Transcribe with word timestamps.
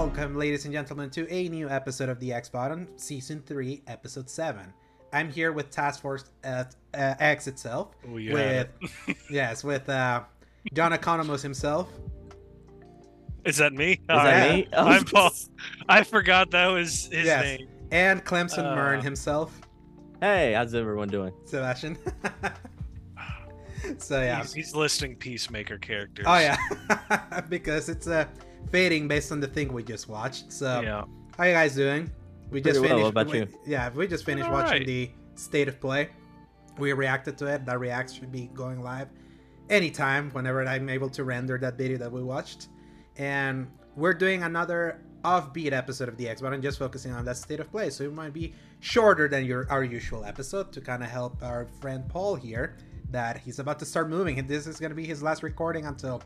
welcome, 0.00 0.34
ladies 0.34 0.64
and 0.64 0.72
gentlemen, 0.72 1.10
to 1.10 1.30
a 1.30 1.46
new 1.50 1.68
episode 1.68 2.08
of 2.08 2.18
the 2.20 2.32
X 2.32 2.48
Button, 2.48 2.88
Season 2.96 3.42
3, 3.44 3.82
Episode 3.86 4.30
7. 4.30 4.72
I'm 5.12 5.30
here 5.30 5.52
with 5.52 5.68
Task 5.70 6.00
Force 6.00 6.24
at, 6.42 6.74
uh, 6.94 7.16
X 7.20 7.46
itself. 7.46 7.88
Oh, 8.10 8.16
you 8.16 8.32
with, 8.32 8.68
yes, 9.30 9.62
with 9.62 9.86
uh, 9.90 10.22
John 10.72 10.92
Economos 10.92 11.42
himself. 11.42 11.90
Is 13.44 13.58
that 13.58 13.74
me? 13.74 13.92
Is 13.92 13.98
that 14.08 14.50
me? 14.50 14.68
Oh. 14.72 14.86
I'm 14.86 15.04
Paul. 15.04 15.32
I 15.86 16.02
forgot 16.02 16.50
that 16.52 16.68
was 16.68 17.04
his 17.12 17.26
Yes. 17.26 17.42
name. 17.58 17.68
And 17.90 18.24
Clemson 18.24 18.72
Uh. 18.72 18.74
Murn 18.74 19.02
himself, 19.02 19.60
Hey, 20.22 20.54
how's 20.54 20.74
everyone 20.74 21.08
doing? 21.08 21.34
Sebastion. 21.44 21.98
so, 23.98 24.22
yeah. 24.22 24.40
He's, 24.40 24.54
he's 24.54 24.74
listing 24.74 25.14
peacemaker 25.16 25.76
characters. 25.76 26.24
Oh, 26.26 26.38
yeah. 26.38 26.56
because 27.50 27.90
it's 27.90 28.06
uh, 28.06 28.24
fading 28.70 29.08
based 29.08 29.32
on 29.32 29.40
the 29.40 29.46
thing 29.46 29.72
we 29.72 29.82
just 29.82 30.08
watched. 30.08 30.52
So, 30.52 30.80
yeah. 30.80 31.04
how 31.36 31.44
you 31.44 31.52
guys 31.52 31.74
doing? 31.74 32.10
We 32.50 32.60
just 32.60 32.80
Pretty 32.80 32.94
well, 32.94 32.98
finished. 33.12 33.14
what 33.14 33.22
about 33.22 33.32
we- 33.32 33.38
you? 33.40 33.48
Yeah, 33.66 33.90
we 33.90 34.06
just 34.06 34.24
finished 34.24 34.44
Doing 34.46 34.52
watching 34.52 34.72
alright. 34.82 34.86
the 34.86 35.10
state 35.36 35.68
of 35.68 35.80
play. 35.80 36.08
We 36.78 36.92
reacted 36.92 37.36
to 37.38 37.46
it. 37.46 37.64
That 37.66 37.78
react 37.78 38.14
should 38.14 38.32
be 38.32 38.50
going 38.54 38.82
live 38.82 39.08
anytime, 39.68 40.30
whenever 40.30 40.64
I'm 40.66 40.88
able 40.88 41.08
to 41.10 41.24
render 41.24 41.58
that 41.58 41.76
video 41.76 41.98
that 41.98 42.10
we 42.10 42.22
watched. 42.22 42.68
And 43.16 43.68
we're 43.96 44.14
doing 44.14 44.42
another 44.42 45.02
offbeat 45.24 45.72
episode 45.72 46.08
of 46.08 46.16
the 46.16 46.28
X 46.28 46.40
Button, 46.40 46.62
just 46.62 46.78
focusing 46.78 47.12
on 47.12 47.24
that 47.26 47.36
state 47.36 47.60
of 47.60 47.70
play. 47.70 47.90
So 47.90 48.04
it 48.04 48.14
might 48.14 48.32
be 48.32 48.54
shorter 48.80 49.28
than 49.28 49.44
your 49.44 49.70
our 49.70 49.84
usual 49.84 50.24
episode 50.24 50.72
to 50.72 50.80
kind 50.80 51.02
of 51.02 51.10
help 51.10 51.42
our 51.42 51.66
friend 51.80 52.08
Paul 52.08 52.34
here. 52.36 52.76
That 53.10 53.38
he's 53.38 53.58
about 53.58 53.78
to 53.80 53.84
start 53.84 54.08
moving, 54.08 54.38
and 54.38 54.48
this 54.48 54.66
is 54.68 54.78
going 54.78 54.90
to 54.90 54.96
be 54.96 55.04
his 55.04 55.22
last 55.22 55.42
recording 55.42 55.84
until 55.86 56.22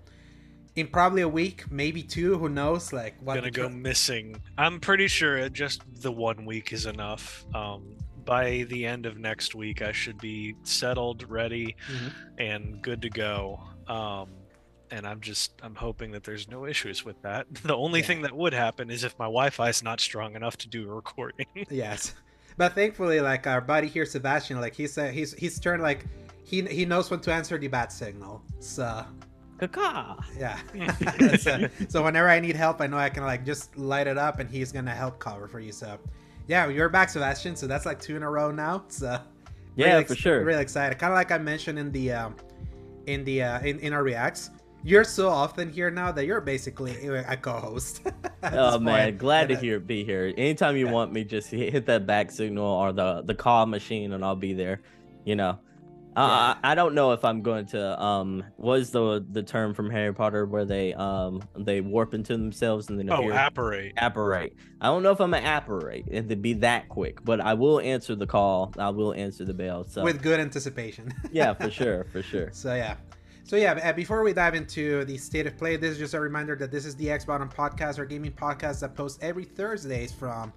in 0.77 0.89
probably 0.89 1.23
a 1.23 1.29
week, 1.29 1.71
maybe 1.71 2.03
two. 2.03 2.37
Who 2.39 2.49
knows? 2.49 2.93
Like 2.93 3.15
what? 3.21 3.35
Gonna 3.37 3.51
go 3.51 3.69
missing. 3.69 4.41
I'm 4.59 4.81
pretty 4.81 5.09
sure 5.09 5.49
just 5.49 5.83
the 6.03 6.11
one 6.13 6.45
week 6.45 6.73
is 6.73 6.87
enough. 6.87 7.45
Um, 7.55 7.97
by 8.25 8.65
the 8.71 8.87
end 8.87 9.05
of 9.07 9.19
next 9.19 9.55
week, 9.55 9.83
I 9.83 9.93
should 9.93 10.19
be 10.19 10.55
settled, 10.63 11.29
ready, 11.31 11.77
Mhm. 11.93 12.13
and 12.39 12.83
good 12.83 13.03
to 13.03 13.11
go. 13.11 13.61
Um, 13.87 14.31
and 14.91 15.07
I'm 15.07 15.21
just 15.21 15.53
I'm 15.63 15.75
hoping 15.75 16.11
that 16.13 16.25
there's 16.25 16.49
no 16.49 16.67
issues 16.67 17.05
with 17.05 17.21
that. 17.23 17.47
The 17.63 17.77
only 17.77 18.01
Yeah. 18.01 18.07
thing 18.07 18.23
that 18.23 18.33
would 18.35 18.53
happen 18.55 18.91
is 18.91 19.05
if 19.05 19.19
my 19.19 19.27
Wi-Fi 19.27 19.69
is 19.69 19.83
not 19.83 20.01
strong 20.01 20.35
enough 20.37 20.57
to 20.59 20.69
do 20.69 20.89
a 20.91 20.95
recording. 20.95 21.47
Yes, 21.71 22.15
but 22.57 22.75
thankfully, 22.75 23.21
like 23.21 23.47
our 23.47 23.61
buddy 23.61 23.89
here, 23.89 24.07
Sebastion, 24.07 24.61
like 24.61 24.75
he's 24.75 24.97
uh, 24.99 25.07
he's 25.09 25.35
he's 25.35 25.59
turned 25.61 25.83
like 25.83 26.05
he 26.45 26.63
he 26.63 26.85
knows 26.85 27.11
when 27.11 27.21
to 27.21 27.33
answer 27.33 27.59
the 27.59 27.69
bat 27.69 27.93
signal. 27.93 28.43
So 28.61 29.05
Kaka. 29.59 30.17
yeah, 30.39 30.59
so, 31.37 31.69
so 31.89 32.03
whenever 32.03 32.29
I 32.29 32.41
need 32.41 32.57
help, 32.57 32.81
I 32.81 32.87
know 32.87 32.99
I 32.99 33.09
can 33.09 33.23
like 33.25 33.45
just 33.45 33.77
light 33.77 34.07
it 34.07 34.19
up, 34.19 34.39
and 34.41 34.51
he's 34.51 34.73
gonna 34.73 34.95
help 34.95 35.19
cover 35.19 35.49
for 35.49 35.61
you. 35.61 35.73
So 35.73 35.99
yeah, 36.49 36.69
you're 36.69 36.89
back, 36.89 37.09
Sebastion. 37.09 37.57
So 37.57 37.67
that's 37.67 37.87
like 37.87 38.01
two 38.01 38.17
in 38.17 38.23
a 38.23 38.31
row 38.31 38.51
now. 38.51 38.85
So 38.89 39.19
Yeah, 39.77 39.95
really 39.95 40.05
for 40.05 40.15
ex- 40.15 40.23
sure. 40.23 40.45
Really 40.45 40.63
excited. 40.63 40.99
Kind 40.99 41.13
of 41.13 41.17
like 41.17 41.31
I 41.33 41.39
mentioned 41.39 41.79
in 41.79 41.91
the 41.93 42.13
um, 42.13 42.37
in 43.07 43.25
the 43.25 43.43
uh, 43.43 43.61
in 43.61 43.79
in 43.81 43.93
our 43.93 44.03
reacts. 44.03 44.51
You're 44.83 45.05
so 45.05 45.31
often 45.31 45.71
here 45.71 45.91
now 45.91 46.13
that 46.13 46.27
you're 46.27 46.43
basically 46.43 47.07
a 47.09 47.37
co-host. 47.37 48.03
Oh 48.53 48.79
man, 48.79 49.17
point. 49.17 49.19
glad 49.19 49.49
to 49.49 49.55
And, 49.55 49.59
uh, 49.59 49.61
hear 49.61 49.81
be 49.81 50.05
here. 50.05 50.33
Anytime 50.37 50.77
you 50.77 50.87
Yeah. 50.87 50.93
want 50.93 51.13
me, 51.13 51.25
just 51.25 51.51
hit 51.51 51.73
hit 51.73 51.87
that 51.87 52.07
back 52.07 52.31
signal 52.31 52.67
or 52.67 52.93
the 52.93 53.23
the 53.23 53.35
call 53.35 53.67
machine, 53.67 54.13
and 54.13 54.25
I'll 54.25 54.37
be 54.37 54.53
there. 54.53 54.83
You 55.25 55.37
know, 55.37 55.59
Yeah. 56.17 56.23
I, 56.23 56.57
I 56.63 56.73
I 56.73 56.75
don't 56.75 56.95
know 56.95 57.13
if 57.13 57.25
I'm 57.25 57.43
going 57.43 57.67
to 57.67 58.03
um 58.03 58.45
what 58.57 58.81
is 58.81 58.91
the 58.91 59.25
the 59.31 59.43
term 59.43 59.75
from 59.75 59.91
Harry 59.91 60.13
Potter 60.13 60.45
where 60.45 60.65
they 60.65 60.93
um 60.95 61.43
they 61.57 61.81
warp 61.81 62.15
into 62.15 62.33
themselves 62.33 62.89
and 62.89 62.99
then 62.99 63.11
oh, 63.11 63.17
appear 63.17 63.33
apparate. 63.33 63.93
apparate. 63.97 64.57
I 64.81 64.87
don't 64.87 65.03
know 65.03 65.13
if 65.13 65.21
I'm 65.21 65.31
gonna 65.31 65.57
apparate 65.57 66.07
and 66.11 66.29
to 66.29 66.37
be 66.37 66.55
that 66.55 66.89
quick, 66.89 67.25
but 67.25 67.41
I 67.41 67.55
will 67.55 67.81
answer 67.81 68.15
the 68.15 68.27
call. 68.27 68.73
I 68.79 68.91
will 68.91 69.15
answer 69.15 69.45
the 69.45 69.55
bell. 69.55 69.85
So 69.85 70.03
with 70.03 70.23
good 70.23 70.41
anticipation. 70.41 71.13
yeah, 71.33 71.55
for 71.55 71.71
sure, 71.71 72.05
for 72.13 72.23
sure. 72.23 72.51
So 72.53 72.75
yeah. 72.75 72.97
So 73.47 73.57
yeah, 73.57 73.73
uh, 73.73 73.93
before 73.93 74.23
we 74.23 74.33
dive 74.33 74.55
into 74.55 75.05
the 75.05 75.19
state 75.19 75.47
of 75.47 75.59
play, 75.59 75.77
this 75.77 75.93
is 75.93 75.99
just 75.99 76.15
a 76.15 76.21
reminder 76.21 76.57
that 76.57 76.71
this 76.71 76.87
is 76.87 76.97
the 76.97 77.11
X 77.11 77.27
Button 77.27 77.49
podcast, 77.49 77.99
our 77.99 78.07
gaming 78.07 78.33
podcast 78.33 78.81
that 78.81 78.95
posts 78.95 79.19
every 79.21 79.45
Thursdays 79.45 80.13
from 80.13 80.51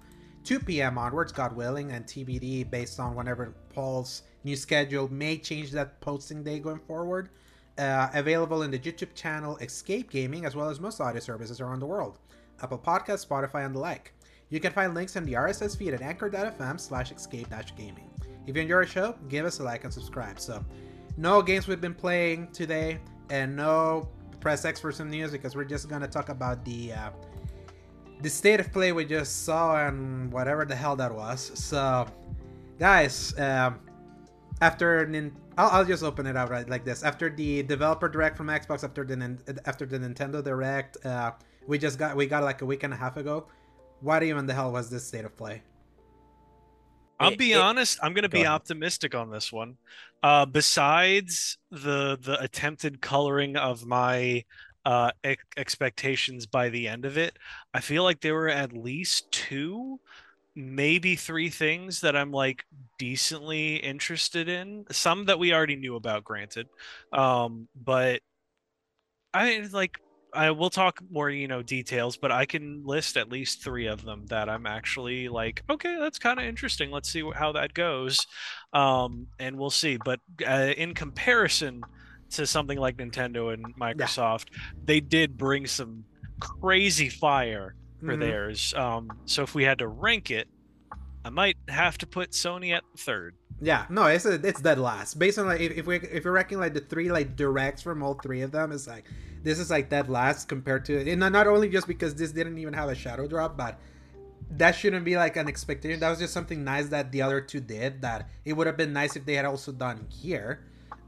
2 0.48 0.60
p.m. 0.60 0.96
onwards, 0.96 1.30
God 1.30 1.54
willing, 1.54 1.92
and 1.92 2.06
TBD 2.06 2.70
based 2.70 2.98
on 2.98 3.14
whenever 3.14 3.52
Paul's 3.68 4.22
new 4.44 4.56
schedule 4.56 5.06
may 5.12 5.36
change 5.36 5.70
that 5.72 6.00
posting 6.00 6.42
day 6.42 6.58
going 6.58 6.78
forward. 6.78 7.28
Uh, 7.76 8.08
available 8.14 8.62
in 8.62 8.70
the 8.70 8.78
YouTube 8.78 9.14
channel 9.14 9.58
Escape 9.58 10.10
Gaming, 10.10 10.46
as 10.46 10.56
well 10.56 10.70
as 10.70 10.80
most 10.80 11.02
audio 11.02 11.20
services 11.20 11.60
around 11.60 11.80
the 11.80 11.86
world, 11.86 12.18
Apple 12.62 12.78
Podcasts, 12.78 13.26
Spotify, 13.26 13.66
and 13.66 13.74
the 13.74 13.78
like. 13.78 14.14
You 14.48 14.58
can 14.58 14.72
find 14.72 14.94
links 14.94 15.16
in 15.16 15.26
the 15.26 15.34
RSS 15.34 15.76
feed 15.76 15.92
at 15.92 16.00
anchor.fm 16.00 16.80
slash 16.80 17.12
escape-gaming. 17.12 18.10
If 18.46 18.56
you 18.56 18.62
enjoy 18.62 18.74
our 18.76 18.86
show, 18.86 19.16
give 19.28 19.44
us 19.44 19.60
a 19.60 19.64
like 19.64 19.84
and 19.84 19.92
subscribe. 19.92 20.40
So 20.40 20.64
no 21.18 21.42
games 21.42 21.68
we've 21.68 21.78
been 21.78 21.94
playing 21.94 22.52
today, 22.52 23.00
and 23.28 23.54
no 23.54 24.08
press 24.40 24.64
X 24.64 24.80
for 24.80 24.92
some 24.92 25.10
news 25.10 25.30
because 25.30 25.54
we're 25.54 25.64
just 25.64 25.90
gonna 25.90 26.08
talk 26.08 26.30
about 26.30 26.64
the 26.64 26.94
uh, 26.94 27.10
the 28.22 28.30
state 28.30 28.60
of 28.60 28.72
play 28.72 28.92
we 28.92 29.04
just 29.04 29.44
saw 29.44 29.86
and 29.86 30.32
whatever 30.32 30.64
the 30.64 30.74
hell 30.74 30.96
that 30.96 31.14
was. 31.14 31.52
So, 31.54 32.06
guys, 32.78 33.38
um, 33.38 33.80
after 34.60 35.06
nin- 35.06 35.36
I'll, 35.56 35.70
I'll 35.70 35.84
just 35.84 36.02
open 36.02 36.26
it 36.26 36.36
up 36.36 36.50
right 36.50 36.68
like 36.68 36.84
this. 36.84 37.02
After 37.02 37.30
the 37.30 37.62
developer 37.62 38.08
direct 38.08 38.36
from 38.36 38.48
Xbox, 38.48 38.82
after 38.84 39.04
the 39.04 39.16
nin- 39.16 39.40
after 39.66 39.86
the 39.86 39.98
Nintendo 39.98 40.42
direct, 40.42 41.04
uh, 41.04 41.32
we 41.66 41.78
just 41.78 41.98
got 41.98 42.16
we 42.16 42.26
got 42.26 42.42
like 42.42 42.62
a 42.62 42.66
week 42.66 42.82
and 42.82 42.92
a 42.92 42.96
half 42.96 43.16
ago. 43.16 43.46
What 44.00 44.22
even 44.22 44.46
the 44.46 44.54
hell 44.54 44.72
was 44.72 44.90
this 44.90 45.06
state 45.06 45.24
of 45.24 45.36
play? 45.36 45.62
I'll 47.20 47.32
It- 47.32 47.38
be 47.38 47.52
it- 47.52 47.58
honest. 47.60 47.98
I'm 48.02 48.14
gonna 48.14 48.28
Go 48.28 48.32
be 48.32 48.40
ahead. 48.42 48.52
optimistic 48.52 49.14
on 49.14 49.30
this 49.30 49.52
one. 49.52 49.76
Uh, 50.22 50.46
besides 50.46 51.58
the 51.70 52.18
the 52.20 52.40
attempted 52.40 53.00
coloring 53.00 53.56
of 53.56 53.86
my 53.86 54.44
uh 54.88 55.10
ex- 55.22 55.44
expectations 55.58 56.46
by 56.46 56.70
the 56.70 56.88
end 56.88 57.04
of 57.04 57.18
it, 57.18 57.38
I 57.74 57.80
feel 57.80 58.04
like 58.04 58.20
there 58.20 58.34
were 58.34 58.48
at 58.48 58.72
least 58.72 59.30
two, 59.30 60.00
maybe 60.56 61.14
three 61.14 61.50
things 61.50 62.00
that 62.00 62.16
I'm 62.16 62.32
like 62.32 62.64
decently 62.98 63.76
interested 63.76 64.48
in. 64.48 64.86
Some 64.90 65.26
that 65.26 65.38
we 65.38 65.52
already 65.52 65.76
knew 65.76 65.94
about, 65.96 66.24
granted, 66.24 66.68
um, 67.12 67.68
but 67.76 68.22
I 69.34 69.68
like 69.72 69.98
I 70.32 70.50
will 70.52 70.70
talk 70.70 71.00
more, 71.10 71.28
you 71.30 71.48
know, 71.48 71.62
details, 71.62 72.16
but 72.16 72.32
I 72.32 72.46
can 72.46 72.82
list 72.84 73.16
at 73.18 73.30
least 73.30 73.62
three 73.62 73.86
of 73.88 74.04
them 74.04 74.24
that 74.28 74.48
I'm 74.48 74.66
actually 74.66 75.28
like, 75.28 75.62
okay, 75.68 75.96
that's 75.98 76.18
kind 76.18 76.38
of 76.38 76.46
interesting. 76.46 76.90
Let's 76.90 77.10
see 77.10 77.22
how 77.34 77.52
that 77.52 77.74
goes, 77.74 78.26
um, 78.72 79.26
and 79.38 79.58
we'll 79.58 79.70
see. 79.70 79.98
But 80.02 80.20
uh, 80.46 80.72
in 80.76 80.94
comparison 80.94 81.82
to 82.30 82.46
something 82.46 82.78
like 82.78 82.96
Nintendo 82.96 83.52
and 83.52 83.74
Microsoft, 83.76 84.46
they 84.84 85.00
did 85.00 85.36
bring 85.36 85.66
some 85.66 86.04
crazy 86.40 87.08
fire 87.08 87.74
for 88.00 88.14
Mhm. 88.16 88.20
theirs. 88.20 88.74
Um, 88.74 89.10
so 89.24 89.42
if 89.42 89.54
we 89.54 89.64
had 89.64 89.78
to 89.78 89.88
rank 89.88 90.30
it, 90.30 90.48
I 91.24 91.30
might 91.30 91.56
have 91.68 91.98
to 91.98 92.06
put 92.06 92.30
Sony 92.30 92.72
at 92.74 92.84
third. 92.96 93.34
Yeah, 93.60 93.86
no, 93.90 94.04
it's 94.06 94.24
a, 94.24 94.34
it's 94.34 94.60
dead 94.60 94.78
last. 94.78 95.18
Based 95.18 95.38
on 95.38 95.46
like 95.46 95.60
if, 95.60 95.72
if 95.78 95.86
we 95.86 95.96
if 95.96 96.24
you're 96.24 96.32
ranking 96.32 96.58
like 96.58 96.74
the 96.74 96.80
three 96.80 97.10
like 97.10 97.34
directs 97.34 97.82
from 97.82 98.02
all 98.02 98.14
three 98.14 98.42
of 98.42 98.52
them, 98.52 98.70
it's 98.70 98.86
like 98.86 99.04
this 99.42 99.58
is 99.58 99.68
like 99.70 99.88
dead 99.90 100.08
last 100.08 100.48
compared 100.48 100.84
to 100.84 101.10
and 101.10 101.20
not- 101.20 101.32
not 101.32 101.46
only 101.46 101.68
just 101.68 101.88
because 101.88 102.14
this 102.14 102.30
didn't 102.30 102.58
even 102.58 102.72
have 102.72 102.88
a 102.88 102.94
shadow 102.94 103.26
drop, 103.26 103.56
but 103.56 103.80
that 104.50 104.72
shouldn't 104.76 105.04
be 105.04 105.16
like 105.16 105.36
an 105.36 105.48
expectation. 105.48 105.98
That 106.00 106.08
was 106.10 106.20
just 106.20 106.32
something 106.32 106.62
nice 106.64 106.86
that 106.88 107.10
the 107.10 107.20
other 107.22 107.40
two 107.40 107.60
did. 107.60 108.00
That 108.02 108.28
it 108.44 108.52
would 108.52 108.66
have 108.68 108.76
been 108.76 108.92
nice 108.92 109.16
if 109.16 109.26
they 109.26 109.34
had 109.34 109.44
also 109.44 109.72
done 109.72 110.06
here. 110.08 110.60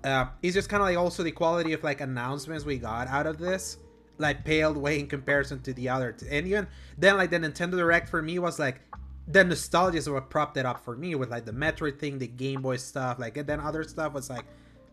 Uh, 0.03 0.27
it's 0.43 0.55
just 0.55 0.69
kind 0.69 0.83
of 0.83 0.89
like 0.89 0.97
also 0.97 1.23
the 1.23 1.31
quality 1.31 1.73
of 1.73 1.83
like 1.85 2.01
announcements 2.01 2.65
we 2.65 2.79
got 2.79 3.07
out 3.09 3.27
of 3.27 3.39
this, 3.39 3.77
like 4.19 4.45
paled 4.45 4.77
way 4.77 4.99
in 4.99 5.07
comparison 5.07 5.61
to 5.63 5.73
the 5.75 5.89
other. 5.89 6.13
Two. 6.13 6.27
And 6.31 6.47
even 6.47 6.67
then, 6.97 7.17
like 7.17 7.31
the 7.31 7.39
Nintendo 7.39 7.73
Direct 7.73 8.09
for 8.09 8.23
me 8.23 8.39
was 8.39 8.59
like 8.59 8.81
the 9.29 9.45
nostalgia 9.45 9.99
is 9.99 10.09
what 10.09 10.31
propped 10.31 10.57
it 10.57 10.67
up 10.67 10.83
for 10.85 10.97
me 10.97 11.15
with 11.15 11.31
like 11.31 11.45
the 11.45 11.53
Metroid 11.53 11.99
thing, 11.99 12.19
the 12.19 12.27
Game 12.27 12.63
Boy 12.63 12.77
stuff, 12.77 13.19
like 13.19 13.37
and 13.37 13.47
then 13.47 13.61
other 13.61 13.85
stuff 13.85 14.13
was 14.13 14.31
like, 14.31 14.45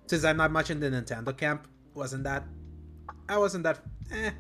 since 0.07 0.23
I'm 0.23 0.37
not 0.37 0.51
much 0.51 0.69
in 0.69 0.79
the 0.79 0.89
Nintendo 0.89 1.35
camp, 1.35 1.67
wasn't 1.93 2.23
that, 2.25 2.43
I 3.29 3.37
wasn't 3.37 3.63
that, 3.63 3.79
eh. 4.11 4.31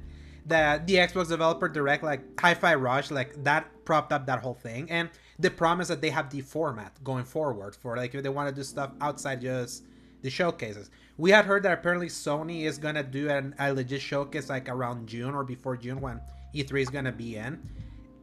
The 0.45 0.81
the 0.85 0.95
Xbox 0.95 1.27
Developer 1.27 1.67
Direct, 1.67 2.03
like 2.03 2.21
Hi-Fi 2.39 2.75
Rush, 2.75 3.11
like 3.11 3.43
that 3.43 3.69
propped 3.83 4.13
up 4.13 4.25
that 4.27 4.39
whole 4.39 4.53
thing, 4.53 4.89
and 4.89 5.09
the 5.39 5.51
promise 5.51 5.89
that 5.89 6.01
they 6.01 6.09
have 6.09 6.29
the 6.29 6.41
format 6.41 7.03
going 7.03 7.25
forward 7.25 7.75
for 7.75 7.97
like 7.97 8.15
if 8.15 8.23
they 8.23 8.29
want 8.29 8.47
to 8.47 8.55
do 8.55 8.63
stuff 8.63 8.91
outside 9.01 9.41
just 9.41 9.83
the 10.27 10.31
showcases. 10.31 10.91
We 11.17 11.31
had 11.31 11.45
heard 11.45 11.63
that 11.63 11.71
apparently 11.71 12.09
Sony 12.09 12.63
is 12.63 12.77
gonna 12.77 13.01
do 13.01 13.29
an, 13.29 13.55
a 13.59 13.71
legit 13.71 14.01
showcase 14.01 14.49
like 14.49 14.67
around 14.67 15.07
June 15.07 15.33
or 15.33 15.45
before 15.45 15.77
June 15.77 16.01
when 16.01 16.19
E3 16.53 16.81
is 16.81 16.89
gonna 16.89 17.13
be 17.13 17.37
in, 17.37 17.57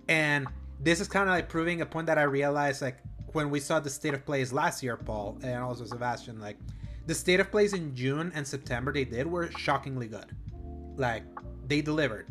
and 0.06 0.46
this 0.80 1.00
is 1.00 1.08
kind 1.08 1.30
of 1.30 1.34
like 1.34 1.48
proving 1.48 1.80
a 1.80 1.86
point 1.86 2.06
that 2.08 2.18
I 2.18 2.24
realized 2.24 2.82
like 2.82 2.98
when 3.32 3.48
we 3.48 3.58
saw 3.58 3.80
the 3.80 3.88
state 3.88 4.12
of 4.12 4.26
plays 4.26 4.52
last 4.52 4.82
year, 4.82 4.98
Paul, 4.98 5.38
and 5.42 5.62
also 5.62 5.86
Sebastion, 5.86 6.38
like 6.38 6.58
the 7.06 7.14
state 7.14 7.40
of 7.40 7.50
plays 7.50 7.72
in 7.72 7.96
June 7.96 8.30
and 8.34 8.46
September 8.46 8.92
they 8.92 9.06
did 9.06 9.26
were 9.26 9.50
shockingly 9.52 10.06
good. 10.06 10.30
Like 10.96 11.22
they 11.66 11.80
delivered. 11.80 12.26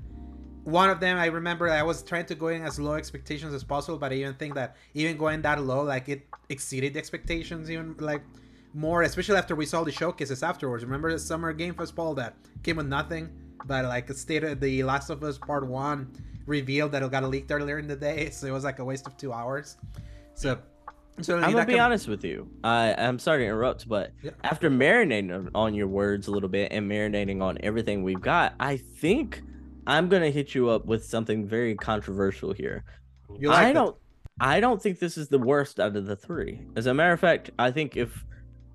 one 0.65 0.89
of 0.91 0.99
them 0.99 1.17
I 1.17 1.25
remember 1.25 1.67
I 1.67 1.81
was 1.81 2.03
trying 2.03 2.27
to 2.27 2.35
go 2.35 2.49
in 2.49 2.61
as 2.61 2.79
low 2.79 2.93
expectations 2.93 3.55
as 3.55 3.63
possible, 3.63 3.97
but 3.97 4.11
I 4.11 4.15
even 4.17 4.35
think 4.35 4.53
that 4.53 4.77
even 4.93 5.17
going 5.17 5.41
that 5.41 5.61
low, 5.63 5.81
like 5.81 6.09
it 6.09 6.27
exceeded 6.49 6.93
the 6.93 6.99
expectations 6.99 7.71
even 7.71 7.95
like 7.99 8.21
more, 8.73 9.03
especially 9.03 9.37
after 9.37 9.55
we 9.55 9.65
saw 9.65 9.83
the 9.83 9.91
showcases 9.91 10.43
afterwards. 10.43 10.83
Remember 10.83 11.11
the 11.11 11.19
summer 11.19 11.53
game 11.53 11.73
festival 11.75 12.13
that 12.15 12.35
came 12.63 12.77
with 12.77 12.87
nothing, 12.87 13.29
but 13.65 13.85
like 13.85 14.09
it 14.09 14.17
stated 14.17 14.59
the 14.59 14.83
Last 14.83 15.09
of 15.09 15.23
Us 15.23 15.37
Part 15.37 15.65
One 15.67 16.11
revealed 16.45 16.91
that 16.91 17.03
it 17.03 17.11
got 17.11 17.23
leaked 17.23 17.51
earlier 17.51 17.79
in 17.79 17.87
the 17.87 17.95
day, 17.95 18.29
so 18.31 18.47
it 18.47 18.51
was 18.51 18.63
like 18.63 18.79
a 18.79 18.85
waste 18.85 19.07
of 19.07 19.17
two 19.17 19.31
hours. 19.33 19.77
So. 20.35 20.59
So 21.21 21.37
I'm 21.37 21.51
gonna 21.51 21.63
be 21.63 21.73
can- 21.73 21.81
honest 21.81 22.07
with 22.07 22.23
you. 22.23 22.49
I 22.63 22.95
I'm 22.97 23.19
sorry 23.19 23.41
to 23.43 23.45
interrupt, 23.45 23.87
but 23.87 24.13
Yeah. 24.23 24.31
after 24.43 24.71
marinating 24.71 25.47
on- 25.53 25.75
your 25.75 25.85
words 25.87 26.27
a 26.27 26.31
little 26.31 26.49
bit 26.49 26.71
and 26.71 26.89
marinating 26.89 27.39
on 27.39 27.59
everything 27.61 28.01
we've 28.01 28.19
got, 28.19 28.55
I 28.59 28.77
think 28.77 29.43
I'm 29.85 30.09
gonna 30.09 30.31
hit 30.31 30.55
you 30.55 30.69
up 30.69 30.85
with 30.87 31.05
something 31.05 31.45
very 31.47 31.75
controversial 31.75 32.51
here. 32.51 32.83
Like 33.29 33.51
I 33.67 33.73
don't 33.73 33.95
I 34.39 34.59
don't 34.59 34.81
think 34.81 34.97
this 34.97 35.15
is 35.15 35.27
the 35.27 35.37
worst 35.37 35.79
out 35.79 35.95
of 35.95 36.07
the 36.07 36.15
three. 36.15 36.61
As 36.75 36.87
a 36.87 36.95
matter 36.95 37.13
of 37.13 37.19
fact, 37.19 37.51
I 37.59 37.69
think 37.69 37.95
if 37.95 38.25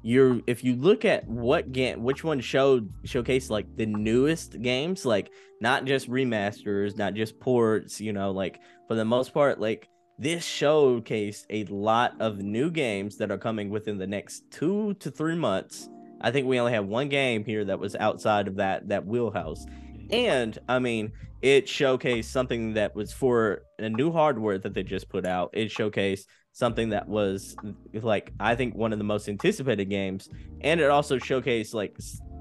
you're 0.03 0.41
if 0.47 0.63
you 0.63 0.77
look 0.77 1.05
at 1.05 1.27
what 1.27 1.73
game 1.73 2.03
which 2.03 2.23
one 2.23 2.41
showed 2.41 2.93
showcase 3.05 3.51
like 3.51 3.67
the 3.77 3.87
newest 3.87 4.61
games, 4.63 5.05
like 5.05 5.31
not 5.61 5.85
just 5.85 6.09
remasters, 6.09 6.97
not 6.97 7.15
just 7.15 7.39
ports, 7.41 8.01
you 8.01 8.13
know, 8.13 8.31
like 8.31 8.61
for 8.87 8.95
the 8.95 9.05
most 9.05 9.35
part, 9.35 9.61
like 9.61 9.89
this 10.19 10.45
showcased 10.45 11.45
a 11.51 11.65
lot 11.65 12.15
of 12.21 12.39
new 12.39 12.71
games 12.71 13.17
that 13.17 13.31
are 13.31 13.39
coming 13.39 13.71
within 13.71 13.99
the 13.99 14.07
next 14.07 14.51
two 14.51 14.95
to 14.95 15.11
three 15.11 15.37
months. 15.37 15.89
I 16.21 16.31
think 16.31 16.47
we 16.47 16.59
only 16.59 16.73
have 16.73 16.87
one 16.87 17.09
game 17.09 17.45
here 17.45 17.65
that 17.65 17.79
was 17.79 17.95
outside 17.97 18.49
of 18.49 18.57
that 18.57 18.89
that 18.89 19.07
wheelhouse. 19.07 19.65
And 20.11 20.59
I 20.69 20.79
mean, 20.79 21.13
it 21.43 21.67
showcased 21.67 22.25
something 22.25 22.75
that 22.75 22.95
was 22.95 23.13
for 23.13 23.63
a 23.79 23.89
new 23.89 24.11
hardware 24.11 24.59
that 24.59 24.75
they 24.75 24.83
just 24.83 25.09
put 25.09 25.27
out. 25.27 25.51
It 25.53 25.71
showcased 25.71 26.25
something 26.59 26.89
that 26.89 27.09
was 27.09 27.55
like 27.93 28.33
I 28.41 28.57
think 28.57 28.75
one 28.75 28.93
of 28.93 28.99
the 28.99 29.05
most 29.05 29.29
anticipated 29.29 29.85
games, 29.85 30.29
and 30.63 30.81
it 30.81 30.91
also 30.91 31.17
showcased 31.17 31.73
like 31.73 31.97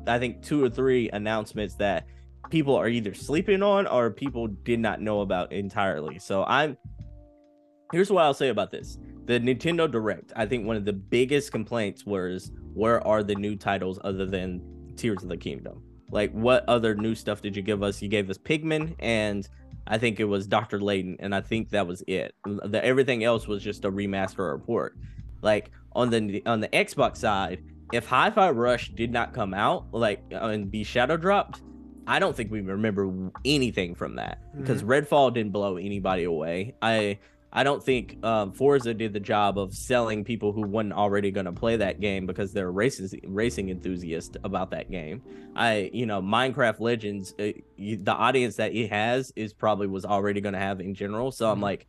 I 0.08 0.18
think 0.18 0.42
two 0.42 0.64
or 0.64 0.70
three 0.70 1.10
announcements 1.12 1.76
that 1.76 2.08
people 2.50 2.76
are 2.76 2.88
either 2.88 3.14
sleeping 3.14 3.62
on 3.62 3.86
or 3.86 4.10
people 4.10 4.48
did 4.48 4.80
not 4.80 5.02
know 5.02 5.22
about 5.22 5.52
entirely. 5.52 6.18
So 6.18 6.44
I'm 6.46 6.78
here's 7.92 8.10
what 8.10 8.24
I'll 8.24 8.34
say 8.34 8.50
about 8.50 8.72
this. 8.72 8.98
The 9.26 9.40
Nintendo 9.40 9.90
Direct, 9.90 10.34
I 10.36 10.48
think 10.48 10.66
one 10.66 10.78
of 10.78 10.86
the 10.86 10.94
biggest 10.94 11.52
complaints 11.52 12.06
was 12.06 12.52
where 12.74 13.06
are 13.06 13.22
the 13.22 13.36
new 13.36 13.56
titles 13.56 14.00
other 14.04 14.26
than 14.26 14.62
Tears 14.96 15.22
of 15.22 15.30
the 15.30 15.38
Kingdom? 15.38 15.84
Like 16.10 16.32
what 16.32 16.68
other 16.68 16.96
new 16.96 17.14
stuff 17.14 17.44
did 17.44 17.56
you 17.56 17.62
give 17.62 17.84
us? 17.84 18.02
You 18.02 18.08
gave 18.08 18.32
us 18.32 18.38
Pikmin 18.40 18.96
and 18.98 19.48
I 19.88 19.98
think 19.98 20.20
it 20.20 20.26
was 20.26 20.48
Dr. 20.48 20.80
Layton 20.80 21.18
and 21.20 21.34
I 21.34 21.42
think 21.42 21.70
that 21.72 21.88
was 21.88 22.04
it. 22.08 22.36
The 22.46 22.84
everything 22.84 23.24
else 23.24 23.48
was 23.48 23.64
just 23.64 23.86
a 23.86 23.92
remaster 23.92 24.40
or 24.40 24.60
port. 24.60 24.98
Like 25.42 25.72
on 25.94 26.10
the 26.10 26.44
on 26.46 26.60
the 26.60 26.68
Xbox 26.70 27.18
side, 27.18 27.64
if 27.94 28.06
Hi-Fi 28.06 28.52
Rush 28.52 28.90
did 28.90 29.12
not 29.12 29.34
come 29.34 29.54
out 29.54 29.86
like 29.92 30.22
uh, 30.34 30.48
and 30.48 30.70
be 30.70 30.84
shadow 30.84 31.18
dropped, 31.18 31.62
I 32.06 32.20
don't 32.20 32.36
think 32.36 32.52
we 32.52 32.62
remember 32.62 33.32
anything 33.46 33.96
from 33.96 34.16
that 34.16 34.40
because 34.58 34.84
Redfall 34.84 35.34
didn't 35.34 35.52
blow 35.52 35.78
anybody 35.78 36.24
away. 36.24 36.76
I 36.82 37.20
I 37.58 37.64
don't 37.64 37.84
think 37.84 38.24
um, 38.24 38.52
Forza 38.52 38.94
did 38.94 39.14
the 39.14 39.20
job 39.20 39.58
of 39.58 39.74
selling 39.74 40.24
people 40.24 40.52
who 40.52 40.62
weren't 40.62 40.94
already 40.94 41.32
going 41.32 41.48
to 41.48 41.52
play 41.52 41.76
that 41.78 42.00
game 42.00 42.28
because 42.28 42.54
they're 42.54 42.72
races, 42.72 43.16
racing 43.26 43.70
enthusiasts 43.70 44.38
about 44.44 44.70
that 44.70 44.92
game. 44.92 45.24
I, 45.56 45.90
you 45.92 46.06
know, 46.06 46.22
Minecraft 46.22 46.80
Legends, 46.80 47.34
uh, 47.40 47.54
you, 47.76 47.98
the 47.98 48.14
audience 48.14 48.58
that 48.58 48.76
it 48.76 48.92
has 48.92 49.34
is 49.36 49.54
probably 49.54 49.88
was 49.88 50.06
already 50.06 50.40
going 50.40 50.54
to 50.54 50.60
have 50.60 50.80
in 50.80 50.94
general. 50.94 51.32
So 51.32 51.50
I'm 51.50 51.58
Mhm. 51.58 51.64
like, 51.64 51.88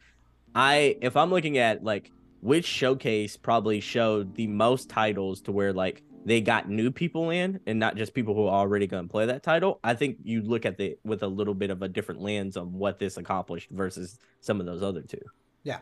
I 0.55 0.97
if 1.03 1.19
I'm 1.19 1.29
looking 1.29 1.59
at 1.59 1.85
like 1.85 2.12
which 2.41 2.65
showcase 2.65 3.37
probably 3.37 3.81
showed 3.81 4.37
the 4.37 4.47
most 4.47 4.88
titles 4.88 5.43
to 5.43 5.53
where 5.53 5.75
like 5.75 6.03
they 6.25 6.41
got 6.41 6.70
new 6.70 6.91
people 6.91 7.29
in 7.29 7.61
and 7.67 7.79
not 7.79 7.94
just 7.97 8.15
people 8.15 8.35
who 8.35 8.47
are 8.47 8.55
already 8.55 8.87
going 8.87 9.05
to 9.05 9.11
play 9.11 9.26
that 9.26 9.43
title. 9.43 9.81
I 9.85 9.93
think 9.93 10.17
you 10.23 10.41
look 10.41 10.65
at 10.65 10.79
the 10.79 10.97
with 11.05 11.23
a 11.23 11.29
little 11.29 11.55
bit 11.55 11.69
of 11.69 11.82
a 11.82 11.88
different 11.88 12.23
lens 12.23 12.56
on 12.56 12.73
what 12.73 12.99
this 12.99 13.19
accomplished 13.19 13.69
versus 13.70 14.19
some 14.41 14.61
of 14.61 14.65
those 14.67 14.82
other 14.82 15.03
two. 15.03 15.20
Yeah. 15.62 15.78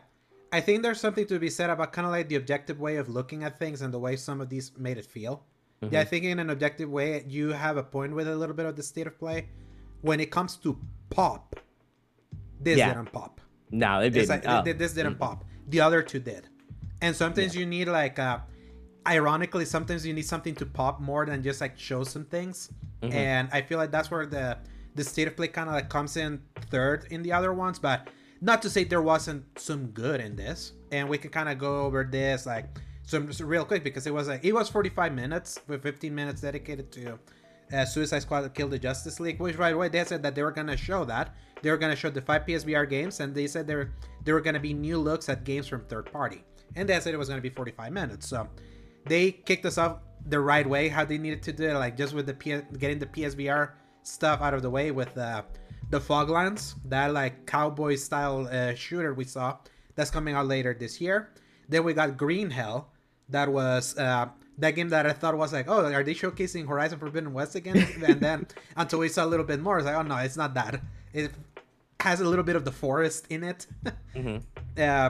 I 0.51 0.61
think 0.61 0.81
there's 0.83 0.99
something 0.99 1.25
to 1.27 1.39
be 1.39 1.49
said 1.49 1.69
about 1.69 1.91
kind 1.91 2.05
of 2.05 2.11
like 2.11 2.29
the 2.29 2.35
objective 2.35 2.79
way 2.79 2.95
of 2.97 3.09
looking 3.09 3.43
at 3.43 3.59
things 3.59 3.81
and 3.81 3.93
the 3.93 3.99
way 3.99 4.15
some 4.15 4.39
of 4.41 4.49
these 4.49 4.71
made 4.77 4.97
it 4.97 5.05
feel. 5.05 5.43
Yeah, 5.81 5.99
I 6.01 6.05
think 6.05 6.23
in 6.25 6.39
an 6.39 6.49
objective 6.49 6.89
way, 6.89 7.23
you 7.27 7.49
have 7.49 7.77
a 7.77 7.83
point 7.83 8.13
with 8.15 8.27
a 8.27 8.35
little 8.35 8.55
bit 8.55 8.65
of 8.65 8.75
the 8.75 8.81
state 8.83 9.05
of 9.07 9.19
play. 9.19 9.49
When 10.01 10.19
it 10.19 10.31
comes 10.31 10.55
to 10.57 10.79
pop, 11.09 11.55
this 12.59 12.77
Yeah. 12.77 12.93
didn't 12.93 13.11
pop. 13.11 13.41
No, 13.69 13.99
it 13.99 14.11
didn't. 14.11 14.29
like, 14.29 14.43
Oh. 14.47 14.63
th- 14.63 14.77
this 14.77 14.93
didn't 14.93 15.15
Mhm. 15.15 15.19
pop. 15.19 15.45
The 15.67 15.81
other 15.81 16.01
two 16.01 16.19
did. 16.19 16.47
And 17.01 17.15
sometimes 17.15 17.55
you 17.55 17.65
need 17.65 17.87
like, 17.89 18.17
uh, 18.17 18.39
ironically, 19.05 19.65
sometimes 19.65 20.05
you 20.05 20.13
need 20.13 20.25
something 20.25 20.55
to 20.55 20.65
pop 20.65 20.99
more 20.99 21.25
than 21.25 21.43
just 21.43 21.61
like 21.61 21.77
show 21.77 22.03
some 22.03 22.25
things. 22.25 22.71
Mhm. 23.03 23.13
And 23.13 23.49
I 23.51 23.61
feel 23.61 23.77
like 23.77 23.91
that's 23.91 24.09
where 24.09 24.25
the 24.25 24.57
the 24.95 25.03
state 25.03 25.27
of 25.27 25.35
play 25.35 25.47
kind 25.47 25.69
of 25.69 25.75
like 25.75 25.89
comes 25.89 26.17
in 26.17 26.41
third 26.71 27.05
in 27.11 27.21
the 27.21 27.31
other 27.31 27.53
ones. 27.53 27.77
But 27.77 28.09
not 28.41 28.61
to 28.61 28.69
say 28.69 28.83
there 28.83 29.01
wasn't 29.01 29.43
some 29.59 29.87
good 29.87 30.21
in 30.21 30.35
this. 30.35 30.73
And 30.91 31.09
we 31.09 31.17
can 31.17 31.31
kind 31.31 31.49
of 31.49 31.57
go 31.57 31.81
over 31.81 32.03
this 32.03 32.45
like 32.45 32.65
some 33.03 33.29
real 33.41 33.65
quick 33.65 33.83
because 33.83 34.07
it 34.07 34.13
was 34.13 34.27
like 34.27 34.43
it 34.43 34.53
was 34.53 34.69
45 34.69 35.13
minutes 35.13 35.59
with 35.67 35.83
15 35.83 36.13
minutes 36.13 36.41
dedicated 36.41 36.91
to 36.93 37.19
uh, 37.73 37.85
Suicide 37.85 38.21
Squad 38.21 38.53
Kill 38.53 38.69
the 38.69 38.79
Justice 38.79 39.19
League, 39.19 39.39
which 39.39 39.57
right 39.57 39.73
away 39.73 39.89
they 39.89 40.03
said 40.03 40.23
that 40.23 40.35
they 40.35 40.43
were 40.43 40.51
gonna 40.51 40.77
show 40.77 41.03
that 41.05 41.35
they 41.61 41.71
were 41.71 41.77
gonna 41.77 41.95
show 41.95 42.09
the 42.09 42.21
five 42.21 42.45
PSVR 42.45 42.89
games, 42.89 43.19
and 43.19 43.33
they 43.33 43.47
said 43.47 43.67
there 43.67 43.93
there 44.23 44.35
were 44.35 44.41
gonna 44.41 44.59
be 44.59 44.73
new 44.73 44.97
looks 44.97 45.29
at 45.29 45.43
games 45.43 45.67
from 45.67 45.81
third 45.85 46.11
party, 46.11 46.43
and 46.75 46.87
they 46.87 46.99
said 46.99 47.13
it 47.13 47.17
was 47.17 47.29
gonna 47.29 47.41
be 47.41 47.49
45 47.49 47.91
minutes. 47.91 48.27
So 48.27 48.47
they 49.05 49.31
kicked 49.31 49.65
us 49.65 49.77
off 49.77 49.99
the 50.25 50.39
right 50.39 50.67
way, 50.67 50.89
how 50.89 51.05
they 51.05 51.17
needed 51.17 51.41
to 51.43 51.53
do 51.53 51.69
it, 51.69 51.73
like 51.73 51.97
just 51.97 52.13
with 52.13 52.25
the 52.25 52.33
P- 52.33 52.61
getting 52.77 52.99
the 52.99 53.05
PSVR 53.05 53.71
stuff 54.03 54.41
out 54.41 54.53
of 54.53 54.61
the 54.61 54.69
way 54.69 54.91
with 54.91 55.17
uh, 55.17 55.43
the 55.89 55.99
Foglands, 55.99 56.75
that 56.85 57.13
like 57.13 57.45
cowboy 57.45 57.95
style 57.95 58.47
uh, 58.51 58.73
shooter 58.73 59.13
we 59.13 59.23
saw 59.23 59.57
that's 59.95 60.11
coming 60.11 60.35
out 60.35 60.47
later 60.47 60.75
this 60.77 61.01
year. 61.01 61.29
Then 61.69 61.83
we 61.83 61.93
got 61.93 62.17
Green 62.17 62.49
Hell, 62.49 62.89
that 63.29 63.51
was 63.51 63.97
uh, 63.97 64.27
that 64.57 64.71
game 64.71 64.89
that 64.89 65.05
I 65.05 65.13
thought 65.13 65.37
was 65.37 65.53
like, 65.53 65.67
oh, 65.67 65.91
are 65.91 66.03
they 66.03 66.13
showcasing 66.13 66.67
Horizon 66.67 66.99
Forbidden 66.99 67.33
West 67.33 67.55
again? 67.55 67.77
and 68.05 68.19
then 68.21 68.47
until 68.75 68.99
we 68.99 69.09
saw 69.09 69.25
a 69.25 69.27
little 69.27 69.45
bit 69.45 69.59
more, 69.59 69.77
it's 69.77 69.85
like, 69.85 69.95
oh 69.95 70.01
no, 70.01 70.15
it's 70.17 70.37
not 70.37 70.53
that. 70.53 70.81
It 71.13 71.31
has 71.99 72.21
a 72.21 72.25
little 72.25 72.43
bit 72.43 72.55
of 72.55 72.63
the 72.65 72.71
forest 72.71 73.25
in 73.29 73.43
it. 73.43 73.67
Mhm. 74.15 74.43
uh, 74.77 75.09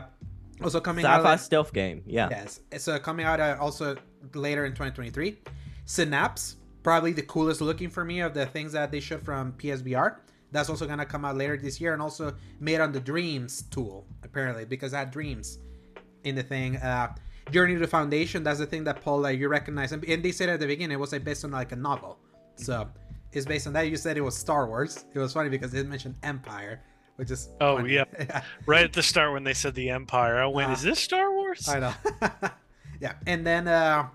also 0.63 0.79
coming 0.79 1.05
out. 1.05 1.19
Sci-fi 1.19 1.35
stealth 1.35 1.73
game. 1.73 2.03
Yeah. 2.05 2.29
Yes, 2.31 2.61
it's 2.71 2.87
uh, 2.87 2.99
coming 2.99 3.25
out 3.25 3.39
uh, 3.39 3.57
also 3.59 3.95
later 4.33 4.65
in 4.65 4.71
2023. 4.71 5.37
Synapse, 5.85 6.55
probably 6.83 7.13
the 7.13 7.21
coolest 7.21 7.61
looking 7.61 7.89
for 7.89 8.03
me 8.03 8.21
of 8.21 8.33
the 8.33 8.45
things 8.45 8.73
that 8.73 8.91
they 8.91 8.99
showed 8.99 9.21
from 9.21 9.53
PSVR. 9.53 10.17
That's 10.51 10.69
also 10.69 10.87
gonna 10.87 11.05
come 11.05 11.25
out 11.25 11.35
later 11.35 11.57
this 11.57 11.79
year, 11.81 11.93
and 11.93 12.01
also 12.01 12.33
made 12.59 12.79
on 12.79 12.91
the 12.91 12.99
Dreams 12.99 13.63
tool 13.63 14.05
apparently 14.23 14.65
because 14.65 14.93
I 14.93 14.99
had 14.99 15.11
Dreams 15.11 15.59
in 16.23 16.35
the 16.35 16.43
thing. 16.43 16.77
Uh, 16.77 17.13
Journey 17.51 17.73
to 17.75 17.79
the 17.79 17.87
Foundation, 17.87 18.43
that's 18.43 18.59
the 18.59 18.65
thing 18.65 18.83
that 18.85 19.01
Paul 19.01 19.19
like 19.19 19.39
you 19.39 19.47
recognize, 19.49 19.91
and 19.93 20.03
and 20.05 20.23
they 20.23 20.31
said 20.31 20.49
at 20.49 20.59
the 20.59 20.67
beginning 20.67 20.95
it 20.95 20.99
was 20.99 21.11
like 21.11 21.23
based 21.23 21.43
on 21.45 21.51
like 21.51 21.71
a 21.71 21.75
novel, 21.75 22.17
so 22.55 22.89
it's 23.31 23.45
based 23.45 23.67
on 23.67 23.73
that. 23.73 23.89
You 23.89 23.95
said 23.97 24.17
it 24.17 24.21
was 24.21 24.35
Star 24.37 24.67
Wars. 24.67 25.05
It 25.13 25.19
was 25.19 25.33
funny 25.33 25.49
because 25.49 25.73
it 25.73 25.87
mentioned 25.87 26.15
Empire, 26.23 26.81
which 27.17 27.31
is 27.31 27.49
Oh, 27.61 27.77
funny. 27.77 27.93
yeah. 27.95 28.41
Right 28.65 28.83
at 28.83 28.93
the 28.93 29.03
start 29.03 29.31
when 29.33 29.43
they 29.43 29.53
said 29.53 29.75
the 29.75 29.89
Empire, 29.89 30.37
I 30.37 30.45
went, 30.47 30.69
Ah. 30.69 30.73
"Is 30.73 30.81
this 30.81 30.99
Star 30.99 31.31
Wars?" 31.33 31.67
I 31.69 31.79
know. 31.79 31.93
yeah, 33.01 33.13
and 33.25 33.45
then 33.47 33.67
uh, 33.67 34.07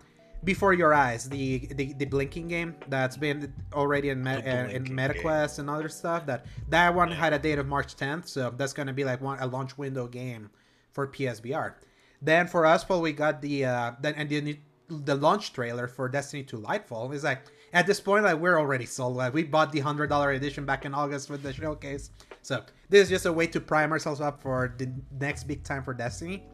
before 0.44 0.72
your 0.72 0.92
eyes, 0.92 1.28
the, 1.28 1.58
the 1.75 1.92
the 1.94 2.04
blinking 2.04 2.49
game 2.49 2.75
that's 2.88 3.16
been 3.16 3.52
already 3.72 4.08
in 4.08 4.22
Me- 4.22 4.32
uh, 4.32 4.68
in 4.68 4.84
MetaQuest 4.84 5.58
and 5.58 5.70
other 5.70 5.88
stuff. 5.88 6.26
That 6.26 6.46
that 6.68 6.94
one 6.94 7.11
had 7.11 7.32
a 7.32 7.38
date 7.38 7.58
of 7.58 7.66
March 7.66 7.96
10th, 7.96 8.26
so 8.26 8.52
that's 8.56 8.72
gonna 8.72 8.92
be 8.92 9.04
like 9.04 9.20
one 9.20 9.38
a 9.40 9.46
launch 9.46 9.78
window 9.78 10.06
game 10.06 10.50
for 10.92 11.06
PSVR. 11.06 11.75
Then 12.20 12.46
for 12.46 12.66
us, 12.66 12.88
well, 12.88 13.00
we 13.00 13.12
got 13.12 13.40
the 13.40 13.64
uh, 13.64 13.92
then 14.00 14.14
and 14.14 14.28
the 14.28 14.58
the 14.88 15.14
launch 15.14 15.52
trailer 15.52 15.88
for 15.88 16.08
Destiny 16.08 16.42
2 16.42 16.58
Lightfall. 16.58 17.14
It's 17.14 17.25
like 17.25 17.42
at 17.72 17.87
this 17.87 18.00
point, 18.00 18.25
like 18.25 18.38
we're 18.38 18.58
already 18.58 18.87
sold. 18.87 19.16
Like 19.16 19.32
we 19.34 19.44
bought 19.44 19.72
the 19.72 19.80
hundred 19.80 20.08
dollar 20.08 20.32
edition 20.32 20.64
back 20.64 20.84
in 20.84 20.94
August 20.94 21.30
with 21.30 21.42
the 21.42 21.52
showcase. 21.52 22.11
So 22.42 22.64
this 22.88 23.04
is 23.04 23.08
just 23.08 23.26
a 23.26 23.32
way 23.32 23.46
to 23.49 23.61
prime 23.61 23.92
ourselves 23.92 24.20
up 24.20 24.42
for 24.42 24.75
the 24.76 24.92
next 25.20 25.44
big 25.44 25.62
time 25.62 25.82
for 25.82 25.94
Destiny. 25.94 26.44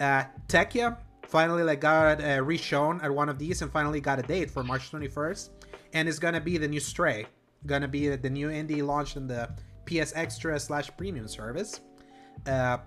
Uh, 0.00 0.24
Tchia 0.48 0.96
finally 1.34 1.64
like 1.64 1.80
got 1.80 2.20
uh, 2.20 2.38
reshown 2.38 3.02
at 3.02 3.12
one 3.12 3.28
of 3.28 3.40
these 3.40 3.60
and 3.60 3.72
finally 3.72 4.00
got 4.00 4.20
a 4.20 4.22
date 4.22 4.48
for 4.48 4.62
March 4.62 4.92
21st, 4.92 5.50
and 5.92 6.08
it's 6.08 6.20
gonna 6.20 6.40
be 6.40 6.58
the 6.58 6.68
new 6.68 6.78
Stray, 6.78 7.26
gonna 7.66 7.88
be 7.88 8.14
the 8.14 8.30
new 8.30 8.50
indie 8.50 8.86
launched 8.86 9.16
in 9.16 9.26
the 9.26 9.50
PS 9.84 10.12
Extra 10.14 10.60
slash 10.60 10.96
Premium 10.96 11.26
service. 11.26 11.80
Uh, 12.46 12.78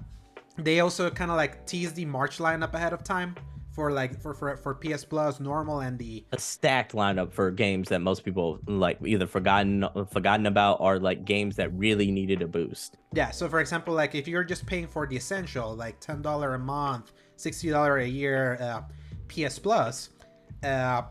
they 0.58 0.80
also 0.80 1.10
kind 1.10 1.30
of 1.30 1.36
like 1.36 1.66
teased 1.66 1.96
the 1.96 2.06
March 2.06 2.38
lineup 2.38 2.74
ahead 2.74 2.94
of 2.94 3.04
time 3.04 3.36
for 3.74 3.92
like 3.92 4.18
for 4.22 4.34
for, 4.34 4.56
for 4.56 4.74
PS 4.76 5.04
Plus 5.04 5.42
normal 5.42 5.82
and 5.82 6.00
the 6.00 6.24
a 6.32 6.40
stacked 6.40 6.94
lineup 6.94 7.34
for 7.34 7.52
games 7.52 7.90
that 7.90 8.00
most 8.00 8.24
people 8.24 8.60
like 8.66 8.98
either 9.06 9.28
forgotten 9.28 9.86
forgotten 10.10 10.46
about 10.46 10.80
or 10.80 11.00
like 11.02 11.26
games 11.26 11.58
that 11.58 11.70
really 11.74 12.12
needed 12.12 12.42
a 12.42 12.48
boost. 12.48 12.96
yeah. 13.12 13.30
So 13.30 13.50
for 13.50 13.60
example, 13.60 13.94
like 13.94 14.16
if 14.16 14.26
you're 14.26 14.46
just 14.46 14.66
paying 14.66 14.88
for 14.88 15.06
the 15.06 15.18
essential, 15.18 15.76
like 15.76 16.00
ten 16.00 16.22
dollar 16.22 16.54
a 16.54 16.60
month, 16.60 17.12
sixty 17.38 17.70
dollar 17.70 17.98
a 18.00 18.06
year, 18.06 18.58
uh, 18.60 18.82
PS 19.30 19.58
Plus, 19.60 20.10
uh, 20.64 21.04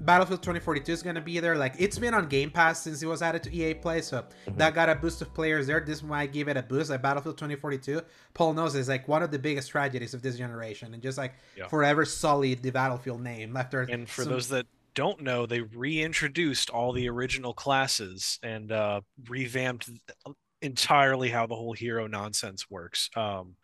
Battlefield 0.00 0.42
2042 0.42 0.92
is 0.92 1.02
gonna 1.02 1.20
be 1.20 1.40
there. 1.40 1.56
Like 1.56 1.74
it's 1.78 1.98
been 1.98 2.14
on 2.14 2.28
Game 2.28 2.50
Pass 2.50 2.82
since 2.82 3.02
it 3.02 3.06
was 3.06 3.20
added 3.22 3.42
to 3.44 3.54
EA 3.54 3.74
Play, 3.74 4.00
so 4.00 4.24
that 4.56 4.74
got 4.74 4.88
a 4.88 4.94
boost 4.94 5.22
of 5.22 5.32
players 5.34 5.66
there. 5.66 5.80
This 5.80 6.02
might 6.02 6.32
give 6.32 6.48
it 6.48 6.56
a 6.56 6.62
boost. 6.62 6.90
Like 6.90 7.02
Battlefield 7.02 7.36
2042, 7.36 8.00
Paul 8.34 8.54
knows 8.54 8.74
is 8.74 8.88
like 8.88 9.08
one 9.08 9.22
of 9.22 9.30
the 9.30 9.38
biggest 9.38 9.70
tragedies 9.70 10.14
of 10.14 10.22
this 10.22 10.36
generation, 10.36 10.94
and 10.94 11.02
just 11.02 11.18
like 11.18 11.34
Yeah. 11.56 11.66
forever 11.68 12.04
sullied 12.04 12.62
the 12.62 12.70
Battlefield 12.70 13.20
name 13.22 13.56
after. 13.56 13.82
And 13.82 14.08
for 14.08 14.22
some- 14.22 14.32
those 14.32 14.48
that 14.48 14.66
don't 14.94 15.20
know, 15.20 15.46
they 15.46 15.60
reintroduced 15.60 16.70
all 16.70 16.92
the 16.92 17.08
original 17.08 17.52
classes 17.52 18.38
and 18.42 18.70
uh, 18.72 19.00
revamped 19.28 19.90
entirely 20.62 21.28
how 21.28 21.46
the 21.46 21.54
whole 21.54 21.72
hero 21.72 22.06
nonsense 22.06 22.68
works. 22.70 23.08
Um, 23.16 23.54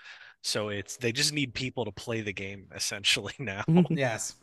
so 0.46 0.68
it's 0.68 0.96
they 0.98 1.10
just 1.10 1.32
need 1.32 1.54
people 1.54 1.84
to 1.86 1.90
play 1.90 2.20
the 2.20 2.32
game 2.32 2.66
essentially 2.74 3.32
now. 3.38 3.64
yes, 3.90 4.36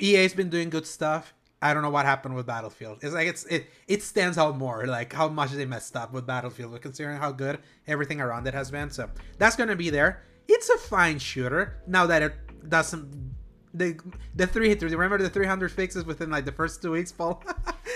EA's 0.00 0.34
been 0.34 0.50
doing 0.50 0.70
good 0.70 0.86
stuff. 0.86 1.34
I 1.62 1.72
don't 1.72 1.82
know 1.82 1.90
what 1.90 2.04
happened 2.04 2.34
with 2.34 2.46
Battlefield. 2.46 2.98
It's 3.02 3.14
like 3.14 3.26
it's 3.26 3.44
it 3.46 3.66
it 3.88 4.02
stands 4.02 4.36
out 4.36 4.58
more 4.58 4.86
like 4.86 5.12
how 5.12 5.28
much 5.28 5.52
they 5.52 5.64
messed 5.64 5.96
up 5.96 6.12
with 6.12 6.26
Battlefield, 6.26 6.72
but 6.72 6.82
considering 6.82 7.16
how 7.16 7.32
good 7.32 7.58
everything 7.86 8.20
around 8.20 8.46
it 8.46 8.52
has 8.54 8.70
been. 8.70 8.90
So 8.90 9.08
that's 9.38 9.56
gonna 9.56 9.76
be 9.76 9.88
there. 9.88 10.22
It's 10.46 10.68
a 10.68 10.76
fine 10.76 11.18
shooter. 11.18 11.80
Now 11.86 12.06
that 12.06 12.22
it 12.22 12.34
doesn't 12.68 13.34
the 13.72 13.98
the 14.36 14.46
three 14.46 14.68
hitters. 14.68 14.92
Remember 14.92 15.16
the 15.16 15.30
300 15.30 15.72
fixes 15.72 16.04
within 16.04 16.30
like 16.30 16.44
the 16.44 16.52
first 16.52 16.82
two 16.82 16.90
weeks, 16.90 17.10
Paul? 17.12 17.42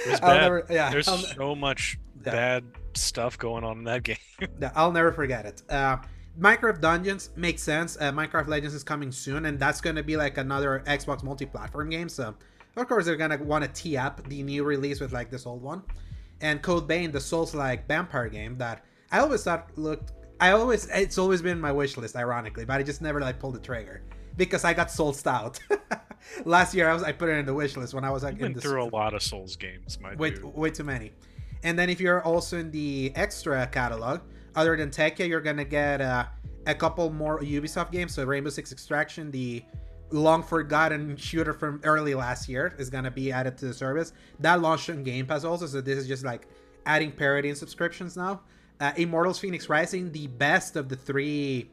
It 0.06 0.20
bad. 0.22 0.40
never- 0.40 0.66
yeah, 0.70 0.90
There's 0.90 1.06
I'll- 1.08 1.18
so 1.18 1.54
much 1.54 1.98
Yeah. 2.24 2.32
bad 2.32 2.64
stuff 2.94 3.36
going 3.38 3.64
on 3.64 3.78
in 3.78 3.84
that 3.84 4.02
game. 4.10 4.16
Yeah, 4.60 4.72
I'll 4.74 4.92
never 4.92 5.12
forget 5.12 5.44
it. 5.44 5.62
Uh, 5.70 5.98
Minecraft 6.38 6.80
Dungeons 6.80 7.30
makes 7.36 7.62
sense. 7.62 7.96
Uh, 8.00 8.12
Minecraft 8.12 8.46
Legends 8.46 8.74
is 8.74 8.84
coming 8.84 9.10
soon, 9.10 9.46
and 9.46 9.58
that's 9.58 9.80
going 9.80 9.96
to 9.96 10.02
be 10.02 10.16
like 10.16 10.38
another 10.38 10.82
Xbox 10.86 11.22
multi-platform 11.22 11.90
game. 11.90 12.08
So, 12.08 12.34
of 12.76 12.88
course, 12.88 13.06
they're 13.06 13.16
going 13.16 13.36
to 13.36 13.38
want 13.38 13.64
to 13.64 13.70
tee 13.70 13.96
up 13.96 14.26
the 14.28 14.42
new 14.42 14.62
release 14.64 15.00
with 15.00 15.12
like 15.12 15.30
this 15.30 15.46
old 15.46 15.62
one. 15.62 15.82
And 16.40 16.62
Code 16.62 16.86
Vein, 16.86 17.10
the 17.10 17.20
Souls-like 17.20 17.88
vampire 17.88 18.28
game 18.28 18.56
that 18.58 18.84
I 19.10 19.18
always 19.18 19.42
thought 19.42 19.76
looked. 19.76 20.12
I 20.40 20.52
always 20.52 20.88
it's 20.90 21.18
always 21.18 21.42
been 21.42 21.60
my 21.60 21.72
wish 21.72 21.96
list, 21.96 22.14
ironically, 22.14 22.64
but 22.64 22.78
I 22.78 22.84
just 22.84 23.02
never 23.02 23.20
like 23.20 23.40
pulled 23.40 23.56
the 23.56 23.60
trigger 23.60 24.02
because 24.36 24.64
I 24.64 24.72
got 24.72 24.90
sold 24.92 25.20
out. 25.26 25.58
Last 26.44 26.74
year, 26.74 26.88
I 26.88 26.94
was 26.94 27.02
I 27.02 27.10
put 27.10 27.28
it 27.28 27.32
in 27.32 27.46
the 27.46 27.54
wish 27.54 27.76
list 27.76 27.92
when 27.92 28.04
I 28.04 28.10
was 28.10 28.22
like 28.22 28.38
in 28.38 28.52
the 28.52 28.60
through 28.60 28.84
a 28.84 28.90
lot 28.94 29.14
of 29.14 29.22
Souls 29.22 29.56
games, 29.56 29.98
my 30.00 30.14
way, 30.14 30.30
dude. 30.30 30.44
way 30.44 30.70
too 30.70 30.84
many. 30.84 31.10
And 31.64 31.76
then 31.76 31.90
if 31.90 32.00
you're 32.00 32.22
also 32.22 32.58
in 32.58 32.70
the 32.70 33.10
extra 33.16 33.66
catalog, 33.66 34.20
other 34.58 34.76
than 34.76 34.90
Tekken, 34.90 35.28
you're 35.28 35.40
gonna 35.40 35.64
get 35.64 36.00
uh, 36.00 36.26
a 36.66 36.74
couple 36.74 37.10
more 37.10 37.40
Ubisoft 37.40 37.92
games. 37.92 38.12
So 38.14 38.24
Rainbow 38.24 38.50
Six 38.50 38.72
Extraction, 38.72 39.30
the 39.30 39.62
long 40.10 40.42
forgotten 40.42 41.16
shooter 41.16 41.52
from 41.52 41.80
early 41.84 42.14
last 42.14 42.48
year, 42.48 42.74
is 42.76 42.90
gonna 42.90 43.10
be 43.10 43.30
added 43.30 43.56
to 43.58 43.66
the 43.66 43.74
service. 43.74 44.12
That 44.40 44.60
launched 44.60 44.90
on 44.90 45.04
Game 45.04 45.26
Pass 45.26 45.44
also, 45.44 45.66
so 45.66 45.80
this 45.80 45.96
is 45.96 46.08
just 46.08 46.24
like 46.24 46.48
adding 46.86 47.12
parity 47.12 47.50
and 47.50 47.56
subscriptions 47.56 48.16
now. 48.16 48.40
Uh, 48.80 48.92
Immortals 48.96 49.38
Phoenix 49.38 49.68
Rising, 49.68 50.10
the 50.10 50.26
best 50.26 50.74
of 50.74 50.88
the 50.88 50.96
three 50.96 51.70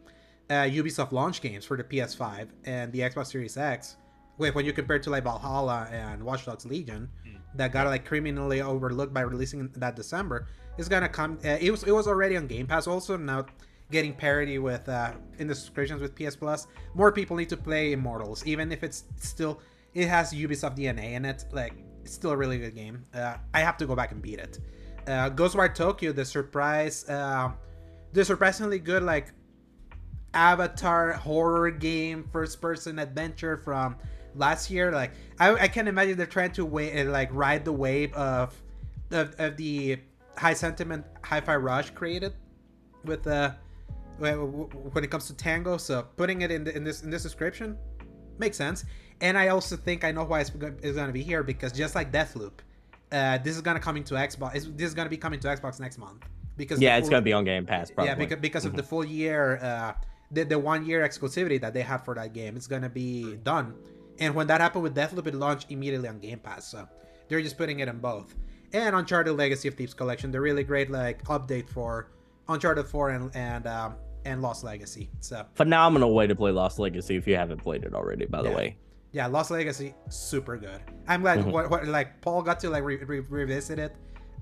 uh, 0.52 0.64
Ubisoft 0.64 1.12
launch 1.12 1.42
games 1.42 1.66
for 1.66 1.78
the 1.78 1.84
PS5 1.84 2.50
and 2.66 2.92
the 2.92 3.00
Xbox 3.00 3.28
Series 3.28 3.58
X. 3.58 3.98
Wait, 4.38 4.54
when 4.54 4.64
you 4.66 4.74
compare 4.74 5.00
to 5.00 5.10
like 5.10 5.24
Valhalla 5.24 5.88
and 5.92 6.22
Watch 6.22 6.46
Dogs 6.46 6.66
Legion, 6.66 7.10
that 7.56 7.72
got 7.72 7.88
like 7.88 8.06
criminally 8.06 8.62
overlooked 8.62 9.14
by 9.14 9.22
releasing 9.22 9.70
that 9.78 9.96
December, 9.96 10.48
is 10.78 10.90
gonna 10.90 11.10
come. 11.10 11.40
Uh, 11.44 11.58
it 11.60 11.72
was 11.72 11.84
it 11.84 11.92
was 11.92 12.08
already 12.08 12.38
on 12.38 12.48
Game 12.48 12.68
Pass 12.68 12.88
also 12.88 13.18
now, 13.18 13.46
getting 13.92 14.14
parity 14.14 14.60
with 14.60 14.88
uh, 14.90 15.14
in 15.40 15.48
the 15.48 15.56
subscriptions 15.56 16.02
with 16.02 16.16
PS 16.16 16.36
Plus. 16.36 16.68
More 16.94 17.12
people 17.12 17.36
need 17.36 17.50
to 17.50 17.58
play 17.58 17.92
Immortals, 17.92 18.46
even 18.46 18.72
if 18.72 18.84
it's 18.84 19.06
still 19.18 19.60
it 19.94 20.08
has 20.08 20.34
Ubisoft 20.34 20.78
DNA 20.78 21.14
in 21.14 21.26
it. 21.26 21.46
Like 21.52 21.74
it's 22.04 22.14
still 22.14 22.32
a 22.32 22.38
really 22.38 22.58
good 22.58 22.76
game. 22.76 23.06
Uh, 23.14 23.36
I 23.54 23.62
have 23.62 23.78
to 23.78 23.86
go 23.86 23.96
back 23.96 24.12
and 24.12 24.22
beat 24.22 24.40
it. 24.40 24.60
Uh, 25.08 25.30
Ghostwire 25.30 25.74
Tokyo, 25.74 26.12
the 26.12 26.26
surprise, 26.26 27.08
uh, 27.10 27.52
the 28.16 28.24
surprisingly 28.24 28.80
good 28.80 29.04
like 29.04 29.34
avatar 30.34 31.14
horror 31.14 31.72
game 31.72 32.28
first 32.32 32.62
person 32.62 33.00
adventure 33.00 33.58
from 33.58 33.96
last 34.36 34.70
year 34.70 34.92
like 34.92 35.12
i, 35.40 35.54
I 35.54 35.68
can 35.70 35.88
imagine 35.88 36.18
they're 36.18 36.26
trying 36.26 36.52
to 36.54 36.66
wait 36.66 36.92
and 36.92 37.12
like 37.12 37.30
ride 37.32 37.64
the 37.64 37.72
wave 37.72 38.14
of 38.14 38.54
of, 39.12 39.34
of 39.40 39.56
the 39.56 39.98
high 40.38 40.54
sentiment 40.54 41.06
hi-fi 41.24 41.56
rush 41.56 41.92
created 41.92 42.34
with 43.06 43.26
uh 43.28 43.52
when 44.18 45.04
it 45.04 45.12
comes 45.12 45.28
to 45.28 45.34
tango 45.34 45.78
so 45.78 46.06
putting 46.16 46.42
it 46.42 46.52
in, 46.52 46.64
the, 46.64 46.76
in 46.76 46.84
this 46.84 47.04
in 47.04 47.10
this 47.10 47.24
description 47.24 47.78
makes 48.38 48.58
sense 48.58 48.86
and 49.22 49.38
i 49.38 49.50
also 49.50 49.76
think 49.76 50.04
i 50.04 50.12
know 50.12 50.24
why 50.24 50.40
it's, 50.40 50.52
it's 50.82 50.96
going 50.96 51.08
to 51.08 51.14
be 51.14 51.24
here 51.24 51.44
because 51.44 51.72
just 51.72 51.96
like 51.96 52.12
deathloop 52.12 52.54
uh 53.12 53.38
this 53.40 53.56
is 53.56 53.62
going 53.62 53.76
to 53.76 53.84
come 53.84 53.98
into 53.98 54.14
xbox 54.16 54.54
this 54.54 54.88
is 54.88 54.94
going 54.94 55.06
to 55.06 55.10
be 55.10 55.18
coming 55.18 55.40
to 55.40 55.48
xbox 55.48 55.80
next 55.80 55.98
month 55.98 56.24
because 56.58 56.82
yeah, 56.82 56.98
it's 56.98 57.10
gonna 57.10 57.22
be 57.22 57.34
on 57.34 57.44
Game 57.44 57.66
Pass 57.66 57.92
probably. 57.92 58.10
yeah, 58.10 58.16
because, 58.16 58.40
because 58.40 58.66
of 58.66 58.76
the 58.76 58.84
full 58.84 59.06
year, 59.06 59.58
uh, 59.62 59.94
the, 60.32 60.44
the 60.44 60.60
one 60.60 60.86
year 60.86 61.08
exclusivity 61.08 61.60
that 61.62 61.74
they 61.74 61.82
have 61.82 62.04
for 62.06 62.16
that 62.16 62.34
game, 62.34 62.56
it's 62.56 62.68
gonna 62.68 62.90
be 62.90 63.36
done. 63.38 63.76
And 64.20 64.34
when 64.34 64.48
that 64.48 64.62
happened 64.62 64.84
with 64.84 64.96
Deathloop, 64.96 65.28
it 65.28 65.36
launched 65.36 65.72
immediately 65.72 66.08
on 66.08 66.20
Game 66.20 66.40
Pass. 66.40 66.68
So 66.68 66.88
they're 67.28 67.42
just 67.42 67.58
putting 67.58 67.80
it 67.82 67.88
in 67.88 67.98
both. 67.98 68.36
And 68.76 68.94
Uncharted 68.94 69.38
Legacy 69.38 69.70
of 69.70 69.76
Thieves 69.76 69.94
Collection, 69.94 70.32
the 70.32 70.42
really 70.42 70.64
great 70.66 70.92
like 70.92 71.24
update 71.26 71.70
for 71.70 72.08
Uncharted 72.50 72.86
4 72.86 73.10
and 73.12 73.32
and 73.36 73.66
um, 73.68 73.96
and 74.26 74.42
Lost 74.42 74.66
Legacy. 74.66 75.10
So 75.22 75.46
Phenomenal 75.56 76.14
way 76.14 76.28
to 76.28 76.36
play 76.36 76.52
Lost 76.52 76.78
Legacy 76.78 77.16
if 77.16 77.26
you 77.26 77.38
haven't 77.38 77.60
played 77.64 77.86
it 77.86 77.94
already. 77.94 78.26
By 78.26 78.42
the 78.42 78.50
Yeah. 78.50 78.56
way, 78.56 78.78
yeah, 79.14 79.28
Lost 79.28 79.50
Legacy, 79.50 79.96
super 80.10 80.58
good. 80.58 80.82
I'm 81.08 81.22
glad 81.22 81.40
Mhm. 81.40 81.52
what, 81.52 81.70
what 81.70 81.88
like 81.88 82.20
Paul 82.20 82.42
got 82.42 82.60
to 82.62 82.70
like 82.70 82.84
re- 82.84 82.98
re- 82.98 83.20
revisit 83.22 83.80
it 83.80 83.96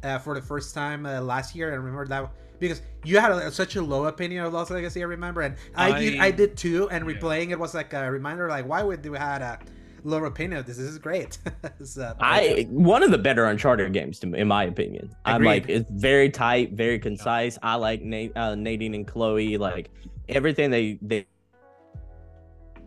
uh, 0.03 0.17
for 0.17 0.33
the 0.33 0.41
first 0.41 0.73
time 0.73 1.05
uh, 1.05 1.21
last 1.21 1.55
year, 1.55 1.71
and 1.71 1.83
remember 1.83 2.07
that 2.07 2.31
because 2.57 2.81
you 3.03 3.19
had 3.19 3.31
a, 3.31 3.51
such 3.51 3.75
a 3.75 3.81
low 3.83 4.05
opinion 4.05 4.45
of 4.45 4.51
Lost 4.53 4.71
Legacy. 4.71 5.01
I 5.01 5.05
remember, 5.05 5.41
and 5.41 5.55
I, 5.75 5.99
did, 5.99 6.19
I- 6.19 6.25
I 6.25 6.31
did 6.31 6.57
too. 6.57 6.89
And 6.89 7.07
Yeah. 7.07 7.13
replaying 7.17 7.51
it 7.51 7.59
was 7.59 7.75
like 7.75 7.93
a 7.93 8.09
reminder, 8.09 8.49
like 8.49 8.65
why 8.65 8.81
would 8.81 9.05
you 9.05 9.13
had 9.13 9.43
a 9.43 9.59
opinion 10.05 10.59
of 10.59 10.65
this? 10.65 10.77
Is 10.77 10.97
great. 10.97 11.37
so, 11.83 12.13
I 12.19 12.67
one 12.69 13.03
of 13.03 13.11
the 13.11 13.17
better 13.17 13.45
Uncharted 13.45 13.91
games, 13.93 14.19
to, 14.19 14.33
in 14.33 14.47
my 14.47 14.65
opinion. 14.65 15.13
I'm 15.25 15.43
like 15.43 15.67
it's 15.69 15.89
very 15.91 16.29
tight, 16.29 16.73
very 16.73 16.99
concise. 16.99 17.57
I 17.63 17.75
like 17.75 18.01
Nate, 18.01 18.35
uh, 18.35 18.55
Nadine 18.55 18.93
and 18.93 19.07
Chloe. 19.07 19.57
Like 19.57 19.89
everything 20.29 20.71
they 20.71 20.99
they 21.01 21.25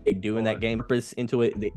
they 0.05 0.13
do 0.13 0.37
in 0.39 0.45
that 0.45 0.61
game 0.61 0.79
purpose 0.79 1.13
into 1.15 1.43
it. 1.43 1.59
They, 1.61 1.73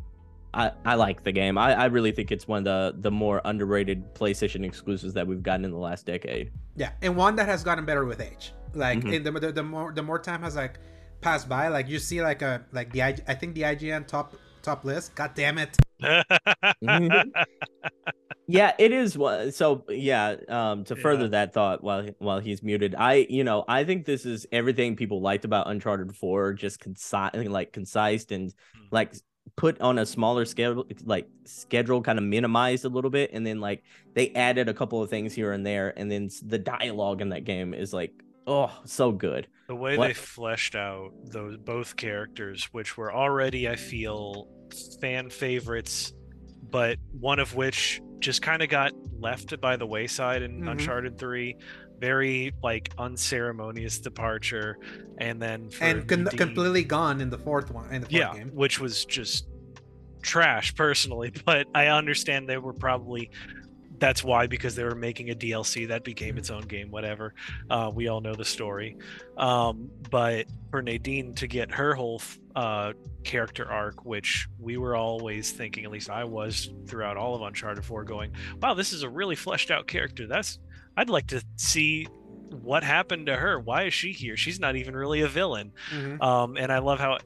I, 0.54 0.72
I 0.84 0.96
like 0.96 1.24
the 1.24 1.32
game. 1.32 1.58
I, 1.58 1.74
I 1.76 1.86
really 1.86 2.12
think 2.12 2.32
it's 2.32 2.48
one 2.48 2.60
of 2.60 2.64
the 2.66 3.02
the 3.02 3.12
more 3.12 3.42
underrated 3.46 4.14
PlayStation 4.16 4.66
exclusives 4.66 5.14
that 5.14 5.28
we've 5.28 5.44
gotten 5.44 5.64
in 5.66 5.72
the 5.72 5.78
last 5.78 6.06
decade. 6.06 6.52
yeah, 6.76 6.92
and 7.02 7.16
one 7.16 7.36
that 7.36 7.48
has 7.48 7.64
gotten 7.64 7.86
better 7.86 8.06
with 8.06 8.20
age. 8.22 8.54
Like 8.74 9.00
Mhm. 9.00 9.14
in 9.14 9.24
the, 9.24 9.32
the 9.32 9.52
the 9.52 9.64
more 9.64 9.92
the 9.92 10.04
more 10.04 10.20
time 10.20 10.42
has 10.44 10.56
like 10.56 10.80
passed 11.22 11.50
by, 11.50 11.68
like 11.68 11.88
you 11.90 12.00
see 12.00 12.22
like 12.22 12.42
a 12.42 12.64
like 12.72 12.92
the 12.94 13.04
I 13.04 13.12
think 13.14 13.56
the 13.56 13.62
IGN 13.64 14.08
top 14.08 14.36
top 14.62 14.86
list. 14.86 15.16
God 15.16 15.32
damn 15.36 15.58
it. 15.58 15.76
yeah 18.48 18.74
it 18.80 18.92
is 18.92 19.18
one 19.18 19.52
so 19.52 19.84
yeah 19.90 20.36
um 20.48 20.84
to 20.84 20.96
further 20.96 21.24
Yeah. 21.24 21.30
that 21.30 21.54
thought 21.54 21.84
while 21.84 22.08
while 22.20 22.40
he's 22.40 22.64
muted 22.64 22.96
i 22.96 23.28
you 23.30 23.44
know 23.44 23.64
i 23.68 23.84
think 23.84 24.06
this 24.06 24.26
is 24.26 24.48
everything 24.52 24.96
people 24.96 25.22
liked 25.22 25.46
about 25.46 25.70
uncharted 25.70 26.16
4 26.16 26.54
just 26.54 26.80
concise 26.80 27.32
like 27.48 27.74
concise 27.74 28.26
and 28.32 28.54
Hmm. 28.76 28.86
like 28.92 29.14
put 29.56 29.80
on 29.82 30.00
a 30.00 30.06
smaller 30.06 30.46
scale 30.46 30.86
like 31.04 31.28
schedule 31.46 32.02
kind 32.02 32.18
of 32.18 32.24
minimized 32.24 32.86
a 32.86 32.90
little 32.90 33.10
bit 33.12 33.32
and 33.34 33.46
then 33.46 33.60
like 33.60 33.84
they 34.16 34.30
added 34.34 34.70
a 34.70 34.74
couple 34.74 35.04
of 35.04 35.10
things 35.10 35.34
here 35.34 35.52
and 35.52 35.66
there 35.66 35.94
and 35.98 36.10
then 36.12 36.30
the 36.46 36.58
dialogue 36.60 37.22
in 37.22 37.30
that 37.30 37.44
game 37.44 37.74
is 37.74 37.92
like 37.94 38.14
oh 38.48 38.72
so 38.86 39.12
good 39.12 39.48
the 39.70 39.76
way 39.76 39.96
What- 39.98 40.08
they 40.08 40.14
fleshed 40.16 40.76
out 40.76 41.12
those 41.26 41.56
both 41.58 41.96
characters 41.96 42.66
which 42.72 42.98
were 42.98 43.14
already 43.14 43.70
i 43.70 43.76
feel 43.76 44.48
fan 45.00 45.30
favorites 45.30 46.12
but 46.72 46.98
one 47.20 47.38
of 47.40 47.54
which 47.56 48.02
just 48.20 48.42
kind 48.42 48.62
of 48.64 48.70
got 48.70 48.92
left 49.20 49.60
by 49.62 49.78
the 49.78 49.86
wayside 49.86 50.42
in 50.42 50.62
Mhm. 50.64 50.72
uncharted 50.72 51.18
3 51.20 51.56
very 52.00 52.52
like 52.64 52.90
unceremonious 52.98 54.00
departure 54.00 54.78
and 55.20 55.40
then 55.42 55.70
for 55.70 55.84
And 55.84 56.08
con- 56.08 56.24
Nadine- 56.24 56.38
completely 56.38 56.84
gone 56.84 57.22
in 57.22 57.30
the 57.30 57.38
fourth 57.38 57.72
one 57.72 57.86
in 57.94 58.02
the 58.02 58.08
fourth 58.08 58.12
yeah 58.12 58.34
game. 58.34 58.50
which 58.56 58.80
was 58.80 59.06
just 59.06 59.48
trash 60.24 60.74
personally 60.76 61.32
but 61.46 61.68
i 61.76 61.88
understand 61.88 62.50
they 62.50 62.58
were 62.58 62.74
probably 62.74 63.30
that's 64.00 64.24
why 64.24 64.48
because 64.48 64.76
they 64.76 64.84
were 64.84 64.96
making 64.96 65.30
a 65.30 65.36
DLC 65.36 65.88
that 65.90 66.04
became 66.04 66.38
its 66.38 66.50
own 66.50 66.62
game. 66.64 66.90
Whatever. 66.92 67.34
Uh, 67.70 67.92
we 67.94 68.08
all 68.08 68.22
know 68.22 68.34
the 68.34 68.46
story. 68.46 68.98
Um, 69.38 69.90
but 70.10 70.46
for 70.72 70.82
Nadine 70.82 71.34
to 71.36 71.48
get 71.48 71.72
her 71.72 71.94
whole 71.94 72.22
uh, 72.56 72.94
character 73.24 73.70
arc, 73.70 74.06
which 74.06 74.48
we 74.60 74.78
were 74.78 74.96
always 74.96 75.52
thinking, 75.52 75.86
at 75.86 75.92
least 75.92 76.10
I 76.10 76.24
was 76.24 76.72
throughout 76.88 77.18
all 77.18 77.36
of 77.36 77.42
Uncharted 77.42 77.84
4, 77.86 78.04
going, 78.04 78.32
"Wow, 78.62 78.74
this 78.74 78.94
is 78.94 79.04
a 79.04 79.10
really 79.10 79.36
fleshed 79.36 79.72
out 79.72 79.88
character. 79.88 80.28
That's 80.28 80.60
I'd 80.98 81.10
like 81.10 81.28
to 81.28 81.42
see 81.58 82.06
what 82.64 82.84
happened 82.84 83.28
to 83.28 83.36
her. 83.36 83.60
Why 83.60 83.84
is 83.84 83.94
she 83.94 84.12
here? 84.12 84.36
She's 84.36 84.60
not 84.60 84.76
even 84.76 84.96
really 84.96 85.22
a 85.22 85.28
villain." 85.28 85.72
Mhm. 85.92 86.22
Um, 86.22 86.58
and 86.58 86.72
I 86.72 86.80
love 86.80 87.00
how 87.00 87.18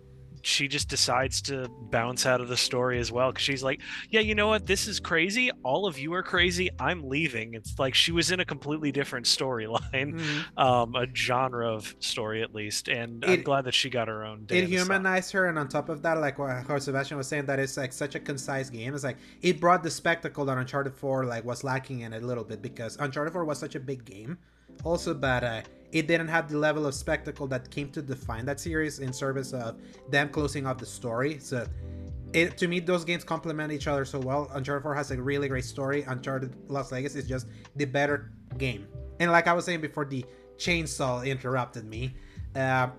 she 0.43 0.67
just 0.67 0.89
decides 0.89 1.41
to 1.43 1.67
bounce 1.89 2.25
out 2.25 2.41
of 2.41 2.47
the 2.49 2.57
story 2.57 2.99
as 2.99 3.11
well 3.11 3.31
because 3.31 3.43
she's 3.43 3.63
like, 3.63 3.81
"Yeah, 4.09 4.19
you 4.19 4.35
know 4.35 4.47
what? 4.47 4.67
This 4.67 4.87
is 4.87 4.99
crazy. 4.99 5.49
All 5.63 5.87
of 5.87 5.97
you 5.97 6.13
are 6.13 6.21
crazy. 6.23 6.69
I'm 6.79 7.09
leaving." 7.09 7.53
It's 7.55 7.79
like 7.79 7.95
she 7.95 8.11
was 8.11 8.29
in 8.29 8.39
a 8.39 8.45
completely 8.45 8.91
different 8.91 9.25
storyline, 9.25 10.19
Mhm. 10.19 10.57
um, 10.57 10.95
a 10.95 11.07
genre 11.15 11.73
of 11.73 11.95
story 11.99 12.43
at 12.43 12.53
least, 12.53 12.89
and 12.89 13.23
I'm 13.25 13.41
glad 13.41 13.65
that 13.65 13.73
she 13.73 13.89
got 13.89 14.07
her 14.07 14.23
own. 14.23 14.45
Day 14.45 14.59
it 14.59 14.69
humanized 14.69 15.31
her 15.31 15.47
and 15.47 15.57
on 15.57 15.67
top 15.69 15.89
of 15.89 16.01
that 16.03 16.19
like 16.19 16.37
what 16.37 16.65
how 16.67 16.77
sebastion 16.77 17.17
was 17.17 17.27
saying 17.27 17.45
that 17.45 17.59
it's 17.59 17.77
like 17.77 17.93
such 17.93 18.15
a 18.15 18.19
concise 18.19 18.69
game 18.69 18.93
it's 18.93 19.03
like 19.03 19.17
it 19.41 19.59
brought 19.59 19.81
the 19.81 19.89
spectacle 19.89 20.45
that 20.45 20.57
uncharted 20.57 20.93
4 20.93 21.25
like 21.25 21.45
was 21.45 21.63
lacking 21.63 22.01
in 22.01 22.13
a 22.13 22.19
little 22.19 22.43
bit 22.43 22.61
because 22.61 22.97
uncharted 22.99 23.31
4 23.33 23.45
was 23.45 23.57
such 23.57 23.75
a 23.75 23.79
big 23.79 24.03
game 24.05 24.37
also 24.83 25.13
but 25.13 25.43
uh, 25.43 25.61
it 25.91 26.07
didn't 26.07 26.27
have 26.27 26.49
the 26.49 26.57
level 26.57 26.85
of 26.85 26.93
spectacle 26.93 27.47
that 27.47 27.69
came 27.69 27.89
to 27.91 28.01
define 28.01 28.45
that 28.45 28.59
series 28.59 28.99
in 28.99 29.13
service 29.13 29.53
of 29.53 29.79
them 30.09 30.29
closing 30.29 30.65
off 30.65 30.77
the 30.77 30.85
story. 30.85 31.37
So 31.39 31.67
it, 32.33 32.57
to 32.57 32.67
me 32.67 32.79
those 32.79 33.05
games 33.05 33.23
complement 33.23 33.71
each 33.71 33.87
other 33.87 34.05
so 34.05 34.19
well. 34.19 34.49
Uncharted 34.53 34.83
4 34.83 34.95
has 34.95 35.11
a 35.11 35.21
really 35.21 35.47
great 35.47 35.65
story. 35.65 36.03
Uncharted 36.03 36.55
lost 36.69 36.91
legacy 36.91 37.19
is 37.19 37.27
just 37.27 37.47
the 37.75 37.85
better 37.85 38.31
game. 38.57 38.87
And 39.19 39.31
like 39.31 39.47
i 39.47 39.53
was 39.53 39.65
saying 39.65 39.81
before 39.81 40.05
the 40.05 40.25
chainsaw 40.57 41.25
interrupted 41.25 41.85
me. 41.85 42.15
Uh, 42.55 42.89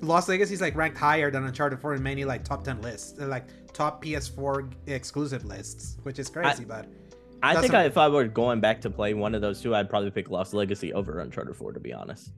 Lost 0.00 0.28
Legacy 0.28 0.54
is 0.54 0.60
like 0.60 0.76
ranked 0.76 0.98
higher 0.98 1.30
than 1.30 1.44
Uncharted 1.44 1.80
4 1.80 1.94
in 1.94 2.02
many 2.02 2.24
like 2.24 2.44
top 2.44 2.64
10 2.64 2.82
lists, 2.82 3.18
like 3.18 3.46
top 3.72 4.04
PS4 4.04 4.72
exclusive 4.86 5.44
lists, 5.44 5.96
which 6.02 6.18
is 6.18 6.28
crazy. 6.28 6.64
but 6.64 6.86
I 7.44 7.60
think 7.60 7.74
I, 7.74 7.84
if 7.84 7.98
I 7.98 8.08
were 8.08 8.26
going 8.26 8.60
back 8.60 8.80
to 8.82 8.90
play 8.90 9.14
one 9.14 9.34
of 9.34 9.40
those 9.40 9.60
two, 9.60 9.74
I'd 9.74 9.90
probably 9.90 10.10
pick 10.10 10.30
Lost 10.30 10.54
Legacy 10.54 10.92
over 10.92 11.20
Uncharted 11.20 11.54
4, 11.56 11.72
to 11.72 11.80
be 11.80 11.92
honest. 11.92 12.32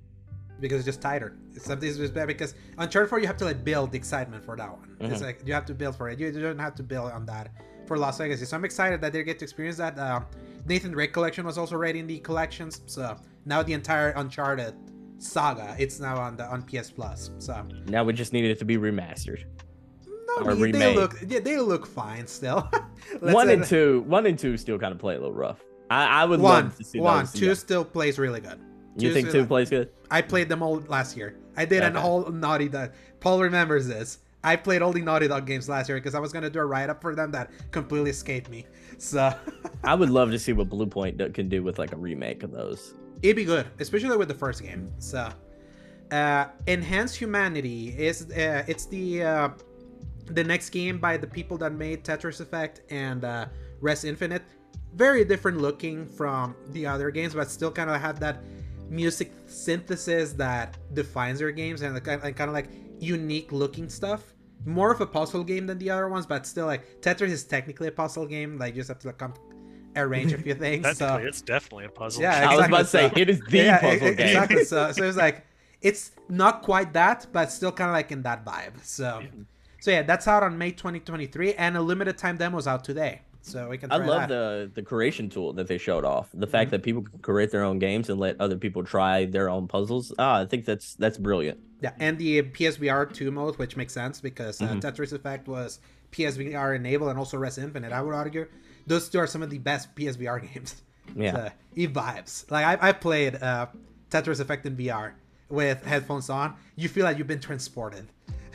because 0.58 0.78
it's 0.78 0.86
just 0.86 1.02
tighter. 1.02 1.36
It's 1.54 1.66
something 1.66 1.86
is 1.86 2.10
bad 2.10 2.28
because 2.28 2.54
Uncharted 2.78 3.10
4 3.10 3.18
you 3.20 3.26
have 3.26 3.36
to 3.36 3.44
like 3.44 3.62
build 3.62 3.92
the 3.92 3.98
excitement 3.98 4.42
for 4.42 4.56
that 4.56 4.70
one. 4.70 4.96
It's 5.00 5.20
Mhm. 5.20 5.26
like 5.26 5.42
you 5.44 5.52
have 5.52 5.66
to 5.66 5.74
build 5.74 5.96
for 5.96 6.08
it. 6.08 6.18
You, 6.18 6.32
don't 6.32 6.58
have 6.58 6.74
to 6.76 6.82
build 6.82 7.12
on 7.12 7.26
that 7.26 7.50
for 7.86 7.98
Lost 7.98 8.20
Legacy. 8.20 8.46
So 8.46 8.56
I'm 8.56 8.64
excited 8.64 9.02
that 9.02 9.12
they 9.12 9.22
get 9.22 9.38
to 9.40 9.44
experience 9.44 9.76
that. 9.76 9.98
Uh, 9.98 10.20
Nathan 10.66 10.92
Drake 10.92 11.12
collection 11.12 11.44
was 11.44 11.58
also 11.58 11.76
ready 11.76 11.98
in 11.98 12.06
the 12.06 12.18
collections, 12.20 12.80
so 12.86 13.16
now 13.44 13.62
the 13.62 13.74
entire 13.74 14.10
Uncharted 14.16 14.74
saga 15.18 15.74
it's 15.78 16.00
now 16.00 16.16
on 16.16 16.36
the 16.36 16.44
on 16.46 16.62
PS 16.62 16.90
Plus. 16.90 17.30
So 17.38 17.66
Now 17.88 18.04
we 18.04 18.12
just 18.14 18.32
needed 18.32 18.50
it 18.50 18.58
to 18.60 18.64
be 18.64 18.76
remastered. 18.78 19.44
No, 20.36 20.42
Or 20.46 20.50
I 20.50 20.54
mean, 20.54 20.72
they 20.72 20.94
look 20.94 21.16
yeah, 21.26 21.40
they 21.40 21.58
look 21.58 21.86
fine 21.86 22.26
still. 22.26 22.68
One 23.20 23.48
and 23.50 23.64
two, 23.64 24.02
one 24.06 24.26
and 24.26 24.38
two 24.38 24.56
still 24.56 24.78
kind 24.78 24.92
of 24.92 24.98
play 24.98 25.14
a 25.14 25.18
little 25.18 25.34
rough. 25.34 25.62
I, 25.90 26.22
I 26.22 26.24
would 26.24 26.40
One, 26.40 26.64
love 26.66 26.76
to 26.76 26.84
see 26.84 26.98
one, 27.00 27.26
two 27.26 27.54
still 27.54 27.84
plays 27.84 28.18
really 28.18 28.40
good. 28.40 28.58
You 28.96 29.08
two 29.08 29.14
think 29.14 29.30
two 29.30 29.46
plays 29.46 29.70
good? 29.70 29.90
I 30.10 30.20
played 30.22 30.48
them 30.48 30.62
all 30.62 30.80
last 30.88 31.16
year. 31.16 31.36
I 31.56 31.64
did 31.64 31.82
an 31.82 31.96
Okay. 31.96 32.02
whole 32.02 32.30
Naughty 32.30 32.68
Dog. 32.68 32.92
Paul 33.20 33.40
remembers 33.40 33.86
this. 33.86 34.18
I 34.42 34.56
played 34.56 34.82
all 34.82 34.92
the 34.92 35.00
Naughty 35.02 35.28
Dog 35.28 35.46
games 35.46 35.68
last 35.68 35.88
year 35.88 35.98
because 35.98 36.14
I 36.14 36.18
was 36.18 36.32
gonna 36.32 36.50
do 36.50 36.58
a 36.58 36.64
write 36.66 36.90
up 36.90 37.00
for 37.00 37.14
them 37.14 37.30
that 37.32 37.50
completely 37.70 38.10
escaped 38.10 38.50
me. 38.50 38.66
So 38.98 39.32
I 39.84 39.94
would 39.94 40.10
love 40.10 40.30
to 40.32 40.38
see 40.44 40.52
what 40.52 40.68
Bluepoint 40.68 41.32
can 41.34 41.48
do 41.48 41.62
with 41.62 41.78
like 41.78 41.92
a 41.92 41.96
remake 41.96 42.42
of 42.42 42.50
those. 42.52 42.94
it'd 43.22 43.36
be 43.36 43.44
good, 43.44 43.66
especially 43.78 44.16
with 44.16 44.28
the 44.28 44.34
first 44.34 44.62
game. 44.62 44.90
So, 44.98 45.30
uh, 46.10 46.46
Enhanced 46.66 47.16
Humanity 47.16 47.94
is 47.98 48.30
uh, 48.30 48.64
it's 48.66 48.86
the 48.86 49.22
uh, 49.22 49.48
the 50.26 50.44
next 50.44 50.70
game 50.70 50.98
by 50.98 51.16
the 51.16 51.26
people 51.26 51.56
that 51.58 51.72
made 51.72 52.04
Tetris 52.04 52.40
Effect 52.40 52.80
and 52.90 53.24
uh, 53.24 53.46
Rez 53.80 54.04
Infinite. 54.04 54.42
Very 54.94 55.24
different 55.24 55.60
looking 55.60 56.06
from 56.06 56.54
the 56.70 56.86
other 56.86 57.10
games, 57.10 57.34
but 57.34 57.50
still 57.50 57.70
kind 57.70 57.90
of 57.90 58.00
have 58.00 58.18
that 58.20 58.42
music 58.88 59.32
synthesis 59.46 60.32
that 60.32 60.78
defines 60.94 61.38
their 61.40 61.50
games 61.50 61.82
and, 61.82 62.02
kind 62.02 62.22
of 62.24 62.52
like 62.52 62.68
unique 62.98 63.52
looking 63.52 63.88
stuff. 63.88 64.34
More 64.64 64.90
of 64.90 65.00
a 65.00 65.06
puzzle 65.06 65.44
game 65.44 65.66
than 65.66 65.78
the 65.78 65.90
other 65.90 66.08
ones, 66.08 66.26
but 66.26 66.46
still 66.46 66.66
like 66.66 67.00
Tetris 67.00 67.28
is 67.28 67.44
technically 67.44 67.88
a 67.88 67.92
puzzle 67.92 68.26
game. 68.26 68.58
Like 68.58 68.74
you 68.74 68.80
just 68.80 68.88
have 68.88 68.98
to 69.00 69.08
like, 69.08 69.18
come 69.18 69.34
arrange 69.96 70.32
a 70.32 70.38
few 70.38 70.54
things. 70.66 70.84
Technically, 70.84 71.22
so 71.22 71.28
it's 71.28 71.42
definitely 71.42 71.84
a 71.84 71.88
puzzle. 71.88 72.22
Yeah, 72.22 72.30
exactly. 72.30 72.54
I 72.54 72.56
was 72.56 72.66
about 72.66 72.78
to 72.78 72.84
say 72.84 72.98
exactly, 73.00 73.22
it 73.22 73.30
is 73.30 73.40
the 73.48 73.58
yeah, 73.58 73.80
puzzle 73.80 74.08
e- 74.08 74.14
game. 74.14 74.26
exactly. 74.26 74.64
So, 74.64 74.92
so 74.92 75.04
it's 75.08 75.16
like 75.16 75.46
it's 75.82 76.12
not 76.28 76.62
quite 76.62 76.92
that, 76.94 77.26
but 77.32 77.52
still 77.52 77.72
kind 77.72 77.90
of 77.90 77.94
like 77.94 78.10
in 78.10 78.22
that 78.22 78.44
vibe. 78.44 78.82
So, 78.82 79.22
so 79.86 79.92
yeah, 79.92 80.02
that's 80.02 80.26
out 80.26 80.42
on 80.42 80.58
May 80.58 80.72
2023, 80.72 81.54
and 81.54 81.76
a 81.76 81.80
limited 81.80 82.18
time 82.18 82.36
demo 82.36 82.58
is 82.58 82.66
out 82.66 82.82
today. 82.82 83.20
So 83.42 83.68
we 83.68 83.78
can. 83.78 83.92
I 83.92 83.98
love 83.98 84.22
that. 84.22 84.28
the 84.28 84.70
the 84.74 84.82
creation 84.82 85.28
tool 85.30 85.52
that 85.52 85.68
they 85.68 85.78
showed 85.78 86.04
off. 86.04 86.28
The 86.34 86.38
Mm-hmm. 86.46 86.50
fact 86.50 86.70
that 86.72 86.82
people 86.82 87.02
can 87.02 87.20
create 87.20 87.52
their 87.52 87.62
own 87.62 87.78
games 87.78 88.10
and 88.10 88.18
let 88.18 88.34
other 88.40 88.56
people 88.56 88.82
try 88.82 89.26
their 89.26 89.48
own 89.48 89.68
puzzles. 89.68 90.12
Ah, 90.18 90.40
I 90.40 90.44
think 90.46 90.64
that's 90.64 90.94
that's 90.96 91.18
brilliant. 91.18 91.60
Yeah, 91.80 91.92
and 92.00 92.18
the 92.18 92.42
PSVR 92.42 93.12
2 93.14 93.30
mode, 93.30 93.56
which 93.58 93.76
makes 93.76 93.92
sense 93.92 94.20
because 94.20 94.60
uh, 94.60 94.66
Mhm. 94.66 94.80
Tetris 94.80 95.12
Effect 95.12 95.46
was 95.46 95.78
PSVR 96.10 96.74
enabled 96.74 97.10
and 97.10 97.18
also 97.20 97.36
Rez 97.36 97.56
Infinite. 97.58 97.92
I 97.92 98.02
would 98.02 98.14
argue 98.14 98.48
those 98.88 99.08
two 99.08 99.20
are 99.20 99.28
some 99.28 99.42
of 99.44 99.50
the 99.50 99.58
best 99.58 99.94
PSVR 99.94 100.38
games. 100.52 100.82
Yeah. 101.14 101.32
So, 101.34 101.50
it 101.76 101.92
vibes. 101.92 102.50
Like 102.50 102.64
I, 102.82 102.88
I 102.88 102.92
played 102.92 103.40
uh, 103.40 103.66
Tetris 104.10 104.40
Effect 104.40 104.66
in 104.66 104.76
VR 104.76 105.12
with 105.48 105.84
headphones 105.86 106.28
on. 106.30 106.56
You 106.74 106.88
feel 106.88 107.04
like 107.04 107.16
you've 107.18 107.28
been 107.28 107.38
transported 107.50 108.06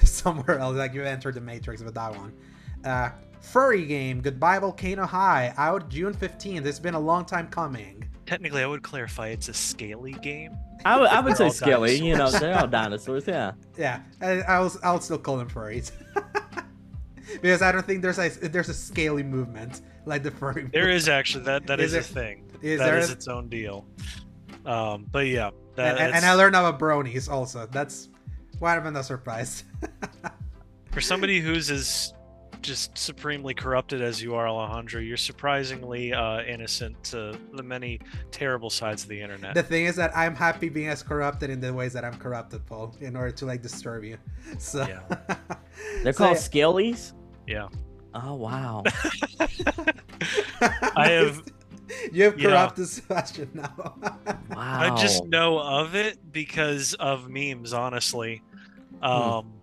somewhere 0.09 0.59
else. 0.59 0.75
Like 0.77 0.93
you 0.93 1.03
entered 1.03 1.35
the 1.35 1.41
Matrix 1.41 1.81
with 1.81 1.93
that 1.95 2.15
one. 2.15 2.33
Uh, 2.83 3.09
furry 3.41 3.85
game, 3.85 4.21
Goodbye 4.21 4.59
Volcano 4.59 5.05
High, 5.05 5.53
out 5.57 5.89
June 5.89 6.13
15th. 6.13 6.65
It's 6.65 6.79
been 6.79 6.93
a 6.95 6.99
long 6.99 7.25
time 7.25 7.47
coming. 7.47 8.05
Technically, 8.25 8.61
I 8.63 8.67
would 8.67 8.81
clarify 8.83 9.27
it's 9.29 9.49
a 9.49 9.53
scaly 9.53 10.13
game. 10.13 10.55
I 10.85 10.99
would 10.99 11.09
I 11.09 11.19
would 11.19 11.35
say 11.37 11.49
scaly. 11.49 11.95
Skelly. 11.97 12.07
You 12.09 12.15
know, 12.17 12.29
they're 12.31 12.57
all 12.57 12.67
dinosaurs. 12.79 13.27
Yeah. 13.27 13.51
Yeah, 13.77 14.01
I, 14.21 14.41
I'll 14.41 14.71
I'll 14.83 15.01
still 15.01 15.17
call 15.17 15.37
them 15.37 15.49
furries. 15.49 15.91
because 17.41 17.61
I 17.61 17.71
don't 17.71 17.85
think 17.85 18.01
there's 18.01 18.19
a 18.19 18.29
there's 18.29 18.69
a 18.69 18.73
scaly 18.73 19.23
movement 19.23 19.81
like 20.05 20.23
the 20.23 20.31
furry. 20.31 20.69
There 20.71 20.89
is 20.89 21.07
actually 21.09 21.43
that 21.45 21.67
that 21.67 21.79
Is 21.79 21.93
is, 21.93 22.09
there- 22.09 22.23
a 22.23 22.25
thing. 22.25 22.51
is 22.61 22.79
That 22.79 22.85
there 22.85 22.97
is 22.97 23.09
a- 23.09 23.13
its 23.13 23.27
own 23.27 23.49
deal. 23.49 23.85
Um, 24.65 25.07
but 25.11 25.25
yeah, 25.27 25.49
that, 25.75 25.97
and, 25.97 25.99
and, 26.07 26.15
and 26.17 26.25
I 26.25 26.33
learned 26.33 26.55
about 26.55 26.79
bronies 26.79 27.29
also. 27.29 27.65
That's 27.67 28.09
why 28.61 28.77
I'm 28.77 28.93
not 28.93 29.05
surprised. 29.05 29.63
for 30.91 31.01
somebody 31.01 31.39
who's 31.39 31.69
as 31.71 32.13
just 32.61 32.95
supremely 32.95 33.55
corrupted 33.55 34.01
as 34.03 34.21
you 34.21 34.35
are, 34.35 34.47
Alejandro, 34.47 35.01
you're 35.01 35.17
surprisingly 35.17 36.13
uh, 36.13 36.43
innocent 36.43 37.03
to 37.05 37.35
the 37.53 37.63
many 37.63 37.99
terrible 38.29 38.69
sides 38.69 39.01
of 39.03 39.09
the 39.09 39.19
internet. 39.19 39.55
the 39.55 39.63
thing 39.63 39.85
is 39.85 39.95
that 39.95 40.15
I'm 40.15 40.35
happy 40.35 40.69
being 40.69 40.87
as 40.89 41.01
corrupted 41.01 41.49
in 41.49 41.59
the 41.59 41.73
ways 41.73 41.91
that 41.93 42.05
I'm 42.05 42.13
corrupted, 42.19 42.63
Paul, 42.67 42.95
in 43.01 43.15
order 43.15 43.31
to 43.31 43.45
like 43.47 43.61
disturb 43.63 44.03
you. 44.03 44.17
So 44.59 44.85
Yeah. 44.87 44.99
They're 46.03 46.13
So, 46.13 46.17
called 46.25 46.37
yeah. 46.37 46.43
Skellies. 46.43 47.13
yeah, 47.47 47.67
Oh 48.13 48.35
wow. 48.35 48.83
I 50.95 51.09
have 51.09 51.43
you 52.13 52.25
have 52.25 52.39
Yeah. 52.39 52.49
corrupted 52.49 52.87
Sebastion 52.87 53.49
now. 53.53 53.95
Wow. 54.51 54.93
I 54.95 54.95
just 55.01 55.25
know 55.25 55.57
of 55.59 55.95
it 55.95 56.31
because 56.31 56.93
of 56.95 57.27
memes, 57.29 57.73
honestly. 57.73 58.41
Hmm. 59.01 59.05
Um, 59.07 59.53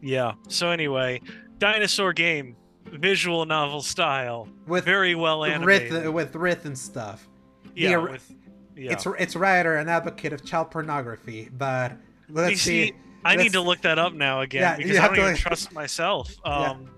yeah. 0.00 0.34
So 0.48 0.70
anyway, 0.70 1.20
dinosaur 1.58 2.12
game, 2.12 2.56
visual 2.86 3.44
novel 3.46 3.82
style, 3.82 4.48
with 4.66 4.84
very 4.84 5.14
well 5.14 5.44
animated. 5.44 5.92
Rith, 5.92 6.12
with 6.12 6.32
Rith 6.34 6.64
and 6.64 6.78
stuff. 6.78 7.28
yeah, 7.74 7.96
the- 7.96 8.02
with, 8.02 8.34
yeah. 8.76 8.92
It's 8.92 9.06
it's 9.18 9.36
writer 9.36 9.76
an 9.76 9.88
advocate 9.88 10.32
of 10.32 10.44
child 10.44 10.70
pornography, 10.70 11.48
but 11.56 11.92
let's 12.28 12.60
see. 12.60 12.88
see, 12.88 12.92
I 13.24 13.30
let's- 13.32 13.42
need 13.44 13.52
to 13.52 13.60
look 13.60 13.80
that 13.82 13.98
up 13.98 14.12
now 14.12 14.40
again 14.42 14.62
Yeah, 14.62 14.76
because 14.76 14.98
I 14.98 15.06
don't 15.08 15.16
even 15.18 15.26
like- 15.32 15.36
trust 15.40 15.72
myself. 15.72 16.34
Yeah. 16.44 16.70
Um, 16.70 16.90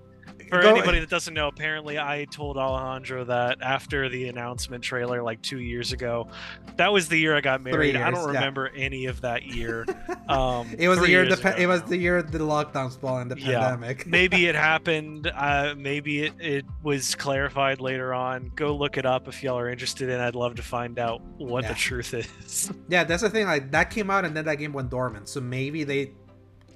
For 0.48 0.62
Go- 0.62 0.70
anybody 0.70 1.00
that 1.00 1.10
doesn't 1.10 1.34
know, 1.34 1.48
apparently 1.48 1.98
I 1.98 2.26
told 2.30 2.56
Alejandro 2.56 3.24
that 3.24 3.58
after 3.62 4.08
the 4.08 4.28
announcement 4.28 4.84
trailer 4.84 5.22
like 5.22 5.42
two 5.42 5.58
years 5.60 5.92
ago, 5.92 6.28
that 6.76 6.92
was 6.92 7.08
the 7.08 7.16
year 7.18 7.34
I 7.36 7.40
got 7.40 7.62
Three 7.62 7.72
married. 7.72 7.96
I 7.96 8.10
don't 8.10 8.20
yeah. 8.32 8.38
remember 8.38 8.68
any 8.76 9.06
of 9.06 9.20
that 9.22 9.44
year. 9.44 9.86
Um, 10.28 10.74
It 10.76 10.88
was 10.88 10.98
the 10.98 11.08
year 11.08 11.22
years 11.22 11.36
the 11.36 11.40
pa- 11.40 11.50
ago 11.50 11.58
it 11.62 11.66
was 11.68 11.82
the 11.84 11.96
year 11.96 12.20
the 12.20 12.38
lockdown 12.40 12.90
spawned 12.90 13.30
the 13.30 13.38
Yeah. 13.38 13.60
pandemic. 13.60 14.06
maybe 14.08 14.46
it 14.46 14.56
happened. 14.56 15.30
Uh, 15.32 15.74
maybe 15.78 16.22
it, 16.24 16.32
it 16.40 16.64
was 16.82 17.14
clarified 17.14 17.80
later 17.80 18.12
on. 18.12 18.50
Go 18.56 18.74
look 18.74 18.98
it 18.98 19.06
up 19.06 19.28
if 19.28 19.44
y'all 19.44 19.56
are 19.56 19.68
interested 19.70 20.08
in. 20.08 20.18
I'd 20.18 20.34
love 20.34 20.56
to 20.56 20.62
find 20.64 20.98
out 20.98 21.20
what 21.38 21.62
Yeah. 21.62 21.68
the 21.68 21.74
truth 21.76 22.12
is. 22.12 22.72
Yeah, 22.88 23.04
that's 23.04 23.22
the 23.22 23.30
thing. 23.30 23.46
Like 23.46 23.70
that 23.70 23.90
came 23.90 24.10
out 24.10 24.24
and 24.24 24.36
then 24.36 24.44
that 24.46 24.56
game 24.56 24.72
went 24.72 24.90
dormant. 24.90 25.28
So 25.28 25.40
maybe 25.40 25.84
they 25.84 26.10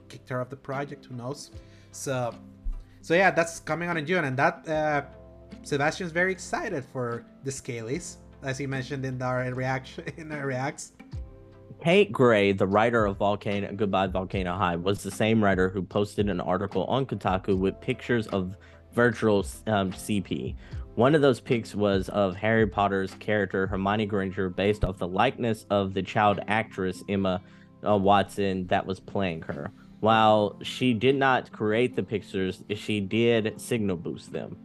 kicked 0.08 0.28
her 0.28 0.40
off 0.40 0.48
the 0.48 0.56
project. 0.56 1.06
Who 1.06 1.16
knows? 1.16 1.50
So, 1.90 2.32
so 3.02 3.14
yeah, 3.14 3.30
that's 3.30 3.60
coming 3.60 3.88
out 3.88 3.96
in 3.96 4.06
June, 4.06 4.24
and 4.24 4.36
that 4.36 4.68
uh, 4.68 5.02
Sebastion's 5.62 6.12
very 6.12 6.32
excited 6.32 6.84
for 6.92 7.24
the 7.44 7.50
Scalies. 7.50 8.16
as 8.42 8.58
he 8.58 8.66
mentioned 8.66 9.04
in 9.04 9.20
our 9.22 9.42
reaction 9.52 10.04
in 10.16 10.32
our 10.32 10.46
reacts. 10.46 10.92
Kate 11.82 12.12
Gray, 12.12 12.52
the 12.52 12.66
writer 12.66 13.06
of 13.06 13.16
Volcano 13.16 13.72
Goodbye 13.74 14.08
Volcano 14.08 14.54
High, 14.54 14.76
was 14.76 15.02
the 15.02 15.10
same 15.10 15.42
writer 15.42 15.70
who 15.70 15.82
posted 15.82 16.28
an 16.28 16.40
article 16.40 16.84
on 16.84 17.06
Kotaku 17.06 17.56
with 17.56 17.80
pictures 17.80 18.26
of 18.28 18.54
virtual 18.92 19.46
um, 19.66 19.92
CP. 19.92 20.56
One 20.96 21.14
of 21.14 21.22
those 21.22 21.40
pics 21.40 21.74
was 21.74 22.08
of 22.10 22.36
Harry 22.36 22.66
Potter's 22.66 23.14
character 23.14 23.66
Hermione 23.66 24.06
Granger, 24.06 24.50
based 24.50 24.84
off 24.84 24.98
the 24.98 25.08
likeness 25.08 25.64
of 25.70 25.94
the 25.94 26.02
child 26.02 26.40
actress 26.48 27.02
Emma 27.08 27.40
uh, 27.86 27.96
Watson 27.96 28.66
that 28.66 28.84
was 28.84 29.00
playing 29.00 29.42
her. 29.42 29.70
While 30.00 30.58
she 30.62 30.94
did 30.94 31.16
not 31.16 31.52
create 31.52 31.94
the 31.94 32.02
pictures, 32.02 32.62
she 32.74 33.00
did 33.00 33.60
signal 33.60 33.96
boost 33.96 34.32
them. 34.32 34.56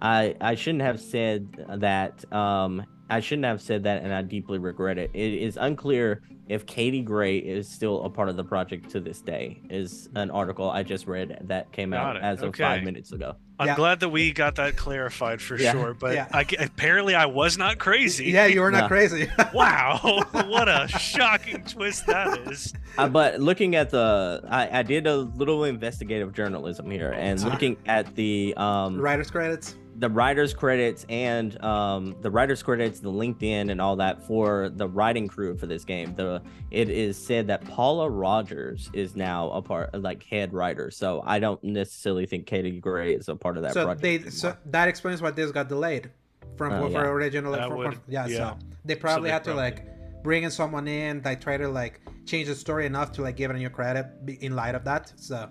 I 0.00 0.36
I 0.40 0.54
shouldn't 0.54 0.82
have 0.82 1.00
said 1.00 1.66
that. 1.68 2.30
Um, 2.32 2.84
I 3.10 3.20
shouldn't 3.20 3.44
have 3.44 3.60
said 3.60 3.82
that, 3.84 4.02
and 4.02 4.14
I 4.14 4.22
deeply 4.22 4.58
regret 4.58 4.96
it. 4.98 5.10
It 5.12 5.34
is 5.34 5.56
unclear 5.56 6.22
if 6.48 6.64
Katie 6.64 7.02
Gray 7.02 7.38
is 7.38 7.68
still 7.68 8.02
a 8.04 8.10
part 8.10 8.28
of 8.28 8.36
the 8.36 8.44
project 8.44 8.88
to 8.90 9.00
this 9.00 9.20
day. 9.20 9.60
Is 9.68 10.08
an 10.14 10.30
article 10.30 10.70
I 10.70 10.82
just 10.82 11.06
read 11.06 11.38
that 11.44 11.70
came 11.72 11.90
Got 11.90 12.06
out 12.06 12.16
it. 12.16 12.22
as 12.22 12.42
of 12.42 12.54
five 12.56 12.82
minutes 12.82 13.12
ago. 13.12 13.36
I'm 13.58 13.68
Yeah. 13.68 13.76
glad 13.76 14.00
that 14.00 14.08
we 14.08 14.32
got 14.32 14.56
that 14.56 14.76
clarified 14.76 15.40
for 15.40 15.56
Yeah. 15.56 15.72
sure. 15.72 15.94
But 15.94 16.14
Yeah. 16.14 16.26
I, 16.32 16.44
apparently, 16.58 17.14
I 17.14 17.26
was 17.26 17.56
not 17.56 17.78
crazy. 17.78 18.26
Yeah, 18.26 18.46
you 18.46 18.60
were 18.60 18.70
not 18.72 18.82
No. 18.82 18.88
crazy. 18.88 19.30
Wow, 19.54 20.24
what 20.48 20.68
a 20.68 20.88
shocking 20.88 21.62
twist 21.62 22.06
that 22.08 22.36
is. 22.48 22.72
Uh, 22.98 23.06
but 23.08 23.38
looking 23.40 23.76
at 23.76 23.90
the, 23.90 24.42
I, 24.48 24.80
I 24.80 24.82
did 24.82 25.06
a 25.06 25.16
little 25.16 25.64
investigative 25.64 26.32
journalism 26.32 26.90
here, 26.90 27.12
and 27.12 27.40
looking 27.44 27.76
at 27.86 28.14
the 28.16 28.54
um 28.56 29.00
Writers 29.00 29.30
credits. 29.30 29.76
The 29.96 30.08
writers 30.10 30.52
credits 30.54 31.06
and 31.08 31.62
um 31.62 32.16
the 32.20 32.30
writers 32.30 32.62
credits, 32.62 33.00
the 33.00 33.10
LinkedIn 33.10 33.70
and 33.70 33.80
all 33.80 33.96
that 33.96 34.22
for 34.26 34.68
the 34.68 34.88
writing 34.88 35.28
crew 35.28 35.56
for 35.56 35.66
this 35.66 35.84
game. 35.84 36.14
The 36.14 36.42
it 36.70 36.88
is 36.90 37.16
said 37.16 37.46
that 37.46 37.64
Paula 37.64 38.10
Rogers 38.10 38.90
is 38.92 39.14
now 39.16 39.50
a 39.50 39.62
part, 39.62 39.94
like 40.00 40.22
head 40.24 40.52
writer. 40.52 40.90
So 40.90 41.22
I 41.24 41.38
don't 41.38 41.62
necessarily 41.62 42.26
think 42.26 42.46
Katie 42.46 42.80
Gray 42.80 43.14
is 43.14 43.28
a 43.28 43.36
part 43.36 43.56
of 43.56 43.62
that 43.62 43.72
so 43.74 43.84
project. 43.84 44.02
they 44.02 44.14
anymore. 44.16 44.30
so 44.32 44.56
that 44.66 44.88
explains 44.88 45.22
why 45.22 45.30
this 45.30 45.50
got 45.52 45.68
delayed 45.68 46.10
from 46.56 46.70
for 46.80 46.88
yeah. 46.90 47.00
original 47.02 47.52
That 47.52 47.68
from- 47.68 47.78
would- 47.78 47.94
from- 47.94 48.02
yeah, 48.08 48.26
yeah. 48.26 48.36
so 48.36 48.58
they 48.84 48.94
probably 48.96 49.28
they 49.28 49.32
had 49.32 49.44
to 49.44 49.54
like 49.54 49.86
bring 50.22 50.42
in 50.44 50.50
someone 50.50 50.88
in 50.88 51.20
like 51.24 51.40
try 51.40 51.56
to 51.56 51.68
like 51.68 52.00
change 52.26 52.48
the 52.48 52.54
story 52.54 52.86
enough 52.86 53.12
to 53.12 53.22
like 53.22 53.36
give 53.36 53.50
it 53.50 53.54
a 53.56 53.58
new 53.58 53.70
credit 53.70 54.06
in 54.40 54.56
light 54.56 54.74
of 54.74 54.82
that 54.84 55.12
so 55.16 55.48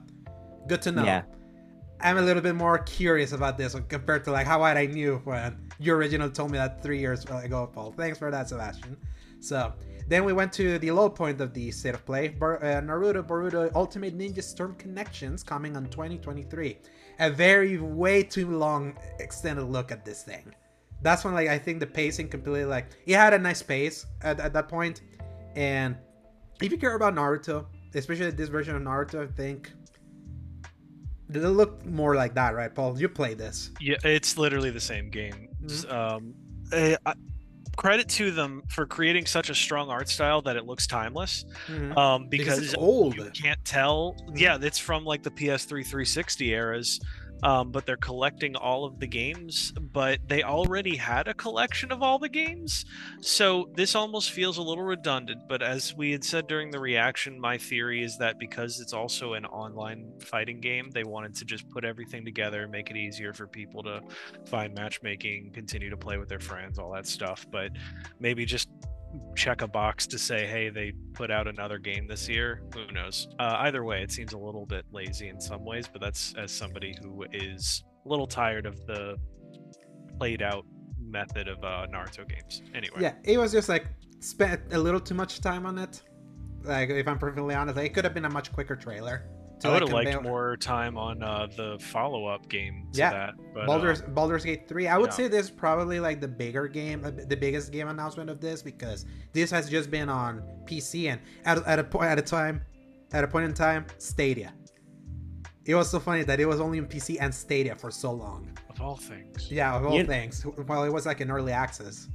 good 0.68 0.82
to 0.82 0.92
know 0.92 1.04
Yeah. 1.06 1.22
I'm 2.04 2.18
a 2.18 2.22
little 2.22 2.42
bit 2.42 2.56
more 2.56 2.80
curious 2.80 3.32
about 3.32 3.58
this 3.58 3.74
one 3.74 3.86
compared 3.88 4.26
to 4.26 4.32
like 4.32 4.46
how 4.46 4.62
I 4.62 4.86
knew 4.86 5.22
when 5.24 5.70
your 5.80 5.96
original 5.96 6.30
told 6.30 6.52
me 6.52 6.58
that 6.58 6.84
three 6.84 7.00
years 7.00 7.24
ago 7.24 7.70
paul. 7.72 7.94
Thanks 7.94 8.18
for 8.18 8.30
that 8.30 8.50
sebastion. 8.50 8.98
So 9.40 9.74
then 10.10 10.26
we 10.26 10.34
went 10.34 10.52
to 10.54 10.78
the 10.80 10.92
low 10.92 11.10
point 11.10 11.40
of 11.40 11.54
the 11.54 11.72
state 11.72 11.94
of 11.94 12.06
play. 12.06 12.28
Bar- 12.28 12.62
uh, 12.62 12.82
naruto 12.82 13.26
boruto 13.26 13.72
ultimate 13.74 14.18
ninja 14.18 14.44
storm 14.44 14.76
connections 14.76 15.44
coming 15.44 15.78
on 15.78 15.86
2023 15.86 16.78
a 17.20 17.30
very 17.30 17.78
way 17.78 18.22
too 18.22 18.50
long 18.58 18.98
extended 19.20 19.64
look 19.64 19.90
at 19.90 20.04
this 20.04 20.24
thing. 20.24 20.54
That's 21.02 21.24
when 21.24 21.34
like 21.34 21.48
i 21.48 21.58
think 21.58 21.80
the 21.80 21.88
pacing 21.88 22.28
completely 22.28 22.66
like 22.66 22.88
it 23.06 23.16
had 23.16 23.34
a 23.34 23.40
nice 23.40 23.62
pace 23.62 24.06
at, 24.22 24.42
at 24.42 24.52
that 24.52 24.68
point. 24.68 25.02
And 25.56 25.96
if 26.62 26.70
you 26.70 26.78
care 26.78 26.96
about 26.96 27.16
naruto 27.16 27.66
especially 27.96 28.32
this 28.32 28.50
version 28.50 28.76
of 28.76 28.82
naruto 28.82 29.24
i 29.24 29.32
think 29.32 29.72
it'll 31.36 31.52
look 31.52 31.86
more 31.86 32.16
like 32.16 32.34
that 32.36 32.56
right 32.56 32.74
paul 32.74 33.00
you 33.00 33.10
play 33.10 33.34
this 33.34 33.72
Yeah, 33.80 33.96
it's 34.04 34.38
literally 34.38 34.70
the 34.70 34.80
same 34.82 35.10
game. 35.10 35.50
S- 35.66 35.86
Um, 35.86 36.34
eh, 36.72 36.96
I- 37.06 37.14
credit 37.76 38.08
to 38.08 38.30
them 38.32 38.62
for 38.70 38.86
creating 38.86 39.26
such 39.26 39.50
a 39.50 39.56
strong 39.56 39.90
art 39.90 40.08
style 40.08 40.42
that 40.44 40.56
it 40.56 40.66
looks 40.66 40.86
timeless. 40.86 41.44
Mhm. 41.68 41.98
Um, 41.98 42.28
Because 42.30 42.46
because 42.58 42.64
it's 42.66 42.76
old. 42.78 43.16
you 43.16 43.32
can't 43.32 43.64
tell. 43.66 44.16
Yeah, 44.36 44.60
it's 44.62 44.78
from 44.78 45.06
like 45.06 45.24
the 45.24 45.32
PS3 45.32 45.84
360 45.84 46.52
eras. 46.52 47.00
Um, 47.44 47.72
but 47.72 47.86
they're 47.86 47.98
collecting 47.98 48.56
all 48.56 48.86
of 48.86 49.00
the 49.00 49.08
games, 49.08 49.74
but 49.74 50.20
they 50.28 50.44
already 50.44 50.96
had 50.96 51.28
a 51.28 51.34
collection 51.34 51.92
of 51.92 52.02
all 52.02 52.18
the 52.18 52.30
games. 52.30 52.86
So 53.22 53.70
this 53.76 53.96
almost 53.96 54.32
feels 54.32 54.58
a 54.58 54.62
little 54.62 54.84
redundant. 54.84 55.42
But 55.50 55.62
as 55.62 55.94
we 55.94 56.12
had 56.12 56.24
said 56.24 56.48
during 56.48 56.72
the 56.72 56.80
reaction, 56.80 57.40
my 57.40 57.58
theory 57.58 58.04
is 58.04 58.18
that 58.18 58.40
because 58.40 58.80
it's 58.80 58.94
also 58.94 59.34
an 59.34 59.46
online 59.46 60.14
fighting 60.22 60.62
game, 60.62 60.90
they 60.92 61.04
wanted 61.04 61.36
to 61.36 61.46
just 61.46 61.70
put 61.70 61.84
everything 61.84 62.24
together, 62.24 62.68
make 62.68 62.90
it 62.90 62.96
easier 62.96 63.34
for 63.34 63.46
people 63.46 63.84
to 63.84 64.02
find 64.46 64.74
matchmaking, 64.74 65.52
continue 65.54 65.90
to 65.90 65.98
play 65.98 66.18
with 66.18 66.30
their 66.30 66.40
friends, 66.40 66.80
all 66.80 66.92
that 66.94 67.06
stuff. 67.06 67.46
But 67.52 67.72
maybe 68.20 68.46
just 68.46 68.70
check 69.36 69.62
a 69.62 69.68
box 69.68 70.08
to 70.08 70.20
say, 70.20 70.46
hey, 70.46 70.70
they 70.70 70.94
put 71.14 71.32
out 71.32 71.48
another 71.48 71.78
game 71.78 72.08
this 72.08 72.28
year. 72.28 72.62
Who 72.74 72.92
knows? 72.92 73.28
Uh, 73.40 73.58
either 73.60 73.84
way, 73.84 74.02
it 74.02 74.12
seems 74.12 74.34
a 74.34 74.38
little 74.38 74.66
bit 74.66 74.86
lazy 74.92 75.30
in 75.30 75.40
some 75.40 75.66
ways, 75.66 75.88
but 75.92 76.02
that's 76.02 76.34
as 76.38 76.52
somebody 76.52 76.96
who 77.02 77.26
is 77.32 77.84
a 78.06 78.10
little 78.10 78.28
tired 78.28 78.66
of 78.66 78.86
the 78.86 79.18
played 80.18 80.42
out 80.42 80.66
method 81.00 81.48
of 81.48 81.64
uh, 81.64 81.86
Naruto 81.92 82.28
games. 82.28 82.62
Anyway, 82.74 82.98
yeah 83.00 83.14
it 83.24 83.38
was 83.38 83.52
just 83.52 83.70
like 83.70 83.86
spent 84.20 84.62
a 84.72 84.78
little 84.78 85.00
too 85.00 85.14
much 85.14 85.42
time 85.42 85.66
on 85.66 85.78
it 85.78 86.02
like 86.64 86.90
if 86.90 87.08
i'm 87.08 87.20
perfectly 87.20 87.54
honest 87.54 87.78
it 87.78 87.90
could 87.90 88.04
have 88.06 88.14
been 88.14 88.26
a 88.26 88.30
much 88.30 88.52
quicker 88.54 88.76
trailer 88.76 89.26
I 89.70 89.74
would 89.74 89.82
have 89.84 89.92
liked 89.94 90.12
convey- 90.12 90.28
more 90.30 90.58
time 90.58 90.98
on 90.98 91.22
uh, 91.24 91.48
the 91.56 91.78
follow 91.80 92.26
up 92.26 92.48
game 92.50 92.88
to 92.94 93.00
Yeah. 93.00 93.12
that. 93.12 93.34
But, 93.54 93.64
uh, 93.64 93.66
Baldur's 93.68 94.02
Baldur's 94.02 94.44
Gate 94.46 94.68
3. 94.68 94.88
I 94.88 94.98
would 94.98 95.10
yeah. 95.12 95.16
say 95.16 95.28
this 95.28 95.46
is 95.46 95.52
probably 95.52 96.00
like 96.00 96.22
the 96.22 96.28
bigger 96.28 96.68
game, 96.68 97.04
uh, 97.06 97.12
the 97.12 97.38
biggest 97.38 97.72
game 97.72 97.88
announcement 97.88 98.30
of 98.30 98.40
this 98.42 98.62
because 98.62 99.06
this 99.32 99.50
has 99.52 99.70
just 99.70 99.90
been 99.92 100.10
on 100.10 100.42
PC 100.66 101.08
and 101.12 101.20
at, 101.46 101.66
at 101.68 101.80
a 101.80 101.84
point 101.84 102.10
at 102.10 102.20
a 102.20 102.22
time, 102.22 102.62
at 103.14 103.24
a 103.24 103.28
point 103.28 103.46
in 103.46 103.54
time, 103.54 103.86
Stadia. 103.98 104.54
It 105.66 105.76
was 105.76 105.90
so 105.90 106.00
funny 106.00 106.24
that 106.24 106.40
it 106.42 106.46
was 106.46 106.60
only 106.60 106.80
on 106.80 106.88
PC 106.88 107.18
and 107.22 107.34
Stadia 107.34 107.76
for 107.76 107.90
so 107.90 108.12
long. 108.12 108.50
of 108.70 108.82
all 108.82 108.96
things. 108.98 109.52
Yeah, 109.52 109.76
of 109.78 109.86
all 109.86 109.96
You- 109.98 110.06
things. 110.06 110.46
Well, 110.68 110.84
it 110.84 110.92
was 110.92 111.06
like 111.06 111.22
an 111.22 111.30
early 111.32 111.52
access. 111.54 112.08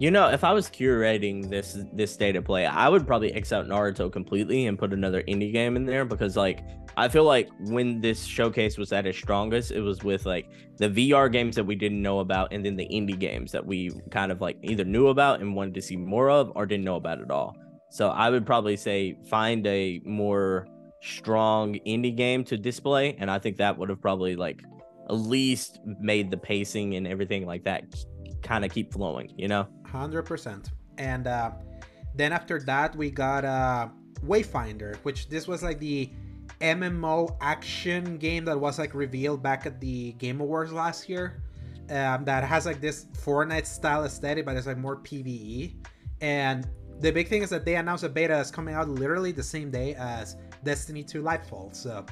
You 0.00 0.10
know, 0.10 0.28
if 0.28 0.42
I 0.42 0.52
was 0.52 0.68
curating 0.68 1.48
this 1.50 1.76
this 1.92 2.12
state 2.12 2.34
of 2.34 2.44
play, 2.44 2.66
I 2.66 2.88
would 2.88 3.06
probably 3.06 3.32
X 3.32 3.52
out 3.52 3.66
Naruto 3.66 4.10
completely 4.10 4.66
and 4.66 4.76
put 4.78 4.92
another 4.92 5.22
indie 5.24 5.52
game 5.52 5.76
in 5.76 5.84
there 5.86 6.04
because 6.04 6.36
like 6.36 6.64
I 6.96 7.08
feel 7.08 7.24
like 7.24 7.48
when 7.60 8.00
this 8.00 8.24
showcase 8.24 8.78
was 8.78 8.92
at 8.92 9.06
its 9.06 9.18
strongest, 9.18 9.72
it 9.72 9.80
was 9.80 10.04
with 10.04 10.26
like 10.26 10.48
the 10.76 10.88
VR 10.88 11.30
games 11.30 11.56
that 11.56 11.64
we 11.64 11.74
didn't 11.74 12.00
know 12.00 12.20
about 12.20 12.52
and 12.52 12.64
then 12.64 12.76
the 12.76 12.86
indie 12.86 13.18
games 13.18 13.50
that 13.52 13.64
we 13.64 13.90
kind 14.10 14.30
of 14.30 14.40
like 14.40 14.58
either 14.62 14.84
knew 14.84 15.08
about 15.08 15.40
and 15.40 15.54
wanted 15.56 15.74
to 15.74 15.82
see 15.82 15.96
more 15.96 16.30
of 16.30 16.52
or 16.54 16.66
didn't 16.66 16.84
know 16.84 16.96
about 16.96 17.20
at 17.20 17.30
all. 17.30 17.56
So 17.90 18.10
I 18.10 18.30
would 18.30 18.46
probably 18.46 18.76
say 18.76 19.18
find 19.28 19.66
a 19.66 20.00
more 20.04 20.68
strong 21.02 21.74
indie 21.86 22.16
game 22.16 22.44
to 22.44 22.56
display 22.56 23.14
and 23.18 23.30
I 23.30 23.38
think 23.38 23.56
that 23.58 23.76
would 23.76 23.88
have 23.88 24.00
probably 24.00 24.36
like 24.36 24.62
at 25.08 25.14
least 25.14 25.80
made 26.00 26.30
the 26.30 26.36
pacing 26.36 26.94
and 26.94 27.06
everything 27.06 27.44
like 27.44 27.64
that 27.64 27.84
kind 28.42 28.64
of 28.64 28.72
keep 28.72 28.92
flowing, 28.92 29.32
you 29.36 29.48
know? 29.48 29.66
100%. 29.86 30.66
And 30.98 31.26
uh, 31.26 31.50
then 32.14 32.32
after 32.32 32.60
that, 32.60 32.94
we 32.96 33.10
got 33.10 33.44
uh, 33.44 33.88
Wayfinder, 34.24 34.96
which 34.98 35.28
this 35.28 35.48
was 35.48 35.62
like 35.62 35.78
the 35.78 36.10
MMO 36.60 37.36
action 37.40 38.16
game 38.18 38.44
that 38.44 38.58
was 38.58 38.78
like 38.78 38.94
revealed 38.94 39.42
back 39.42 39.66
at 39.66 39.80
the 39.80 40.12
Game 40.12 40.40
Awards 40.40 40.72
last 40.72 41.08
year. 41.08 41.42
Um, 41.90 42.24
that 42.24 42.44
has 42.44 42.64
like 42.64 42.80
this 42.80 43.06
Fortnite 43.12 43.66
style 43.66 44.04
aesthetic, 44.04 44.46
but 44.46 44.56
it's 44.56 44.66
like 44.66 44.78
more 44.78 44.96
PVE. 44.96 45.74
And 46.20 46.66
the 47.00 47.10
big 47.10 47.28
thing 47.28 47.42
is 47.42 47.50
that 47.50 47.64
they 47.64 47.76
announced 47.76 48.04
a 48.04 48.08
beta 48.08 48.38
is 48.38 48.50
coming 48.50 48.74
out 48.74 48.88
literally 48.88 49.32
the 49.32 49.42
same 49.42 49.70
day 49.70 49.94
as 49.94 50.36
Destiny 50.62 51.02
2 51.02 51.22
Lightfall. 51.22 51.74
So 51.74 52.06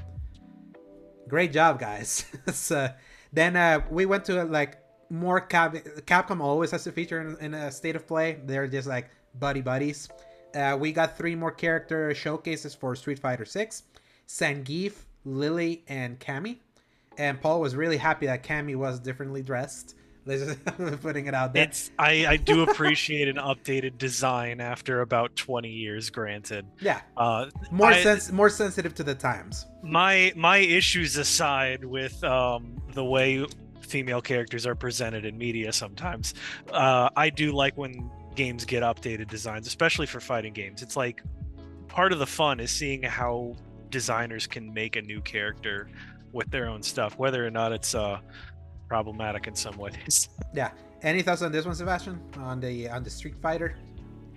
great 1.29 1.53
job, 1.53 1.79
guys. 1.81 2.27
so 2.53 2.89
then 3.33 3.57
uh, 3.57 3.81
we 3.91 4.05
went 4.05 4.25
to 4.27 4.45
like 4.45 4.79
more 5.09 5.41
Cap- 5.41 5.75
Capcom 6.07 6.41
always 6.41 6.71
has 6.71 6.85
to 6.85 6.93
feature 6.93 7.21
in, 7.21 7.37
in 7.41 7.55
a 7.55 7.71
state 7.71 7.97
of 7.97 8.07
play. 8.07 8.41
They're 8.45 8.67
just 8.67 8.89
like 8.89 9.11
buddy 9.39 9.61
buddies. 9.61 10.09
Uh, 10.55 10.77
we 10.79 10.93
got 10.93 11.17
three 11.17 11.35
more 11.35 11.51
character 11.51 12.15
showcases 12.15 12.75
for 12.75 12.95
Street 12.95 13.19
Fighter 13.19 13.45
6. 13.45 13.85
Zangief, 14.33 14.95
Lily, 15.25 15.85
and 15.89 16.19
Cammy. 16.19 16.57
And 17.19 17.41
Paul 17.41 17.61
was 17.61 17.77
really 17.77 17.99
happy 17.99 18.27
that 18.27 18.43
Cammy 18.43 18.75
was 18.75 18.99
differently 18.99 19.43
dressed. 19.43 19.97
Just 20.27 20.65
putting 21.03 21.27
it 21.27 21.35
out 21.35 21.53
there. 21.53 21.65
It's 21.65 21.91
I, 21.99 22.27
I 22.27 22.37
do 22.37 22.63
appreciate 22.63 23.27
an 23.27 23.37
updated 23.37 23.99
design 23.99 24.61
after 24.61 25.01
about 25.01 25.35
20 25.35 25.69
years 25.69 26.11
granted 26.11 26.65
yeah, 26.81 27.01
uh 27.17 27.47
more 27.73 27.89
I- 27.89 28.03
sense, 28.05 28.31
more 28.31 28.49
sensitive 28.49 28.95
to 28.95 29.03
the 29.03 29.17
times. 29.17 29.67
my 29.83 30.33
my 30.37 30.59
issues 30.59 31.17
aside 31.17 31.85
with 31.85 32.23
um 32.23 32.77
the 32.93 33.05
way 33.05 33.45
female 33.81 34.23
characters 34.23 34.65
are 34.65 34.77
presented 34.77 35.25
in 35.25 35.37
media 35.37 35.73
sometimes 35.73 36.35
uh 36.73 37.11
i 37.17 37.29
do 37.29 37.51
like 37.51 37.77
when 37.77 38.09
games 38.37 38.65
get 38.65 38.85
updated 38.85 39.27
designs 39.29 39.67
especially 39.67 40.07
for 40.07 40.21
fighting 40.21 40.53
games 40.53 40.83
it's 40.83 40.97
like 40.97 41.21
part 41.89 42.13
of 42.13 42.21
the 42.21 42.27
fun 42.27 42.61
is 42.61 42.71
seeing 42.71 43.03
how 43.03 43.57
designers 43.93 44.49
can 44.49 44.75
make 44.75 44.97
a 44.97 45.03
new 45.03 45.21
character 45.21 45.89
with 46.33 46.51
their 46.51 46.67
own 46.67 46.83
stuff 46.83 47.17
whether 47.19 47.47
or 47.47 47.51
not 47.51 47.73
it's 47.73 47.95
uh 47.95 48.19
problematic 48.89 49.47
in 49.47 49.55
some 49.55 49.77
ways. 49.77 50.29
Yeah. 50.55 50.73
Any 51.03 51.23
thoughts 51.23 51.41
on 51.43 51.51
this 51.51 51.65
one, 51.65 51.75
Sebastion? 51.75 52.21
On 52.37 52.61
the 52.61 52.89
on 52.89 53.03
the 53.03 53.11
Street 53.11 53.37
Fighter? 53.41 53.77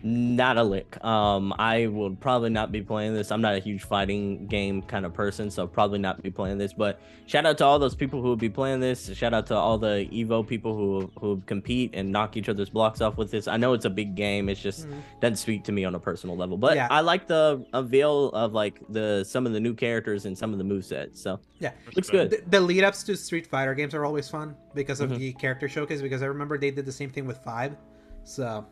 Not 0.08 0.58
a 0.58 0.64
lick. 0.64 1.04
Um, 1.04 1.52
I 1.58 1.88
will 1.88 2.16
probably 2.16 2.52
not 2.52 2.72
be 2.72 2.84
playing 2.84 3.16
this. 3.16 3.32
I'm 3.32 3.42
not 3.42 3.56
a 3.56 3.60
huge 3.60 3.82
fighting 3.86 4.46
game 4.46 4.84
kind 4.84 5.04
of 5.04 5.16
person, 5.16 5.50
so 5.50 5.66
probably 5.66 5.98
not 5.98 6.22
be 6.22 6.30
playing 6.30 6.60
this. 6.60 6.74
But 6.74 7.00
shout 7.26 7.48
out 7.48 7.58
to 7.58 7.66
all 7.66 7.80
those 7.80 7.96
people 7.96 8.22
who 8.22 8.28
will 8.28 8.36
be 8.36 8.48
playing 8.48 8.82
this. 8.82 9.12
Shout 9.16 9.34
out 9.34 9.48
to 9.48 9.56
all 9.56 9.80
the 9.80 10.08
Evo 10.14 10.46
people 10.46 10.76
who 10.78 11.10
who 11.20 11.42
compete 11.48 11.90
and 11.96 12.12
knock 12.12 12.38
each 12.38 12.50
other's 12.50 12.70
blocks 12.70 13.02
off 13.02 13.18
with 13.18 13.32
this. 13.32 13.48
I 13.48 13.58
know 13.58 13.74
it's 13.74 13.86
a 13.86 13.90
big 13.90 14.14
game. 14.14 14.48
It's 14.48 14.62
just 14.62 14.88
Mhm. 14.88 15.02
doesn't 15.22 15.38
speak 15.38 15.64
to 15.64 15.72
me 15.72 15.86
on 15.86 15.96
a 15.96 16.00
personal 16.00 16.38
level. 16.38 16.56
But 16.56 16.76
Yeah. 16.76 16.88
I 16.92 17.02
like 17.02 17.26
the 17.26 17.66
unveil 17.74 18.30
of 18.30 18.54
like 18.54 18.80
the 18.90 19.24
some 19.24 19.48
of 19.48 19.54
the 19.54 19.60
new 19.60 19.74
characters 19.74 20.28
and 20.28 20.38
some 20.38 20.52
of 20.52 20.60
the 20.60 20.64
movesets. 20.66 21.18
So 21.18 21.40
Yeah. 21.58 21.72
looks 21.96 22.12
good. 22.12 22.30
The, 22.30 22.44
the 22.48 22.62
lead 22.62 22.84
ups 22.84 23.02
to 23.06 23.18
Street 23.18 23.48
Fighter 23.48 23.74
games 23.74 23.96
are 23.96 24.06
always 24.06 24.30
fun 24.30 24.54
because 24.76 25.02
of 25.02 25.10
Mhm. 25.10 25.18
the 25.18 25.34
character 25.34 25.68
showcase. 25.68 26.04
Because 26.04 26.22
I 26.22 26.28
remember 26.28 26.60
they 26.60 26.70
did 26.70 26.86
the 26.86 26.92
same 26.92 27.10
thing 27.10 27.26
with 27.26 27.40
Five. 27.40 27.76
So, 28.24 28.66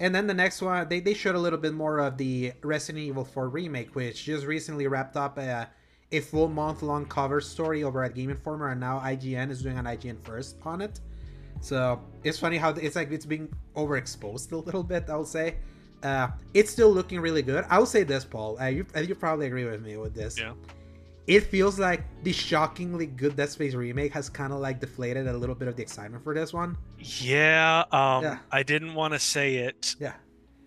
and 0.00 0.14
then 0.14 0.26
the 0.26 0.34
next 0.34 0.62
one, 0.62 0.88
they, 0.88 1.00
they 1.00 1.14
showed 1.14 1.34
a 1.34 1.38
little 1.38 1.58
bit 1.58 1.74
more 1.74 1.98
of 1.98 2.16
the 2.16 2.52
Resident 2.62 3.04
Evil 3.04 3.24
4 3.24 3.50
remake, 3.50 3.94
which 3.94 4.24
just 4.24 4.46
recently 4.46 4.86
wrapped 4.86 5.16
up 5.16 5.38
a, 5.38 5.68
a 6.10 6.20
full 6.20 6.48
month 6.48 6.82
long 6.82 7.04
cover 7.04 7.40
story 7.40 7.84
over 7.84 8.02
at 8.02 8.14
Game 8.14 8.30
Informer, 8.30 8.70
and 8.70 8.80
now 8.80 8.98
IGN 8.98 9.50
is 9.50 9.62
doing 9.62 9.78
an 9.78 9.84
IGN 9.84 10.18
first 10.22 10.56
on 10.64 10.80
it. 10.80 11.00
So 11.60 12.00
it's 12.24 12.38
funny 12.38 12.56
how 12.56 12.70
it's 12.70 12.96
like 12.96 13.12
it's 13.12 13.26
being 13.26 13.54
overexposed 13.76 14.50
a 14.52 14.56
little 14.56 14.82
bit. 14.82 15.08
I 15.10 15.16
would 15.16 15.26
say. 15.28 15.56
Uh, 16.02 16.28
it's 16.54 16.70
still 16.70 16.90
looking 16.90 17.20
really 17.20 17.42
good. 17.42 17.66
I 17.68 17.78
would 17.78 17.88
say 17.88 18.04
this, 18.04 18.24
Paul. 18.24 18.58
Uh, 18.58 18.68
you, 18.68 18.86
uh, 18.96 19.00
you 19.00 19.14
probably 19.14 19.48
agree 19.48 19.66
with 19.66 19.82
me 19.82 19.98
with 19.98 20.14
this 20.14 20.38
Yeah. 20.38 20.54
It 21.26 21.40
feels 21.44 21.78
like 21.78 22.02
the 22.24 22.32
shockingly 22.32 23.06
good 23.06 23.36
Dead 23.36 23.48
Space 23.50 23.74
remake 23.74 24.12
has 24.12 24.28
kind 24.28 24.52
of 24.52 24.58
like 24.60 24.80
deflated 24.80 25.26
a 25.28 25.36
little 25.36 25.54
bit 25.54 25.68
of 25.68 25.76
the 25.76 25.82
excitement 25.82 26.24
for 26.24 26.34
this 26.34 26.52
one. 26.52 26.76
Yeah, 26.98 27.84
um, 27.92 28.22
Yeah. 28.24 28.38
I 28.50 28.62
didn't 28.62 28.94
want 28.94 29.14
to 29.14 29.18
say 29.18 29.56
it. 29.56 29.94
Yeah. 29.98 30.14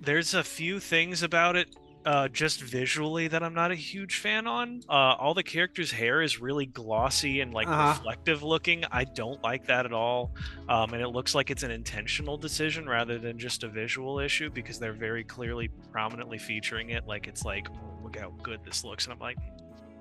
There's 0.02 0.34
a 0.34 0.44
few 0.44 0.80
things 0.80 1.24
about 1.24 1.56
it, 1.56 1.70
uh, 2.06 2.28
just 2.28 2.62
visually, 2.62 3.28
that 3.30 3.42
I'm 3.44 3.54
not 3.54 3.72
a 3.72 3.76
huge 3.76 4.18
fan 4.18 4.48
on. 4.48 4.82
Uh, 4.90 4.92
all 5.18 5.34
the 5.34 5.44
characters' 5.44 5.92
hair 5.92 6.22
is 6.22 6.42
really 6.42 6.66
glossy 6.66 7.40
and 7.42 7.54
like 7.54 7.68
Uh-huh. 7.68 7.90
reflective 7.98 8.44
looking. 8.44 8.84
I 8.92 9.06
don't 9.06 9.42
like 9.44 9.66
that 9.68 9.86
at 9.86 9.94
all. 9.94 10.32
Um, 10.68 10.94
and 10.94 11.02
it 11.02 11.08
looks 11.10 11.34
like 11.36 11.50
it's 11.52 11.64
an 11.64 11.72
intentional 11.72 12.38
decision 12.38 12.88
rather 12.88 13.18
than 13.20 13.38
just 13.40 13.64
a 13.64 13.70
visual 13.70 14.20
issue 14.20 14.50
because 14.50 14.80
they're 14.80 14.92
very 14.94 15.24
clearly 15.24 15.70
prominently 15.92 16.38
featuring 16.38 16.90
it. 16.90 17.06
Like 17.08 17.28
it's 17.28 17.46
like, 17.46 17.68
"Oh, 17.72 18.04
look 18.04 18.18
how 18.18 18.32
good 18.44 18.60
this 18.66 18.84
looks, 18.84 19.06
and 19.06 19.14
I'm 19.14 19.20
like, 19.20 19.38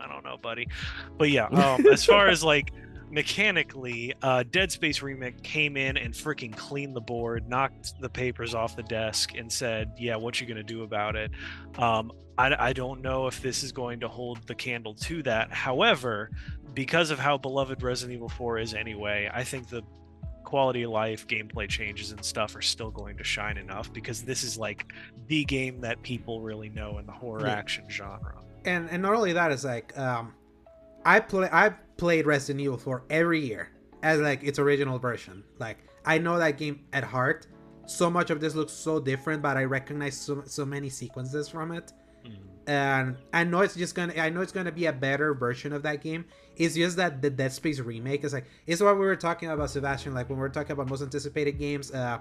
I 0.02 0.08
don't 0.08 0.24
know, 0.24 0.36
buddy. 0.36 0.66
But 1.18 1.30
yeah, 1.30 1.46
um, 1.46 1.86
as 1.86 2.04
far 2.04 2.28
as 2.28 2.42
like 2.42 2.72
mechanically, 3.10 4.14
uh, 4.22 4.42
Dead 4.50 4.72
Space 4.72 5.02
Remake 5.02 5.42
came 5.42 5.76
in 5.76 5.96
and 5.96 6.12
freaking 6.14 6.54
cleaned 6.56 6.96
the 6.96 7.00
board, 7.00 7.48
knocked 7.48 8.00
the 8.00 8.08
papers 8.08 8.54
off 8.54 8.74
the 8.76 8.82
desk, 8.82 9.34
and 9.36 9.50
said, 9.50 9.92
"Yeah, 9.98 10.16
what 10.16 10.40
you 10.40 10.46
gonna 10.46 10.62
do 10.62 10.82
about 10.82 11.16
it?" 11.16 11.30
Um, 11.78 12.12
I, 12.38 12.68
I 12.68 12.72
don't 12.72 13.02
know 13.02 13.26
if 13.26 13.42
this 13.42 13.62
is 13.62 13.72
going 13.72 14.00
to 14.00 14.08
hold 14.08 14.46
the 14.46 14.54
candle 14.54 14.94
to 14.94 15.22
that. 15.24 15.52
However, 15.52 16.30
because 16.74 17.10
of 17.10 17.18
how 17.18 17.36
beloved 17.36 17.82
Resident 17.82 18.16
Evil 18.16 18.30
4 18.30 18.58
is 18.58 18.72
anyway, 18.72 19.30
I 19.32 19.44
think 19.44 19.68
the 19.68 19.82
quality 20.42 20.82
of 20.84 20.90
life, 20.90 21.26
gameplay 21.26 21.68
changes, 21.68 22.10
and 22.10 22.24
stuff 22.24 22.56
are 22.56 22.62
still 22.62 22.90
going 22.90 23.18
to 23.18 23.24
shine 23.24 23.58
enough 23.58 23.92
because 23.92 24.22
this 24.22 24.42
is 24.44 24.56
like 24.56 24.90
the 25.26 25.44
game 25.44 25.82
that 25.82 26.02
people 26.02 26.40
really 26.40 26.70
know 26.70 26.96
in 26.98 27.04
the 27.06 27.12
horror 27.12 27.46
Yeah. 27.46 27.52
action 27.52 27.84
genre. 27.90 28.40
And 28.64 28.88
and 28.90 29.02
not 29.02 29.14
only 29.14 29.32
that, 29.32 29.50
it's 29.50 29.64
like 29.64 29.96
um, 29.98 30.34
I 31.04 31.20
play 31.20 31.48
I 31.52 31.70
played 31.96 32.26
Resident 32.26 32.60
Evil 32.60 32.78
4 32.78 33.04
every 33.10 33.40
year 33.40 33.70
as 34.02 34.20
like 34.20 34.42
its 34.42 34.58
original 34.58 34.98
version. 34.98 35.44
Like 35.58 35.78
I 36.04 36.18
know 36.18 36.38
that 36.38 36.58
game 36.58 36.84
at 36.92 37.04
heart. 37.04 37.46
So 37.86 38.08
much 38.08 38.30
of 38.30 38.40
this 38.40 38.54
looks 38.54 38.72
so 38.72 39.00
different, 39.00 39.42
but 39.42 39.56
I 39.56 39.64
recognize 39.64 40.16
so 40.16 40.42
so 40.46 40.64
many 40.64 40.88
sequences 40.88 41.48
from 41.48 41.72
it. 41.72 41.92
and 42.68 43.16
I 43.32 43.42
know 43.44 43.60
it's 43.60 43.74
just 43.74 43.94
gonna 43.94 44.14
I 44.16 44.30
know 44.30 44.40
it's 44.40 44.52
gonna 44.52 44.70
be 44.72 44.86
a 44.86 44.92
better 44.92 45.34
version 45.34 45.72
of 45.72 45.82
that 45.82 46.00
game. 46.00 46.24
It's 46.56 46.74
just 46.76 46.96
that 46.96 47.20
the 47.20 47.30
Dead 47.30 47.52
Space 47.52 47.80
remake 47.80 48.22
is 48.24 48.32
like 48.32 48.46
it's 48.66 48.80
what 48.80 48.94
we 48.94 49.04
were 49.04 49.16
talking 49.16 49.50
about, 49.50 49.70
Sebastion. 49.70 50.14
Like 50.14 50.28
when 50.28 50.38
we 50.38 50.42
were 50.42 50.48
talking 50.48 50.72
about 50.72 50.88
most 50.88 51.02
anticipated 51.02 51.58
games, 51.58 51.90
uh, 51.90 52.18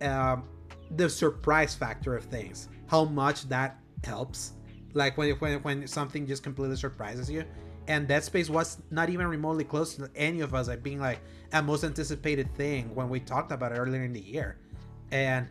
um, 0.00 0.44
the 0.90 1.10
surprise 1.10 1.74
factor 1.74 2.16
of 2.16 2.24
things, 2.24 2.68
how 2.86 3.04
much 3.04 3.48
that 3.48 3.78
helps. 4.02 4.52
Like 4.94 5.16
when 5.18 5.30
when 5.36 5.62
when 5.62 5.86
something 5.86 6.26
just 6.26 6.42
completely 6.42 6.76
surprises 6.76 7.30
you, 7.30 7.44
and 7.88 8.08
Dead 8.08 8.24
Space 8.24 8.48
was 8.48 8.78
not 8.90 9.10
even 9.10 9.26
remotely 9.26 9.64
close 9.64 9.94
to 9.96 10.08
any 10.16 10.40
of 10.40 10.54
us 10.54 10.68
like 10.68 10.82
being 10.82 11.00
like 11.00 11.20
a 11.52 11.62
most 11.62 11.84
anticipated 11.84 12.54
thing 12.54 12.94
when 12.94 13.08
we 13.08 13.20
talked 13.20 13.52
about 13.52 13.72
it 13.72 13.76
earlier 13.76 14.04
in 14.04 14.12
the 14.12 14.20
year, 14.20 14.56
and 15.10 15.48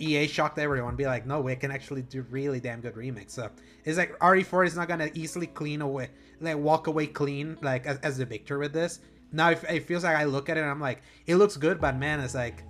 EA 0.00 0.26
shocked 0.26 0.58
everyone, 0.58 0.96
be 0.96 1.06
like, 1.06 1.26
no, 1.26 1.40
we 1.40 1.54
can 1.56 1.70
actually 1.70 2.02
do 2.02 2.22
really 2.30 2.60
damn 2.60 2.80
good 2.80 2.96
remakes. 2.96 3.32
So 3.32 3.50
it's 3.84 3.98
like 3.98 4.18
RE4 4.18 4.66
is 4.66 4.76
not 4.76 4.88
gonna 4.88 5.10
easily 5.14 5.46
clean 5.46 5.82
away, 5.82 6.10
like 6.40 6.56
walk 6.56 6.86
away 6.86 7.06
clean, 7.06 7.56
like 7.62 7.86
as, 7.86 7.98
as 7.98 8.18
the 8.18 8.24
victor 8.24 8.58
with 8.58 8.72
this. 8.72 9.00
Now 9.32 9.50
it, 9.50 9.62
it 9.68 9.86
feels 9.86 10.04
like 10.04 10.16
I 10.16 10.24
look 10.24 10.48
at 10.48 10.56
it 10.56 10.60
and 10.60 10.70
I'm 10.70 10.80
like, 10.80 11.02
it 11.26 11.36
looks 11.36 11.56
good, 11.56 11.80
but 11.80 11.96
man, 11.96 12.20
it's 12.20 12.34
like 12.34 12.64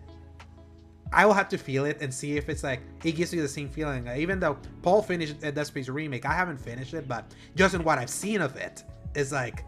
I 1.15 1.25
will 1.25 1.33
have 1.33 1.49
to 1.51 1.59
feel 1.59 1.85
it 1.85 1.99
and 2.01 2.13
see 2.13 2.37
if 2.37 2.49
it's 2.49 2.65
like 2.65 2.81
it 3.05 3.13
gives 3.13 3.33
you 3.33 3.41
the 3.41 3.49
same 3.49 3.69
feeling. 3.69 4.07
Like, 4.07 4.19
even 4.19 4.41
though 4.41 4.59
Paul 4.83 5.01
finished 5.01 5.41
Dead 5.41 5.67
Space 5.67 5.89
remake, 5.89 6.27
I 6.27 6.33
haven't 6.33 6.59
finished 6.59 6.93
it, 6.93 7.07
but 7.07 7.33
just 7.55 7.75
in 7.75 7.85
what 7.85 7.99
I've 7.99 8.11
seen 8.11 8.41
of 8.41 8.57
it, 8.57 8.83
it's 9.15 9.31
like, 9.31 9.65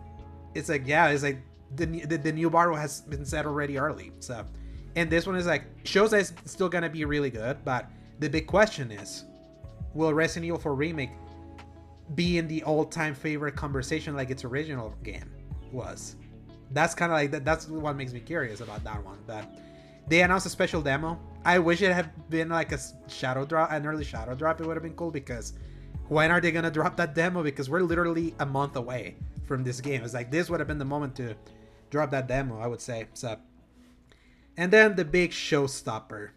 it's 0.54 0.68
like 0.68 0.86
yeah, 0.86 1.08
it's 1.08 1.22
like 1.22 1.38
the 1.76 1.86
the, 1.86 2.18
the 2.18 2.32
new 2.32 2.50
bar 2.50 2.72
has 2.74 3.02
been 3.02 3.24
set 3.24 3.46
already 3.46 3.78
early. 3.78 4.12
So 4.18 4.44
and 4.96 5.08
this 5.08 5.26
one 5.26 5.36
is 5.36 5.46
like 5.46 5.64
shows 5.84 6.10
that 6.10 6.20
it's 6.20 6.32
still 6.46 6.68
gonna 6.68 6.90
be 6.90 7.04
really 7.04 7.30
good, 7.30 7.64
but 7.64 7.90
the 8.18 8.28
big 8.28 8.46
question 8.46 8.90
is, 8.90 9.24
will 9.94 10.12
Resident 10.12 10.46
Evil 10.46 10.58
4 10.58 10.74
remake 10.74 11.10
be 12.14 12.38
in 12.38 12.48
the 12.48 12.62
all-time 12.64 13.14
favorite 13.14 13.56
conversation 13.56 14.16
like 14.16 14.30
its 14.30 14.44
original 14.44 14.94
game 15.04 15.30
was? 15.70 16.16
That's 16.72 16.94
kind 16.94 17.12
of 17.12 17.16
like 17.16 17.30
that. 17.30 17.44
That's 17.44 17.68
what 17.68 17.94
makes 17.94 18.12
me 18.12 18.20
curious 18.20 18.60
about 18.60 18.82
that 18.84 19.04
one. 19.04 19.18
But 19.26 19.46
they 20.08 20.22
announced 20.22 20.46
a 20.46 20.50
special 20.50 20.80
demo. 20.82 21.18
I 21.44 21.58
wish 21.58 21.82
it 21.82 21.92
had 21.92 22.10
been 22.30 22.48
like 22.48 22.72
a 22.72 22.78
shadow 23.08 23.44
drop, 23.44 23.72
an 23.72 23.86
early 23.86 24.04
shadow 24.04 24.34
drop. 24.34 24.60
It 24.60 24.66
would 24.66 24.76
have 24.76 24.82
been 24.82 24.94
cool 24.94 25.10
because 25.10 25.54
when 26.08 26.30
are 26.30 26.40
they 26.40 26.52
gonna 26.52 26.70
drop 26.70 26.96
that 26.96 27.14
demo? 27.14 27.42
Because 27.42 27.68
we're 27.68 27.80
literally 27.80 28.34
a 28.38 28.46
month 28.46 28.76
away 28.76 29.16
from 29.46 29.64
this 29.64 29.80
game. 29.80 30.02
It's 30.02 30.14
like 30.14 30.30
this 30.30 30.50
would 30.50 30.60
have 30.60 30.68
been 30.68 30.78
the 30.78 30.84
moment 30.84 31.16
to 31.16 31.34
drop 31.90 32.10
that 32.10 32.28
demo. 32.28 32.60
I 32.60 32.66
would 32.66 32.80
say 32.80 33.06
so. 33.14 33.36
And 34.56 34.72
then 34.72 34.96
the 34.96 35.04
big 35.04 35.32
showstopper. 35.32 36.30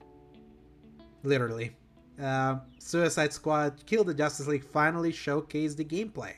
Literally. 1.24 1.76
Uh, 2.22 2.58
Suicide 2.80 3.32
Squad 3.32 3.86
Kill 3.86 4.04
the 4.04 4.14
Justice 4.14 4.48
League 4.48 4.66
finally 4.66 5.14
showcased 5.14 5.78
the 5.78 5.86
gameplay. 5.86 6.34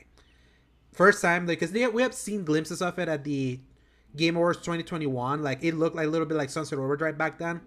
First 0.92 1.22
time, 1.22 1.46
like 1.46 1.60
because 1.60 1.72
we 1.72 2.02
have 2.02 2.14
seen 2.14 2.44
glimpses 2.44 2.82
of 2.82 2.98
it 2.98 3.08
at 3.08 3.24
the 3.24 3.60
Game 4.16 4.36
Awards 4.36 4.58
2021. 4.58 5.42
Like, 5.42 5.64
it 5.64 5.74
looked 5.74 5.96
like 5.96 6.06
a 6.06 6.10
little 6.10 6.26
bit 6.26 6.36
like 6.36 6.50
Sunset 6.50 6.78
Overdrive 6.78 7.16
back 7.16 7.38
then. 7.38 7.60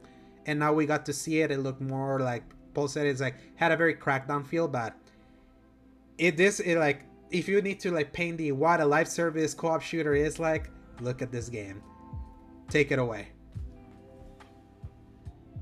And 0.45 0.59
now 0.59 0.73
we 0.73 0.85
got 0.85 1.05
to 1.07 1.13
see 1.13 1.41
it. 1.41 1.51
It 1.51 1.59
looked 1.59 1.81
more 1.81 2.19
like, 2.19 2.43
Paul 2.73 2.87
said 2.87 3.07
it's 3.07 3.21
like, 3.21 3.35
had 3.55 3.71
a 3.71 3.77
very 3.77 3.95
crackdown 3.95 4.45
feel, 4.45 4.67
but 4.67 4.95
it 6.17 6.37
this, 6.37 6.59
it 6.59 6.77
like, 6.77 7.03
if 7.31 7.47
you 7.47 7.61
need 7.61 7.79
to 7.81 7.91
like 7.91 8.13
paint 8.13 8.37
the 8.37 8.51
what 8.51 8.79
a 8.79 8.85
live 8.85 9.07
service 9.07 9.53
co-op 9.53 9.81
shooter 9.81 10.13
is 10.13 10.39
like, 10.39 10.69
look 11.01 11.21
at 11.21 11.31
this 11.31 11.49
game. 11.49 11.81
Take 12.69 12.91
it 12.91 12.99
away. 12.99 13.29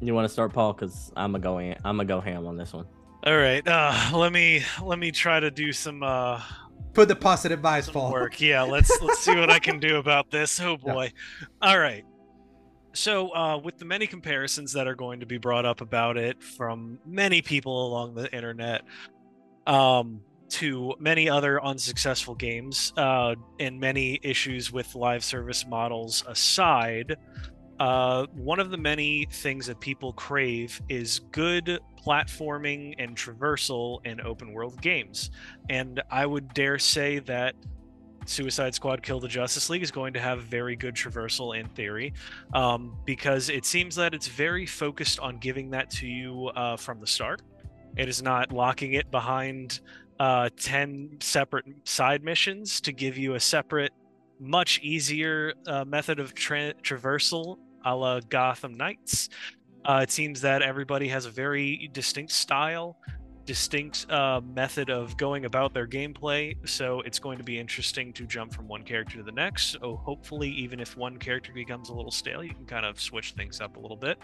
You 0.01 0.13
want 0.13 0.25
to 0.25 0.29
start, 0.29 0.51
Paul? 0.53 0.73
Because 0.73 1.11
I'm 1.15 1.31
gonna 1.31 1.43
go. 1.43 1.57
in- 1.59 1.77
I'm 1.85 1.97
gonna 1.97 2.05
go 2.05 2.19
ham 2.19 2.45
on 2.45 2.57
this 2.57 2.73
one. 2.73 2.85
All 3.25 3.37
right, 3.37 3.65
uh, 3.65 4.11
let 4.13 4.33
me 4.33 4.63
let 4.81 4.99
me 4.99 5.11
try 5.11 5.39
to 5.39 5.49
do 5.49 5.71
some 5.71 6.03
uh, 6.03 6.41
Put 6.93 7.07
the 7.07 7.15
positive 7.15 7.59
vibes, 7.59 7.85
some 7.85 7.93
Paul. 7.93 8.11
work. 8.11 8.39
Yeah, 8.39 8.61
let's 8.61 8.91
let's 9.01 9.19
see 9.19 9.35
what 9.35 9.49
I 9.49 9.59
can 9.59 9.79
do 9.79 9.97
about 10.03 10.29
this. 10.29 10.59
Oh 10.59 10.77
boy. 10.77 11.11
All 11.61 11.79
right. 11.79 12.05
So, 12.95 13.33
uh, 13.35 13.57
with 13.57 13.79
the 13.79 13.85
many 13.85 14.05
comparisons 14.05 14.71
that 14.73 14.87
are 14.87 14.93
going 14.93 15.19
to 15.21 15.25
be 15.25 15.39
brought 15.39 15.65
up 15.65 15.81
about 15.81 16.15
it 16.15 16.43
from 16.43 16.99
many 17.05 17.41
people 17.41 17.87
along 17.87 18.13
the 18.13 18.31
internet, 18.31 18.83
um, 19.65 20.21
to 20.49 20.93
many 20.99 21.27
other 21.27 21.63
unsuccessful 21.63 22.35
games, 22.35 22.93
uh, 22.95 23.33
and 23.59 23.79
many 23.79 24.19
issues 24.21 24.71
with 24.71 24.93
live 24.93 25.23
service 25.23 25.65
models 25.65 26.23
aside, 26.27 27.17
uh, 27.79 28.25
one 28.33 28.59
of 28.59 28.69
the 28.71 28.77
many 28.77 29.25
things 29.31 29.67
that 29.67 29.79
people 29.79 30.13
crave 30.13 30.81
is 30.89 31.19
good 31.31 31.79
platforming 32.05 32.95
and 32.99 33.15
traversal 33.15 34.05
in 34.05 34.21
open 34.21 34.53
world 34.53 34.79
games. 34.81 35.31
And 35.69 36.01
I 36.11 36.25
would 36.25 36.53
dare 36.53 36.79
say 36.79 37.19
that 37.19 37.55
Suicide 38.25 38.73
Squad 38.73 39.03
Kill 39.03 39.19
the 39.19 39.27
Justice 39.27 39.69
League 39.69 39.83
is 39.83 39.91
going 39.91 40.13
to 40.13 40.19
have 40.19 40.43
very 40.43 40.75
good 40.75 40.95
traversal 40.95 41.59
in 41.59 41.67
theory, 41.69 42.13
um, 42.53 42.97
because 43.05 43.49
it 43.49 43.65
seems 43.65 43.95
that 43.95 44.13
it's 44.13 44.27
very 44.27 44.65
focused 44.65 45.19
on 45.19 45.37
giving 45.37 45.71
that 45.71 45.89
to 45.91 46.07
you 46.07 46.47
uh, 46.55 46.77
from 46.77 46.99
the 46.99 47.07
start. 47.07 47.41
It 47.97 48.07
is 48.07 48.21
not 48.21 48.51
locking 48.51 48.93
it 48.93 49.11
behind 49.11 49.81
uh, 50.19 50.49
10 50.57 51.17
separate 51.19 51.65
side 51.83 52.23
missions 52.23 52.79
to 52.81 52.91
give 52.91 53.17
you 53.17 53.35
a 53.35 53.39
separate 53.39 53.91
much 54.43 54.79
easier 54.83 55.53
uh, 55.67 55.85
method 55.85 56.19
of 56.19 56.33
tra- 56.33 56.73
traversal 56.83 57.57
a 57.85 57.95
la 57.95 58.19
Gotham 58.19 58.73
Knights. 58.73 59.29
Uh, 59.85 59.99
it 60.03 60.11
seems 60.11 60.41
that 60.41 60.61
everybody 60.61 61.07
has 61.09 61.25
a 61.25 61.29
very 61.29 61.89
distinct 61.93 62.31
style, 62.31 62.97
distinct 63.45 64.09
uh, 64.09 64.39
method 64.41 64.89
of 64.89 65.17
going 65.17 65.45
about 65.45 65.73
their 65.73 65.87
gameplay. 65.87 66.55
So 66.67 67.01
it's 67.01 67.19
going 67.19 67.37
to 67.37 67.43
be 67.43 67.59
interesting 67.59 68.13
to 68.13 68.25
jump 68.25 68.53
from 68.53 68.67
one 68.67 68.83
character 68.83 69.17
to 69.17 69.23
the 69.23 69.31
next. 69.31 69.71
So 69.71 69.97
hopefully, 69.97 70.49
even 70.49 70.79
if 70.79 70.95
one 70.95 71.17
character 71.17 71.51
becomes 71.53 71.89
a 71.89 71.93
little 71.93 72.11
stale, 72.11 72.43
you 72.43 72.53
can 72.53 72.65
kind 72.65 72.85
of 72.85 72.99
switch 72.99 73.33
things 73.33 73.59
up 73.59 73.75
a 73.75 73.79
little 73.79 73.97
bit. 73.97 74.17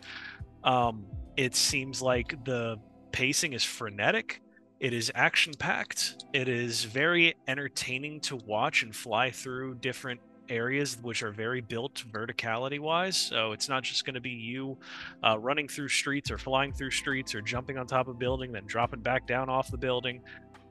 Um, 0.63 1.05
it 1.36 1.55
seems 1.55 2.01
like 2.01 2.43
the 2.45 2.77
pacing 3.12 3.53
is 3.53 3.63
frenetic. 3.63 4.41
It 4.79 4.93
is 4.93 5.11
action 5.13 5.53
packed. 5.59 6.23
It 6.33 6.47
is 6.47 6.85
very 6.85 7.35
entertaining 7.49 8.21
to 8.21 8.37
watch 8.37 8.83
and 8.83 8.95
fly 8.95 9.29
through 9.29 9.75
different 9.75 10.21
areas 10.47 10.97
which 11.01 11.21
are 11.21 11.31
very 11.31 11.59
built 11.59 12.03
verticality 12.11 12.79
wise. 12.79 13.17
So 13.17 13.51
it's 13.51 13.67
not 13.67 13.83
just 13.83 14.05
going 14.05 14.15
to 14.15 14.21
be 14.21 14.29
you 14.29 14.77
uh, 15.21 15.37
running 15.37 15.67
through 15.67 15.89
streets 15.89 16.31
or 16.31 16.37
flying 16.37 16.71
through 16.71 16.91
streets 16.91 17.35
or 17.35 17.41
jumping 17.41 17.77
on 17.77 17.87
top 17.87 18.07
of 18.07 18.15
a 18.15 18.17
building, 18.17 18.53
then 18.53 18.65
dropping 18.65 19.01
back 19.01 19.27
down 19.27 19.49
off 19.49 19.69
the 19.69 19.77
building, 19.77 20.21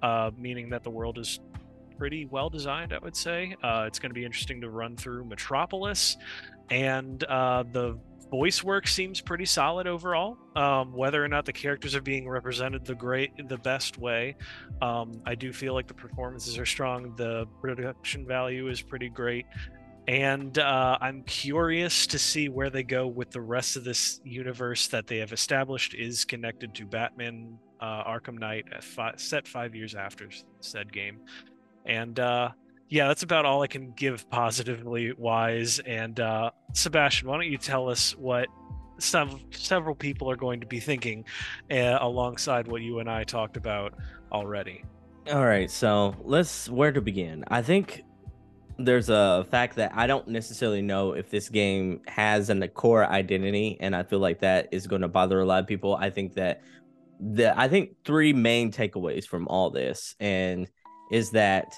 uh, 0.03 0.31
meaning 0.39 0.71
that 0.71 0.83
the 0.83 0.91
world 0.91 1.19
is 1.19 1.41
pretty 1.99 2.25
well 2.27 2.49
designed, 2.49 2.95
I 2.95 2.99
would 2.99 3.17
say. 3.17 3.57
Uh, 3.63 3.85
it's 3.87 3.99
going 3.99 4.11
to 4.11 4.15
be 4.15 4.25
interesting 4.25 4.61
to 4.63 4.71
run 4.71 4.97
through 4.97 5.27
Metropolis. 5.27 6.17
And 6.71 7.23
uh, 7.25 7.65
the 7.73 7.99
voice 8.31 8.63
work 8.63 8.87
seems 8.87 9.21
pretty 9.21 9.45
solid 9.45 9.87
overall. 9.87 10.37
Um, 10.57 10.93
whether 10.93 11.23
or 11.23 11.29
not 11.29 11.45
the 11.45 11.53
characters 11.53 11.95
are 11.95 12.03
being 12.03 12.29
represented 12.29 12.85
the 12.85 12.95
great, 12.95 13.49
the 13.49 13.59
best 13.59 13.99
way, 13.99 14.37
um, 14.83 15.21
I 15.27 15.35
do 15.35 15.53
feel 15.53 15.75
like 15.75 15.87
the 15.87 15.95
performances 15.95 16.59
are 16.59 16.67
strong. 16.67 17.15
The 17.17 17.47
production 17.61 18.27
value 18.27 18.69
is 18.69 18.83
pretty 18.83 19.09
great, 19.09 19.47
and 20.07 20.59
uh, 20.59 20.99
I'm 21.01 21.23
curious 21.25 22.07
to 22.09 22.19
see 22.19 22.49
where 22.49 22.71
they 22.71 22.83
go 22.83 23.07
with 23.07 23.31
the 23.31 23.41
rest 23.41 23.77
of 23.77 23.85
this 23.85 24.21
universe 24.25 24.89
that 24.89 25.07
they 25.07 25.19
have 25.19 25.33
established 25.33 25.95
is 25.95 26.25
connected 26.25 26.75
to 26.75 26.87
Batman 26.87 27.59
uh, 27.81 28.05
Arkham 28.05 28.39
Knight, 28.39 28.67
set 29.17 29.47
five 29.47 29.75
years 29.75 29.95
after 29.95 30.29
said 30.61 30.93
game, 30.93 31.21
and 31.87 32.19
uh, 32.19 32.51
yeah, 32.89 33.09
that's 33.09 33.23
about 33.23 33.45
all 33.45 33.63
I 33.63 33.67
can 33.67 33.93
give 33.93 34.29
positively 34.31 35.13
wise. 35.13 35.79
And 35.81 36.19
uh, 36.19 36.51
Sebastion, 36.73 37.29
why 37.29 37.37
don't 37.37 37.51
you 37.51 37.59
tell 37.59 37.89
us 37.89 38.17
what 38.17 38.49
some 38.99 39.41
several 39.51 39.95
people 39.95 40.31
are 40.31 40.37
going 40.37 40.61
to 40.61 40.67
be 40.67 40.81
thinking 40.81 41.25
uh, 41.71 41.99
alongside 42.01 42.69
what 42.69 42.83
you 42.83 42.99
and 42.99 43.11
I 43.11 43.25
talked 43.25 43.57
about 43.57 43.95
already? 44.33 44.85
All 45.33 45.45
right, 45.45 45.71
so 45.71 46.17
let's 46.23 46.69
where 46.69 46.93
to 46.93 47.01
begin. 47.01 47.45
I 47.49 47.63
think 47.63 48.03
there's 48.79 49.09
a 49.09 49.47
fact 49.51 49.77
that 49.77 49.93
I 49.95 50.07
don't 50.07 50.29
necessarily 50.29 50.83
know 50.83 51.13
if 51.13 51.31
this 51.31 51.49
game 51.49 52.01
has 52.07 52.49
an, 52.49 52.63
a 52.63 52.69
core 52.69 53.05
identity, 53.05 53.77
and 53.81 53.95
I 53.95 54.05
feel 54.05 54.21
like 54.21 54.41
that 54.41 54.69
is 54.71 54.87
going 54.87 55.03
to 55.03 55.09
bother 55.09 55.41
a 55.41 55.45
lot 55.45 55.61
of 55.61 55.67
people. 55.67 55.97
I 55.97 56.11
think 56.11 56.35
that 56.35 56.63
the 57.21 57.59
I 57.59 57.69
think 57.69 57.97
three 58.05 58.33
main 58.33 58.71
takeaways 58.71 59.27
from 59.27 59.49
all 59.49 59.71
this 59.71 60.15
and 60.21 60.69
is 61.11 61.33
that 61.33 61.75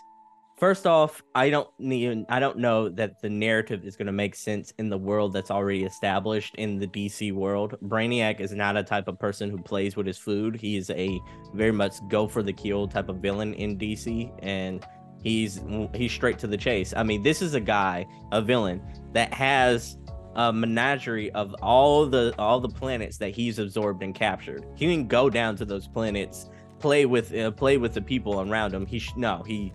First 0.61 0.87
off, 0.87 1.23
I 1.35 1.49
don't 1.49 1.69
need 1.79 2.27
I 2.29 2.39
don't 2.39 2.59
know 2.59 2.91
that 2.91 3.23
the 3.23 3.31
narrative 3.31 3.87
is 3.87 3.97
going 3.97 4.09
to 4.09 4.13
make 4.13 4.35
sense 4.35 4.75
in 4.77 4.91
the 4.91 4.99
world 4.99 5.33
that's 5.33 5.51
already 5.51 5.85
established 5.85 6.55
in 6.57 6.79
the 6.79 6.87
DC 6.87 7.33
world. 7.33 7.77
Brainiac 7.83 8.41
is 8.41 8.53
not 8.53 8.77
a 8.77 8.83
type 8.83 9.09
of 9.09 9.19
person 9.19 9.49
who 9.49 9.57
plays 9.57 9.97
with 9.97 10.07
his 10.07 10.19
food. 10.19 10.57
He 10.57 10.77
is 10.77 10.91
a 10.91 11.19
very 11.55 11.73
much 11.73 11.95
go 12.11 12.29
for 12.29 12.43
the 12.43 12.53
kill 12.53 12.87
type 12.87 13.09
of 13.09 13.17
villain 13.17 13.55
in 13.55 13.79
DC 13.79 14.31
and 14.43 14.87
he's 15.23 15.63
he's 15.95 16.13
straight 16.13 16.39
to 16.41 16.47
the 16.47 16.59
chase. 16.59 16.93
I 16.95 17.05
mean, 17.05 17.23
this 17.23 17.41
is 17.41 17.55
a 17.55 17.61
guy, 17.61 18.07
a 18.31 18.43
villain 18.43 18.83
that 19.15 19.33
has 19.33 19.97
a 20.35 20.53
menagerie 20.53 21.31
of 21.31 21.55
all 21.63 22.05
the 22.05 22.35
all 22.39 22.61
the 22.61 22.69
planets 22.69 23.17
that 23.17 23.31
he's 23.31 23.59
absorbed 23.59 24.03
and 24.03 24.15
captured. 24.15 24.67
He 24.75 24.85
can 24.95 25.07
go 25.07 25.31
down 25.31 25.57
to 25.57 25.65
those 25.65 25.89
planets, 25.89 26.51
play 26.81 27.07
with 27.07 27.35
uh, 27.35 27.51
play 27.51 27.79
with 27.79 27.95
the 27.95 28.03
people 28.03 28.43
around 28.43 28.75
him. 28.75 28.85
He 28.85 28.99
sh- 28.99 29.15
no, 29.17 29.43
he 29.47 29.73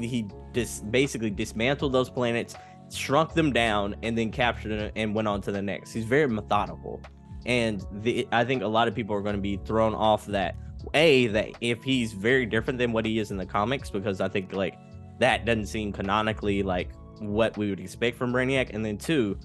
he 0.00 0.26
just 0.54 0.90
basically 0.90 1.30
dismantled 1.30 1.92
those 1.92 2.08
planets, 2.08 2.54
shrunk 2.90 3.34
them 3.34 3.52
down, 3.52 3.96
and 4.02 4.16
then 4.16 4.30
captured 4.30 4.78
them 4.78 4.92
and 4.96 5.14
went 5.14 5.28
on 5.28 5.40
to 5.42 5.52
the 5.52 5.60
next. 5.60 5.92
He's 5.92 6.04
very 6.04 6.28
methodical, 6.28 7.00
and 7.46 7.84
the, 7.92 8.26
I 8.32 8.44
think 8.44 8.62
a 8.62 8.68
lot 8.68 8.88
of 8.88 8.94
people 8.94 9.14
are 9.14 9.22
going 9.22 9.36
to 9.36 9.42
be 9.42 9.58
thrown 9.64 9.94
off 9.94 10.26
that 10.26 10.56
a 10.94 11.28
that 11.28 11.50
if 11.60 11.82
he's 11.82 12.12
very 12.12 12.44
different 12.44 12.78
than 12.78 12.92
what 12.92 13.06
he 13.06 13.18
is 13.18 13.30
in 13.30 13.36
the 13.36 13.46
comics, 13.46 13.90
because 13.90 14.20
I 14.20 14.28
think 14.28 14.52
like 14.52 14.78
that 15.18 15.44
doesn't 15.44 15.66
seem 15.66 15.92
canonically 15.92 16.62
like 16.62 16.90
what 17.20 17.56
we 17.56 17.70
would 17.70 17.80
expect 17.80 18.16
from 18.16 18.32
Brainiac, 18.32 18.70
and 18.72 18.84
then 18.84 18.98
two, 18.98 19.38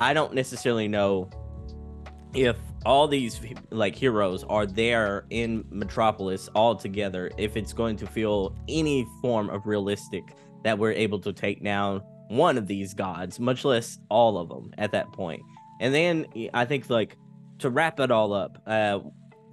I 0.00 0.12
don't 0.12 0.34
necessarily 0.34 0.88
know 0.88 1.30
if 2.34 2.56
all 2.84 3.08
these 3.08 3.40
like 3.70 3.94
heroes 3.94 4.44
are 4.44 4.66
there 4.66 5.24
in 5.30 5.64
Metropolis 5.70 6.48
all 6.54 6.76
together, 6.76 7.30
if 7.38 7.56
it's 7.56 7.72
going 7.72 7.96
to 7.96 8.06
feel 8.06 8.54
any 8.68 9.06
form 9.22 9.50
of 9.50 9.66
realistic 9.66 10.36
that 10.64 10.78
we're 10.78 10.92
able 10.92 11.18
to 11.20 11.32
take 11.32 11.62
down 11.62 12.02
one 12.28 12.58
of 12.58 12.66
these 12.66 12.94
gods, 12.94 13.38
much 13.38 13.64
less 13.64 13.98
all 14.08 14.38
of 14.38 14.48
them 14.48 14.72
at 14.78 14.92
that 14.92 15.12
point. 15.12 15.42
And 15.80 15.94
then 15.94 16.26
I 16.52 16.64
think 16.64 16.88
like 16.90 17.16
to 17.58 17.70
wrap 17.70 18.00
it 18.00 18.10
all 18.10 18.32
up, 18.32 18.62
uh, 18.66 19.00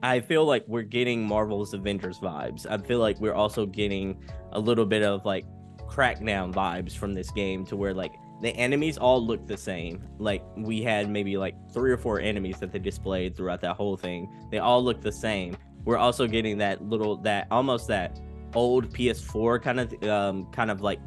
I 0.03 0.19
feel 0.19 0.45
like 0.45 0.65
we're 0.67 0.81
getting 0.81 1.27
Marvel's 1.27 1.73
Avengers 1.73 2.19
vibes. 2.19 2.65
I 2.69 2.77
feel 2.77 2.99
like 2.99 3.19
we're 3.19 3.33
also 3.33 3.65
getting 3.65 4.21
a 4.51 4.59
little 4.59 4.85
bit 4.85 5.03
of 5.03 5.25
like 5.25 5.45
crackdown 5.87 6.53
vibes 6.53 6.93
from 6.93 7.13
this 7.13 7.29
game 7.31 7.65
to 7.65 7.75
where 7.75 7.93
like 7.93 8.13
the 8.41 8.49
enemies 8.49 8.97
all 8.97 9.25
look 9.25 9.45
the 9.47 9.58
same. 9.58 10.04
Like 10.17 10.43
we 10.58 10.82
had 10.82 11.10
maybe 11.10 11.38
like 11.38 11.56
three 11.71 11.91
or 11.91 11.97
four 11.97 12.19
enemies 12.19 12.60
that 12.60 12.71
they 12.71 12.80
displayed 12.80 13.36
throughout 13.36 13.62
that 13.62 13.75
whole 13.75 13.95
thing. 13.95 14.30
They 14.49 14.58
all 14.58 14.84
look 14.84 15.01
the 15.01 15.12
same. 15.12 15.56
We're 15.86 15.97
also 15.97 16.27
getting 16.27 16.58
that 16.60 16.82
little 16.84 17.17
that 17.17 17.47
almost 17.51 17.88
that 17.88 18.19
old 18.54 18.93
PS4 18.93 19.62
kind 19.62 19.80
of 19.80 20.04
um 20.04 20.51
kind 20.51 20.71
of 20.71 20.82
like 20.82 20.99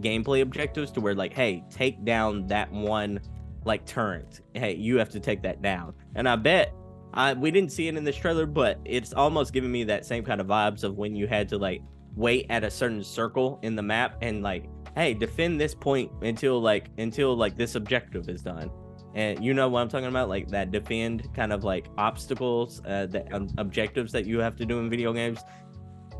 gameplay 0.00 0.42
objectives 0.42 0.90
to 0.92 1.00
where 1.00 1.14
like 1.14 1.32
hey 1.32 1.64
take 1.70 2.04
down 2.04 2.46
that 2.48 2.70
one 2.70 3.20
like 3.64 3.86
turret. 3.86 4.40
Hey, 4.54 4.74
you 4.74 4.98
have 4.98 5.08
to 5.10 5.20
take 5.20 5.42
that 5.42 5.62
down. 5.62 5.94
And 6.16 6.28
I 6.28 6.36
bet 6.36 6.74
I 7.14 7.34
we 7.34 7.50
didn't 7.50 7.70
see 7.70 7.88
it 7.88 7.96
in 7.96 8.04
this 8.04 8.16
trailer, 8.16 8.46
but 8.46 8.80
it's 8.84 9.12
almost 9.12 9.52
giving 9.52 9.70
me 9.70 9.84
that 9.84 10.04
same 10.04 10.24
kind 10.24 10.40
of 10.40 10.48
vibes 10.48 10.82
of 10.82 10.96
when 10.96 11.14
you 11.14 11.26
had 11.28 11.48
to 11.50 11.58
like 11.58 11.82
wait 12.16 12.46
at 12.50 12.64
a 12.64 12.70
certain 12.70 13.02
circle 13.02 13.58
in 13.62 13.76
the 13.76 13.82
map 13.82 14.16
and 14.22 14.42
like 14.42 14.66
hey, 14.94 15.14
defend 15.14 15.60
this 15.60 15.74
point 15.74 16.10
until 16.22 16.60
like 16.60 16.90
until 16.98 17.36
like 17.36 17.56
this 17.56 17.74
objective 17.74 18.28
is 18.28 18.42
done. 18.42 18.70
And 19.14 19.44
you 19.44 19.54
know 19.54 19.68
what 19.68 19.80
I'm 19.80 19.88
talking 19.88 20.08
about, 20.08 20.28
like 20.28 20.48
that 20.48 20.72
defend 20.72 21.32
kind 21.34 21.52
of 21.52 21.62
like 21.62 21.86
obstacles, 21.98 22.82
uh, 22.84 23.06
the 23.06 23.32
um, 23.32 23.48
objectives 23.58 24.10
that 24.12 24.26
you 24.26 24.40
have 24.40 24.56
to 24.56 24.66
do 24.66 24.80
in 24.80 24.90
video 24.90 25.12
games. 25.12 25.38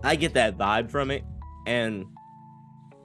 I 0.04 0.14
get 0.16 0.34
that 0.34 0.56
vibe 0.56 0.90
from 0.90 1.10
it, 1.10 1.24
and 1.66 2.04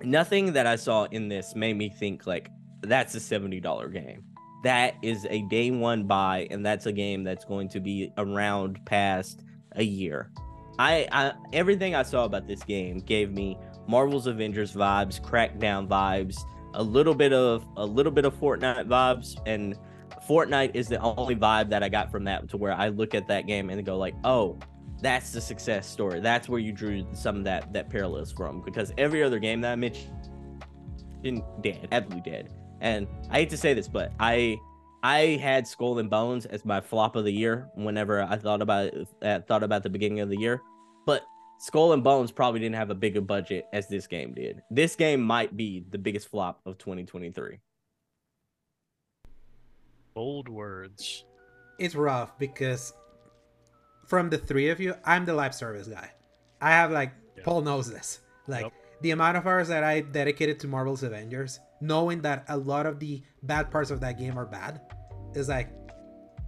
nothing 0.04 0.54
that 0.54 0.68
I 0.68 0.76
saw 0.76 1.06
in 1.06 1.28
this 1.28 1.56
made 1.56 1.76
me 1.76 1.90
think 1.90 2.28
like 2.28 2.52
that's 2.82 3.16
a 3.16 3.20
seventy 3.20 3.60
dollar 3.60 3.88
game. 3.90 4.24
That 4.64 4.96
is 5.02 5.26
a 5.30 5.42
day 5.44 5.72
one 5.72 6.04
buy, 6.04 6.48
and 6.52 6.66
that's 6.66 6.86
a 6.86 6.92
game 6.92 7.24
that's 7.24 7.46
going 7.46 7.70
to 7.70 7.80
be 7.80 8.12
around 8.18 8.84
past 8.86 9.44
a 9.76 9.84
year. 9.84 10.30
I, 10.78 11.08
I 11.12 11.34
everything 11.52 11.96
I 11.96 12.04
saw 12.04 12.26
about 12.26 12.48
this 12.48 12.64
game 12.64 13.00
gave 13.00 13.32
me 13.32 13.58
Marvel's 13.89 14.28
Avengers 14.28 14.73
vibes, 14.73 15.19
Crackdown 15.19 15.88
vibes, 15.88 16.38
a 16.75 16.84
little 16.84 17.15
bit 17.15 17.34
of 17.34 17.65
a 17.75 17.86
little 17.86 18.12
bit 18.12 18.23
of 18.23 18.39
Fortnite 18.39 18.88
vibes, 18.88 19.36
and 19.47 19.75
Fortnite 20.28 20.75
is 20.75 20.88
the 20.88 20.99
only 21.02 21.36
vibe 21.36 21.69
that 21.69 21.82
I 21.82 21.89
got 21.89 22.12
from 22.12 22.23
that 22.25 22.47
to 22.49 22.58
where 22.58 22.73
I 22.73 22.89
look 22.89 23.15
at 23.15 23.28
that 23.30 23.47
game 23.47 23.71
and 23.71 23.84
go 23.84 23.97
like, 23.97 24.13
oh, 24.23 24.60
that's 25.02 25.32
the 25.32 25.41
success 25.41 25.88
story. 25.88 26.19
That's 26.19 26.47
where 26.47 26.60
you 26.60 26.71
drew 26.71 27.08
some 27.13 27.38
of 27.38 27.43
that 27.45 27.73
that 27.73 27.89
parallels 27.89 28.32
from 28.32 28.62
because 28.62 28.93
every 28.99 29.23
other 29.23 29.39
game 29.39 29.60
that 29.62 29.71
I 29.71 29.75
mentioned 29.75 30.13
dead, 31.63 31.88
absolutely 31.91 32.32
dead. 32.32 32.54
And 32.82 33.08
I 33.32 33.39
hate 33.39 33.49
to 33.49 33.58
say 33.58 33.73
this, 33.73 33.88
but 33.88 34.12
I 34.19 34.60
I 35.02 35.39
had 35.41 35.65
Skull 35.65 35.97
and 35.97 36.12
Bones 36.12 36.45
as 36.45 36.63
my 36.63 36.80
flop 36.80 37.15
of 37.15 37.25
the 37.25 37.34
year 37.34 37.69
whenever 37.73 38.21
I 38.21 38.38
thought 38.38 38.62
about 38.62 38.86
it, 38.86 39.08
uh, 39.23 39.39
thought 39.47 39.63
about 39.63 39.82
the 39.82 39.89
beginning 39.89 40.19
of 40.19 40.30
the 40.30 40.38
year. 40.38 40.62
But 41.08 41.23
Skull 41.60 41.92
and 41.92 42.02
Bones 42.02 42.32
probably 42.32 42.62
didn't 42.62 42.76
have 42.76 42.90
a 42.90 42.96
bigger 42.96 43.20
budget 43.20 43.68
as 43.74 43.88
this 43.88 44.08
game 44.08 44.34
did. 44.34 44.62
This 44.72 44.96
game 44.96 45.22
might 45.22 45.58
be 45.58 45.84
the 45.90 45.98
biggest 45.98 46.30
flop 46.30 46.62
of 46.66 46.78
2023. 46.78 47.60
Bold 50.14 50.48
words. 50.48 51.26
It's 51.78 51.96
rough 51.96 52.40
because 52.40 52.94
from 54.08 54.30
the 54.30 54.38
three 54.38 54.70
of 54.70 54.80
you, 54.80 54.96
I'm 55.04 55.26
the 55.26 55.34
live 55.34 55.54
service 55.54 55.88
guy. 55.88 56.12
I 56.62 56.72
have 56.72 56.92
like 56.92 57.12
yep. 57.36 57.46
Paul 57.46 57.62
knows 57.62 57.92
this. 57.92 58.20
Like 58.48 58.64
yep. 58.64 58.74
the 59.02 59.12
amount 59.12 59.36
of 59.36 59.46
hours 59.46 59.68
that 59.68 59.84
I 59.84 60.00
dedicated 60.00 60.62
to 60.62 60.68
Marvel's 60.68 61.04
Avengers, 61.04 61.60
knowing 61.82 62.22
that 62.22 62.46
a 62.48 62.56
lot 62.56 62.86
of 62.86 63.00
the 63.00 63.22
bad 63.44 63.70
parts 63.70 63.92
of 63.92 64.00
that 64.00 64.18
game 64.18 64.40
are 64.40 64.46
bad, 64.46 64.80
is 65.36 65.50
like 65.50 65.70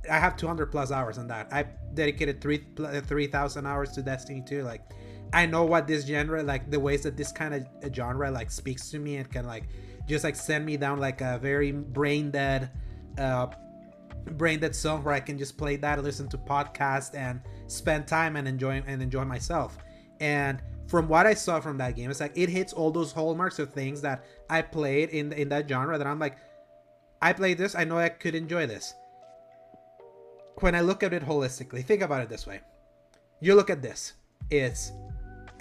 I 0.09 0.19
have 0.19 0.35
200 0.35 0.67
plus 0.67 0.91
hours 0.91 1.17
on 1.17 1.27
that. 1.27 1.51
I 1.51 1.65
dedicated 1.93 2.41
three 2.41 2.65
uh, 2.79 3.01
3,000 3.01 3.67
hours 3.67 3.91
to 3.91 4.01
Destiny 4.01 4.43
2. 4.45 4.63
Like 4.63 4.81
I 5.33 5.45
know 5.45 5.63
what 5.63 5.87
this 5.87 6.05
genre, 6.05 6.43
like 6.43 6.69
the 6.69 6.79
ways 6.79 7.03
that 7.03 7.15
this 7.15 7.31
kind 7.31 7.53
of 7.53 7.95
genre 7.95 8.29
like 8.31 8.51
speaks 8.51 8.89
to 8.91 8.99
me 8.99 9.17
and 9.17 9.31
can 9.31 9.45
like 9.45 9.63
just 10.07 10.23
like 10.23 10.35
send 10.35 10.65
me 10.65 10.77
down 10.77 10.99
like 10.99 11.21
a 11.21 11.39
very 11.41 11.71
brain 11.71 12.31
dead 12.31 12.71
uh 13.17 13.47
brain 14.31 14.59
dead 14.59 14.75
zone 14.75 15.03
where 15.03 15.13
I 15.13 15.19
can 15.19 15.37
just 15.37 15.57
play 15.57 15.75
that, 15.77 16.03
listen 16.03 16.27
to 16.29 16.37
podcast, 16.37 17.15
and 17.15 17.41
spend 17.67 18.07
time 18.07 18.35
and 18.35 18.47
enjoy 18.47 18.83
and 18.85 19.01
enjoy 19.01 19.25
myself. 19.25 19.77
And 20.19 20.61
from 20.87 21.07
what 21.07 21.25
I 21.25 21.33
saw 21.33 21.59
from 21.59 21.77
that 21.77 21.95
game, 21.95 22.09
it's 22.11 22.19
like 22.19 22.37
it 22.37 22.49
hits 22.49 22.73
all 22.73 22.91
those 22.91 23.11
hallmarks 23.11 23.59
of 23.59 23.73
things 23.73 24.01
that 24.01 24.25
I 24.49 24.61
played 24.61 25.09
in 25.09 25.33
in 25.33 25.49
that 25.49 25.67
genre. 25.67 25.97
That 25.97 26.07
I'm 26.07 26.19
like, 26.19 26.37
I 27.21 27.33
played 27.33 27.57
this, 27.57 27.75
I 27.75 27.83
know 27.83 27.97
I 27.97 28.09
could 28.09 28.35
enjoy 28.35 28.67
this. 28.67 28.93
When 30.59 30.75
I 30.75 30.81
look 30.81 31.01
at 31.01 31.13
it 31.13 31.23
holistically, 31.23 31.83
think 31.83 32.01
about 32.01 32.21
it 32.21 32.29
this 32.29 32.45
way: 32.45 32.61
you 33.39 33.55
look 33.55 33.69
at 33.69 33.81
this, 33.81 34.13
it's 34.49 34.91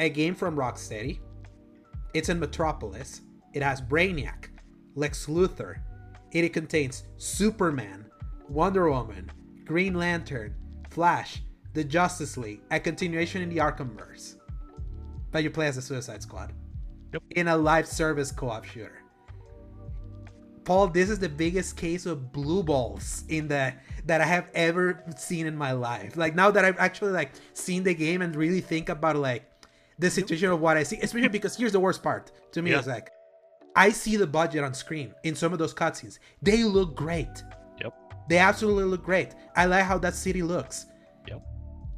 a 0.01 0.09
game 0.09 0.35
from 0.35 0.57
Rocksteady. 0.57 1.21
It's 2.15 2.31
in 2.31 2.41
Metropolis. 2.41 3.21
It 3.53 3.63
has 3.63 3.83
Brainiac, 3.83 4.49
Lex 4.95 5.27
Luthor. 5.27 5.81
It 6.33 6.49
contains 6.53 7.05
Superman, 7.19 8.07
Wonder 8.49 8.91
Woman, 8.91 9.31
Green 9.65 9.95
Lantern, 9.95 10.55
Flash, 10.89 11.43
the 11.75 11.85
Justice 11.85 12.37
League, 12.37 12.63
a 12.71 12.81
continuation 12.81 13.43
in 13.43 13.51
the 13.51 13.59
Arkhamverse. 13.59 14.37
But 15.31 15.43
you 15.43 15.51
play 15.51 15.67
as 15.67 15.77
the 15.77 15.83
Suicide 15.83 16.23
Squad. 16.23 16.55
Yep. 17.13 17.23
In 17.33 17.49
a 17.49 17.57
live 17.57 17.87
service 17.87 18.33
co-op 18.33 18.65
shooter. 18.65 19.03
Paul, 20.65 20.89
this 20.89 21.11
is 21.11 21.19
the 21.19 21.29
biggest 21.29 21.77
case 21.77 22.07
of 22.07 22.33
blue 22.33 22.63
balls 22.63 23.25
in 23.29 23.49
the 23.49 23.75
that 24.07 24.21
I 24.21 24.25
have 24.25 24.49
ever 24.55 25.05
seen 25.17 25.47
in 25.47 25.57
my 25.57 25.73
life. 25.73 26.17
Like 26.17 26.35
now 26.35 26.51
that 26.51 26.65
I've 26.65 26.79
actually 26.79 27.13
like 27.13 27.33
seen 27.53 27.83
the 27.83 27.95
game 27.95 28.23
and 28.23 28.35
really 28.35 28.61
think 28.61 28.89
about 28.89 29.17
like 29.17 29.50
the 30.01 30.11
situation 30.11 30.49
of 30.51 30.61
what 30.61 30.77
I 30.77 30.83
see, 30.83 30.99
especially 31.03 31.29
because 31.29 31.57
here's 31.57 31.73
the 31.73 31.81
worst 31.81 32.03
part 32.03 32.33
to 32.53 32.63
me 32.63 32.73
is 32.73 32.87
like 32.87 33.11
I 33.77 33.91
see 33.91 34.17
the 34.17 34.27
budget 34.27 34.65
on 34.65 34.75
screen 34.75 35.15
in 35.25 35.35
some 35.35 35.53
of 35.53 35.59
those 35.59 35.73
cutscenes. 35.75 36.19
They 36.43 36.65
look 36.65 36.97
great. 36.97 37.45
Yep. 37.81 37.95
They 38.29 38.39
absolutely 38.39 38.85
look 38.85 39.05
great. 39.05 39.35
I 39.57 39.67
like 39.67 39.85
how 39.85 39.99
that 39.99 40.15
city 40.15 40.43
looks. 40.43 40.87
Yep. 41.29 41.43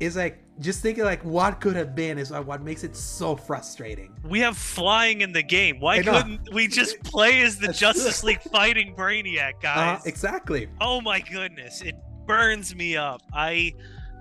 It's 0.00 0.16
like 0.16 0.38
just 0.58 0.82
thinking 0.82 1.04
like 1.04 1.24
what 1.24 1.60
could 1.60 1.74
have 1.76 1.94
been 1.94 2.18
is 2.18 2.30
like 2.30 2.46
what 2.46 2.62
makes 2.62 2.84
it 2.84 2.94
so 2.96 3.36
frustrating. 3.36 4.12
We 4.24 4.40
have 4.40 4.56
flying 4.58 5.22
in 5.22 5.32
the 5.32 5.42
game. 5.42 5.80
Why 5.80 6.02
couldn't 6.02 6.52
we 6.52 6.68
just 6.68 7.02
play 7.04 7.40
as 7.42 7.56
the 7.58 7.72
Justice 7.72 8.22
League 8.22 8.42
fighting 8.42 8.94
Brainiac, 8.94 9.54
Uh, 9.54 9.60
guys? 9.62 10.06
exactly. 10.06 10.68
Oh 10.80 11.00
my 11.00 11.20
goodness, 11.20 11.80
it 11.82 11.94
burns 12.26 12.74
me 12.74 12.96
up. 12.96 13.22
I 13.32 13.72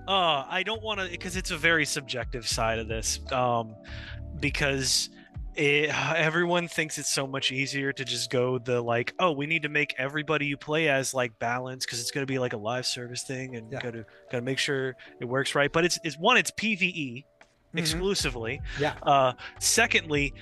uh 0.08 0.46
I 0.50 0.64
don't 0.64 0.82
want 0.82 1.00
to 1.00 1.08
because 1.10 1.36
it's 1.36 1.52
a 1.52 1.58
very 1.58 1.86
subjective 1.86 2.48
side 2.48 2.80
of 2.80 2.88
this. 2.88 3.20
Um 3.32 3.76
because 4.40 5.10
it, 5.56 5.90
everyone 6.16 6.68
thinks 6.68 6.98
it's 6.98 7.12
so 7.12 7.28
much 7.28 7.52
easier 7.52 7.92
to 7.94 8.06
just 8.06 8.30
go 8.32 8.58
the 8.58 8.82
like 8.82 9.14
oh 9.20 9.32
we 9.32 9.46
need 9.46 9.64
to 9.64 9.70
make 9.70 9.94
everybody 9.98 10.46
you 10.46 10.58
play 10.58 10.88
as 10.90 11.14
like 11.14 11.38
balanced 11.40 11.88
because 11.88 12.00
it's 12.00 12.12
going 12.12 12.24
to 12.26 12.32
be 12.32 12.40
like 12.40 12.54
a 12.54 12.58
live 12.58 12.86
service 12.86 13.24
thing 13.24 13.56
and 13.56 13.72
Yeah. 13.72 13.80
gotta 13.82 14.06
gotta 14.32 14.44
make 14.44 14.58
sure 14.58 14.96
it 15.20 15.26
works 15.26 15.54
right 15.56 15.72
but 15.72 15.84
it's 15.86 16.00
it's 16.04 16.18
one 16.18 16.38
it's 16.38 16.52
pve 16.52 17.26
Mhm. 17.74 17.80
exclusively 17.80 18.60
Yeah. 18.80 18.96
uh 19.04 19.32
secondly 19.60 20.34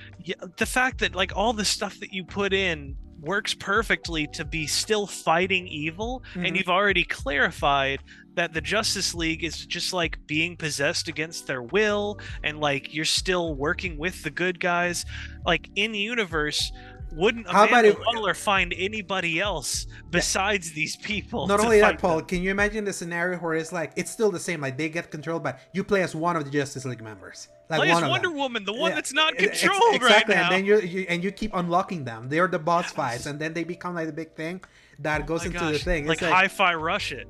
the 0.58 0.66
fact 0.66 1.00
that 1.00 1.14
like 1.16 1.32
all 1.36 1.54
the 1.54 1.66
stuff 1.66 2.00
that 2.00 2.12
you 2.14 2.24
put 2.24 2.54
in 2.54 2.96
works 3.22 3.54
perfectly 3.54 4.28
to 4.28 4.46
be 4.46 4.66
still 4.68 5.06
fighting 5.08 5.68
evil 5.68 6.24
Mhm. 6.36 6.48
and 6.48 6.58
you've 6.58 6.70
already 6.70 7.04
clarified 7.04 8.00
that 8.36 8.54
the 8.54 8.62
justice 8.62 9.14
league 9.14 9.44
is 9.44 9.66
just 9.66 9.92
like 9.92 10.18
being 10.26 10.56
possessed 10.56 11.08
against 11.10 11.46
their 11.48 11.62
will 11.62 12.18
and 12.44 12.60
like 12.60 12.94
you're 12.94 13.04
still 13.04 13.54
working 13.56 13.98
with 13.98 14.24
the 14.24 14.30
good 14.30 14.60
guys 14.60 15.06
like 15.46 15.70
in 15.76 15.92
the 15.92 16.00
universe 16.00 16.72
wouldn't 17.12 17.48
How 17.48 17.66
about 17.66 17.86
Amanda 17.86 17.90
if- 17.90 18.00
Waller 18.14 18.34
find 18.34 18.74
anybody 18.78 19.40
else 19.40 19.88
besides 20.12 20.72
these 20.72 20.96
people 20.98 21.48
Not 21.48 21.60
only 21.60 21.80
that, 21.82 22.00
Paul, 22.00 22.18
them? 22.18 22.26
can 22.28 22.44
you 22.44 22.52
imagine 22.52 22.86
the 22.86 22.94
scenario 22.94 23.38
where 23.40 23.56
it's 23.56 23.72
like 23.72 23.92
it's 23.96 24.12
still 24.12 24.32
the 24.32 24.40
same, 24.40 24.62
like 24.62 24.78
they 24.78 24.90
get 24.90 25.10
controlled, 25.12 25.44
but 25.44 25.60
you 25.74 25.84
play 25.84 26.02
as 26.04 26.16
one 26.16 26.36
of 26.36 26.46
the 26.46 26.52
Justice 26.52 26.86
League 26.86 27.02
members, 27.02 27.48
like 27.70 27.80
play 27.80 27.92
one 27.92 28.04
as 28.04 28.10
Wonder. 28.10 28.32
Woman, 28.32 28.64
the 28.64 28.74
one 28.74 28.90
Yeah, 28.92 28.96
that's 28.96 29.14
not 29.14 29.34
ex- 29.38 29.62
controlled 29.62 29.96
exactly, 29.96 30.36
right 30.36 30.42
now. 30.50 30.56
Exactly. 30.56 30.56
And 30.76 30.82
then 30.82 30.92
you, 30.92 31.00
you 31.02 31.06
and 31.10 31.24
you 31.24 31.32
keep 31.32 31.52
unlocking 31.54 32.04
them. 32.06 32.30
They're 32.30 32.48
the 32.48 32.60
boss 32.60 32.92
fights, 32.92 33.26
and 33.26 33.40
then 33.40 33.54
they 33.54 33.64
become 33.64 33.96
like 33.96 34.08
the 34.08 34.14
big 34.14 34.34
thing 34.36 34.62
that 35.00 35.26
goes 35.26 35.44
Oh 35.44 35.46
into 35.48 35.60
the 35.60 35.72
gosh, 35.74 35.84
thing. 35.84 36.06
Like, 36.08 36.22
It's 36.22 36.30
hi-fi 36.32 36.76
rush 36.76 37.12
it. 37.12 37.28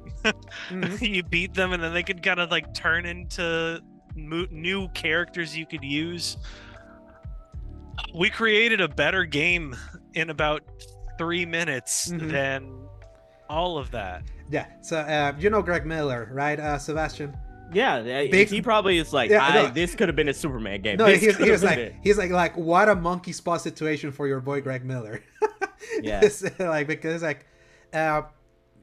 Mhm. 0.69 1.01
you 1.15 1.23
beat 1.23 1.53
them, 1.53 1.71
and 1.73 1.81
then 1.81 1.93
they 1.93 2.03
can 2.03 2.19
kind 2.19 2.39
of 2.39 2.49
like 2.51 2.73
turn 2.73 3.05
into 3.05 3.81
mo- 4.15 4.47
new 4.51 4.87
characters 4.89 5.55
you 5.55 5.65
could 5.65 5.83
use. 5.83 6.37
We 8.13 8.29
created 8.29 8.81
a 8.81 8.87
better 8.87 9.25
game 9.25 9.75
in 10.13 10.29
about 10.29 10.63
three 11.17 11.45
minutes 11.45 12.09
Mhm. 12.09 12.31
than 12.31 12.71
all 13.49 13.77
of 13.77 13.91
that. 13.91 14.23
yeah. 14.49 14.65
So 14.81 14.97
uh, 14.99 15.33
you 15.39 15.49
know 15.49 15.61
Greg 15.61 15.85
Miller, 15.85 16.29
right, 16.31 16.59
uh, 16.59 16.77
Sebastion? 16.77 17.35
Yeah, 17.71 18.01
yeah, 18.01 18.25
Big- 18.31 18.47
he 18.49 18.61
probably 18.63 18.97
is 18.97 19.13
like, 19.13 19.29
Yeah, 19.29 19.45
I, 19.45 19.53
no. 19.53 19.67
this 19.69 19.93
could 19.93 20.07
have 20.09 20.15
been 20.15 20.29
a 20.29 20.33
Superman 20.33 20.81
game. 20.81 20.97
No, 20.97 21.05
This 21.05 21.21
he's, 21.21 21.37
he's 21.37 21.63
like 21.63 21.77
it." 21.77 21.95
he's 22.01 22.17
like 22.17 22.31
like 22.31 22.57
what 22.57 22.89
a 22.89 22.95
monkey 22.95 23.31
spot 23.31 23.61
situation 23.61 24.11
for 24.11 24.27
your 24.27 24.39
boy 24.41 24.61
Greg 24.61 24.83
Miller. 24.85 25.21
Yeah. 26.01 26.21
Like 26.59 26.87
because 26.87 27.21
like 27.23 27.45
uh 27.93 28.21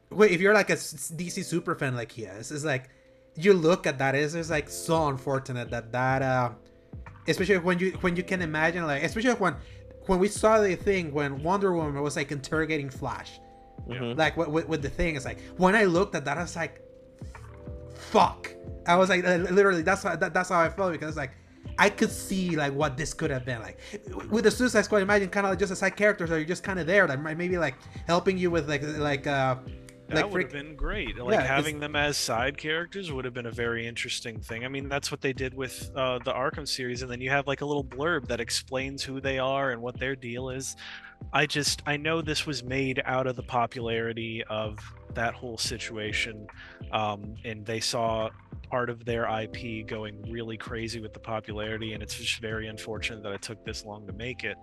wait 0.09 0.31
if 0.31 0.41
you're 0.41 0.53
like 0.53 0.69
a 0.69 0.73
DC 0.75 1.43
super 1.43 1.73
fan 1.75 1.95
like 1.95 2.11
he 2.11 2.23
is, 2.23 2.51
it's 2.51 2.63
like 2.65 2.89
you 3.35 3.53
look 3.53 3.87
at 3.87 3.97
that 3.99 4.13
it's 4.15 4.33
just 4.33 4.49
like 4.49 4.69
so 4.69 5.07
unfortunate 5.07 5.69
that 5.71 5.91
that 5.91 6.21
uh 6.21 6.49
especially 7.27 7.57
when 7.57 7.79
you 7.79 7.91
when 8.01 8.15
you 8.15 8.23
can 8.23 8.41
imagine 8.41 8.85
like 8.85 9.03
especially 9.03 9.33
when 9.33 9.55
when 10.07 10.19
we 10.19 10.27
saw 10.27 10.59
the 10.61 10.75
thing 10.75 11.11
when 11.13 11.43
Wonder 11.43 11.73
Woman 11.73 12.01
was 12.01 12.15
like 12.15 12.31
interrogating 12.31 12.89
Flash 12.89 13.39
Mhm. 13.87 14.17
like 14.17 14.35
with, 14.35 14.47
with, 14.49 14.67
with 14.67 14.81
the 14.81 14.89
thing 14.89 15.15
it's 15.15 15.23
like 15.25 15.39
when 15.57 15.75
I 15.75 15.85
looked 15.85 16.15
at 16.15 16.25
that 16.25 16.37
I 16.37 16.41
was 16.41 16.55
like 16.55 16.81
fuck 17.95 18.51
I 18.85 18.95
was 18.95 19.09
like 19.09 19.23
literally 19.23 19.81
that's 19.81 20.03
how 20.03 20.15
that, 20.15 20.33
that's 20.33 20.49
how 20.49 20.59
I 20.59 20.69
felt 20.69 20.91
because 20.91 21.15
like 21.15 21.31
I 21.77 21.89
could 21.89 22.11
see 22.11 22.55
like 22.55 22.73
what 22.73 22.97
this 22.97 23.13
could 23.13 23.29
have 23.29 23.45
been 23.45 23.61
like 23.61 23.77
with 24.31 24.45
the 24.45 24.51
Suicide 24.51 24.83
Squad. 24.85 25.01
Imagine 25.03 25.29
kind 25.29 25.45
of 25.45 25.51
like 25.51 25.59
just 25.59 25.71
a 25.71 25.75
side 25.75 25.95
characters 25.95 26.29
that 26.29 26.35
are 26.37 26.43
just 26.45 26.63
kind 26.63 26.79
of 26.79 26.87
there 26.87 27.05
might 27.17 27.37
maybe 27.37 27.57
like 27.57 27.75
helping 28.07 28.37
you 28.37 28.49
with 28.49 28.67
like 28.67 28.81
like 28.97 29.27
uh 29.27 29.55
That 30.09 30.23
like 30.23 30.31
would 30.31 30.41
have 30.43 30.51
been 30.51 30.75
great. 30.75 31.17
Like 31.17 31.33
Yeah, 31.33 31.43
having 31.43 31.79
them 31.79 31.95
as 31.95 32.15
side 32.15 32.57
characters 32.57 33.11
would 33.11 33.25
have 33.25 33.33
been 33.33 33.47
a 33.47 33.51
very 33.51 33.85
interesting 33.85 34.39
thing. 34.39 34.63
I 34.63 34.69
mean, 34.69 34.87
that's 34.87 35.11
what 35.11 35.19
they 35.19 35.33
did 35.33 35.53
with 35.53 35.91
uh, 35.95 36.19
the 36.23 36.31
Arkham 36.31 36.65
series, 36.65 37.01
and 37.01 37.11
then 37.11 37.19
you 37.19 37.29
have 37.29 37.45
like 37.45 37.59
a 37.59 37.65
little 37.65 37.83
blurb 37.83 38.27
that 38.27 38.39
explains 38.39 39.03
who 39.03 39.19
they 39.19 39.37
are 39.37 39.71
and 39.71 39.81
what 39.81 39.99
their 39.99 40.15
deal 40.15 40.49
is. 40.49 40.77
I 41.33 41.45
just 41.45 41.83
I 41.85 41.97
know 41.97 42.21
this 42.21 42.45
was 42.45 42.63
made 42.63 43.01
out 43.03 43.27
of 43.27 43.35
the 43.35 43.43
popularity 43.43 44.43
of 44.49 44.79
that 45.13 45.33
whole 45.33 45.57
situation, 45.57 46.47
um, 46.93 47.35
and 47.43 47.65
they 47.65 47.81
saw 47.81 48.29
part 48.69 48.89
of 48.89 49.03
their 49.03 49.27
IP 49.41 49.87
going 49.87 50.21
really 50.31 50.57
crazy 50.57 51.01
with 51.01 51.13
the 51.13 51.19
popularity, 51.19 51.93
and 51.93 52.01
it's 52.01 52.15
just 52.15 52.39
very 52.39 52.67
unfortunate 52.67 53.23
that 53.23 53.33
it 53.33 53.41
took 53.41 53.65
this 53.65 53.83
long 53.83 54.07
to 54.07 54.13
make 54.13 54.45
it. 54.45 54.57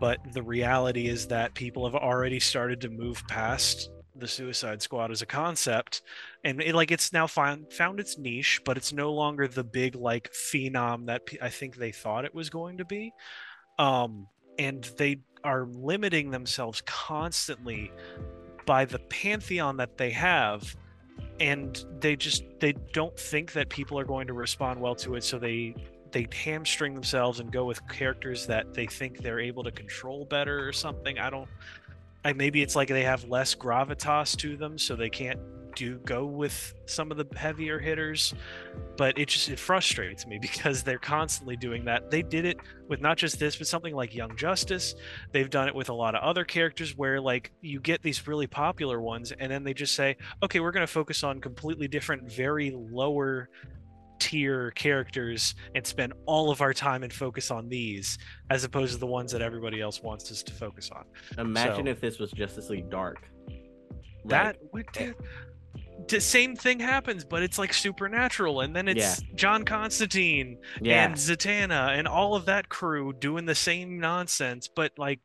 But 0.00 0.18
the 0.32 0.42
reality 0.42 1.06
is 1.06 1.28
that 1.28 1.54
people 1.54 1.84
have 1.84 1.94
already 1.94 2.40
started 2.40 2.80
to 2.80 2.88
move 2.88 3.22
past 3.28 3.90
the 4.16 4.28
Suicide 4.28 4.82
Squad 4.82 5.10
as 5.10 5.22
a 5.22 5.26
concept, 5.26 6.02
and 6.44 6.60
it, 6.60 6.74
like 6.74 6.90
it's 6.90 7.12
now 7.12 7.26
found 7.26 7.72
found 7.72 8.00
its 8.00 8.18
niche, 8.18 8.60
but 8.64 8.76
it's 8.76 8.92
no 8.92 9.12
longer 9.12 9.48
the 9.48 9.64
big 9.64 9.94
like 9.94 10.32
phenom 10.32 11.06
that 11.06 11.22
I 11.42 11.48
think 11.48 11.76
they 11.76 11.92
thought 11.92 12.24
it 12.24 12.34
was 12.34 12.50
going 12.50 12.78
to 12.78 12.84
be. 12.84 13.12
Um, 13.78 14.28
and 14.58 14.84
they 14.96 15.18
are 15.42 15.66
limiting 15.66 16.30
themselves 16.30 16.82
constantly 16.86 17.92
by 18.66 18.84
the 18.84 18.98
pantheon 18.98 19.76
that 19.76 19.98
they 19.98 20.10
have 20.10 20.76
and 21.40 21.84
they 22.00 22.16
just 22.16 22.44
they 22.60 22.72
don't 22.92 23.18
think 23.18 23.52
that 23.52 23.68
people 23.68 23.98
are 23.98 24.04
going 24.04 24.26
to 24.26 24.32
respond 24.32 24.80
well 24.80 24.94
to 24.94 25.14
it 25.16 25.24
so 25.24 25.38
they 25.38 25.74
they 26.12 26.26
hamstring 26.32 26.94
themselves 26.94 27.40
and 27.40 27.52
go 27.52 27.64
with 27.64 27.86
characters 27.88 28.46
that 28.46 28.72
they 28.72 28.86
think 28.86 29.18
they're 29.18 29.40
able 29.40 29.64
to 29.64 29.70
control 29.70 30.24
better 30.24 30.66
or 30.66 30.72
something 30.72 31.18
i 31.18 31.28
don't 31.28 31.48
I, 32.24 32.32
maybe 32.32 32.62
it's 32.62 32.74
like 32.74 32.88
they 32.88 33.04
have 33.04 33.24
less 33.24 33.54
gravitas 33.54 34.36
to 34.38 34.56
them 34.56 34.78
so 34.78 34.96
they 34.96 35.10
can't 35.10 35.38
do 35.74 35.98
go 36.04 36.24
with 36.24 36.74
some 36.86 37.10
of 37.10 37.16
the 37.16 37.26
heavier 37.36 37.78
hitters. 37.78 38.34
But 38.96 39.18
it 39.18 39.28
just 39.28 39.48
it 39.48 39.58
frustrates 39.58 40.26
me 40.26 40.38
because 40.42 40.82
they're 40.82 40.98
constantly 40.98 41.56
doing 41.56 41.84
that. 41.86 42.10
They 42.10 42.22
did 42.22 42.44
it 42.44 42.58
with 42.88 43.00
not 43.00 43.18
just 43.18 43.38
this 43.38 43.56
but 43.56 43.66
something 43.66 43.94
like 43.94 44.14
young 44.14 44.36
justice. 44.36 44.94
They've 45.32 45.50
done 45.50 45.68
it 45.68 45.74
with 45.74 45.88
a 45.88 45.94
lot 45.94 46.14
of 46.14 46.22
other 46.22 46.44
characters 46.44 46.96
where 46.96 47.20
like 47.20 47.52
you 47.60 47.80
get 47.80 48.02
these 48.02 48.26
really 48.26 48.46
popular 48.46 49.00
ones 49.00 49.32
and 49.32 49.50
then 49.50 49.64
they 49.64 49.74
just 49.74 49.94
say 49.94 50.16
okay 50.42 50.60
we're 50.60 50.72
going 50.72 50.86
to 50.86 50.92
focus 50.92 51.24
on 51.24 51.40
completely 51.40 51.88
different 51.88 52.30
very 52.30 52.70
lower 52.70 53.48
tier 54.18 54.70
characters 54.72 55.54
and 55.74 55.86
spend 55.86 56.12
all 56.26 56.50
of 56.50 56.60
our 56.60 56.72
time 56.72 57.02
and 57.02 57.12
focus 57.12 57.50
on 57.50 57.68
these 57.68 58.18
as 58.50 58.64
opposed 58.64 58.92
to 58.94 58.98
the 58.98 59.06
ones 59.06 59.32
that 59.32 59.42
everybody 59.42 59.80
else 59.80 60.02
wants 60.02 60.30
us 60.30 60.42
to 60.42 60.52
focus 60.52 60.90
on. 60.90 61.04
Imagine 61.38 61.86
So- 61.86 61.90
if 61.90 62.00
this 62.00 62.18
was 62.18 62.30
Justice 62.32 62.70
League 62.70 62.90
Dark. 62.90 63.28
that 64.26 64.56
Like, 64.72 64.72
would 64.96 65.14
the 66.08 66.20
same 66.20 66.56
thing 66.56 66.80
happens 66.80 67.24
but 67.24 67.42
it's 67.42 67.58
like 67.58 67.72
supernatural 67.72 68.62
and 68.62 68.74
then 68.74 68.88
it's 68.88 69.22
john 69.36 69.64
constantine 69.64 70.58
yeah, 70.82 71.04
and 71.04 71.14
zatanna 71.14 71.96
and 71.98 72.08
all 72.08 72.34
of 72.34 72.46
that 72.46 72.68
crew 72.68 73.12
doing 73.12 73.44
the 73.46 73.54
same 73.54 73.98
nonsense 74.00 74.68
but 74.74 74.92
like 74.98 75.20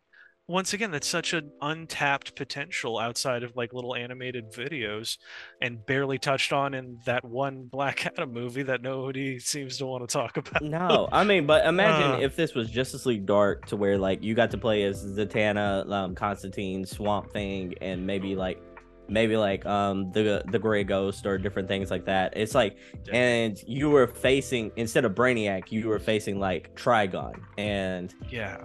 once 0.50 0.74
again, 0.74 0.90
that's 0.90 1.08
such 1.08 1.34
an 1.34 1.52
untapped 1.62 2.36
potential 2.36 2.98
outside 2.98 3.44
of 3.44 3.56
like 3.56 3.72
little 3.72 3.96
animated 3.96 4.52
videos, 4.52 5.18
and 5.62 5.86
barely 5.86 6.18
touched 6.18 6.52
on 6.52 6.74
in 6.74 6.98
that 7.06 7.24
one 7.24 7.66
Black 7.72 8.06
Adam 8.18 8.34
movie 8.34 8.64
that 8.64 8.82
nobody 8.82 9.38
seems 9.40 9.78
to 9.78 9.86
want 9.86 10.08
to 10.10 10.12
talk 10.12 10.38
about. 10.38 10.62
No, 10.64 11.08
I 11.12 11.24
mean, 11.24 11.46
but 11.46 11.66
imagine 11.68 12.12
Uh. 12.20 12.26
if 12.26 12.36
this 12.36 12.56
was 12.56 12.70
Justice 12.70 13.06
League 13.06 13.26
Dark, 13.28 13.68
to 13.68 13.78
where 13.78 13.98
like 13.98 14.24
you 14.24 14.34
got 14.34 14.50
to 14.52 14.58
play 14.58 14.84
as 14.84 15.06
Zatanna, 15.06 15.90
um, 15.92 16.16
Constantine, 16.16 16.84
Swamp 16.86 17.32
Thing, 17.32 17.76
and 17.82 18.06
maybe 18.06 18.36
like 18.36 18.60
maybe 19.08 19.38
like 19.38 19.66
um 19.66 20.12
the 20.12 20.44
the 20.52 20.58
Gray 20.60 20.84
Ghost 20.84 21.26
or 21.26 21.38
different 21.38 21.68
things 21.68 21.92
like 21.92 22.06
that. 22.06 22.34
It's 22.36 22.56
like 22.56 22.78
and 23.14 23.62
you 23.68 23.90
were 23.92 24.08
facing 24.08 24.72
instead 24.78 25.06
of 25.06 25.14
Brainiac, 25.14 25.72
you 25.72 25.88
were 25.88 26.00
facing 26.00 26.40
like 26.40 26.76
Trigon 26.76 27.40
and 27.58 28.14
yeah, 28.30 28.58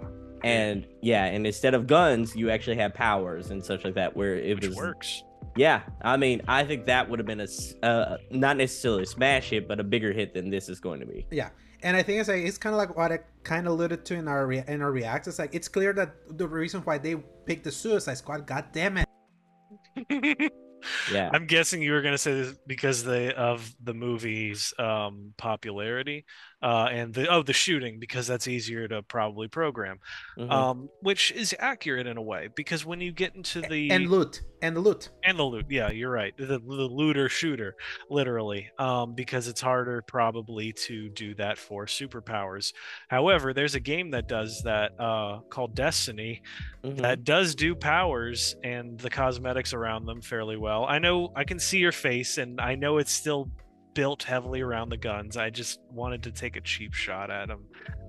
and 0.45 0.87
yeah, 1.01 1.25
and 1.25 1.45
instead 1.45 1.73
of 1.73 1.87
guns, 1.87 2.35
you 2.35 2.49
actually 2.49 2.77
have 2.77 2.93
powers 2.93 3.51
and 3.51 3.63
such 3.63 3.83
like 3.83 3.95
that. 3.95 4.15
Where 4.15 4.35
it 4.35 4.55
which 4.55 4.67
was 4.67 4.75
works. 4.75 5.23
yeah, 5.55 5.81
I 6.01 6.17
mean, 6.17 6.41
I 6.47 6.63
think 6.63 6.85
that 6.85 7.09
would 7.09 7.19
have 7.19 7.25
been 7.25 7.41
a 7.41 7.85
uh, 7.85 8.17
not 8.31 8.57
necessarily 8.57 9.03
a 9.03 9.05
smash 9.05 9.49
hit, 9.49 9.67
but 9.67 9.79
a 9.79 9.83
bigger 9.83 10.11
hit 10.13 10.33
than 10.33 10.49
this 10.49 10.69
is 10.69 10.79
going 10.79 10.99
to 10.99 11.05
be. 11.05 11.25
Yeah, 11.31 11.49
and 11.83 11.97
I 11.97 12.03
think 12.03 12.19
it's 12.19 12.29
like 12.29 12.43
it's 12.43 12.57
kind 12.57 12.73
of 12.73 12.77
like 12.77 12.95
what 12.95 13.11
I 13.11 13.19
kind 13.43 13.67
of 13.67 13.73
alluded 13.73 14.05
to 14.05 14.15
in 14.15 14.27
our 14.27 14.47
rea- 14.47 14.65
in 14.67 14.81
our 14.81 14.91
reacts. 14.91 15.27
It's 15.27 15.39
like 15.39 15.53
it's 15.53 15.67
clear 15.67 15.93
that 15.93 16.37
the 16.37 16.47
reason 16.47 16.81
why 16.81 16.97
they 16.97 17.15
picked 17.45 17.63
the 17.63 17.71
Suicide 17.71 18.17
Squad, 18.17 18.45
god 18.47 18.65
damn 18.71 18.97
it, 18.97 20.51
Yeah. 21.11 21.31
I'm 21.33 21.47
guessing 21.47 21.81
you 21.81 21.93
were 21.93 22.01
going 22.03 22.13
to 22.13 22.17
say 22.19 22.33
this 22.33 22.55
because 22.67 23.03
they 23.03 23.33
of 23.33 23.73
the 23.83 23.93
movie's 23.95 24.71
um, 24.77 25.33
popularity 25.35 26.25
uh, 26.65 26.87
and 26.91 27.13
the 27.13 27.27
oh 27.27 27.43
the 27.43 27.53
shooting 27.53 27.99
because 27.99 28.25
that's 28.25 28.47
easier 28.47 28.87
to 28.87 29.03
probably 29.03 29.47
program, 29.47 29.99
Mhm. 30.37 30.51
um, 30.51 30.89
which 31.01 31.31
is 31.31 31.55
accurate 31.59 32.07
in 32.07 32.17
a 32.17 32.21
way 32.21 32.49
because 32.55 32.83
when 32.83 32.99
you 32.99 33.11
get 33.11 33.35
into 33.35 33.61
the 33.61 33.91
and 33.91 34.09
loot 34.09 34.41
and 34.63 34.75
the 34.75 34.79
loot. 34.79 35.11
and 35.23 35.37
the 35.37 35.43
loot, 35.43 35.65
yeah, 35.69 35.91
you're 35.91 36.09
right, 36.09 36.35
the, 36.37 36.45
the 36.47 36.57
looter 36.99 37.29
shooter, 37.29 37.75
literally, 38.09 38.67
um, 38.79 39.13
because 39.13 39.47
it's 39.47 39.61
harder 39.61 40.01
probably 40.07 40.73
to 40.73 41.07
do 41.09 41.35
that 41.35 41.59
for 41.59 41.85
superpowers. 41.85 42.73
However, 43.09 43.53
there's 43.53 43.75
a 43.75 43.79
game 43.79 44.09
that 44.11 44.27
does 44.27 44.63
that 44.63 44.99
uh, 44.99 45.41
called 45.51 45.75
Destiny 45.75 46.41
Mhm. 46.83 46.97
that 46.97 47.23
does 47.23 47.53
do 47.53 47.75
powers 47.75 48.55
and 48.63 48.99
the 48.99 49.09
cosmetics 49.11 49.71
around 49.73 50.05
them 50.07 50.19
fairly 50.21 50.57
well. 50.57 50.85
I 50.85 50.97
know 50.97 51.31
I 51.35 51.43
can 51.43 51.59
see 51.59 51.77
your 51.77 51.91
face, 51.91 52.39
and 52.39 52.59
I 52.59 52.73
know 52.73 52.97
it's 52.97 53.11
still 53.11 53.51
built 53.95 54.21
heavily 54.21 54.61
around 54.61 54.89
the 54.89 54.97
guns. 54.97 55.35
I 55.37 55.49
just 55.49 55.79
wanted 55.89 56.21
to 56.23 56.31
take 56.31 56.55
a 56.55 56.61
cheap 56.61 56.93
shot 56.93 57.31
at 57.31 57.47
them 57.47 57.65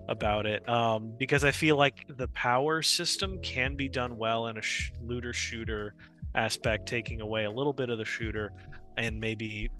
about 0.09 0.45
it 0.47 0.69
um, 0.69 1.15
because 1.19 1.43
I 1.45 1.51
feel 1.51 1.77
like 1.77 2.05
the 2.09 2.29
power 2.29 2.83
system 2.83 3.39
can 3.43 3.75
be 3.75 3.89
done 3.89 4.19
well 4.19 4.49
in 4.49 4.59
a 4.59 4.63
sh- 4.63 4.93
looter 5.03 5.33
shooter 5.33 5.95
aspect, 6.35 6.87
taking 6.87 7.23
away 7.23 7.45
a 7.45 7.51
little 7.51 7.73
bit 7.73 7.89
of 7.89 7.97
the 7.99 8.05
shooter 8.05 8.53
and 8.99 9.19
maybe 9.19 9.71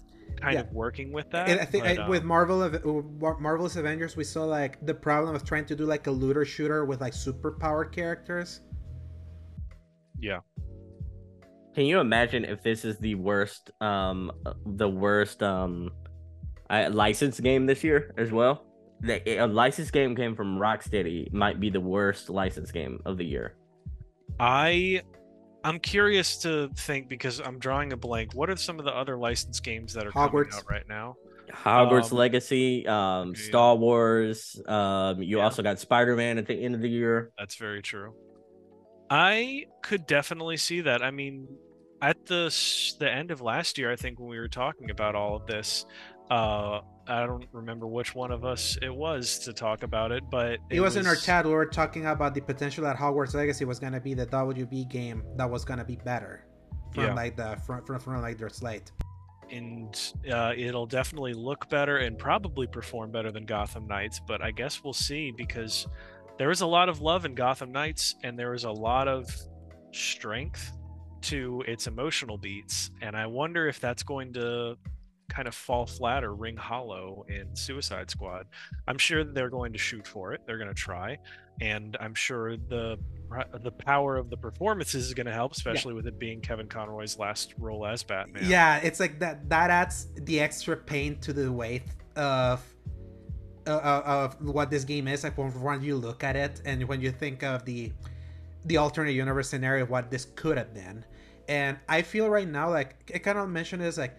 kind 0.41 0.55
Yeah. 0.55 0.61
of 0.61 0.71
working 0.71 1.11
with 1.11 1.29
that. 1.31 1.49
And 1.49 1.59
I 1.59 1.65
think 1.65 1.83
but, 1.83 1.99
I, 1.99 2.09
with 2.09 2.21
um, 2.21 2.27
Marvel 2.27 2.63
of 2.63 2.73
uh, 2.75 3.33
Marvelous 3.39 3.75
Avengers, 3.75 4.15
we 4.17 4.23
saw 4.23 4.43
like 4.43 4.83
the 4.85 4.93
problem 4.93 5.35
of 5.35 5.45
trying 5.45 5.65
to 5.65 5.75
do 5.75 5.85
like 5.85 6.07
a 6.07 6.11
looter 6.11 6.43
shooter 6.45 6.83
with 6.85 6.99
like 6.99 7.13
superpowered 7.13 7.91
characters. 7.91 8.61
yeah, 10.19 10.39
Can 11.77 11.85
you 11.85 11.99
imagine 11.99 12.43
if 12.43 12.63
this 12.63 12.83
is 12.83 12.97
the 12.97 13.13
worst, 13.13 13.69
um, 13.81 14.31
uh, 14.47 14.53
the 14.65 14.89
worst, 14.89 15.43
um, 15.43 15.91
uh, 16.71 16.89
license 16.91 17.39
game 17.39 17.67
this 17.67 17.83
year 17.83 18.15
as 18.17 18.31
well? 18.31 18.65
The, 19.01 19.21
a 19.37 19.45
license 19.45 19.91
game 19.91 20.15
came 20.15 20.35
from 20.35 20.57
Rocksteady 20.57 21.31
might 21.31 21.59
be 21.59 21.69
the 21.69 21.79
worst 21.79 22.31
license 22.31 22.71
game 22.71 22.99
of 23.05 23.19
the 23.19 23.25
year. 23.25 23.57
I 24.39 25.03
I'm 25.63 25.77
curious 25.77 26.37
to 26.39 26.71
think 26.75 27.09
because 27.09 27.39
I'm 27.39 27.59
drawing 27.59 27.93
a 27.93 27.97
blank. 27.97 28.33
What 28.33 28.49
are 28.49 28.55
some 28.55 28.79
of 28.79 28.85
the 28.85 28.95
other 28.95 29.15
licensed 29.15 29.63
games 29.63 29.93
that 29.93 30.07
are 30.07 30.11
coming 30.11 30.49
out 30.51 30.63
right 30.67 30.87
now? 30.89 31.15
Hogwarts 31.51 32.11
Um, 32.11 32.17
Legacy, 32.17 32.87
um, 32.87 33.33
yeah. 33.35 33.43
Star 33.43 33.75
Wars. 33.75 34.59
Um, 34.65 35.21
you 35.21 35.37
Yeah. 35.37 35.43
also 35.43 35.61
got 35.61 35.77
Spider 35.77 36.15
Man 36.15 36.39
at 36.39 36.47
the 36.47 36.55
end 36.55 36.73
of 36.73 36.81
the 36.81 36.89
year. 36.89 37.29
That's 37.37 37.53
very 37.53 37.83
true. 37.83 38.15
I 39.11 39.65
could 39.83 40.07
definitely 40.07 40.57
see 40.57 40.81
that. 40.81 41.03
I 41.03 41.11
mean, 41.11 41.47
at 42.01 42.25
the 42.25 42.95
the 42.99 43.11
end 43.11 43.31
of 43.31 43.41
last 43.41 43.77
year, 43.77 43.91
I 43.91 43.95
think 43.95 44.19
when 44.19 44.29
we 44.29 44.39
were 44.39 44.47
talking 44.47 44.89
about 44.91 45.15
all 45.15 45.35
of 45.35 45.45
this, 45.47 45.85
uh, 46.29 46.81
I 47.07 47.25
don't 47.25 47.45
remember 47.53 47.87
which 47.87 48.13
one 48.13 48.31
of 48.31 48.43
us 48.43 48.77
it 48.81 48.93
was 48.93 49.39
to 49.39 49.53
talk 49.53 49.83
about 49.83 50.11
it, 50.11 50.23
but 50.29 50.59
It, 50.69 50.81
was, 50.81 50.95
in 50.97 51.07
our 51.07 51.15
chat. 51.15 51.45
We 51.45 51.51
were 51.53 51.65
talking 51.65 52.05
about 52.05 52.33
the 52.35 52.41
potential 52.41 52.83
that 52.83 52.97
Hogwarts 52.97 53.33
Legacy 53.33 53.65
was 53.65 53.79
gonna 53.79 54.01
be 54.01 54.13
the 54.13 54.25
WB 54.27 54.89
game 54.89 55.23
that 55.37 55.49
was 55.49 55.63
gonna 55.65 55.85
be 55.85 55.95
better 56.03 56.45
from 56.93 57.03
Yeah. 57.05 57.13
like 57.13 57.37
the 57.37 57.57
from, 57.65 57.85
from 57.85 57.99
from 57.99 58.21
like 58.21 58.37
their 58.37 58.49
slate. 58.49 58.91
and 59.49 60.11
uh, 60.29 60.51
it'll 60.57 60.85
definitely 60.85 61.33
look 61.33 61.69
better 61.69 61.97
and 61.99 62.17
probably 62.17 62.67
perform 62.67 63.11
better 63.11 63.31
than 63.31 63.45
Gotham 63.45 63.87
Knights. 63.87 64.19
But 64.27 64.41
I 64.41 64.51
guess 64.51 64.83
we'll 64.83 64.91
see 64.91 65.31
because 65.31 65.87
there 66.37 66.49
was 66.49 66.59
a 66.59 66.67
lot 66.67 66.89
of 66.89 66.99
love 66.99 67.23
in 67.23 67.33
Gotham 67.33 67.71
Knights, 67.71 68.15
and 68.23 68.37
there 68.37 68.51
was 68.51 68.65
a 68.65 68.71
lot 68.71 69.07
of 69.07 69.33
strength 69.93 70.73
to 71.23 71.63
its 71.67 71.87
emotional 71.87 72.37
beats, 72.37 72.91
and 73.01 73.15
I 73.15 73.25
wonder 73.25 73.67
if 73.67 73.79
that's 73.79 74.03
going 74.03 74.33
to 74.33 74.77
kind 75.29 75.47
of 75.47 75.53
fall 75.53 75.85
flat 75.85 76.23
or 76.23 76.33
ring 76.33 76.55
hollow 76.55 77.25
in 77.27 77.53
Suicide 77.55 78.09
Squad. 78.09 78.47
I'm 78.87 78.97
sure 78.97 79.23
they're 79.23 79.49
going 79.49 79.73
to 79.73 79.77
shoot 79.77 80.07
for 80.07 80.33
it. 80.33 80.41
They're 80.45 80.57
going 80.57 80.69
to 80.69 80.73
try, 80.73 81.17
and 81.61 81.97
I'm 81.99 82.15
sure 82.15 82.57
the 82.57 82.97
the 83.61 83.71
power 83.71 84.15
of 84.15 84.29
the 84.29 84.37
performances 84.37 85.07
is 85.07 85.13
going 85.13 85.25
to 85.25 85.33
help, 85.33 85.51
especially 85.51 85.93
with 85.93 86.07
it 86.07 86.17
being 86.17 86.39
Kevin 86.39 86.67
Conroy's 86.67 87.19
last 87.19 87.53
role 87.57 87.85
as 87.85 88.03
Batman. 88.03 88.49
Yeah, 88.49 88.77
it's 88.77 88.99
like 88.99 89.19
that. 89.19 89.49
That 89.49 89.69
adds 89.69 90.07
the 90.15 90.39
extra 90.39 90.77
pain 90.77 91.19
to 91.19 91.33
the 91.33 91.51
weight 91.51 91.83
of 92.15 92.63
uh, 93.67 93.71
uh, 93.71 94.01
of 94.05 94.41
what 94.41 94.69
this 94.69 94.85
game 94.85 95.07
is. 95.09 95.23
Like 95.23 95.37
when, 95.37 95.51
when 95.61 95.81
you 95.81 95.97
look 95.97 96.23
at 96.23 96.35
it, 96.35 96.61
and 96.65 96.87
when 96.87 97.01
you 97.01 97.11
think 97.11 97.43
of 97.43 97.65
the 97.65 97.91
the 98.67 98.77
alternate 98.77 99.13
universe 99.13 99.49
scenario 99.49 99.83
of 99.83 99.89
what 99.89 100.11
this 100.11 100.25
could 100.35 100.57
have 100.57 100.73
been, 100.73 101.03
and 101.47 101.77
I 101.89 102.01
feel 102.01 102.29
right 102.29 102.47
now 102.47 102.69
like 102.69 103.11
I 103.13 103.17
kind 103.17 103.37
of 103.37 103.49
mentioned 103.49 103.81
is 103.83 103.97
like 103.97 104.15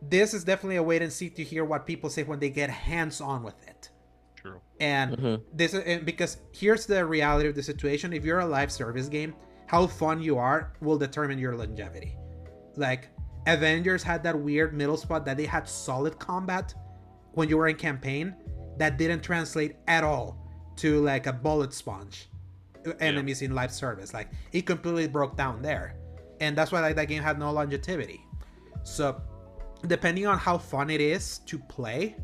this 0.00 0.34
is 0.34 0.42
definitely 0.44 0.76
a 0.76 0.82
wait 0.82 1.02
and 1.02 1.12
see 1.12 1.30
to 1.30 1.44
hear 1.44 1.64
what 1.64 1.86
people 1.86 2.10
say 2.10 2.22
when 2.24 2.40
they 2.40 2.50
get 2.50 2.70
hands 2.70 3.20
on 3.20 3.42
with 3.42 3.54
it. 3.68 3.90
True. 4.34 4.60
And 4.80 5.16
Mhm. 5.16 5.42
this 5.54 5.74
is 5.74 5.84
and 5.84 6.04
because 6.04 6.38
here's 6.52 6.86
the 6.86 7.04
reality 7.06 7.48
of 7.48 7.54
the 7.54 7.62
situation 7.62 8.12
if 8.12 8.24
you're 8.24 8.40
a 8.40 8.46
live 8.46 8.72
service 8.72 9.08
game 9.08 9.34
how 9.66 9.86
fun 9.86 10.20
you 10.20 10.36
are 10.36 10.72
will 10.80 10.98
determine 10.98 11.38
your 11.38 11.54
longevity 11.56 12.16
like 12.76 13.08
avengers 13.46 14.02
had 14.02 14.22
that 14.24 14.36
weird 14.38 14.74
middle 14.74 14.96
spot 14.96 15.24
that 15.24 15.36
they 15.36 15.46
had 15.46 15.68
solid 15.68 16.18
combat 16.18 16.74
when 17.34 17.48
you 17.48 17.56
were 17.56 17.68
in 17.68 17.76
campaign 17.76 18.34
that 18.78 18.98
didn't 18.98 19.22
translate 19.22 19.76
at 19.86 20.02
all 20.02 20.36
to 20.76 21.00
like 21.02 21.26
a 21.28 21.32
bullet 21.32 21.72
sponge 21.72 22.28
enemies 23.00 23.42
in 23.42 23.54
live 23.54 23.72
service. 23.72 24.12
Like 24.14 24.28
it 24.52 24.66
completely 24.66 25.08
broke 25.08 25.36
down 25.36 25.62
there. 25.62 25.96
And 26.40 26.56
that's 26.56 26.72
why 26.72 26.80
like 26.80 26.96
that 26.96 27.08
game 27.08 27.22
had 27.22 27.38
no 27.38 27.52
longevity. 27.52 28.20
So 28.82 29.20
depending 29.86 30.26
on 30.26 30.38
how 30.38 30.58
fun 30.58 30.90
it 30.90 31.00
is 31.00 31.38
to 31.46 31.58
play 31.58 32.16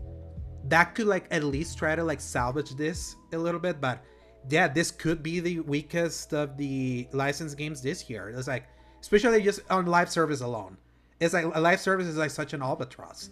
that 0.64 0.94
could 0.94 1.06
like 1.06 1.26
at 1.30 1.42
least 1.44 1.78
try 1.78 1.94
to 1.94 2.04
like 2.04 2.20
salvage 2.20 2.74
this 2.76 3.16
a 3.32 3.38
little 3.38 3.60
bit. 3.60 3.80
But 3.80 4.04
yeah 4.50 4.68
this 4.68 4.90
could 4.90 5.22
be 5.22 5.40
the 5.40 5.60
weakest 5.60 6.32
of 6.34 6.56
the 6.56 7.08
licensed 7.12 7.56
games 7.56 7.80
this 7.82 8.08
year. 8.10 8.28
It's 8.30 8.48
like 8.48 8.64
especially 9.00 9.42
just 9.42 9.60
on 9.70 9.86
live 9.86 10.10
service 10.10 10.40
alone. 10.40 10.76
It's 11.20 11.34
like 11.34 11.46
live 11.56 11.80
service 11.80 12.06
is 12.06 12.16
like 12.16 12.30
such 12.30 12.52
an 12.52 12.62
albatross 12.62 13.30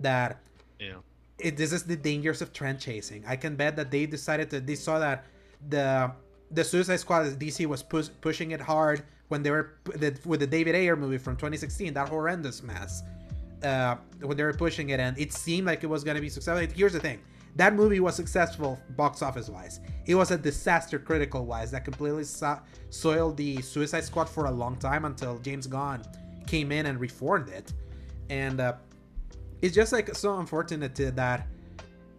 that 0.00 0.40
Yeah. 0.78 0.96
it, 1.38 1.56
this 1.56 1.72
is 1.72 1.84
the 1.84 1.96
dangers 1.96 2.42
of 2.42 2.52
trend 2.52 2.80
chasing. 2.80 3.24
I 3.26 3.36
can 3.36 3.56
bet 3.56 3.76
that 3.76 3.90
they 3.90 4.06
decided 4.06 4.50
that 4.50 4.66
they 4.66 4.74
saw 4.74 4.98
that 4.98 5.26
the 5.68 6.12
the 6.52 6.64
suicide 6.64 6.96
squad 6.96 7.26
dc 7.38 7.64
was 7.66 7.82
push, 7.82 8.08
pushing 8.20 8.50
it 8.50 8.60
hard 8.60 9.02
when 9.28 9.42
they 9.42 9.50
were 9.50 9.74
the, 9.84 10.18
with 10.24 10.40
the 10.40 10.46
david 10.46 10.74
ayer 10.74 10.96
movie 10.96 11.18
from 11.18 11.34
2016 11.36 11.94
that 11.94 12.08
horrendous 12.08 12.62
mess 12.62 13.02
uh, 13.64 13.96
when 14.20 14.36
they 14.36 14.42
were 14.42 14.52
pushing 14.52 14.90
it, 14.90 15.00
and 15.00 15.18
it 15.18 15.32
seemed 15.32 15.66
like 15.66 15.84
it 15.84 15.86
was 15.86 16.04
going 16.04 16.14
to 16.14 16.20
be 16.20 16.28
successful. 16.28 16.66
Here's 16.74 16.92
the 16.92 17.00
thing: 17.00 17.20
that 17.56 17.74
movie 17.74 18.00
was 18.00 18.14
successful 18.14 18.78
box 18.90 19.22
office 19.22 19.48
wise. 19.48 19.80
It 20.06 20.14
was 20.14 20.30
a 20.30 20.38
disaster 20.38 20.98
critical 20.98 21.44
wise 21.44 21.70
that 21.70 21.84
completely 21.84 22.24
so- 22.24 22.60
soiled 22.90 23.36
the 23.36 23.60
Suicide 23.62 24.04
Squad 24.04 24.28
for 24.28 24.46
a 24.46 24.50
long 24.50 24.76
time 24.76 25.04
until 25.04 25.38
James 25.38 25.66
Gunn 25.66 26.02
came 26.46 26.72
in 26.72 26.86
and 26.86 26.98
reformed 26.98 27.48
it. 27.48 27.72
And 28.30 28.60
uh, 28.60 28.74
it's 29.60 29.74
just 29.74 29.92
like 29.92 30.14
so 30.14 30.38
unfortunate 30.38 30.94
that 31.16 31.46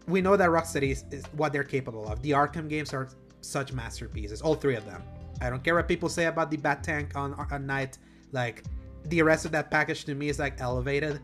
we 0.07 0.21
know 0.21 0.37
that 0.37 0.49
Rocksteady 0.49 0.91
is, 0.91 1.05
is 1.11 1.25
what 1.33 1.51
they're 1.53 1.63
capable 1.63 2.07
of. 2.07 2.21
The 2.21 2.31
Arkham 2.31 2.69
games 2.69 2.93
are 2.93 3.09
such 3.43 3.73
masterpieces, 3.73 4.41
all 4.41 4.55
three 4.55 4.75
of 4.75 4.85
them. 4.85 5.01
I 5.41 5.49
don't 5.49 5.63
care 5.63 5.75
what 5.75 5.87
people 5.87 6.09
say 6.09 6.25
about 6.25 6.49
the 6.49 6.57
Bat 6.57 6.83
Tank 6.83 7.15
on 7.15 7.33
on 7.33 7.65
Knight. 7.65 7.97
Like 8.31 8.63
the 9.05 9.21
rest 9.21 9.45
of 9.45 9.51
that 9.51 9.69
package 9.69 10.05
to 10.05 10.15
me 10.15 10.29
is 10.29 10.39
like 10.39 10.59
elevated 10.59 11.19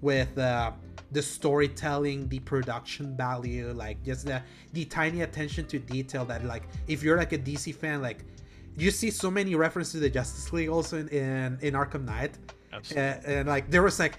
with 0.00 0.36
uh, 0.38 0.72
the 1.12 1.22
storytelling, 1.22 2.28
the 2.28 2.38
production 2.40 3.16
value, 3.16 3.72
like 3.72 4.02
just 4.04 4.26
the 4.26 4.42
the 4.72 4.84
tiny 4.84 5.22
attention 5.22 5.66
to 5.66 5.78
detail 5.78 6.24
that 6.26 6.44
like 6.44 6.64
if 6.86 7.02
you're 7.02 7.16
like 7.16 7.32
a 7.32 7.38
DC 7.38 7.74
fan, 7.74 8.02
like 8.02 8.24
you 8.76 8.90
see 8.90 9.10
so 9.10 9.30
many 9.30 9.54
references 9.54 9.92
to 9.92 9.98
the 10.00 10.10
Justice 10.10 10.52
League 10.52 10.68
also 10.68 10.98
in 10.98 11.08
in, 11.08 11.58
in 11.62 11.74
Arkham 11.74 12.04
Knight, 12.04 12.38
Absolutely. 12.72 13.02
and, 13.02 13.24
and 13.24 13.48
like 13.48 13.70
there 13.70 13.82
was 13.82 13.98
like 13.98 14.18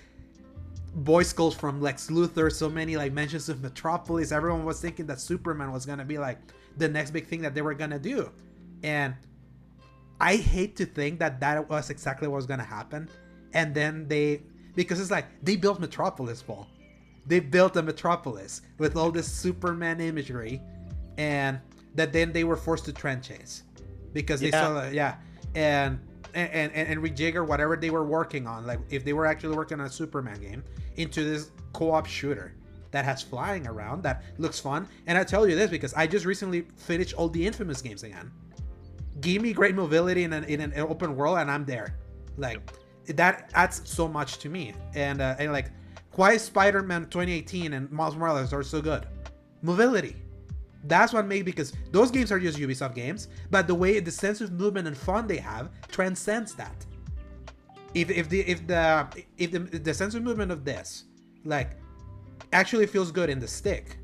voice 0.95 1.31
calls 1.31 1.55
from 1.55 1.79
Lex 1.79 2.09
Luthor, 2.09 2.51
so 2.51 2.69
many 2.69 2.97
like 2.97 3.13
mentions 3.13 3.49
of 3.49 3.61
Metropolis. 3.61 4.31
Everyone 4.31 4.65
was 4.65 4.81
thinking 4.81 5.05
that 5.07 5.19
Superman 5.19 5.71
was 5.71 5.85
gonna 5.85 6.05
be 6.05 6.17
like 6.17 6.39
the 6.77 6.87
next 6.87 7.11
big 7.11 7.27
thing 7.27 7.41
that 7.41 7.53
they 7.55 7.61
were 7.61 7.73
gonna 7.73 7.99
do, 7.99 8.31
and 8.83 9.15
I 10.19 10.35
hate 10.37 10.75
to 10.77 10.85
think 10.85 11.19
that 11.19 11.39
that 11.41 11.69
was 11.69 11.89
exactly 11.89 12.27
what 12.27 12.35
was 12.37 12.45
gonna 12.45 12.63
happen, 12.63 13.09
and 13.53 13.73
then 13.73 14.07
they 14.07 14.41
because 14.75 14.99
it's 14.99 15.11
like 15.11 15.25
they 15.43 15.55
built 15.55 15.79
Metropolis, 15.79 16.41
Paul. 16.41 16.67
They 17.25 17.39
built 17.39 17.75
a 17.75 17.83
Metropolis 17.83 18.61
with 18.77 18.95
all 18.95 19.11
this 19.11 19.27
Superman 19.27 19.99
imagery, 19.99 20.61
and 21.17 21.59
that 21.95 22.13
then 22.13 22.31
they 22.31 22.43
were 22.43 22.55
forced 22.55 22.85
to 22.85 22.93
trend 22.93 23.23
chase 23.23 23.63
because 24.13 24.39
they 24.39 24.49
Yeah. 24.49 24.61
saw 24.61 24.73
that 24.81 24.93
yeah 24.93 25.15
and 25.55 25.99
and, 26.33 26.71
and 26.73 26.87
and 26.89 27.01
rejigger 27.03 27.45
whatever 27.45 27.75
they 27.75 27.89
were 27.89 28.03
working 28.03 28.47
on 28.47 28.65
like 28.65 28.79
if 28.89 29.03
they 29.03 29.13
were 29.13 29.25
actually 29.25 29.55
working 29.55 29.79
on 29.79 29.85
a 29.87 29.89
superman 29.89 30.39
game 30.39 30.63
into 30.97 31.23
this 31.23 31.51
co-op 31.73 32.05
shooter 32.05 32.53
that 32.91 33.05
has 33.05 33.21
flying 33.21 33.67
around 33.67 34.03
that 34.03 34.23
looks 34.37 34.59
fun. 34.59 34.87
And 35.07 35.17
i 35.17 35.23
tell 35.23 35.47
you 35.47 35.55
this 35.55 35.69
because 35.69 35.93
i 35.93 36.07
just 36.07 36.25
recently 36.25 36.67
finished 36.77 37.13
all 37.13 37.29
the 37.29 37.45
infamous 37.45 37.81
games 37.81 38.03
again. 38.03 38.31
Give 39.21 39.41
me 39.41 39.53
great 39.53 39.75
mobility 39.75 40.23
in 40.23 40.33
an, 40.33 40.43
in 40.45 40.61
an 40.61 40.73
open 40.79 41.15
world 41.15 41.37
and 41.39 41.49
i'm 41.49 41.65
there. 41.65 41.97
Like 42.37 42.61
that 43.15 43.51
adds 43.55 43.81
so 43.85 44.07
much 44.07 44.37
to 44.39 44.49
me. 44.49 44.73
And 44.93 45.21
uh, 45.21 45.35
and 45.39 45.51
like 45.51 45.71
why 46.15 46.37
spider-man 46.37 47.03
2018 47.05 47.73
and 47.73 47.91
miles 47.91 48.15
morales 48.15 48.53
are 48.53 48.63
so 48.63 48.81
good? 48.81 49.05
Mobility. 49.61 50.15
That's 50.83 51.13
what 51.13 51.27
made 51.27 51.45
because 51.45 51.73
those 51.91 52.11
games 52.11 52.31
are 52.31 52.39
just 52.39 52.57
Ubisoft 52.57 52.95
games, 52.95 53.27
but 53.51 53.67
the 53.67 53.75
way 53.75 53.99
the 53.99 54.11
sense 54.11 54.41
of 54.41 54.51
movement 54.51 54.87
and 54.87 54.97
fun 54.97 55.27
they 55.27 55.37
have 55.37 55.69
transcends 55.89 56.53
that. 56.55 56.85
If 57.93 58.09
if 58.09 58.29
the 58.29 58.41
if 58.41 58.65
the 58.67 59.07
if 59.37 59.51
the, 59.51 59.59
the 59.59 59.93
sense 59.93 60.15
of 60.15 60.23
movement 60.23 60.51
of 60.51 60.65
this 60.65 61.05
like 61.45 61.71
actually 62.53 62.87
feels 62.87 63.11
good 63.11 63.29
in 63.29 63.39
the 63.39 63.47
stick, 63.47 63.97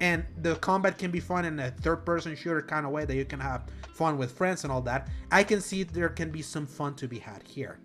and 0.00 0.24
the 0.42 0.56
combat 0.56 0.98
can 0.98 1.10
be 1.10 1.20
fun 1.20 1.44
in 1.44 1.58
a 1.60 1.70
third 1.70 2.04
person 2.04 2.34
shooter 2.34 2.62
kind 2.62 2.84
of 2.84 2.92
way 2.92 3.04
that 3.04 3.14
you 3.14 3.24
can 3.24 3.40
have 3.40 3.68
fun 3.94 4.18
with 4.18 4.32
friends 4.32 4.64
and 4.64 4.72
all 4.72 4.80
that, 4.82 5.08
I 5.30 5.44
can 5.44 5.60
see 5.60 5.84
there 5.84 6.08
can 6.08 6.30
be 6.30 6.42
some 6.42 6.66
fun 6.66 6.94
to 6.96 7.06
be 7.06 7.18
had 7.18 7.42
here. 7.46 7.78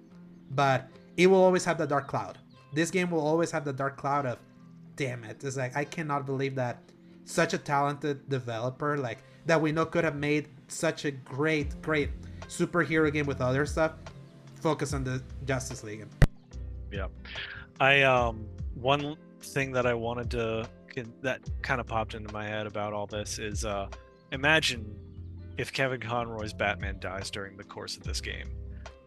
But 0.51 0.89
it 1.17 1.27
will 1.27 1.43
always 1.43 1.65
have 1.65 1.77
the 1.77 1.85
dark 1.85 2.07
cloud. 2.07 2.37
This 2.73 2.89
game 2.89 3.11
will 3.11 3.25
always 3.25 3.51
have 3.51 3.65
the 3.65 3.73
dark 3.73 3.97
cloud 3.97 4.25
of 4.25 4.39
damn 4.95 5.23
it. 5.23 5.43
It's 5.43 5.57
like 5.57 5.75
I 5.75 5.83
cannot 5.83 6.25
believe 6.25 6.55
that 6.55 6.81
such 7.25 7.53
a 7.53 7.57
talented 7.57 8.27
developer 8.29 8.97
like 8.97 9.19
that 9.45 9.61
we 9.61 9.71
know 9.71 9.85
could 9.85 10.03
have 10.03 10.15
made 10.15 10.47
such 10.69 11.05
a 11.05 11.11
great 11.11 11.81
great 11.81 12.09
superhero 12.47 13.11
game 13.11 13.25
with 13.25 13.41
other 13.41 13.65
stuff 13.65 13.93
focus 14.61 14.93
on 14.93 15.03
the 15.03 15.21
justice 15.45 15.83
league 15.83 16.07
Yeah. 16.91 17.07
I 17.81 18.01
um 18.03 18.47
one 18.75 19.17
thing 19.53 19.71
that 19.73 19.85
I 19.85 19.93
wanted 19.93 20.31
to 20.31 20.69
can, 20.87 21.13
that 21.21 21.41
kind 21.61 21.79
of 21.79 21.87
popped 21.87 22.13
into 22.13 22.31
my 22.33 22.45
head 22.45 22.67
about 22.67 22.93
all 22.93 23.07
this 23.07 23.39
is 23.39 23.65
uh 23.65 23.87
imagine 24.31 24.95
if 25.57 25.71
Kevin 25.73 25.99
Conroy's 25.99 26.53
Batman 26.53 26.99
dies 26.99 27.31
during 27.31 27.57
the 27.57 27.63
course 27.63 27.97
of 27.97 28.03
this 28.03 28.21
game. 28.21 28.47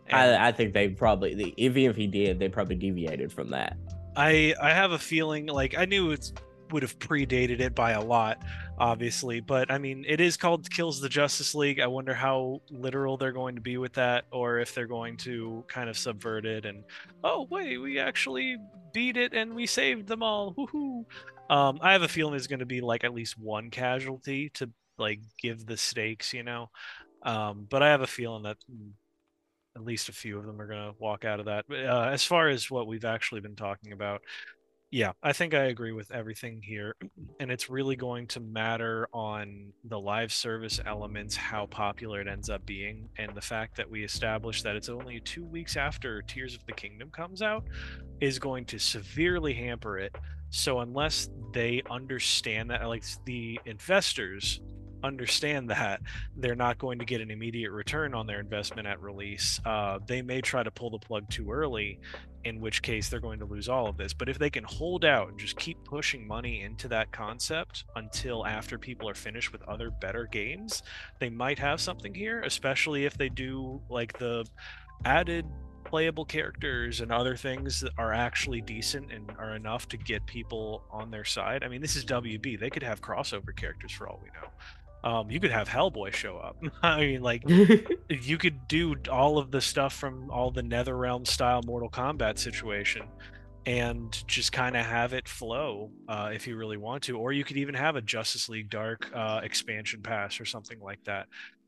And 0.09 0.37
I, 0.37 0.49
I 0.49 0.53
think 0.53 0.75
they 0.75 0.89
probably, 0.89 1.35
the- 1.35 1.55
even 1.57 1.85
if 1.85 1.95
he 1.95 2.09
did, 2.09 2.41
they 2.41 2.49
probably 2.49 2.75
deviated 2.75 3.33
from 3.33 3.51
that. 3.51 3.77
I 4.17 4.55
I 4.61 4.71
have 4.71 4.91
a 4.93 4.99
feeling 4.99 5.47
like 5.47 5.79
I 5.79 5.85
knew 5.85 6.11
it 6.11 6.33
would 6.73 6.83
have 6.83 6.99
predated 6.99 7.61
it 7.61 7.75
by 7.75 7.93
a 7.93 8.01
lot, 8.01 8.43
obviously, 8.79 9.41
but 9.41 9.71
I 9.71 9.79
mean 9.79 10.05
it 10.09 10.21
is 10.21 10.37
called 10.37 10.69
Kills 10.71 11.01
the 11.01 11.09
Justice 11.09 11.55
League. 11.55 11.79
I 11.81 11.87
wonder 11.87 12.15
how 12.15 12.61
literal 12.71 13.17
they're 13.17 13.33
going 13.33 13.55
to 13.55 13.61
be 13.61 13.77
with 13.77 13.93
that, 13.95 14.25
or 14.33 14.59
if 14.59 14.75
they're 14.75 14.87
going 14.89 15.17
to 15.19 15.65
kind 15.69 15.89
of 15.89 15.97
subvert 15.97 16.45
it 16.45 16.65
and 16.65 16.83
oh 17.23 17.47
wait, 17.51 17.79
we 17.79 17.99
actually 18.01 18.57
beat 18.93 19.17
it 19.17 19.35
and 19.35 19.55
we 19.55 19.67
saved 19.67 20.07
them 20.07 20.23
all. 20.23 20.55
Woohoo! 20.55 21.05
Um, 21.49 21.79
I 21.83 21.93
have 21.93 22.03
a 22.03 22.09
feeling 22.09 22.33
there's 22.33 22.47
going 22.47 22.61
to 22.61 22.67
be 22.67 22.81
like 22.81 23.05
at 23.05 23.15
least 23.15 23.39
one 23.39 23.71
casualty 23.71 24.51
to 24.55 24.71
like 24.99 25.21
give 25.41 25.67
the 25.67 25.77
stakes, 25.77 26.33
you 26.33 26.43
know. 26.43 26.71
Um, 27.23 27.67
but 27.69 27.83
I 27.83 27.89
have 27.89 28.03
a 28.03 28.07
feeling 28.07 28.45
that 28.45 28.59
mm, 28.71 28.91
at 29.77 29.85
least 29.85 30.09
a 30.09 30.13
few 30.13 30.39
of 30.39 30.47
them 30.47 30.61
are 30.61 30.67
going 30.67 30.93
to 30.93 30.95
walk 30.99 31.25
out 31.25 31.41
of 31.41 31.47
that. 31.47 31.65
Uh, 31.71 32.09
as 32.11 32.25
far 32.25 32.49
as 32.49 32.71
what 32.71 32.87
we've 32.87 33.05
actually 33.05 33.41
been 33.41 33.57
talking 33.57 33.93
about, 33.93 34.23
yeah, 34.91 35.13
I 35.23 35.33
think 35.33 35.55
I 35.55 35.65
agree 35.65 35.93
with 35.93 36.11
everything 36.11 36.63
here. 36.63 36.97
And 37.41 37.51
it's 37.51 37.71
really 37.71 37.97
going 37.97 38.27
to 38.29 38.41
matter 38.41 39.09
on 39.15 39.73
the 39.85 39.99
live 39.99 40.31
service 40.31 40.79
elements, 40.85 41.35
how 41.35 41.65
popular 41.65 42.21
it 42.21 42.29
ends 42.29 42.51
up 42.51 42.67
being, 42.67 43.09
and 43.17 43.35
the 43.35 43.41
fact 43.41 43.79
that 43.79 43.91
we 43.91 44.05
established 44.05 44.63
that 44.65 44.77
it's 44.77 44.91
only 44.91 45.21
two 45.21 45.47
weeks 45.47 45.79
after 45.79 46.21
Tears 46.21 46.55
of 46.55 46.67
the 46.67 46.73
Kingdom 46.73 47.09
comes 47.11 47.41
out 47.41 47.65
is 48.21 48.39
going 48.39 48.67
to 48.67 48.79
severely 48.79 49.55
hamper 49.55 49.99
it. 49.99 50.15
So, 50.51 50.81
unless 50.81 51.31
they 51.55 51.81
understand 51.91 52.69
that, 52.69 52.87
like 52.87 53.05
the 53.25 53.59
investors 53.65 54.61
understand 55.03 55.71
that 55.71 56.01
they're 56.37 56.55
not 56.55 56.79
going 56.79 56.99
to 56.99 57.05
get 57.05 57.21
an 57.21 57.31
immediate 57.31 57.71
return 57.71 58.15
on 58.15 58.27
their 58.27 58.41
investment 58.41 58.87
at 58.87 59.01
release, 59.01 59.61
uh, 59.65 59.99
they 60.07 60.23
may 60.23 60.41
try 60.41 60.63
to 60.63 60.71
pull 60.71 60.91
the 60.91 60.99
plug 60.99 61.29
too 61.31 61.51
early 61.51 61.99
in 62.45 62.61
which 62.61 62.81
case 62.83 63.09
they're 63.09 63.21
going 63.21 63.39
to 63.39 63.45
lose 63.45 63.69
all 63.69 63.87
of 63.87 63.97
this. 63.97 64.15
But 64.15 64.29
if 64.29 64.39
they 64.39 64.51
can 64.51 64.65
hold 64.65 65.05
out 65.05 65.29
and 65.29 65.39
just 65.39 65.57
keep 65.59 65.83
pushing 65.85 66.27
money 66.27 66.63
into 66.63 66.89
that 66.89 67.13
concept 67.13 67.85
until 67.97 68.47
after 68.47 68.79
people 68.79 69.09
are 69.09 69.15
finished 69.15 69.53
with 69.53 69.63
other 69.63 69.91
better 69.91 70.27
games, 70.31 70.83
they 71.19 71.29
might 71.29 71.59
have 71.59 71.81
something 71.81 72.15
here, 72.15 72.41
especially 72.43 73.05
if 73.05 73.17
they 73.19 73.29
do 73.29 73.81
like 73.91 74.19
the 74.19 74.47
added 75.05 75.45
playable 75.85 76.25
characters 76.25 77.01
and 77.01 77.11
other 77.11 77.37
things 77.37 77.81
that 77.81 77.93
are 77.99 78.13
actually 78.13 78.61
decent 78.61 79.11
and 79.13 79.31
are 79.39 79.57
enough 79.57 79.89
to 79.89 79.97
get 79.97 80.25
people 80.27 80.85
on 80.91 81.11
their 81.11 81.25
side. 81.25 81.65
I 81.65 81.69
mean, 81.69 81.81
this 81.81 81.97
is 81.97 82.05
WB. 82.05 82.61
They 82.61 82.71
could 82.71 82.83
have 82.83 83.01
crossover 83.01 83.55
characters 83.55 83.93
for 83.93 84.09
all 84.09 84.21
we 84.23 84.29
know. 84.41 84.49
Um, 85.03 85.31
you 85.31 85.41
could 85.41 85.51
have 85.51 85.69
Hellboy 85.69 86.13
show 86.13 86.37
up. 86.37 86.57
I 86.83 87.01
mean, 87.01 87.23
like 87.23 87.43
you 88.09 88.39
could 88.39 88.69
do 88.69 88.97
all 89.11 89.39
of 89.39 89.51
the 89.51 89.61
stuff 89.61 89.95
from 89.95 90.31
all 90.31 90.51
the 90.51 90.63
netherrealm 90.63 91.27
style 91.27 91.63
mortal 91.65 91.89
kombat 91.89 92.39
situation 92.39 93.03
and 93.67 94.27
just 94.27 94.53
kind 94.53 94.77
of 94.77 94.87
have 94.87 95.13
it 95.13 95.29
flow 95.29 95.91
uh, 96.09 96.31
if 96.33 96.47
you 96.47 96.57
really 96.57 96.77
want 96.77 97.03
to 97.03 97.19
or 97.19 97.33
you 97.33 97.45
could 97.45 97.57
even 97.57 97.75
have 97.75 97.97
a 97.97 98.01
justice 98.01 98.49
league 98.49 98.71
dark 98.71 99.11
uh, 99.15 99.41
expansion 99.43 100.01
pass 100.01 100.41
or 100.41 100.45
something 100.45 100.81
like 100.81 101.03
that 101.05 101.27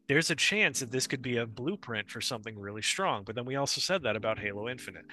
there's 0.09 0.31
a 0.31 0.35
chance 0.35 0.81
that 0.81 0.91
this 0.91 1.07
could 1.07 1.23
be 1.23 1.37
a 1.37 1.47
blueprint 1.47 2.09
for 2.09 2.21
something 2.21 2.59
really 2.59 2.83
strong 2.83 3.23
but 3.25 3.35
then 3.35 3.45
we 3.45 3.57
also 3.57 3.81
said 3.81 4.03
that 4.03 4.17
about 4.17 4.39
halo 4.39 4.69
infinite 4.69 5.05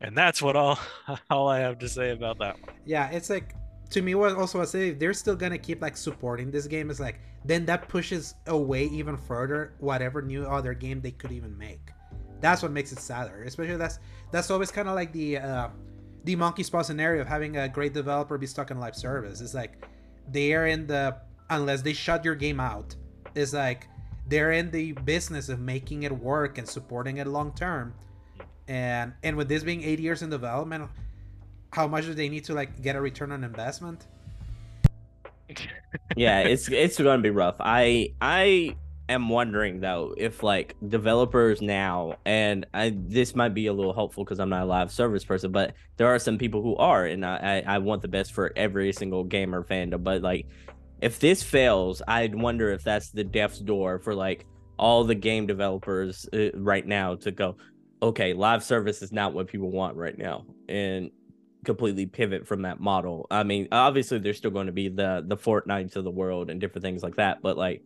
and 0.00 0.16
that's 0.16 0.40
what 0.40 0.54
all 0.54 0.78
all 1.30 1.48
i 1.48 1.58
have 1.58 1.78
to 1.78 1.88
say 1.88 2.10
about 2.10 2.38
that 2.38 2.60
one 2.60 2.74
yeah 2.84 3.10
it's 3.10 3.28
like 3.28 3.54
to 3.94 4.02
me 4.02 4.14
what 4.14 4.36
also 4.36 4.60
I 4.60 4.64
say 4.64 4.90
if 4.90 4.98
they're 4.98 5.14
still 5.14 5.36
gonna 5.36 5.58
keep 5.58 5.80
like 5.80 5.96
supporting 5.96 6.50
this 6.50 6.66
game. 6.66 6.90
Is 6.90 7.00
like 7.00 7.20
then 7.44 7.64
that 7.66 7.88
pushes 7.88 8.34
away 8.46 8.84
even 8.84 9.16
further 9.16 9.74
whatever 9.78 10.22
new 10.22 10.44
other 10.44 10.74
game 10.74 11.00
they 11.00 11.12
could 11.12 11.32
even 11.32 11.56
make. 11.56 11.90
That's 12.40 12.62
what 12.62 12.72
makes 12.72 12.92
it 12.92 12.98
sadder 12.98 13.44
especially 13.44 13.76
that's 13.76 13.98
that's 14.30 14.50
always 14.50 14.70
kind 14.70 14.88
of 14.88 14.94
like 14.94 15.12
the 15.12 15.38
uh 15.38 15.68
the 16.24 16.36
monkey 16.36 16.64
paw 16.64 16.82
scenario 16.82 17.22
of 17.22 17.28
having 17.28 17.56
a 17.56 17.68
great 17.68 17.94
developer 17.94 18.36
be 18.36 18.46
stuck 18.46 18.70
in 18.70 18.78
live 18.78 18.96
service. 18.96 19.40
It's 19.40 19.54
like 19.54 19.86
they 20.30 20.54
are 20.54 20.66
in 20.66 20.86
the 20.86 21.16
unless 21.50 21.82
they 21.82 21.92
shut 21.92 22.24
your 22.24 22.34
game 22.34 22.60
out 22.60 22.96
it's 23.34 23.52
like 23.52 23.88
they're 24.28 24.52
in 24.52 24.70
the 24.70 24.92
business 24.92 25.48
of 25.48 25.60
making 25.60 26.04
it 26.04 26.12
work 26.12 26.58
and 26.58 26.68
supporting 26.68 27.18
it 27.18 27.26
long 27.26 27.52
term. 27.52 27.94
And 28.68 29.12
and 29.22 29.36
with 29.36 29.48
this 29.48 29.62
being 29.62 29.82
eight 29.82 30.00
years 30.00 30.22
in 30.22 30.30
development 30.30 30.88
how 31.74 31.86
much 31.88 32.04
do 32.04 32.14
they 32.14 32.28
need 32.28 32.44
to 32.44 32.54
like 32.54 32.80
get 32.82 32.94
a 32.96 33.00
return 33.00 33.32
on 33.32 33.42
investment 33.42 34.06
yeah, 36.16 36.40
it's 36.40 36.68
it's 36.68 36.98
going 36.98 37.18
to 37.18 37.22
be 37.22 37.30
rough. 37.30 37.56
I 37.60 38.14
I 38.20 38.76
am 39.08 39.28
wondering 39.28 39.80
though 39.80 40.14
if 40.16 40.42
like 40.42 40.74
developers 40.88 41.60
now, 41.60 42.16
and 42.24 42.66
I 42.74 42.94
this 42.96 43.34
might 43.34 43.54
be 43.54 43.66
a 43.66 43.72
little 43.72 43.92
helpful 43.92 44.24
because 44.24 44.40
I'm 44.40 44.48
not 44.48 44.62
a 44.62 44.66
live 44.66 44.90
service 44.90 45.24
person, 45.24 45.52
but 45.52 45.74
there 45.96 46.06
are 46.08 46.18
some 46.18 46.38
people 46.38 46.62
who 46.62 46.76
are, 46.76 47.06
and 47.06 47.24
I 47.24 47.62
I 47.66 47.74
I 47.74 47.78
want 47.78 48.02
the 48.02 48.08
best 48.08 48.32
for 48.32 48.52
every 48.56 48.92
single 48.92 49.24
gamer 49.24 49.62
fandom. 49.64 50.02
But 50.02 50.22
like, 50.22 50.46
if 51.00 51.18
this 51.18 51.42
fails, 51.42 52.02
I'd 52.08 52.34
wonder 52.34 52.70
if 52.70 52.82
that's 52.82 53.10
the 53.10 53.24
death's 53.24 53.58
door 53.58 53.98
for 53.98 54.14
like 54.14 54.46
all 54.78 55.04
the 55.04 55.14
game 55.14 55.46
developers 55.46 56.26
uh, 56.32 56.50
right 56.54 56.86
now 56.86 57.14
to 57.16 57.30
go. 57.30 57.56
Okay, 58.02 58.34
live 58.34 58.62
service 58.62 59.02
is 59.02 59.12
not 59.12 59.32
what 59.32 59.46
people 59.46 59.70
want 59.70 59.96
right 59.96 60.16
now, 60.18 60.44
and 60.68 61.10
completely 61.64 62.06
pivot 62.06 62.46
from 62.46 62.62
that 62.62 62.80
model. 62.80 63.26
I 63.30 63.42
mean, 63.42 63.68
obviously 63.72 64.18
there's 64.18 64.36
still 64.36 64.50
going 64.50 64.66
to 64.66 64.72
be 64.72 64.88
the 64.88 65.24
the 65.26 65.36
Fortnites 65.36 65.96
of 65.96 66.04
the 66.04 66.10
world 66.10 66.50
and 66.50 66.60
different 66.60 66.84
things 66.84 67.02
like 67.02 67.16
that, 67.16 67.42
but 67.42 67.56
like 67.56 67.82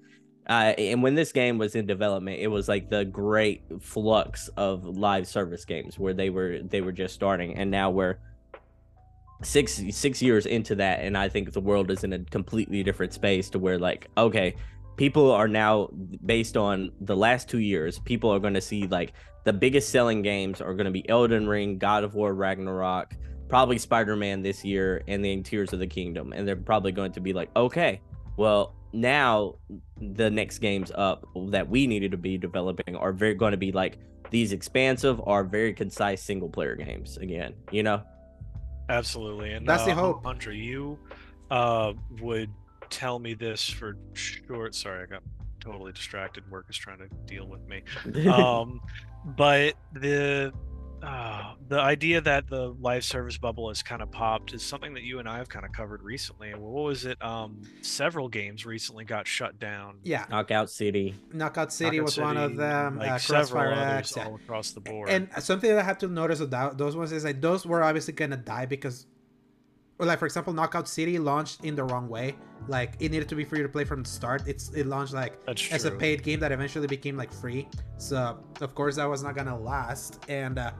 uh, 0.49 0.73
and 0.79 1.03
when 1.03 1.15
this 1.15 1.31
game 1.31 1.59
was 1.59 1.75
in 1.75 1.87
development, 1.87 2.41
it 2.41 2.47
was 2.47 2.69
like 2.69 2.89
the 2.89 3.05
great 3.05 3.63
flux 3.81 4.49
of 4.57 4.85
live 4.85 5.27
service 5.27 5.67
games 5.67 5.99
where 5.99 6.15
they 6.15 6.31
were 6.31 6.61
they 6.63 6.81
were 6.81 6.93
just 6.93 7.15
starting, 7.15 7.55
and 7.57 7.71
now 7.71 7.91
we're 7.91 8.17
six 9.43 9.83
six 9.91 10.23
years 10.23 10.47
into 10.47 10.75
that, 10.77 11.01
and 11.01 11.19
I 11.19 11.29
think 11.29 11.53
the 11.53 11.61
world 11.61 11.91
is 11.91 12.03
in 12.03 12.15
a 12.15 12.19
completely 12.21 12.83
different 12.83 13.13
space 13.13 13.51
to 13.51 13.59
where 13.59 13.79
like 13.79 14.09
okay, 14.17 14.55
people 14.97 15.31
are 15.31 15.49
now 15.49 15.91
based 16.25 16.57
on 16.57 16.93
the 17.03 17.17
last 17.17 17.51
two 17.51 17.61
years. 17.61 17.99
People 17.99 18.33
are 18.33 18.41
going 18.41 18.55
to 18.55 18.63
see 18.63 18.87
like 18.87 19.13
the 19.45 19.53
biggest 19.53 19.91
selling 19.91 20.23
games 20.23 20.63
are 20.63 20.73
going 20.73 20.87
to 20.87 20.91
be 20.91 21.07
Elden 21.11 21.47
Ring, 21.47 21.77
God 21.77 22.05
of 22.05 22.15
War, 22.15 22.33
Ragnarok, 22.33 23.15
probably 23.49 23.79
Spider 23.79 24.17
Man 24.17 24.43
this 24.43 24.65
year, 24.65 25.03
and 25.09 25.25
then 25.25 25.43
Tears 25.43 25.73
of 25.73 25.79
the 25.79 25.87
Kingdom, 25.87 26.33
and 26.33 26.47
they're 26.47 26.57
probably 26.57 26.93
going 26.93 27.13
to 27.13 27.21
be 27.21 27.33
like, 27.33 27.51
okay, 27.57 28.01
well 28.37 28.75
now 28.95 29.55
the 30.01 30.31
next 30.31 30.61
games 30.61 30.91
up 30.95 31.27
that 31.49 31.69
we 31.69 31.87
needed 31.87 32.11
to 32.11 32.17
be 32.17 32.39
developing 32.39 32.97
are 32.97 33.13
very 33.13 33.35
going 33.35 33.51
to 33.51 33.59
be 33.59 33.71
like 33.71 33.99
these 34.31 34.53
expansive 34.53 35.21
are 35.27 35.45
very 35.45 35.75
concise 35.75 36.23
single 36.23 36.49
player 36.49 36.75
games 36.75 37.19
again 37.19 37.53
you 37.71 37.83
know 37.83 38.03
Absolutely, 38.89 39.53
and 39.53 39.69
That's 39.69 39.85
the 39.85 39.93
uh, 39.93 39.97
hope. 39.97 40.27
Andre, 40.27 40.57
you 40.57 40.99
uh, 41.51 41.93
would 42.21 42.51
tell 42.89 43.19
me 43.19 43.35
this 43.35 43.69
for 43.69 43.97
sure. 44.15 44.73
Sorry, 44.73 45.03
I 45.03 45.07
got 45.07 45.23
totally 45.61 45.93
distracted. 45.93 46.51
Work 46.51 46.67
is 46.71 46.77
trying 46.77 46.99
to 46.99 47.09
deal 47.27 47.47
with 47.47 47.67
me. 47.69 47.83
Um, 48.29 48.81
but 49.37 49.75
the 49.93 50.53
uh, 51.03 51.55
the 51.69 51.81
idea 51.81 52.21
that 52.21 52.49
the 52.49 52.75
live 52.81 53.05
service 53.05 53.39
bubble 53.39 53.69
has 53.69 53.83
kind 53.83 54.03
of 54.03 54.11
popped 54.11 54.53
is 54.55 54.63
something 54.63 54.95
that 54.95 55.03
you 55.03 55.19
and 55.19 55.29
I 55.29 55.39
have 55.39 55.49
kind 55.49 55.65
of 55.65 55.73
covered 55.73 56.03
recently. 56.03 56.55
What 56.55 56.85
was 56.85 57.05
it? 57.05 57.23
Um, 57.23 57.63
several 57.83 58.29
games 58.29 58.67
recently 58.67 59.05
got 59.05 59.27
shut 59.27 59.59
down. 59.59 59.99
Yeah, 60.03 60.27
knockout 60.31 60.71
city 60.71 61.15
Knockout 61.33 61.73
City 61.73 61.99
Knockout 61.99 62.05
was 62.05 62.19
one 62.19 62.37
of 62.37 62.57
them. 62.57 62.99
Like 62.99 63.11
uh, 63.11 63.19
several 63.19 63.73
others 63.73 63.99
X. 63.99 64.17
yeah. 64.17 64.27
all 64.27 64.35
across 64.37 64.73
the 64.73 64.81
board. 64.81 65.09
And 65.09 65.29
something 65.41 65.71
that 65.71 65.79
I 65.79 65.83
have 65.83 65.99
to 65.99 66.09
notice 66.09 66.41
about 66.41 66.79
those 66.79 66.97
ones 66.97 67.13
is 67.13 67.25
like 67.25 67.41
those 67.41 67.67
were 67.67 67.83
obviously 67.83 68.15
gonna 68.15 68.37
die 68.37 68.67
because, 68.67 69.07
or 69.99 70.07
like 70.07 70.19
for 70.19 70.27
example, 70.27 70.53
Knockout 70.53 70.89
City 70.89 71.19
launched 71.19 71.65
in 71.65 71.75
the 71.75 71.85
wrong 71.85 72.09
way. 72.09 72.37
Like 72.69 72.95
it 73.01 73.11
needed 73.11 73.29
to 73.31 73.35
be 73.35 73.45
free 73.45 73.63
to 73.63 73.69
play 73.69 73.85
from 73.85 74.03
the 74.03 74.09
start. 74.09 74.43
It's 74.47 74.71
it 74.71 74.87
launched 74.87 75.15
like 75.15 75.39
as 75.73 75.85
a 75.85 75.91
paid 75.91 76.23
game 76.23 76.41
that 76.41 76.53
eventually 76.53 76.87
became 76.87 77.17
like 77.17 77.33
free. 77.33 77.69
So 77.97 78.39
of 78.61 78.75
course 78.75 78.97
that 78.97 79.07
was 79.07 79.23
not 79.23 79.35
gonna 79.35 79.59
last. 79.59 80.25
And 80.29 80.59
uh, 80.59 80.73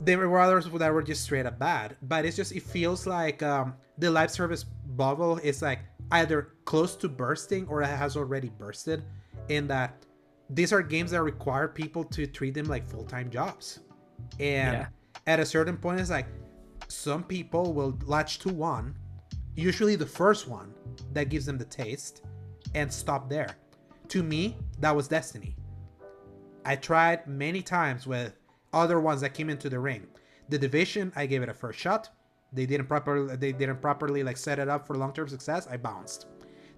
there 0.00 0.28
were 0.28 0.40
others 0.40 0.66
that 0.70 0.92
were 0.92 1.02
just 1.02 1.22
straight 1.24 1.46
up 1.46 1.58
bad. 1.58 1.96
But 2.02 2.24
it's 2.24 2.36
just 2.36 2.52
it 2.52 2.62
feels 2.62 3.06
like 3.06 3.42
um, 3.42 3.74
the 3.98 4.10
live 4.10 4.30
service 4.30 4.64
bubble 4.64 5.38
is 5.38 5.62
like 5.62 5.80
either 6.12 6.54
close 6.64 6.96
to 6.96 7.08
bursting 7.08 7.66
or 7.68 7.82
it 7.82 7.86
has 7.86 8.16
already 8.16 8.50
bursted. 8.58 9.04
In 9.48 9.66
that 9.68 10.04
these 10.50 10.72
are 10.72 10.82
games 10.82 11.10
that 11.10 11.22
require 11.22 11.68
people 11.68 12.04
to 12.04 12.26
treat 12.26 12.54
them 12.54 12.66
like 12.66 12.88
full-time 12.88 13.30
jobs 13.30 13.80
and 14.38 14.74
Yeah. 14.74 14.86
at 15.26 15.40
a 15.40 15.44
certain 15.46 15.76
point 15.76 16.00
it's 16.00 16.10
like 16.10 16.26
some 16.88 17.24
people 17.24 17.72
will 17.72 17.98
latch 18.06 18.38
to 18.40 18.48
one 18.48 18.94
usually 19.56 19.96
the 19.96 20.06
first 20.06 20.48
one 20.48 20.72
that 21.12 21.28
gives 21.28 21.46
them 21.46 21.58
the 21.58 21.64
taste 21.64 22.22
and 22.74 22.92
stop 22.92 23.28
there. 23.28 23.56
To 24.08 24.22
me 24.22 24.56
that 24.80 24.94
was 24.94 25.08
destiny. 25.08 25.56
I 26.64 26.76
tried 26.76 27.26
many 27.26 27.62
times 27.62 28.06
with 28.06 28.34
other 28.72 29.00
ones 29.00 29.20
that 29.20 29.34
came 29.34 29.50
into 29.50 29.68
the 29.68 29.78
ring. 29.78 30.06
The 30.48 30.58
division 30.58 31.12
i 31.16 31.26
gave 31.26 31.42
it 31.42 31.48
a 31.48 31.54
first 31.54 31.78
shot. 31.78 32.10
They 32.52 32.66
didn't 32.66 32.86
properly 32.86 33.36
they 33.36 33.52
didn't 33.52 33.80
properly 33.80 34.22
like 34.22 34.36
set 34.36 34.58
it 34.58 34.68
up 34.68 34.86
for 34.86 34.96
long-term 34.96 35.28
success. 35.28 35.66
I 35.70 35.76
bounced. 35.76 36.26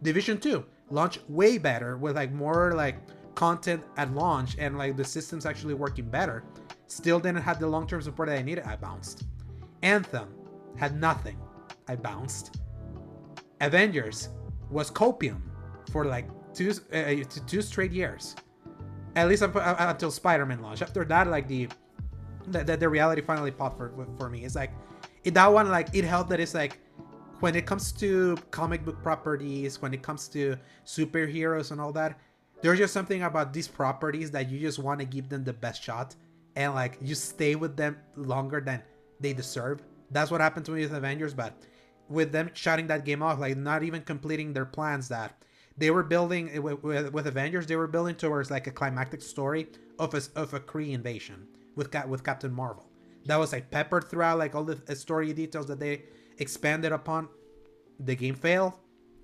Division 0.03 0.39
2 0.39 0.65
launched 0.91 1.29
way 1.29 1.59
better 1.59 1.97
with 1.97 2.17
like 2.17 2.33
more 2.33 2.73
like 2.73 2.97
content 3.35 3.83
at 3.97 4.13
launch 4.15 4.57
and 4.59 4.79
like 4.79 4.97
the 4.97 5.05
systems 5.05 5.47
actually 5.47 5.75
working 5.75 6.09
better. 6.09 6.45
Still 6.87 7.19
didn't 7.19 7.43
have 7.43 7.59
the 7.59 7.67
long-term 7.67 8.03
support 8.03 8.29
that 8.29 8.39
i 8.39 8.43
needed. 8.43 8.65
I 8.65 8.77
bounced 8.77 9.25
anthem 9.83 10.29
had 10.77 11.01
nothing 11.01 11.39
i 11.89 11.95
bounced. 11.95 12.59
Avengers 13.61 14.29
was 14.71 14.91
copium 14.91 15.41
for 15.91 16.05
like 16.05 16.29
two 16.53 16.73
uh, 16.93 17.15
two 17.47 17.63
straight 17.63 17.93
years. 17.93 18.35
At 19.15 19.29
least 19.29 19.43
until 19.43 20.11
spider-man 20.11 20.61
launched 20.61 20.83
after 20.83 21.05
that 21.05 21.29
like 21.29 21.49
the 21.49 21.69
the, 22.49 22.63
the, 22.63 22.77
the 22.77 22.89
reality 22.89 23.23
finally 23.23 23.51
popped 23.51 23.77
for, 23.77 24.07
for 24.19 24.29
me. 24.29 24.45
It's 24.45 24.55
like 24.55 24.73
it, 25.25 25.35
that 25.35 25.53
one 25.53 25.69
like 25.71 25.95
it 25.95 26.05
helped 26.05 26.31
that 26.31 26.41
it's 26.41 26.55
like 26.55 26.79
when 27.41 27.55
it 27.55 27.67
comes 27.67 27.93
to 27.93 28.37
comic 28.51 28.85
book 28.85 29.03
properties 29.03 29.81
when 29.81 29.93
it 29.93 30.03
comes 30.03 30.29
to 30.29 30.57
superheroes 30.87 31.71
and 31.71 31.81
all 31.81 31.93
that 31.93 32.19
there's 32.63 32.79
just 32.79 32.95
something 32.95 33.25
about 33.25 33.53
these 33.53 33.69
properties 33.69 34.31
that 34.31 34.49
you 34.49 34.59
just 34.59 34.79
want 34.79 34.99
to 34.99 35.05
give 35.05 35.29
them 35.29 35.45
the 35.45 35.53
best 35.53 35.83
shot 35.83 36.15
and 36.55 36.75
like 36.75 36.97
you 37.03 37.15
stay 37.15 37.55
with 37.55 37.77
them 37.77 37.99
longer 38.17 38.61
than 38.61 38.83
they 39.21 39.33
deserve. 39.33 39.83
That's 40.11 40.31
what 40.31 40.41
happened 40.41 40.67
to 40.67 40.73
me 40.73 40.83
with 40.83 40.95
avengers 40.95 41.35
but 41.35 41.55
with 42.09 42.33
them 42.33 42.51
shutting 42.55 42.87
that 42.87 43.05
game 43.05 43.23
off 43.23 43.39
like 43.39 43.57
not 43.57 43.83
even 43.83 44.03
completing 44.03 44.53
their 44.53 44.65
plans 44.65 45.09
that 45.09 45.43
they 45.79 45.91
were 45.91 46.03
building 46.03 46.51
eh, 46.51 46.59
with, 46.59 47.13
with, 47.13 47.27
avengers 47.27 47.67
they 47.67 47.77
were 47.77 47.87
building 47.87 48.15
towards 48.15 48.51
like 48.51 48.67
a 48.67 48.71
climactic 48.71 49.21
story 49.21 49.67
of 49.99 50.15
a, 50.15 50.23
of 50.35 50.55
a 50.55 50.61
kree 50.61 50.93
invasion 50.93 51.47
with 51.75 51.95
with 52.07 52.25
captain 52.25 52.53
marvel. 52.53 52.87
That 53.27 53.37
was 53.37 53.53
like 53.53 53.71
peppered 53.71 54.05
throughout 54.09 54.39
like 54.39 54.55
all 54.55 54.65
the 54.65 54.81
uh, 54.89 54.95
story 54.95 55.33
details 55.33 55.67
that 55.67 55.81
they 55.81 56.05
expanded 56.39 56.93
upon. 56.93 57.29
The 58.01 58.15
game 58.15 58.35
failed. 58.35 58.75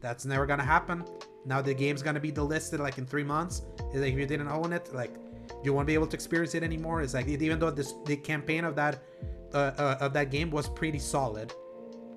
That's 0.00 0.24
never 0.24 0.46
gonna 0.46 0.64
happen. 0.64 1.04
Now 1.44 1.62
the 1.62 1.74
game's 1.74 2.02
gonna 2.02 2.20
be 2.20 2.32
delisted 2.32 2.80
like 2.80 2.98
in 2.98 3.06
three 3.06 3.24
months. 3.24 3.62
Like 3.94 4.12
if 4.12 4.18
you 4.18 4.26
didn't 4.26 4.48
own 4.48 4.72
it 4.72 4.92
like 4.92 5.14
you 5.62 5.72
won't 5.72 5.86
be 5.86 5.94
able 5.94 6.06
to 6.08 6.16
experience 6.16 6.54
it 6.54 6.62
anymore. 6.62 7.02
It's 7.02 7.14
like 7.14 7.28
even 7.28 7.58
though 7.58 7.70
this 7.70 7.94
the 8.04 8.16
campaign 8.16 8.64
of 8.64 8.74
that 8.76 9.02
uh, 9.54 9.72
uh, 9.78 9.96
of 10.00 10.12
that 10.14 10.30
game 10.30 10.50
was 10.50 10.68
pretty 10.68 10.98
solid 10.98 11.52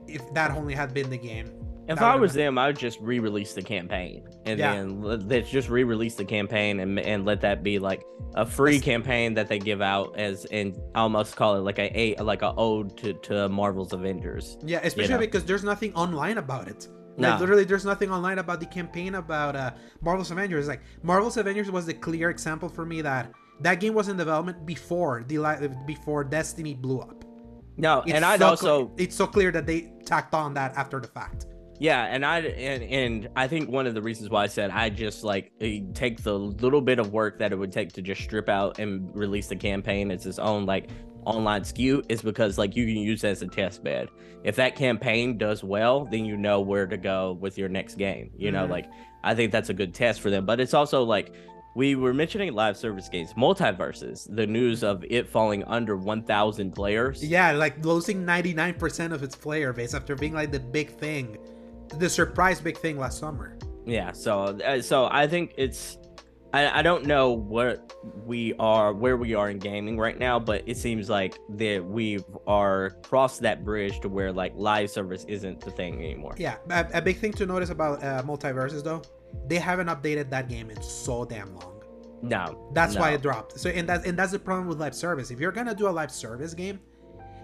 if 0.08 0.22
that 0.34 0.52
only 0.52 0.74
had 0.74 0.94
been 0.94 1.10
the 1.10 1.18
game 1.18 1.52
If 1.88 2.02
I 2.02 2.16
was 2.16 2.34
been- 2.34 2.46
them, 2.46 2.58
I 2.58 2.68
would 2.68 2.78
just 2.80 3.00
re-release 3.02 3.54
the 3.54 3.62
campaign, 3.62 4.28
and 4.46 4.58
Yeah. 4.60 4.74
then 4.74 5.02
let- 5.02 5.28
let's 5.28 5.50
just 5.50 5.70
re-release 5.70 6.16
the 6.16 6.26
campaign 6.26 6.80
and 6.80 7.00
and 7.00 7.26
let 7.26 7.42
that 7.42 7.62
be 7.64 7.78
like 7.80 8.04
a 8.36 8.46
free 8.46 8.78
That's- 8.80 8.86
campaign 8.86 9.34
that 9.36 9.48
they 9.50 9.60
give 9.60 9.82
out 9.82 10.18
as 10.18 10.46
and 10.46 10.76
almost 10.96 11.36
call 11.36 11.56
it 11.56 11.62
like 11.62 11.80
a, 11.80 12.16
a 12.18 12.24
like 12.24 12.42
a 12.44 12.54
ode 12.58 12.96
to 12.98 13.14
to 13.28 13.50
Marvel's 13.50 13.94
Avengers. 13.94 14.58
Yeah, 14.66 14.80
especially 14.84 15.14
know. 15.14 15.20
because 15.20 15.44
there's 15.46 15.64
nothing 15.64 15.94
online 15.96 16.38
about 16.38 16.68
it. 16.68 16.88
No. 17.18 17.30
Like 17.30 17.40
literally, 17.40 17.64
there's 17.64 17.86
nothing 17.86 18.12
online 18.12 18.40
about 18.40 18.60
the 18.60 18.66
campaign 18.66 19.16
about 19.16 19.56
uh, 19.56 19.72
Marvel's 20.02 20.32
Avengers. 20.32 20.68
Like 20.68 20.82
Marvel's 21.02 21.38
Avengers 21.38 21.72
was 21.72 21.86
the 21.86 21.94
clear 21.94 22.30
example 22.30 22.68
for 22.70 22.86
me 22.86 23.02
that 23.02 23.32
that 23.62 23.80
game 23.80 23.94
was 23.94 24.08
in 24.10 24.18
development 24.18 24.66
before 24.66 25.24
the 25.28 25.38
before 25.88 26.24
Destiny 26.24 26.74
blew 26.74 27.00
up. 27.00 27.25
No, 27.78 28.02
It's 28.02 28.14
and 28.14 28.24
I'd 28.26 28.40
so 28.40 28.48
also 28.48 28.78
cl- 28.88 28.92
it's 28.98 29.16
so 29.16 29.28
clear 29.28 29.52
that 29.52 29.66
they 29.66 29.92
tacked 30.06 30.34
on 30.34 30.54
that 30.54 30.76
after 30.76 31.00
the 31.00 31.08
fact. 31.08 31.48
Yeah, 31.78 32.06
and 32.06 32.26
I 32.26 32.40
and, 32.40 32.84
and 32.84 33.30
I 33.36 33.48
think 33.50 33.70
one 33.70 33.86
of 33.86 33.94
the 33.94 34.02
reasons 34.02 34.30
why 34.30 34.44
I 34.44 34.48
said 34.48 34.72
I 34.72 34.90
just 34.90 35.24
like 35.26 35.52
eh, 35.60 35.82
take 35.94 36.24
the 36.24 36.38
little 36.40 36.80
bit 36.82 37.00
of 37.00 37.12
work 37.12 37.38
that 37.40 37.52
it 37.52 37.58
would 37.58 37.74
take 37.74 37.92
to 37.94 38.02
just 38.02 38.22
strip 38.22 38.48
out 38.48 38.80
and 38.80 39.14
release 39.14 39.48
the 39.48 39.58
campaign 39.58 40.10
as 40.10 40.26
its 40.26 40.40
own 40.40 40.66
like 40.66 40.90
online 41.26 41.64
SKU 41.64 42.06
is 42.08 42.22
because 42.22 42.58
like 42.58 42.76
you 42.78 42.86
can 42.86 42.96
use 42.98 43.24
it 43.26 43.30
as 43.30 43.42
a 43.42 43.48
test 43.48 43.84
bed. 43.84 44.08
If 44.46 44.56
that 44.56 44.76
campaign 44.78 45.38
does 45.38 45.64
well, 45.66 46.06
then 46.06 46.24
you 46.24 46.38
know 46.38 46.62
where 46.62 46.88
to 46.88 46.96
go 46.98 47.34
with 47.42 47.58
your 47.58 47.68
next 47.68 47.96
game. 47.96 48.32
You 48.38 48.52
know, 48.52 48.66
Mhm. 48.68 48.70
like 48.70 48.86
I 49.24 49.36
think 49.36 49.52
that's 49.52 49.70
a 49.70 49.74
good 49.74 49.94
test 49.94 50.22
for 50.22 50.30
them. 50.30 50.46
But 50.46 50.62
it's 50.62 50.74
also 50.76 51.04
like 51.04 51.34
we 51.76 51.96
were 51.96 52.14
mentioning 52.14 52.54
live 52.54 52.78
service 52.78 53.10
games, 53.10 53.34
MultiVersus, 53.34 54.34
the 54.34 54.48
news 54.48 54.84
of 54.84 55.04
it 55.10 55.28
falling 55.28 55.64
under 55.66 55.98
1,000 55.98 56.72
players. 56.72 57.24
Yeah, 57.24 57.52
like 57.52 57.86
losing 57.86 58.26
99% 58.26 59.12
of 59.12 59.22
its 59.22 59.36
player 59.36 59.74
base 59.74 59.94
after 59.94 60.16
being 60.16 60.34
like 60.34 60.52
the 60.52 60.60
big 60.60 60.90
thing, 60.90 61.38
the 62.00 62.10
surprise 62.10 62.62
big 62.62 62.78
thing 62.78 62.98
last 62.98 63.20
summer. 63.20 63.58
Yeah, 63.86 64.14
so 64.14 64.58
uh, 64.66 64.82
so 64.82 65.08
I 65.12 65.28
think 65.28 65.54
it's 65.58 66.00
I, 66.54 66.80
I 66.80 66.82
don't 66.82 67.06
know 67.06 67.34
what 67.34 67.94
we 68.26 68.54
are 68.58 68.94
where 68.94 69.18
we 69.18 69.36
are 69.36 69.52
in 69.52 69.60
gaming 69.60 70.00
right 70.00 70.18
now, 70.18 70.40
but 70.40 70.64
it 70.66 70.78
seems 70.78 71.08
like 71.10 71.38
that 71.50 71.86
we 71.86 72.24
are 72.48 72.92
crossed 73.04 73.42
that 73.42 73.64
bridge 73.64 74.00
to 74.00 74.10
where 74.10 74.32
like 74.32 74.54
live 74.56 74.90
service 74.90 75.24
isn't 75.28 75.60
the 75.60 75.70
thing 75.70 75.96
anymore. 75.96 76.34
Yeah, 76.38 76.56
a, 76.72 76.88
a 76.94 77.02
big 77.02 77.18
thing 77.18 77.34
to 77.34 77.46
notice 77.46 77.70
about 77.70 78.02
uh, 78.02 78.24
MultiVersus 78.24 78.84
though, 78.84 79.04
they 79.48 79.58
haven't 79.58 79.88
updated 79.88 80.30
that 80.30 80.50
game 80.50 80.70
in 80.70 80.82
so 80.82 81.26
damn 81.26 81.56
long. 81.56 81.82
No. 82.22 82.70
That's 82.74 82.96
why 82.96 83.12
it 83.12 83.22
dropped. 83.22 83.60
So 83.60 83.70
and 83.70 83.88
that's 83.88 84.06
and 84.06 84.18
that's 84.18 84.32
the 84.32 84.40
problem 84.40 84.68
with 84.68 84.80
live 84.80 84.96
service. 84.96 85.32
If 85.32 85.40
you're 85.40 85.52
gonna 85.52 85.76
do 85.76 85.88
a 85.88 85.92
live 85.92 86.12
service 86.12 86.54
game, 86.54 86.80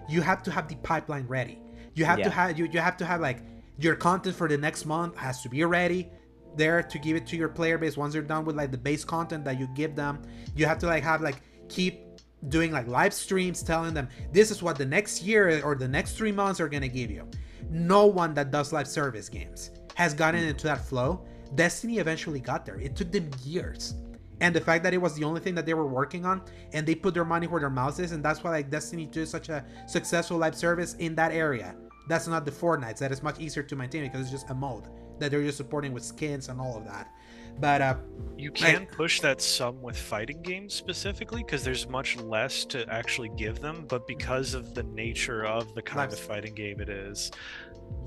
you 0.08 0.20
have 0.20 0.42
to 0.44 0.50
have 0.50 0.68
the 0.68 0.76
pipeline 0.76 1.26
ready. 1.26 1.60
You 1.94 2.04
have 2.04 2.22
to 2.22 2.30
have 2.30 2.58
you, 2.58 2.68
you 2.70 2.80
have 2.80 2.96
to 2.98 3.04
have 3.04 3.20
like 3.20 3.42
your 3.78 3.94
content 3.94 4.36
for 4.36 4.48
the 4.48 4.58
next 4.58 4.84
month 4.84 5.16
has 5.16 5.42
to 5.42 5.48
be 5.48 5.64
ready 5.64 6.10
there 6.56 6.82
to 6.82 6.98
give 6.98 7.16
it 7.16 7.26
to 7.26 7.36
your 7.36 7.48
player 7.48 7.78
base 7.78 7.96
once 7.96 8.12
they're 8.12 8.22
done 8.22 8.44
with 8.44 8.56
like 8.56 8.70
the 8.70 8.78
base 8.78 9.04
content 9.04 9.44
that 9.44 9.58
you 9.58 9.68
give 9.74 9.94
them. 9.94 10.22
You 10.54 10.66
have 10.66 10.78
to 10.78 10.86
like 10.86 11.02
have 11.02 11.22
like 11.22 11.42
keep 11.68 12.00
doing 12.48 12.72
like 12.72 12.88
live 12.88 13.14
streams 13.14 13.62
telling 13.62 13.94
them 13.94 14.08
this 14.32 14.50
is 14.50 14.62
what 14.62 14.76
the 14.76 14.84
next 14.84 15.22
year 15.22 15.64
or 15.64 15.74
the 15.74 15.88
next 15.88 16.16
three 16.16 16.32
months 16.32 16.60
are 16.60 16.68
gonna 16.68 16.88
give 16.88 17.10
you. 17.10 17.28
No 17.70 18.06
one 18.06 18.34
that 18.34 18.50
does 18.50 18.72
live 18.72 18.88
service 18.88 19.28
games 19.28 19.70
has 19.94 20.14
gotten 20.14 20.42
mm. 20.42 20.50
into 20.50 20.66
that 20.66 20.84
flow. 20.84 21.24
Destiny 21.54 21.98
eventually 21.98 22.40
got 22.40 22.64
there. 22.64 22.80
It 22.80 22.96
took 22.96 23.12
them 23.12 23.30
years. 23.44 23.94
And 24.40 24.54
the 24.54 24.60
fact 24.60 24.82
that 24.84 24.92
it 24.92 24.98
was 24.98 25.14
the 25.14 25.22
only 25.24 25.40
thing 25.40 25.54
that 25.54 25.66
they 25.66 25.74
were 25.74 25.86
working 25.86 26.24
on 26.24 26.42
and 26.72 26.86
they 26.86 26.96
put 26.96 27.14
their 27.14 27.24
money 27.24 27.46
where 27.46 27.60
their 27.60 27.70
mouth 27.70 28.00
is 28.00 28.10
and 28.10 28.24
that's 28.24 28.42
why 28.42 28.50
like 28.50 28.70
destiny 28.70 29.06
2 29.06 29.20
is 29.20 29.30
such 29.30 29.48
a 29.50 29.64
successful 29.86 30.36
live 30.36 30.56
service 30.56 30.94
in 30.94 31.14
that 31.14 31.30
area. 31.30 31.76
That's 32.08 32.26
not 32.26 32.44
the 32.44 32.50
fortnites. 32.50 32.98
That 32.98 33.12
is 33.12 33.22
much 33.22 33.38
easier 33.38 33.62
to 33.62 33.76
maintain 33.76 34.02
because 34.02 34.22
it's 34.22 34.30
just 34.30 34.50
a 34.50 34.54
mode 34.54 34.88
that 35.20 35.30
they're 35.30 35.44
just 35.44 35.58
supporting 35.58 35.92
with 35.92 36.04
skins 36.04 36.48
and 36.48 36.60
all 36.60 36.76
of 36.76 36.84
that. 36.86 37.08
But 37.60 37.82
uh, 37.82 37.96
You 38.36 38.50
can 38.50 38.86
push 38.86 39.20
that 39.20 39.40
some 39.40 39.80
with 39.82 39.96
fighting 39.96 40.42
games 40.42 40.74
specifically 40.74 41.44
because 41.44 41.62
there's 41.62 41.88
much 41.88 42.16
less 42.16 42.64
to 42.66 42.88
actually 42.88 43.30
give 43.36 43.60
them, 43.60 43.84
but 43.88 44.06
because 44.08 44.54
of 44.54 44.74
the 44.74 44.82
nature 44.82 45.44
of 45.44 45.72
the 45.74 45.82
kind 45.82 46.12
of 46.12 46.18
fighting 46.18 46.54
game 46.54 46.80
it 46.80 46.88
is, 46.88 47.30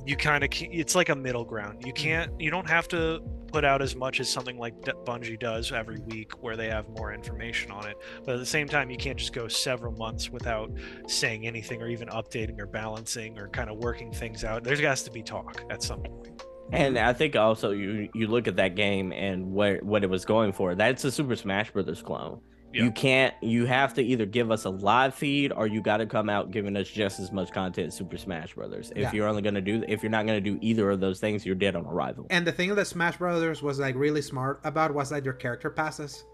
you 0.06 0.16
kind 0.16 0.44
of 0.44 0.50
it's 0.54 0.96
like 0.96 1.10
a 1.10 1.16
middle 1.16 1.46
ground. 1.46 1.84
You 1.86 1.94
mm-hmm. 1.94 2.04
can't 2.04 2.42
you 2.42 2.52
don't 2.52 2.70
have 2.70 2.88
to 2.90 3.22
put 3.48 3.64
out 3.64 3.82
as 3.82 3.96
much 3.96 4.20
as 4.20 4.30
something 4.30 4.58
like 4.58 4.80
Bungie 4.82 5.40
does 5.40 5.72
every 5.72 6.00
week 6.08 6.44
where 6.44 6.58
they 6.58 6.70
have 6.70 6.90
more 6.90 7.14
information 7.14 7.72
on 7.72 7.88
it. 7.88 7.96
But 8.26 8.34
at 8.34 8.40
the 8.40 8.46
same 8.46 8.68
time, 8.68 8.90
you 8.90 8.98
can't 8.98 9.18
just 9.18 9.34
go 9.34 9.48
several 9.48 9.94
months 9.94 10.30
without 10.30 10.72
saying 11.08 11.48
anything 11.48 11.82
or 11.82 11.88
even 11.88 12.10
updating 12.10 12.60
or 12.60 12.66
balancing 12.66 13.40
or 13.40 13.48
kind 13.48 13.70
of 13.70 13.78
working 13.78 14.12
things 14.12 14.44
out. 14.44 14.64
There 14.64 14.76
has 14.76 15.04
to 15.04 15.12
be 15.12 15.24
talk 15.24 15.64
at 15.70 15.82
some 15.82 16.02
point. 16.02 16.44
And 16.72 16.98
I 16.98 17.14
think 17.14 17.36
also 17.36 17.72
you 17.72 18.10
you 18.14 18.28
look 18.28 18.48
at 18.48 18.56
that 18.58 18.76
game 18.76 19.12
and 19.14 19.52
what 19.52 19.84
what 19.84 20.04
it 20.04 20.10
was 20.10 20.26
going 20.26 20.52
for. 20.52 20.76
That's 20.76 21.04
a 21.06 21.12
Super 21.12 21.36
Smash 21.36 21.72
Brothers 21.72 22.02
clone. 22.02 22.42
Yeah. 22.76 22.84
You 22.84 22.92
can't. 22.92 23.34
You 23.42 23.66
have 23.66 23.94
to 23.94 24.04
either 24.04 24.26
give 24.26 24.52
us 24.52 24.66
a 24.66 24.70
live 24.70 25.16
feed 25.16 25.52
or 25.54 25.66
you 25.66 25.82
got 25.82 25.98
to 25.98 26.06
come 26.06 26.30
out 26.30 26.52
giving 26.52 26.76
us 26.76 26.90
just 26.90 27.20
as 27.22 27.32
much 27.32 27.52
content 27.52 27.88
as 27.88 27.96
Super 27.96 28.18
Smash 28.18 28.54
Brothers. 28.54 28.92
If 28.92 28.98
Yeah. 29.04 29.12
you're 29.14 29.28
only 29.28 29.42
gonna 29.42 29.62
do, 29.62 29.84
if 29.88 30.04
you're 30.04 30.10
not 30.10 30.26
gonna 30.26 30.42
do 30.42 30.58
either 30.62 30.90
of 30.92 31.00
those 31.00 31.20
things, 31.22 31.46
you're 31.46 31.56
dead 31.56 31.76
on 31.76 31.86
arrival. 31.86 32.28
and 32.32 32.46
the 32.46 32.52
thing 32.52 32.76
that 32.76 32.86
Smash 32.88 33.18
Brothers 33.18 33.62
was 33.64 33.80
like 33.80 33.96
really 33.96 34.22
smart 34.22 34.60
about 34.66 34.94
was 34.94 35.12
like 35.12 35.24
your 35.24 35.34
character 35.36 35.70
passes. 35.70 36.26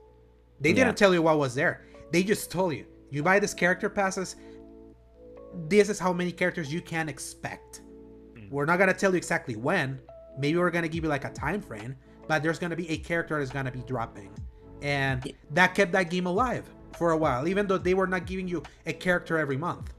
They 0.59 0.73
didn't 0.73 0.97
tell 0.97 1.13
you 1.13 1.21
what 1.21 1.37
was 1.37 1.53
there. 1.53 1.85
They 2.11 2.23
just 2.23 2.49
told 2.51 2.73
you, 2.73 2.85
you 3.11 3.21
buy 3.23 3.39
this 3.39 3.53
character 3.53 3.89
passes. 3.89 4.35
This 5.67 5.89
is 5.89 5.99
how 5.99 6.13
many 6.13 6.31
characters 6.31 6.71
you 6.73 6.81
can 6.81 7.09
expect. 7.09 7.81
Mm. 8.35 8.49
We're 8.49 8.65
not 8.65 8.79
gonna 8.79 8.93
tell 8.93 9.11
you 9.11 9.17
exactly 9.17 9.55
when. 9.55 9.99
Maybe 10.37 10.57
we're 10.57 10.71
gonna 10.71 10.87
give 10.87 11.03
you 11.03 11.09
like 11.09 11.25
a 11.25 11.29
time 11.31 11.61
frame, 11.61 11.95
but 12.27 12.41
there's 12.41 12.57
gonna 12.57 12.75
be 12.75 12.89
a 12.89 12.97
character 12.97 13.37
that's 13.37 13.51
gonna 13.51 13.71
be 13.71 13.83
dropping, 13.83 14.31
and 14.81 15.31
that 15.51 15.75
kept 15.75 15.91
that 15.93 16.09
game 16.09 16.25
alive 16.25 16.65
for 16.97 17.11
a 17.11 17.17
while. 17.17 17.47
Even 17.47 17.67
though 17.67 17.77
they 17.77 17.93
were 17.93 18.07
not 18.07 18.25
giving 18.25 18.47
you 18.47 18.61
a 18.85 18.93
character 18.93 19.37
every 19.37 19.57
month, 19.57 19.93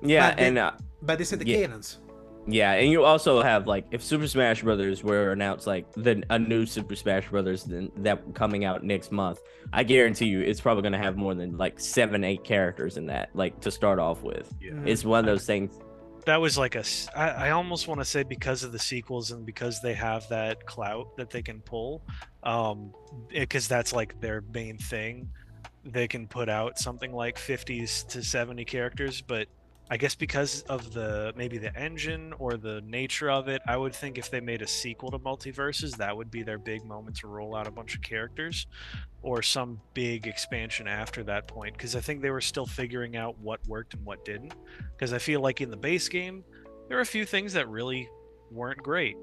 Yeah, 0.00 0.30
But 0.30 0.36
they- 0.38 0.46
and 0.46 0.58
uh, 0.58 0.72
but 1.02 1.18
this 1.18 1.32
is 1.32 1.38
the 1.40 1.46
Yeah. 1.46 1.56
cadence. 1.56 1.98
yeah, 2.46 2.72
and 2.72 2.90
you 2.90 3.04
also 3.04 3.42
have 3.42 3.66
like 3.66 3.84
if 3.90 4.02
Super 4.02 4.26
Smash 4.28 4.62
Brothers 4.62 5.02
were 5.02 5.32
announced 5.32 5.66
like 5.66 5.92
the 5.94 6.22
a 6.30 6.38
new 6.38 6.66
Super 6.66 6.94
Smash 6.94 7.28
Brothers 7.28 7.64
then 7.64 7.90
that 7.98 8.22
coming 8.34 8.64
out 8.64 8.84
next 8.84 9.10
month, 9.10 9.40
I 9.72 9.82
guarantee 9.82 10.26
you 10.26 10.40
it's 10.40 10.60
probably 10.60 10.82
gonna 10.84 10.98
have 11.02 11.16
more 11.16 11.34
than 11.34 11.56
like 11.58 11.80
seven 11.80 12.22
eight 12.24 12.44
characters 12.44 12.96
in 12.96 13.06
that 13.06 13.30
like 13.34 13.60
to 13.62 13.70
start 13.72 13.98
off 13.98 14.22
with. 14.22 14.48
Yeah. 14.60 14.72
It's 14.86 15.04
one 15.04 15.18
of 15.20 15.26
those 15.26 15.44
things. 15.44 15.76
That 16.26 16.40
was 16.40 16.58
like 16.58 16.74
a 16.74 16.84
I, 17.16 17.28
I 17.28 17.50
almost 17.50 17.88
want 17.88 18.00
to 18.00 18.04
say 18.04 18.22
because 18.22 18.64
of 18.64 18.72
the 18.72 18.78
sequels 18.78 19.30
and 19.30 19.44
because 19.44 19.80
they 19.80 19.94
have 19.94 20.28
that 20.28 20.66
clout 20.66 21.16
that 21.16 21.30
they 21.30 21.42
can 21.42 21.60
pull 21.60 22.02
um 22.42 22.92
because 23.28 23.68
that's 23.68 23.92
like 23.92 24.20
their 24.20 24.42
main 24.52 24.78
thing. 24.78 25.28
They 25.84 26.08
can 26.08 26.26
put 26.26 26.48
out 26.48 26.78
something 26.78 27.12
like 27.12 27.38
50s 27.38 28.06
to 28.08 28.22
70 28.22 28.64
characters 28.64 29.20
but 29.22 29.48
i 29.90 29.96
guess 29.96 30.14
because 30.14 30.62
of 30.62 30.92
the 30.92 31.32
maybe 31.36 31.58
the 31.58 31.74
engine 31.78 32.32
or 32.38 32.56
the 32.56 32.80
nature 32.82 33.30
of 33.30 33.48
it 33.48 33.62
i 33.66 33.76
would 33.76 33.94
think 33.94 34.18
if 34.18 34.30
they 34.30 34.40
made 34.40 34.62
a 34.62 34.66
sequel 34.66 35.10
to 35.10 35.18
MultiVersus 35.18 35.96
that 35.96 36.16
would 36.16 36.30
be 36.30 36.42
their 36.42 36.58
big 36.58 36.84
moment 36.84 37.16
to 37.18 37.26
roll 37.26 37.54
out 37.54 37.66
a 37.66 37.70
bunch 37.70 37.94
of 37.94 38.02
characters 38.02 38.66
or 39.22 39.42
some 39.42 39.80
big 39.94 40.26
expansion 40.26 40.86
after 40.86 41.24
that 41.24 41.48
point 41.48 41.76
because 41.76 41.96
i 41.96 42.00
think 42.00 42.22
they 42.22 42.30
were 42.30 42.40
still 42.40 42.66
figuring 42.66 43.16
out 43.16 43.38
what 43.38 43.60
worked 43.66 43.94
and 43.94 44.04
what 44.04 44.24
didn't 44.24 44.54
because 44.98 45.12
I 45.12 45.18
feel 45.18 45.40
like 45.40 45.60
in 45.60 45.70
the 45.70 45.76
base 45.76 46.08
game, 46.08 46.44
there 46.88 46.98
are 46.98 47.02
a 47.02 47.06
few 47.06 47.24
things 47.24 47.52
that 47.52 47.68
really 47.68 48.08
weren't 48.50 48.82
great 48.82 49.16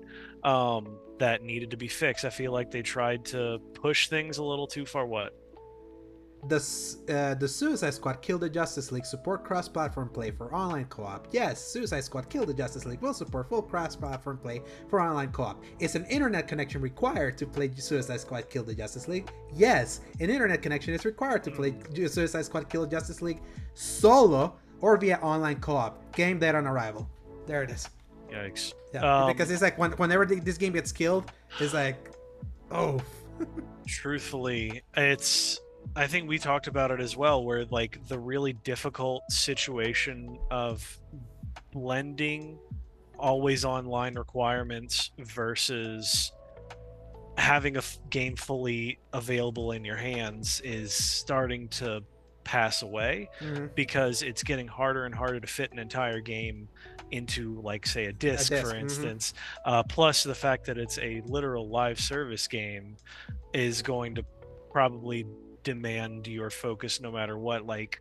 um, 0.44 0.98
that 1.20 1.44
needed 1.44 1.72
to 1.72 1.78
be 1.78 1.88
fixed. 1.88 2.24
I 2.24 2.30
feel 2.30 2.54
like 2.54 2.72
they 2.72 2.82
tried 2.82 3.26
to 3.26 3.60
push 3.74 4.08
things 4.08 4.38
a 4.38 4.44
little 4.44 4.68
too 4.68 4.86
far. 4.86 5.06
What? 5.06 5.34
The 6.48 6.58
uh, 7.10 7.34
the 7.36 7.48
Suicide 7.48 7.94
Squad 7.94 8.22
Kill 8.22 8.38
the 8.38 8.50
Justice 8.50 8.92
League 8.92 9.06
support 9.06 9.44
cross-platform 9.44 10.10
play 10.10 10.32
for 10.32 10.54
online 10.54 10.86
co-op. 10.86 11.28
Yes, 11.32 11.62
Suicide 11.66 12.04
Squad 12.04 12.30
Kill 12.30 12.46
the 12.46 12.54
Justice 12.54 12.86
League 12.86 13.02
will 13.02 13.14
support 13.14 13.50
full 13.50 13.62
cross-platform 13.62 14.38
play 14.38 14.62
for 14.90 15.02
online 15.02 15.32
co-op. 15.32 15.64
Is 15.80 15.96
an 15.96 16.06
internet 16.06 16.48
connection 16.48 16.82
required 16.82 17.38
to 17.40 17.46
play 17.48 17.72
Suicide 17.76 18.20
Squad 18.20 18.50
Kill 18.50 18.64
the 18.64 18.76
Justice 18.76 19.08
League? 19.08 19.32
Yes, 19.54 20.02
an 20.20 20.30
internet 20.30 20.62
connection 20.62 20.94
is 20.94 21.06
required 21.06 21.44
to 21.46 21.52
play 21.52 21.76
Suicide 22.08 22.46
Squad 22.46 22.70
Kill 22.70 22.82
the 22.82 22.92
Justice 22.92 23.22
League 23.22 23.42
solo 23.74 24.56
or 24.82 24.98
via 24.98 25.18
online 25.18 25.60
co-op. 25.60 26.16
Game 26.16 26.38
dead 26.38 26.54
on 26.56 26.68
arrival. 26.68 27.10
There 27.48 27.64
it 27.64 27.72
is. 27.72 27.90
Yikes! 28.32 28.74
Yeah, 28.94 29.22
Um, 29.22 29.32
because 29.32 29.50
it's 29.52 29.62
like 29.62 29.78
when, 29.78 29.92
whenever 29.94 30.26
this 30.26 30.58
game 30.58 30.74
gets 30.74 30.92
killed, 30.92 31.32
it's 31.60 31.74
like, 31.74 32.12
oh, 32.72 33.02
Truthfully, 33.88 34.82
it's. 34.96 35.60
I 35.96 36.08
think 36.08 36.28
we 36.28 36.38
talked 36.38 36.68
about 36.68 36.92
it 36.92 37.00
as 37.00 37.16
well, 37.16 37.44
where 37.44 37.66
like 37.66 38.06
the 38.08 38.20
really 38.20 38.54
difficult 38.54 39.24
situation 39.32 40.38
of 40.52 41.00
blending 41.72 42.60
always 43.18 43.64
online 43.64 44.16
requirements 44.16 45.12
versus 45.20 46.32
having 47.38 47.76
a 47.76 47.80
f- 47.80 47.98
game 48.10 48.36
fully 48.36 49.00
available 49.14 49.72
in 49.72 49.86
your 49.86 49.96
hands 49.96 50.62
is 50.64 50.94
starting 50.94 51.68
to 51.68 52.04
pass 52.44 52.82
away 52.82 53.30
mhm. 53.42 53.74
because 53.76 54.22
it's 54.22 54.44
getting 54.44 54.68
harder 54.68 55.06
and 55.06 55.16
harder 55.16 55.40
to 55.40 55.48
fit 55.48 55.72
an 55.72 55.80
entire 55.80 56.20
game 56.20 56.68
into 57.12 57.60
like 57.62 57.86
say 57.86 58.06
a 58.06 58.14
disc, 58.14 58.50
disc, 58.50 58.66
for 58.66 58.74
mhm. 58.74 58.82
instance 58.82 59.34
uh, 59.66 59.82
plus 59.84 60.24
the 60.24 60.36
fact 60.36 60.66
that 60.66 60.78
it's 60.78 60.98
a 61.00 61.22
literal 61.26 61.68
live 61.70 62.00
service 62.00 62.48
game 62.48 62.96
is 63.54 63.82
going 63.82 64.14
to 64.16 64.24
probably 64.72 65.26
demand 65.66 66.28
your 66.28 66.50
focus 66.50 67.02
no 67.02 67.12
matter 67.12 67.38
what 67.38 67.66
like 67.66 68.00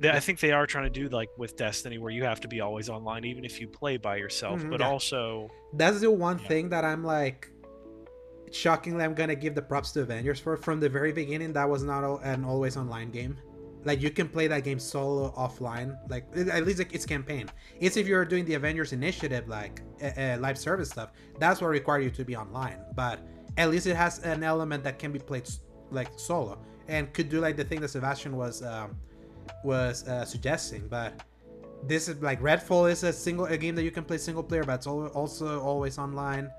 th- 0.00 0.14
i 0.14 0.20
think 0.20 0.38
they 0.38 0.52
are 0.52 0.66
trying 0.66 0.84
to 0.84 0.90
do 1.02 1.08
like 1.08 1.30
with 1.36 1.56
destiny 1.56 1.98
where 1.98 2.12
you 2.12 2.22
have 2.22 2.40
to 2.40 2.46
be 2.48 2.60
always 2.60 2.88
online 2.88 3.24
even 3.24 3.44
if 3.44 3.60
you 3.60 3.66
play 3.66 3.96
by 3.96 4.14
yourself 4.16 4.60
Mhm, 4.60 4.70
but 4.70 4.80
yeah. 4.80 4.88
also 4.88 5.50
That's 5.74 6.00
the 6.00 6.10
one 6.10 6.38
Yeah. 6.38 6.48
thing 6.48 6.68
that 6.70 6.84
I'm 6.84 7.02
like, 7.04 7.48
shockingly, 8.52 9.04
I'm 9.04 9.14
gonna 9.14 9.34
give 9.36 9.54
the 9.54 9.62
props 9.62 9.92
to 9.92 10.00
Avengers 10.02 10.40
for. 10.40 10.56
From 10.56 10.80
the 10.80 10.88
very 10.88 11.12
beginning, 11.12 11.52
that 11.52 11.68
was 11.68 11.82
not 11.84 12.02
an 12.24 12.44
always 12.44 12.76
online 12.76 13.10
game. 13.10 13.36
Like 13.84 14.02
you 14.02 14.10
can 14.10 14.28
play 14.28 14.46
that 14.48 14.62
game 14.64 14.78
solo 14.78 15.32
offline. 15.44 15.96
Like 16.08 16.24
at 16.36 16.66
least 16.66 16.78
like, 16.80 16.92
it's 16.94 17.06
campaign. 17.06 17.46
It's 17.78 17.96
if 17.96 18.06
you're 18.06 18.24
doing 18.24 18.44
the 18.44 18.54
Avengers 18.54 18.92
Initiative, 18.92 19.48
like 19.48 19.80
uh, 20.02 20.06
uh, 20.20 20.36
live 20.40 20.58
service 20.58 20.90
stuff. 20.90 21.10
That's 21.38 21.60
what 21.60 21.68
require 21.68 22.00
you 22.00 22.10
to 22.10 22.24
be 22.24 22.36
online. 22.36 22.78
But 22.94 23.20
at 23.56 23.70
least 23.70 23.86
it 23.86 23.96
has 23.96 24.18
an 24.20 24.42
element 24.42 24.82
that 24.84 24.98
can 24.98 25.12
be 25.12 25.18
played 25.18 25.48
like 25.90 26.10
solo 26.16 26.58
and 26.90 27.12
could 27.12 27.28
do 27.28 27.40
like 27.40 27.56
the 27.56 27.64
thing 27.64 27.80
that 27.80 27.88
Sebastion 27.88 28.36
was 28.36 28.62
um, 28.62 28.96
was 29.64 30.06
uh, 30.06 30.24
suggesting. 30.24 30.86
But 30.88 31.22
this 31.86 32.08
is 32.08 32.20
like 32.20 32.40
Redfall 32.42 32.90
is 32.90 33.04
a 33.04 33.12
single 33.12 33.46
a 33.46 33.56
game 33.56 33.74
that 33.76 33.84
you 33.84 33.90
can 33.90 34.04
play 34.04 34.18
single 34.18 34.42
player, 34.42 34.64
but 34.64 34.74
it's 34.74 34.86
al- 34.86 35.06
also 35.08 35.60
always 35.60 35.98
online. 35.98 36.50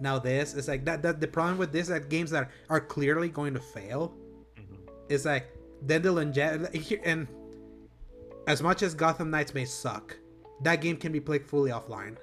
Now 0.00 0.18
this 0.18 0.54
is 0.54 0.68
like 0.68 0.84
that. 0.84 1.02
That 1.02 1.20
the 1.20 1.28
problem 1.28 1.56
with 1.56 1.72
this 1.72 1.88
like 1.88 2.10
games 2.10 2.30
that 2.30 2.50
are 2.68 2.80
clearly 2.80 3.28
going 3.28 3.54
to 3.54 3.60
fail 3.60 4.12
mhm. 4.58 4.76
is 5.08 5.24
like 5.24 5.46
then 5.82 6.02
the 6.02 6.12
longevity 6.12 7.00
and 7.04 7.28
as 8.46 8.62
much 8.62 8.82
as 8.82 8.94
Gotham 8.94 9.30
Knights 9.30 9.54
may 9.54 9.64
suck, 9.64 10.16
that 10.62 10.80
game 10.80 10.96
can 10.96 11.12
be 11.12 11.20
played 11.20 11.46
fully 11.46 11.70
offline. 11.70 12.16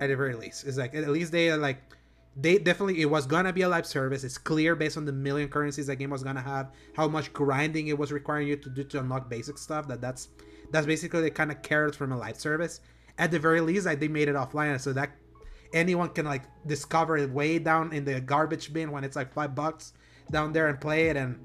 At 0.00 0.08
the 0.08 0.16
very 0.16 0.34
least, 0.34 0.66
it's 0.66 0.78
like 0.78 0.94
at 0.94 1.08
least 1.08 1.30
they 1.30 1.50
are 1.50 1.58
like 1.58 1.78
they 2.36 2.58
definitely 2.58 3.00
it 3.00 3.10
was 3.10 3.26
gonna 3.26 3.52
be 3.52 3.62
a 3.62 3.68
live 3.68 3.86
service. 3.86 4.24
It's 4.24 4.38
clear 4.38 4.76
based 4.76 4.96
on 4.96 5.04
the 5.04 5.12
million 5.12 5.48
currencies 5.48 5.86
that 5.88 5.96
game 5.96 6.10
was 6.10 6.22
gonna 6.22 6.42
have, 6.42 6.70
how 6.94 7.08
much 7.08 7.32
grinding 7.32 7.88
it 7.88 7.98
was 7.98 8.12
requiring 8.12 8.48
you 8.48 8.56
to 8.56 8.70
do 8.70 8.84
to 8.84 9.00
unlock 9.00 9.28
basic 9.28 9.58
stuff. 9.58 9.88
That 9.88 10.00
that's 10.00 10.28
that's 10.70 10.86
basically 10.86 11.22
the 11.22 11.30
kind 11.30 11.50
of 11.50 11.62
carrots 11.62 11.96
from 11.96 12.12
a 12.12 12.16
live 12.16 12.38
service. 12.38 12.80
At 13.18 13.30
the 13.30 13.38
very 13.38 13.60
least, 13.60 13.86
like 13.86 14.00
they 14.00 14.08
made 14.08 14.28
it 14.28 14.34
offline, 14.34 14.80
so 14.80 14.92
that 14.92 15.10
anyone 15.72 16.08
can 16.10 16.26
like 16.26 16.42
discover 16.66 17.16
it 17.16 17.30
way 17.30 17.58
down 17.58 17.92
in 17.92 18.04
the 18.04 18.20
garbage 18.20 18.72
bin 18.72 18.90
when 18.90 19.04
it's 19.04 19.16
like 19.16 19.32
five 19.32 19.54
bucks 19.54 19.92
down 20.30 20.52
there 20.52 20.68
and 20.68 20.80
play 20.80 21.08
it 21.08 21.16
and 21.16 21.38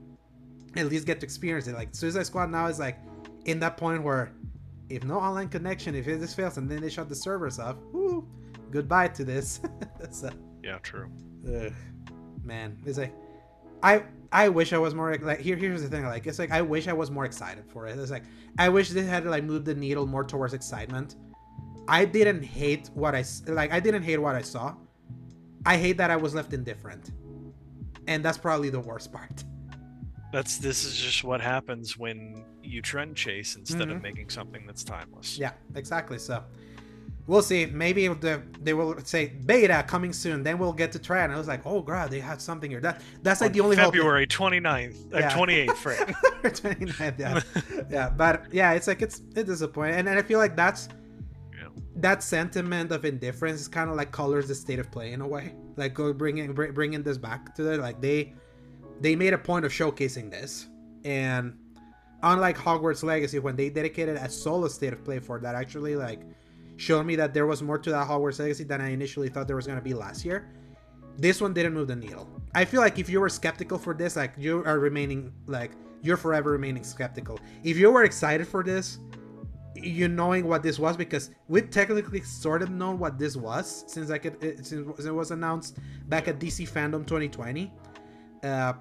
at 0.75 0.87
least 0.87 1.05
get 1.05 1.19
to 1.19 1.25
experience 1.25 1.67
it. 1.67 1.73
Like 1.73 1.93
Suicide 1.93 2.25
Squad 2.25 2.51
now 2.51 2.67
is 2.67 2.79
like 2.79 2.99
in 3.45 3.59
that 3.59 3.77
point 3.77 4.03
where 4.03 4.31
if 4.89 5.03
no 5.03 5.19
online 5.19 5.49
connection, 5.49 5.95
if 5.95 6.05
just 6.05 6.35
fails 6.35 6.57
and 6.57 6.69
then 6.69 6.81
they 6.81 6.89
shut 6.89 7.09
the 7.09 7.15
servers 7.15 7.59
off, 7.59 7.75
whoo, 7.91 8.27
goodbye 8.71 9.07
to 9.09 9.23
this. 9.23 9.59
so, 10.11 10.29
yeah 10.65 10.77
true 10.89 11.07
ugh, 11.47 11.71
man, 12.43 12.77
it's 12.85 12.97
like 12.97 13.13
I 13.83 14.03
I 14.31 14.49
wish 14.49 14.73
I 14.73 14.77
was 14.85 14.93
more 14.95 15.15
like 15.31 15.39
here. 15.39 15.55
Here's 15.55 15.81
the 15.83 15.87
thing, 15.93 16.03
like 16.05 16.25
it's 16.27 16.39
like 16.39 16.51
I 16.51 16.61
wish 16.73 16.87
I 16.87 16.93
was 17.01 17.09
more 17.11 17.25
excited 17.25 17.65
for 17.73 17.87
it. 17.87 17.97
It's 17.99 18.11
like 18.11 18.23
I 18.57 18.67
wish 18.69 18.89
they 18.89 19.03
had 19.03 19.25
like 19.25 19.43
moved 19.43 19.65
the 19.65 19.75
needle 19.75 20.05
more 20.07 20.23
towards 20.23 20.53
excitement. 20.53 21.15
I 21.87 22.03
didn't 22.05 22.41
hate 22.41 22.89
what 22.95 23.13
I 23.15 23.23
like. 23.47 23.71
I 23.71 23.79
didn't 23.79 24.03
hate 24.03 24.17
what 24.17 24.35
I 24.35 24.41
saw. 24.41 24.75
I 25.65 25.77
hate 25.77 25.97
that 25.97 26.09
I 26.09 26.15
was 26.15 26.33
left 26.33 26.51
indifferent, 26.53 27.11
and 28.07 28.25
that's 28.25 28.37
probably 28.39 28.69
the 28.71 28.79
worst 28.91 29.11
part. 29.17 29.43
that's 30.33 30.57
this 30.57 30.83
is 30.83 30.95
just 30.97 31.23
what 31.23 31.39
happens 31.39 31.97
when 31.97 32.43
you 32.63 32.81
trend 32.81 33.15
chase 33.15 33.55
instead 33.55 33.87
Mhm. 33.87 33.95
of 33.97 34.01
making 34.01 34.29
something 34.29 34.65
that's 34.65 34.83
timeless 34.83 35.37
Yeah, 35.37 35.53
exactly. 35.75 36.17
So, 36.17 36.43
we'll 37.27 37.41
see. 37.41 37.65
Maybe 37.65 38.07
the, 38.07 38.41
they 38.61 38.73
will 38.73 38.97
say 39.03 39.27
beta 39.45 39.83
coming 39.87 40.13
soon. 40.13 40.43
Then 40.43 40.57
we'll 40.57 40.73
get 40.73 40.91
to 40.93 40.99
try. 40.99 41.23
And 41.23 41.33
I 41.33 41.37
was 41.37 41.47
like, 41.47 41.61
oh 41.65 41.81
god, 41.81 42.11
they 42.11 42.19
had 42.19 42.41
something 42.41 42.69
here. 42.69 42.79
That 42.81 43.01
that's 43.23 43.41
like 43.41 43.49
On 43.49 43.53
the 43.53 43.61
only 43.61 43.75
hope. 43.75 43.93
February 43.93 44.27
29th, 44.27 45.13
uh, 45.13 45.19
Yeah. 45.19 45.31
28th, 45.31 45.75
Frank. 45.75 46.15
29th, 46.43 47.19
yeah, 47.19 47.41
yeah. 47.89 48.09
But 48.09 48.45
yeah, 48.53 48.73
it's 48.73 48.87
like 48.87 49.01
it's 49.01 49.21
it's 49.35 49.49
disappointing, 49.49 49.95
and, 49.95 50.09
and 50.09 50.19
I 50.19 50.21
feel 50.21 50.39
like 50.39 50.55
that's 50.55 50.89
Yeah. 51.53 51.69
that 51.97 52.23
sentiment 52.23 52.91
of 52.91 53.05
indifference 53.05 53.61
is 53.61 53.67
kind 53.67 53.89
of 53.89 53.95
like 53.95 54.11
colors 54.11 54.47
the 54.47 54.55
state 54.55 54.79
of 54.79 54.91
play 54.91 55.13
in 55.13 55.21
a 55.21 55.27
way. 55.27 55.55
Like 55.75 55.93
go 55.93 56.13
bringing 56.13 56.53
bring, 56.53 56.73
bringing 56.73 57.03
this 57.03 57.17
back 57.17 57.53
to 57.55 57.63
the 57.63 57.77
Like 57.77 58.01
they 58.01 58.33
they 59.01 59.15
made 59.15 59.33
a 59.33 59.37
point 59.37 59.65
of 59.65 59.71
showcasing 59.73 60.31
this, 60.31 60.67
and 61.03 61.57
unlike 62.23 62.57
Hogwarts 62.57 63.03
Legacy, 63.03 63.39
when 63.39 63.55
they 63.55 63.69
dedicated 63.69 64.15
a 64.15 64.29
solo 64.29 64.67
state 64.69 64.93
of 64.93 65.03
play 65.03 65.19
for 65.19 65.39
that, 65.39 65.53
actually 65.53 65.95
like 65.95 66.21
showed 66.77 67.05
me 67.05 67.15
that 67.15 67.33
there 67.33 67.45
was 67.45 67.61
more 67.61 67.77
to 67.77 67.89
that 67.91 68.07
Hogwarts 68.07 68.39
Legacy 68.39 68.63
than 68.63 68.81
I 68.81 68.91
initially 68.91 69.29
thought 69.29 69.47
there 69.47 69.55
was 69.55 69.67
gonna 69.67 69.81
be 69.81 69.93
last 69.93 70.25
year. 70.25 70.49
This 71.17 71.39
one 71.39 71.53
didn't 71.53 71.73
move 71.73 71.87
the 71.87 71.95
needle. 71.95 72.29
I 72.53 72.65
feel 72.65 72.81
like 72.81 72.99
if 72.99 73.09
you 73.09 73.19
were 73.21 73.29
skeptical 73.29 73.77
for 73.77 73.93
this, 73.93 74.15
like 74.15 74.33
you 74.37 74.63
are 74.65 74.79
remaining 74.79 75.31
like 75.45 75.71
you're 76.01 76.17
forever 76.17 76.51
remaining 76.51 76.83
skeptical. 76.83 77.39
If 77.63 77.77
you 77.77 77.91
were 77.91 78.03
excited 78.03 78.47
for 78.47 78.63
this, 78.63 78.99
you 79.75 80.07
knowing 80.07 80.47
what 80.47 80.63
this 80.63 80.79
was 80.79 80.95
because 80.95 81.31
we 81.47 81.61
technically 81.61 82.21
sort 82.21 82.61
of 82.61 82.69
known 82.69 82.97
what 82.97 83.17
this 83.17 83.35
was 83.35 83.83
since 83.87 84.09
like 84.09 84.25
it, 84.25 84.41
it 84.41 84.65
since 84.65 85.05
it 85.05 85.11
was 85.11 85.31
announced 85.31 85.77
back 86.07 86.27
at 86.27 86.39
DC 86.39 86.69
Fandom 86.69 87.05
2020. 87.05 87.71
Uh, 88.43 88.73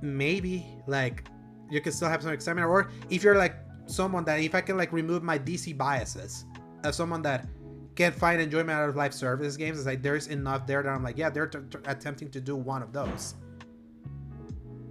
maybe 0.00 0.66
like 0.86 1.24
you 1.70 1.80
can 1.80 1.92
still 1.92 2.08
have 2.08 2.22
some 2.22 2.32
excitement, 2.32 2.66
or 2.66 2.90
if 3.10 3.22
you're 3.22 3.36
like 3.36 3.56
someone 3.86 4.24
that 4.24 4.40
if 4.40 4.54
I 4.54 4.60
can 4.60 4.76
like 4.76 4.92
remove 4.92 5.22
my 5.22 5.38
DC 5.38 5.76
biases 5.76 6.44
as 6.84 6.96
someone 6.96 7.22
that 7.22 7.46
can't 7.94 8.14
find 8.14 8.40
enjoyment 8.40 8.70
out 8.70 8.88
of 8.88 8.96
live 8.96 9.14
service 9.14 9.56
games, 9.56 9.78
it's 9.78 9.86
like 9.86 10.02
there's 10.02 10.28
enough 10.28 10.66
there 10.66 10.82
that 10.82 10.88
I'm 10.88 11.02
like, 11.02 11.18
yeah, 11.18 11.30
they're 11.30 11.46
t- 11.46 11.58
t- 11.70 11.78
attempting 11.86 12.30
to 12.30 12.40
do 12.40 12.56
one 12.56 12.82
of 12.82 12.92
those. 12.92 13.34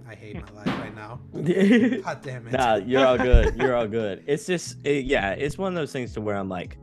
I 0.08 0.14
hate 0.14 0.36
my 0.36 0.62
life 0.62 0.66
right 0.66 0.94
now. 0.94 1.20
God 2.02 2.22
damn 2.22 2.46
it. 2.46 2.52
Nah, 2.52 2.76
you're 2.76 3.06
all 3.06 3.16
good. 3.16 3.56
You're 3.56 3.74
all 3.74 3.88
good. 4.00 4.22
It's 4.26 4.46
just, 4.46 4.76
it, 4.84 5.06
yeah, 5.06 5.30
it's 5.30 5.56
one 5.56 5.72
of 5.72 5.74
those 5.74 5.90
things 5.90 6.12
to 6.14 6.20
where 6.20 6.36
I'm 6.36 6.48
like, 6.48 6.76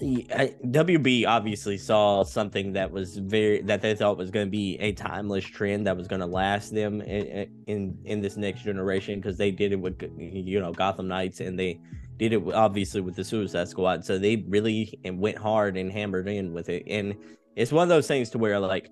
WB 0.00 1.26
obviously 1.26 1.78
saw 1.78 2.24
something 2.24 2.72
that 2.72 2.90
was 2.90 3.16
very 3.16 3.62
that 3.62 3.80
they 3.80 3.94
thought 3.94 4.16
was 4.16 4.30
going 4.30 4.46
to 4.46 4.50
be 4.50 4.76
a 4.80 4.92
timeless 4.92 5.44
trend 5.44 5.86
that 5.86 5.96
was 5.96 6.08
going 6.08 6.20
to 6.20 6.26
last 6.26 6.74
them 6.74 7.00
in 7.02 7.48
in, 7.66 7.98
in 8.04 8.20
this 8.20 8.36
next 8.36 8.62
generation 8.62 9.20
because 9.20 9.38
they 9.38 9.50
did 9.50 9.72
it 9.72 9.76
with 9.76 10.00
you 10.18 10.60
know 10.60 10.72
Gotham 10.72 11.06
Knights 11.06 11.40
and 11.40 11.58
they 11.58 11.78
did 12.18 12.32
it 12.32 12.42
obviously 12.52 13.00
with 13.00 13.14
the 13.14 13.24
Suicide 13.24 13.68
Squad. 13.68 14.04
So 14.04 14.18
they 14.18 14.36
really 14.48 14.98
and 15.04 15.20
went 15.20 15.38
hard 15.38 15.76
and 15.76 15.92
hammered 15.92 16.28
in 16.28 16.52
with 16.52 16.68
it, 16.68 16.82
and 16.88 17.14
it's 17.54 17.72
one 17.72 17.84
of 17.84 17.88
those 17.88 18.08
things 18.08 18.30
to 18.30 18.38
where 18.38 18.58
like 18.58 18.90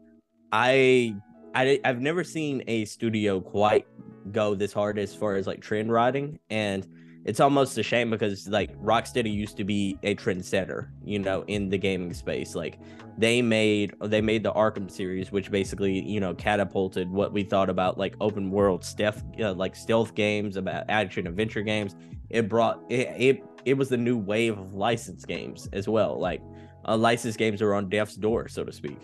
I 0.53 1.17
I 1.55 1.81
I've 1.85 2.01
never 2.01 2.23
seen 2.23 2.63
a 2.69 2.85
studio 2.85 3.41
quite 3.41 3.87
go 4.31 4.55
this 4.55 4.73
hard 4.73 4.99
as 4.99 5.15
far 5.15 5.35
as 5.35 5.49
like 5.49 5.61
trend 5.61 5.91
riding 5.91 6.39
and 6.49 6.87
it's 7.25 7.41
almost 7.41 7.79
a 7.79 7.83
shame 7.83 8.11
because 8.11 8.49
like 8.49 8.77
Rocksteady 8.81 9.33
used 9.33 9.57
to 9.57 9.65
be 9.65 9.99
a 10.03 10.15
trendsetter, 10.15 10.89
you 11.05 11.19
know, 11.19 11.45
in 11.47 11.69
the 11.69 11.79
gaming 11.79 12.13
space. 12.15 12.55
Like 12.55 12.81
they 13.17 13.43
made 13.43 13.95
they 14.01 14.21
made 14.21 14.43
the 14.43 14.53
Arkham 14.53 14.91
series, 14.91 15.31
which 15.31 15.51
basically 15.51 16.01
you 16.01 16.19
know 16.19 16.35
catapulted 16.35 17.09
what 17.11 17.33
we 17.33 17.45
thought 17.45 17.71
about 17.71 17.97
like 17.97 18.17
open 18.21 18.51
world 18.51 18.85
stealth 18.85 19.23
uh, 19.41 19.53
like 19.53 19.77
stealth 19.77 20.15
games, 20.15 20.57
about 20.57 20.85
action 20.89 21.27
adventure 21.27 21.63
games. 21.63 21.95
It 22.31 22.49
brought 22.49 22.81
it, 22.89 23.09
it 23.17 23.45
it 23.65 23.75
was 23.75 23.89
the 23.89 23.97
new 23.97 24.19
wave 24.19 24.59
of 24.59 24.75
licensed 24.75 25.29
games 25.29 25.69
as 25.73 25.89
well. 25.89 26.19
Like 26.19 26.43
uh, 26.87 26.97
licensed 26.97 27.39
games 27.39 27.63
are 27.63 27.75
on 27.75 27.89
death's 27.89 28.17
door, 28.17 28.49
so 28.49 28.65
to 28.65 28.73
speak, 28.73 28.99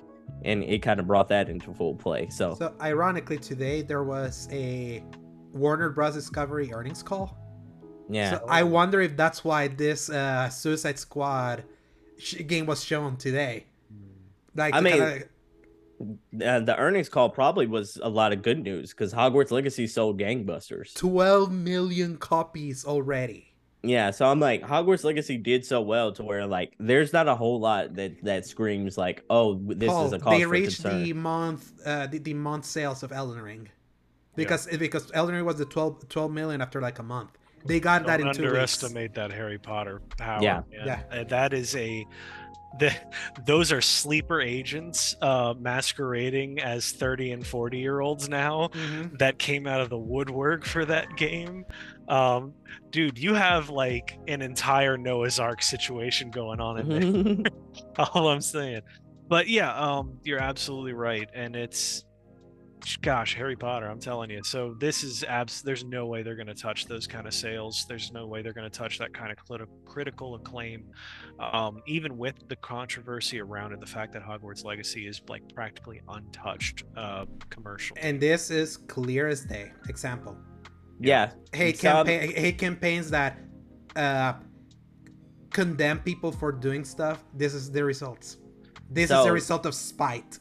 and 0.45 0.65
it 0.65 0.83
kind 0.83 0.99
of 0.99 1.07
brought 1.07 1.29
that 1.29 1.49
into 1.49 1.73
full 1.73 1.95
play. 1.95 2.29
So, 2.31 2.55
So 2.55 2.75
ironically, 2.81 3.39
today 3.39 3.83
there 3.83 4.03
was 4.03 4.49
a 4.51 5.05
Warner 5.53 5.91
Bros. 5.91 6.15
Discovery 6.15 6.73
earnings 6.73 7.05
call. 7.05 7.48
Yeah. 8.09 8.31
So 8.39 8.47
I 8.49 8.63
wonder 8.63 9.01
if 9.01 9.17
that's 9.17 9.45
why 9.45 9.69
this 9.69 10.11
uh, 10.11 10.49
Suicide 10.49 10.99
Squad 10.99 11.65
sh- 12.19 12.37
game 12.47 12.67
was 12.67 12.83
shown 12.85 13.17
today. 13.17 13.67
Like, 14.55 14.75
I 14.75 14.81
mean, 14.81 14.93
kinda- 14.95 15.25
uh, 16.45 16.61
the 16.61 16.77
earnings 16.79 17.09
call 17.09 17.29
probably 17.29 17.67
was 17.67 17.99
a 18.03 18.09
lot 18.09 18.33
of 18.33 18.43
good 18.43 18.63
news 18.63 18.91
because 18.91 19.13
Hogwarts 19.13 19.51
Legacy 19.51 19.87
sold 19.87 20.19
gangbusters. 20.19 20.95
12 20.95 21.51
million 21.53 22.17
copies 22.17 22.85
already. 22.85 23.53
Yeah, 23.83 24.11
so 24.11 24.27
I'm 24.27 24.41
like, 24.41 24.63
Hogwarts 24.63 25.05
Legacy 25.05 25.37
did 25.37 25.65
so 25.65 25.81
well 25.81 26.13
to 26.13 26.25
where 26.25 26.47
like 26.47 26.75
there's 26.81 27.13
not 27.13 27.29
a 27.29 27.35
whole 27.37 27.61
lot 27.61 27.95
that 27.95 28.25
that 28.25 28.45
screams 28.47 28.99
like, 28.99 29.25
oh, 29.31 29.55
this 29.63 29.93
is 29.93 30.13
a 30.13 30.19
cause 30.19 30.37
they 30.37 30.43
for 30.43 30.49
reached 30.51 30.83
concern. 30.83 31.03
the 31.05 31.13
month 31.13 31.73
uh, 31.87 32.07
the, 32.09 32.19
the 32.19 32.35
month 32.35 32.65
sales 32.65 33.05
of 33.05 33.13
Elden 33.13 33.41
Ring 33.41 33.69
because 34.35 34.67
because 34.67 35.11
Elden 35.15 35.37
Ring 35.37 35.45
was 35.45 35.59
the 35.59 35.65
12, 35.65 36.09
12 36.09 36.31
million 36.33 36.61
after 36.61 36.81
like 36.81 36.99
a 36.99 37.05
month. 37.05 37.38
They 37.67 37.81
got 37.81 38.07
that 38.07 38.19
Don't 38.19 38.29
in 38.29 38.35
two 38.35 38.43
weeks. 38.43 38.51
underestimate 38.51 39.15
that 39.15 39.31
Harry 39.33 39.59
Potter 39.59 40.01
power. 40.17 40.43
Yeah. 40.43 40.63
man. 40.85 41.05
Yeah. 41.13 41.25
That 41.25 41.53
is 41.53 41.75
a 41.77 42.07
the, 42.79 42.95
those 43.47 43.73
are 43.73 43.81
sleeper 43.81 44.41
agents 44.43 45.17
uh 45.23 45.55
masquerading 45.59 46.61
as 46.61 46.93
30 46.93 47.33
and 47.33 47.47
40 47.47 47.79
year 47.79 48.01
olds 48.01 48.29
now 48.29 48.69
Mhm. 48.69 49.19
that 49.19 49.39
came 49.39 49.67
out 49.67 49.81
of 49.81 49.89
the 49.89 49.99
woodwork 49.99 50.65
for 50.67 50.85
that 50.85 51.17
game. 51.17 51.65
Um 52.09 52.53
dude, 52.91 53.19
you 53.19 53.35
have 53.35 53.71
like 53.71 54.19
an 54.29 54.43
entire 54.43 54.97
Noah's 54.99 55.41
Ark 55.41 55.63
situation 55.63 56.31
going 56.31 56.61
on 56.61 56.79
in 56.79 57.43
there. 57.43 57.53
all 58.15 58.29
I'm 58.29 58.41
saying. 58.43 58.83
But 59.29 59.49
yeah, 59.49 59.75
um, 59.75 60.19
you're 60.25 60.41
absolutely 60.41 60.95
right, 60.95 61.29
and 61.35 61.55
it's, 61.55 62.03
gosh, 63.03 63.35
Harry 63.35 63.57
Potter. 63.57 63.87
I'm 63.89 63.99
telling 64.01 64.31
you. 64.31 64.43
So 64.45 64.75
this 64.79 65.03
is 65.05 65.25
abs. 65.25 65.63
There's 65.63 65.85
no 65.85 66.07
way 66.07 66.23
they're 66.23 66.35
going 66.37 66.47
to 66.49 66.55
touch 66.55 66.87
those 66.87 67.07
kind 67.07 67.27
of 67.27 67.35
sales. 67.35 67.85
There's 67.89 68.13
no 68.13 68.27
way 68.27 68.43
they're 68.43 68.53
going 68.53 68.71
to 68.71 68.79
touch 68.79 68.99
that 68.99 69.13
kind 69.15 69.31
of 69.33 69.39
clit- 69.39 69.67
critical 69.85 70.35
acclaim. 70.35 70.85
Um, 71.41 71.83
even 71.87 72.17
with 72.19 72.35
the 72.49 72.57
controversy 72.57 73.41
around 73.41 73.73
it, 73.73 73.81
the 73.81 73.87
fact 73.87 74.13
that 74.13 74.23
Hogwarts 74.23 74.65
Legacy 74.65 75.07
is 75.07 75.21
like 75.29 75.43
practically 75.55 76.01
untouched 76.09 76.85
uh, 76.97 77.25
commercial. 77.51 77.97
And 78.01 78.21
this 78.21 78.51
is 78.51 78.77
clear 78.77 79.29
as 79.29 79.45
day. 79.45 79.73
Example. 79.89 80.37
yeah, 81.01 81.31
hate 81.53 81.79
Some- 81.79 82.07
campaign 82.07 82.35
hate 82.35 82.59
campaigns 82.59 83.11
that 83.11 83.39
uh 83.97 84.35
condemn 85.51 85.99
people 86.01 86.31
for 86.31 86.53
doing 86.53 86.85
stuff 86.85 87.25
this 87.35 87.55
is 87.55 87.71
the 87.71 87.83
results 87.83 88.37
this 88.91 89.05
is 89.05 89.09
So- 89.11 89.25
the 89.25 89.33
result 89.33 89.65
of 89.67 89.75
spite 89.75 90.39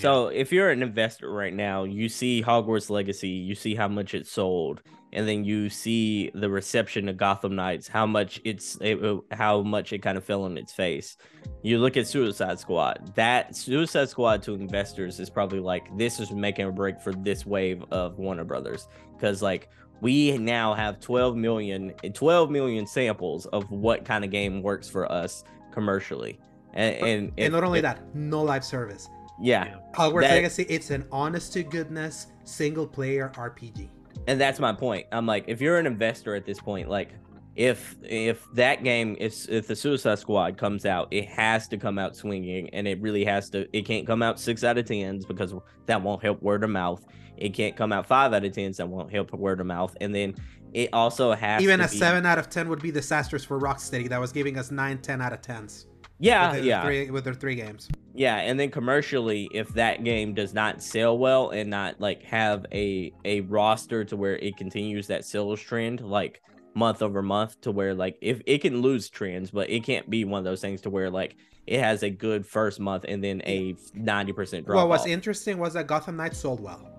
So 0.00 0.28
if 0.28 0.52
you're 0.52 0.70
an 0.70 0.82
investor 0.82 1.30
right 1.30 1.52
now, 1.52 1.84
you 1.84 2.08
see 2.08 2.42
Hogwarts 2.42 2.90
Legacy, 2.90 3.28
you 3.28 3.54
see 3.54 3.74
how 3.74 3.88
much 3.88 4.14
it 4.14 4.26
sold, 4.26 4.82
and 5.12 5.26
then 5.26 5.44
you 5.44 5.68
see 5.68 6.30
the 6.34 6.48
reception 6.48 7.08
of 7.08 7.16
Gotham 7.16 7.56
Knights, 7.56 7.88
how 7.88 8.06
much 8.06 8.40
it's 8.44 8.78
it, 8.80 8.98
how 9.32 9.62
much 9.62 9.92
it 9.92 9.98
kind 9.98 10.16
of 10.16 10.24
fell 10.24 10.44
on 10.44 10.56
its 10.56 10.72
face. 10.72 11.16
You 11.62 11.78
look 11.78 11.96
at 11.96 12.06
Suicide 12.06 12.60
Squad. 12.60 13.12
That 13.14 13.56
Suicide 13.56 14.08
Squad 14.08 14.42
to 14.44 14.54
investors 14.54 15.18
is 15.18 15.30
probably 15.30 15.60
like 15.60 15.96
this 15.96 16.20
is 16.20 16.30
making 16.30 16.66
a 16.66 16.72
break 16.72 17.00
for 17.00 17.12
this 17.12 17.44
wave 17.44 17.82
of 17.90 18.18
Warner 18.18 18.44
Brothers 18.44 18.86
because 19.16 19.42
like 19.42 19.68
we 20.00 20.38
now 20.38 20.74
have 20.74 21.00
12 21.00 21.34
million 21.36 21.92
12 22.12 22.50
million 22.50 22.86
samples 22.86 23.46
of 23.46 23.68
what 23.70 24.04
kind 24.04 24.24
of 24.24 24.30
game 24.30 24.62
works 24.62 24.88
for 24.88 25.10
us 25.10 25.42
commercially. 25.72 26.38
And 26.74 26.94
and, 26.96 27.08
and 27.08 27.32
if- 27.36 27.52
not 27.52 27.64
only 27.64 27.78
if- 27.80 27.84
that 27.84 28.14
no 28.14 28.42
live 28.42 28.64
service 28.64 29.08
yeah. 29.40 29.76
hogwarts 29.94 30.22
That- 30.22 30.30
legacy 30.30 30.64
it's 30.68 30.90
an 30.90 31.06
honest 31.12 31.52
to 31.54 31.62
goodness 31.62 32.26
single 32.44 32.86
player 32.86 33.30
rpg 33.34 33.88
and 34.26 34.38
that's 34.40 34.60
my 34.60 34.72
point. 34.72 35.06
I'm 35.12 35.26
like 35.26 35.44
if 35.46 35.60
you're 35.60 35.78
an 35.78 35.86
investor 35.86 36.34
at 36.34 36.44
this 36.44 36.60
point 36.60 36.88
like 36.88 37.14
if 37.56 37.96
if 38.02 38.44
that 38.54 38.84
game 38.84 39.16
if 39.18 39.48
if 39.48 39.66
the 39.66 39.74
suicide 39.74 40.18
squad 40.18 40.56
comes 40.56 40.86
out 40.86 41.08
it 41.10 41.26
has 41.26 41.66
to 41.68 41.76
come 41.76 41.98
out 41.98 42.14
swinging 42.14 42.68
and 42.70 42.86
it 42.86 43.00
really 43.00 43.24
has 43.24 43.50
to 43.50 43.66
it 43.76 43.82
can't 43.82 44.06
come 44.06 44.22
out 44.22 44.38
six 44.38 44.62
out 44.64 44.78
of 44.78 44.84
tens 44.84 45.24
because 45.24 45.54
that 45.86 46.02
won't 46.02 46.22
help 46.22 46.42
word 46.42 46.62
of 46.62 46.70
mouth. 46.70 47.04
It 47.36 47.50
can't 47.50 47.74
come 47.76 47.92
out 47.92 48.06
five 48.06 48.32
out 48.32 48.44
of 48.44 48.52
tens 48.52 48.76
that 48.76 48.88
won't 48.88 49.10
help 49.12 49.32
word 49.32 49.60
of 49.60 49.66
mouth. 49.66 49.96
And 50.00 50.14
then 50.14 50.34
it 50.72 50.90
also 50.92 51.32
has 51.32 51.62
even 51.62 51.78
to 51.78 51.86
a 51.86 51.88
be- 51.88 51.96
7 51.96 52.26
out 52.26 52.38
of 52.38 52.50
10 52.50 52.68
would 52.68 52.82
be 52.82 52.90
disastrous 52.90 53.44
for 53.44 53.58
rocksteady. 53.58 54.08
That 54.08 54.20
was 54.20 54.32
giving 54.32 54.58
us 54.58 54.70
9 54.70 54.98
10 54.98 55.20
out 55.20 55.32
of 55.32 55.40
10s 55.40 55.86
yeah 56.18 56.52
with, 56.52 56.56
their 56.56 56.64
yeah. 56.64 56.84
three, 56.84 57.10
with 57.10 57.24
their 57.24 57.34
three 57.34 57.54
games. 57.54 57.88
Yeah, 58.14 58.36
and 58.36 58.58
then 58.58 58.70
commercially, 58.70 59.48
if 59.52 59.68
that 59.74 60.02
game 60.04 60.34
does 60.34 60.52
not 60.52 60.82
sell 60.82 61.16
well 61.16 61.50
and 61.50 61.70
not 61.70 62.00
like 62.00 62.22
have 62.24 62.66
a 62.72 63.12
a 63.24 63.42
roster 63.42 64.04
to 64.04 64.16
where 64.16 64.36
it 64.36 64.56
continues 64.56 65.06
that 65.06 65.24
sales 65.24 65.60
trend 65.60 66.00
like 66.00 66.42
month 66.74 67.02
over 67.02 67.22
month 67.22 67.60
to 67.60 67.70
where 67.70 67.94
like 67.94 68.16
if 68.20 68.40
it 68.46 68.58
can 68.62 68.80
lose 68.80 69.08
trends, 69.08 69.50
but 69.50 69.70
it 69.70 69.84
can't 69.84 70.08
be 70.08 70.24
one 70.24 70.38
of 70.38 70.44
those 70.44 70.60
things 70.60 70.80
to 70.82 70.90
where 70.90 71.10
like 71.10 71.36
it 71.66 71.80
has 71.80 72.02
a 72.02 72.10
good 72.10 72.46
first 72.46 72.80
month 72.80 73.04
and 73.06 73.22
then 73.22 73.42
a 73.44 73.76
ninety 73.94 74.32
percent 74.32 74.66
drop. 74.66 74.76
what 74.76 74.88
was 74.88 75.02
off. 75.02 75.08
interesting 75.08 75.58
was 75.58 75.74
that 75.74 75.86
gotham 75.86 76.16
knights 76.16 76.38
sold 76.38 76.60
well. 76.60 76.94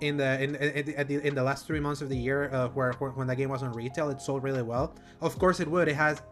In 0.00 0.16
the 0.16 0.42
in 0.42 0.56
in, 0.56 1.06
the, 1.06 1.26
in 1.26 1.34
the 1.34 1.42
last 1.42 1.66
three 1.66 1.80
months 1.80 2.00
of 2.00 2.08
the 2.08 2.16
year 2.16 2.50
uh, 2.52 2.68
where, 2.68 2.92
where 2.94 3.10
when 3.10 3.26
the 3.26 3.36
game 3.36 3.50
was 3.50 3.62
on 3.62 3.72
retail 3.72 4.10
it 4.10 4.20
sold 4.20 4.42
really 4.42 4.62
well. 4.62 4.94
Of 5.20 5.38
course 5.38 5.60
it 5.60 5.68
would. 5.68 5.88
It 5.88 5.94
has 5.94 6.22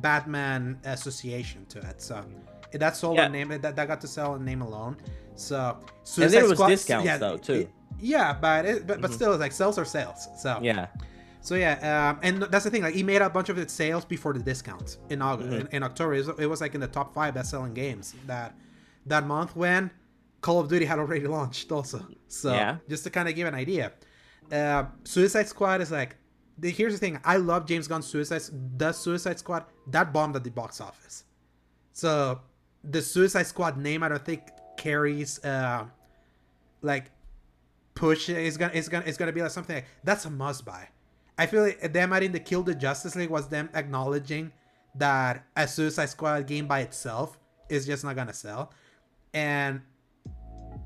Batman 0.00 0.78
association 0.84 1.66
to 1.66 1.78
it. 1.80 2.00
So 2.02 2.24
that's 2.72 2.98
sold 2.98 3.16
Yeah. 3.16 3.26
on 3.26 3.32
name 3.32 3.48
that, 3.48 3.76
that 3.76 3.88
got 3.88 4.00
to 4.02 4.06
sell 4.08 4.32
on 4.32 4.44
name 4.44 4.62
alone. 4.62 4.96
So 5.34 5.76
and 5.80 5.90
Suicide 6.08 6.30
then 6.32 6.44
it 6.44 6.48
was 6.48 6.58
Squad- 6.58 6.68
discounts 6.68 7.06
yeah, 7.06 7.18
though 7.18 7.36
too. 7.36 7.68
yeah, 8.00 8.32
but 8.32 8.64
it, 8.66 8.86
but, 8.86 9.00
but 9.00 9.10
Mhm. 9.10 9.14
still, 9.14 9.32
it's 9.32 9.40
like 9.40 9.52
sales 9.52 9.78
are 9.78 9.84
sales. 9.84 10.28
So 10.38 10.58
yeah. 10.62 10.86
so 11.40 11.54
yeah, 11.54 12.10
um, 12.10 12.20
and 12.22 12.42
that's 12.42 12.64
the 12.64 12.70
thing. 12.70 12.82
Like 12.82 12.94
he 12.94 13.02
made 13.02 13.22
a 13.22 13.30
bunch 13.30 13.48
of 13.48 13.58
its 13.58 13.72
sales 13.72 14.04
before 14.04 14.32
the 14.32 14.40
discounts 14.40 14.98
in 15.10 15.22
August. 15.22 15.50
Mhm. 15.50 15.60
In, 15.60 15.66
in 15.68 15.82
October, 15.82 16.14
it 16.14 16.26
was, 16.26 16.38
it 16.38 16.46
was 16.46 16.60
like 16.60 16.74
in 16.74 16.80
the 16.80 16.88
top 16.88 17.14
five 17.14 17.34
best-selling 17.34 17.74
games 17.74 18.14
that 18.26 18.54
that 19.06 19.26
month 19.26 19.54
when 19.56 19.90
Call 20.40 20.60
of 20.60 20.68
Duty 20.68 20.84
had 20.84 20.98
already 20.98 21.26
launched. 21.26 21.70
Also, 21.72 22.04
so 22.28 22.52
Yeah. 22.52 22.76
just 22.88 23.04
to 23.04 23.10
kind 23.10 23.28
of 23.28 23.34
give 23.34 23.46
an 23.48 23.54
idea, 23.54 23.92
uh, 24.52 24.84
Suicide 25.04 25.48
Squad 25.48 25.80
is 25.80 25.90
like. 25.90 26.16
The, 26.58 26.70
here's 26.70 26.92
the 26.94 26.98
thing. 26.98 27.20
I 27.24 27.36
love 27.36 27.66
James 27.66 27.86
Gunn's 27.86 28.06
Suicide. 28.06 28.42
The 28.78 28.92
Suicide 28.92 29.38
Squad 29.38 29.64
that 29.88 30.12
bombed 30.12 30.36
at 30.36 30.44
the 30.44 30.50
box 30.50 30.80
office. 30.80 31.24
So 31.92 32.40
the 32.82 33.02
Suicide 33.02 33.46
Squad 33.46 33.76
name, 33.76 34.02
I 34.02 34.08
don't 34.08 34.24
think 34.24 34.42
carries 34.76 35.42
uh, 35.44 35.86
like 36.82 37.10
push. 37.94 38.28
It's 38.28 38.56
gonna 38.56 38.72
it's 38.74 38.88
gonna 38.88 39.04
it's 39.06 39.18
gonna 39.18 39.32
be 39.32 39.42
like 39.42 39.50
something 39.50 39.76
like 39.76 39.86
that's 40.04 40.24
a 40.24 40.30
must 40.30 40.64
buy. 40.64 40.88
I 41.38 41.46
feel 41.46 41.62
like 41.62 41.92
them 41.92 42.12
adding 42.12 42.32
the 42.32 42.40
Kill 42.40 42.62
the 42.62 42.74
Justice 42.74 43.16
League 43.16 43.30
was 43.30 43.48
them 43.48 43.68
acknowledging 43.74 44.52
that 44.94 45.44
a 45.56 45.68
Suicide 45.68 46.08
Squad 46.08 46.46
game 46.46 46.66
by 46.66 46.80
itself 46.80 47.38
is 47.68 47.84
just 47.84 48.04
not 48.04 48.16
gonna 48.16 48.32
sell, 48.32 48.72
and 49.34 49.82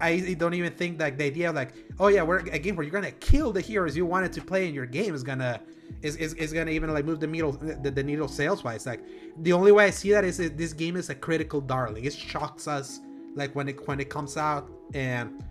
I 0.00 0.34
don't 0.38 0.54
even 0.54 0.72
think 0.72 0.98
that 0.98 1.18
the 1.18 1.24
idea 1.24 1.50
of 1.50 1.54
like, 1.54 1.74
oh 1.98 2.08
yeah, 2.08 2.22
we're 2.22 2.38
a 2.38 2.58
game 2.58 2.76
where 2.76 2.84
you're 2.84 2.92
gonna 2.92 3.10
kill 3.12 3.52
the 3.52 3.60
heroes 3.60 3.96
you 3.96 4.06
wanted 4.06 4.32
to 4.34 4.40
play 4.40 4.68
in 4.68 4.74
your 4.74 4.86
game 4.86 5.14
is 5.14 5.22
gonna 5.22 5.60
is, 6.02 6.16
is, 6.16 6.34
is 6.34 6.52
gonna 6.52 6.70
even 6.70 6.92
like 6.92 7.04
move 7.04 7.20
the 7.20 7.26
needle 7.26 7.52
the, 7.52 7.90
the 7.90 8.02
needle 8.02 8.28
sales 8.28 8.64
wise. 8.64 8.86
Like 8.86 9.00
the 9.38 9.52
only 9.52 9.72
way 9.72 9.86
I 9.86 9.90
see 9.90 10.12
that 10.12 10.24
is, 10.24 10.40
is 10.40 10.52
this 10.52 10.72
game 10.72 10.96
is 10.96 11.10
a 11.10 11.14
critical 11.14 11.60
darling. 11.60 12.04
It 12.04 12.14
shocks 12.14 12.66
us 12.66 13.00
like 13.34 13.54
when 13.54 13.68
it 13.68 13.86
when 13.86 14.00
it 14.00 14.08
comes 14.08 14.36
out 14.36 14.70
and 14.94 15.42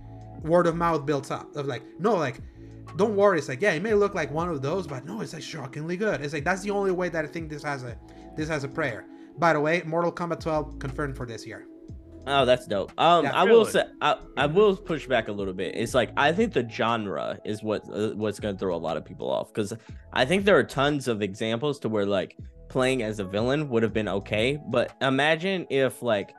word 0.44 0.68
of 0.68 0.76
mouth 0.76 1.06
builds 1.06 1.32
up 1.32 1.56
of 1.56 1.66
like 1.66 1.84
no 2.00 2.16
like 2.16 2.40
don't 2.96 3.16
worry 3.16 3.38
it's 3.38 3.50
like 3.50 3.62
yeah 3.62 3.72
it 3.72 3.82
may 3.82 3.94
look 3.94 4.16
like 4.16 4.32
one 4.32 4.50
of 4.50 4.62
those 4.62 4.88
but 4.88 5.06
no 5.06 5.22
it's 5.22 5.34
like 5.34 5.44
shockingly 5.44 5.98
good 5.98 6.22
it's 6.22 6.34
like 6.34 6.44
that's 6.44 6.62
the 6.62 6.72
only 6.72 6.92
way 6.92 7.10
that 7.10 7.26
i 7.26 7.28
think 7.28 7.50
this 7.50 7.64
has 7.64 7.84
a 7.84 7.98
this 8.36 8.48
has 8.48 8.64
a 8.64 8.68
prayer 8.68 9.06
by 9.38 9.54
the 9.54 9.60
way 9.60 9.82
mortal 9.86 10.12
kombat 10.12 10.40
12 10.40 10.80
confirmed 10.80 11.16
for 11.16 11.26
this 11.26 11.46
year 11.46 11.66
Oh, 12.30 12.46
that's 12.46 12.68
dope. 12.68 12.92
Um, 12.98 13.26
Yeah. 13.26 13.32
I 13.34 13.44
will 13.44 13.66
say, 13.66 13.84
I, 14.02 14.18
I 14.38 14.46
will 14.46 14.78
push 14.78 15.08
back 15.08 15.30
a 15.30 15.32
little 15.32 15.54
bit. 15.54 15.76
It's 15.76 15.96
like 15.96 16.12
I 16.16 16.32
think 16.32 16.54
the 16.54 16.68
genre 16.70 17.40
is 17.44 17.64
what 17.64 17.84
uh, 17.92 18.12
what's 18.12 18.40
going 18.40 18.56
to 18.56 18.60
throw 18.60 18.76
a 18.76 18.78
lot 18.78 18.98
of 18.98 19.04
people 19.04 19.30
off 19.32 19.52
because 19.52 19.74
I 20.14 20.26
think 20.26 20.46
there 20.46 20.56
are 20.58 20.64
tons 20.64 21.08
of 21.08 21.24
examples 21.24 21.80
to 21.80 21.90
where 21.90 22.06
like 22.06 22.38
playing 22.68 23.02
as 23.02 23.20
a 23.20 23.24
villain 23.24 23.68
would 23.70 23.82
have 23.82 23.94
been 23.94 24.08
okay, 24.08 24.60
but 24.70 24.96
imagine 25.02 25.66
if 25.72 26.04
like, 26.04 26.36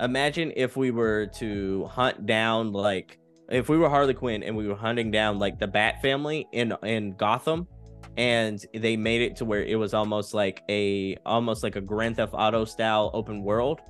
imagine 0.00 0.50
if 0.56 0.78
we 0.78 0.90
were 0.90 1.26
to 1.26 1.84
hunt 1.86 2.24
down 2.24 2.72
like 2.72 3.18
if 3.50 3.68
we 3.68 3.76
were 3.76 3.90
Harley 3.90 4.14
Quinn 4.14 4.42
and 4.42 4.56
we 4.56 4.66
were 4.66 4.74
hunting 4.74 5.10
down 5.10 5.38
like 5.38 5.58
the 5.58 5.66
Bat 5.66 6.00
family 6.00 6.48
in 6.52 6.74
in 6.82 7.14
Gotham. 7.16 7.68
And 8.16 8.64
they 8.72 8.96
made 8.96 9.22
it 9.22 9.34
to 9.36 9.44
where 9.44 9.64
it 9.64 9.74
was 9.74 9.92
almost 9.92 10.34
like 10.34 10.62
a 10.70 11.16
almost 11.26 11.64
like 11.64 11.74
a 11.74 11.80
Grand 11.80 12.14
Theft 12.14 12.32
Auto 12.32 12.64
style 12.64 13.10
open 13.12 13.42
world 13.42 13.80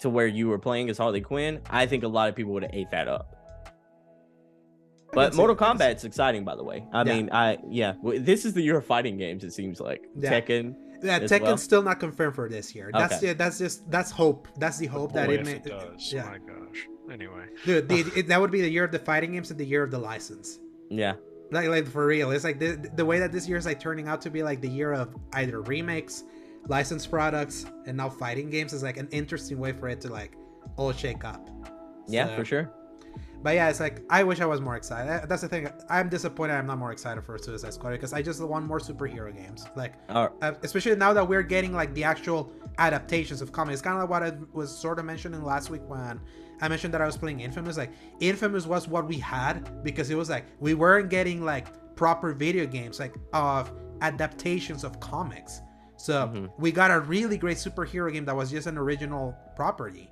to 0.00 0.10
where 0.10 0.26
you 0.26 0.48
were 0.48 0.58
playing 0.58 0.90
as 0.90 0.98
Harley 0.98 1.20
Quinn, 1.20 1.60
I 1.70 1.86
think 1.86 2.04
a 2.04 2.08
lot 2.08 2.28
of 2.28 2.34
people 2.36 2.52
would 2.52 2.62
have 2.62 2.74
ate 2.74 2.90
that 2.90 3.08
up. 3.08 3.32
But 5.12 5.34
Mortal 5.34 5.56
I 5.56 5.58
can 5.72 5.78
Kombat's 5.78 6.04
exciting, 6.04 6.44
by 6.44 6.56
the 6.56 6.64
way. 6.64 6.84
I 6.92 7.02
Yeah. 7.04 7.14
mean, 7.14 7.30
I 7.32 7.58
yeah, 7.68 7.94
this 8.02 8.44
is 8.44 8.52
the 8.54 8.62
year 8.62 8.76
of 8.78 8.84
fighting 8.84 9.16
games. 9.16 9.44
It 9.44 9.52
seems 9.52 9.80
like 9.80 10.02
Yeah. 10.16 10.30
Tekken. 10.40 10.74
yeah 11.02 11.20
tekken's 11.20 11.42
well. 11.42 11.56
still 11.58 11.82
not 11.82 12.00
confirmed 12.00 12.34
for 12.34 12.48
this 12.48 12.74
year 12.74 12.90
that's 12.92 13.16
Okay. 13.16 13.26
yeah, 13.28 13.32
that's 13.34 13.58
just 13.58 13.88
that's 13.90 14.10
hope 14.10 14.48
that's 14.58 14.78
the 14.78 14.86
hope 14.86 15.12
that 15.12 15.26
Boy, 15.26 15.34
it 15.34 15.40
if 15.40 15.46
may 15.46 15.52
it 15.56 15.64
does. 15.64 16.10
yeah 16.12 16.24
My 16.24 16.38
gosh. 16.38 16.88
Anyway. 17.12 17.46
dude 17.66 17.86
the, 17.88 18.00
it, 18.16 18.28
that 18.28 18.40
would 18.40 18.50
be 18.50 18.62
the 18.62 18.68
year 18.70 18.84
of 18.84 18.92
the 18.92 18.98
fighting 18.98 19.32
games 19.32 19.50
and 19.50 19.60
the 19.60 19.64
year 19.66 19.82
of 19.82 19.90
the 19.90 19.98
license 19.98 20.58
Yeah, 20.90 21.12
like 21.52 21.68
like 21.68 21.86
for 21.86 22.06
real 22.06 22.30
it's 22.30 22.44
like 22.44 22.58
the, 22.58 22.90
the 22.94 23.04
way 23.04 23.18
that 23.18 23.30
this 23.30 23.46
year 23.46 23.58
is 23.58 23.66
like 23.66 23.78
turning 23.78 24.08
out 24.08 24.22
to 24.22 24.30
be 24.30 24.42
like 24.42 24.62
the 24.62 24.70
year 24.70 24.94
of 24.94 25.14
either 25.34 25.60
remakes 25.60 26.24
licensed 26.68 27.10
products 27.10 27.66
and 27.86 27.96
now 27.96 28.08
fighting 28.08 28.50
games 28.50 28.72
is 28.72 28.82
like 28.82 28.96
an 28.96 29.08
interesting 29.10 29.58
way 29.58 29.72
for 29.72 29.88
it 29.88 30.00
to 30.00 30.08
like 30.08 30.32
all 30.76 30.92
shake 30.92 31.24
up 31.24 31.48
yeah, 32.08 32.26
So- 32.28 32.36
for 32.36 32.44
sure. 32.44 32.70
but 33.42 33.54
yeah 33.54 33.68
it's 33.68 33.80
like 33.80 34.02
i 34.10 34.22
wish 34.22 34.40
i 34.40 34.46
was 34.46 34.60
more 34.60 34.76
excited 34.76 35.28
that's 35.28 35.42
the 35.42 35.48
thing 35.48 35.68
i'm 35.88 36.08
disappointed 36.08 36.54
i'm 36.54 36.66
not 36.66 36.78
more 36.78 36.92
excited 36.92 37.22
for 37.24 37.38
suicide 37.38 37.72
squad 37.72 37.90
because 37.90 38.12
i 38.12 38.20
just 38.22 38.42
want 38.42 38.64
more 38.66 38.78
superhero 38.80 39.34
games 39.34 39.64
like 39.76 39.94
All 40.08 40.30
uh, 40.42 40.52
especially 40.62 40.96
now 40.96 41.12
that 41.12 41.26
we're 41.26 41.42
getting 41.42 41.72
like 41.72 41.94
the 41.94 42.04
actual 42.04 42.52
adaptations 42.78 43.40
of 43.40 43.52
comics. 43.52 43.80
Kind 43.80 43.96
of 43.96 44.02
like 44.02 44.10
what 44.10 44.22
I 44.22 44.36
was 44.52 44.76
sort 44.76 44.98
of 44.98 45.06
mentioning 45.06 45.42
last 45.42 45.70
week 45.70 45.80
when 45.88 46.20
I 46.60 46.68
mentioned 46.68 46.92
that 46.92 47.00
I 47.00 47.06
was 47.06 47.16
playing 47.16 47.40
Infamous. 47.40 47.78
Like 47.78 47.90
Infamous 48.20 48.66
was 48.66 48.86
what 48.86 49.06
we 49.08 49.16
had 49.18 49.82
because 49.82 50.10
it 50.10 50.14
was 50.14 50.28
like 50.28 50.44
we 50.60 50.74
weren't 50.74 51.08
getting 51.08 51.42
like 51.42 51.68
proper 51.96 52.34
video 52.34 52.66
games 52.66 53.00
like 53.00 53.14
of 53.32 53.72
adaptations 54.02 54.84
of 54.84 55.00
comics. 55.00 55.62
So 55.96 56.28
Mhm. 56.28 56.50
we 56.58 56.72
got 56.72 56.90
a 56.90 57.00
really 57.00 57.36
great 57.38 57.56
superhero 57.56 58.12
game 58.12 58.24
that 58.26 58.36
was 58.36 58.50
just 58.50 58.66
an 58.66 58.76
original 58.78 59.34
property. 59.56 60.10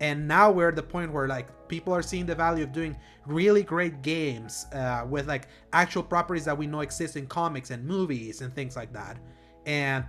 And 0.00 0.28
now 0.28 0.50
we're 0.50 0.68
at 0.68 0.76
the 0.76 0.82
point 0.82 1.12
where 1.12 1.26
like 1.26 1.48
people 1.68 1.92
are 1.92 2.02
seeing 2.02 2.24
the 2.24 2.34
value 2.34 2.64
of 2.64 2.72
doing 2.72 2.96
really 3.26 3.62
great 3.62 4.00
games 4.02 4.66
uh, 4.72 5.04
with 5.08 5.26
like 5.26 5.48
actual 5.72 6.02
properties 6.02 6.44
that 6.44 6.56
we 6.56 6.66
know 6.66 6.80
exist 6.80 7.16
in 7.16 7.26
comics 7.26 7.70
and 7.70 7.84
movies 7.84 8.40
and 8.40 8.54
things 8.54 8.76
like 8.76 8.92
that. 8.92 9.18
And 9.66 10.04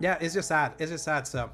yeah, 0.00 0.18
it's 0.20 0.34
just 0.34 0.48
sad. 0.48 0.72
It's 0.78 0.90
just 0.90 1.04
sad. 1.04 1.26
So 1.26 1.50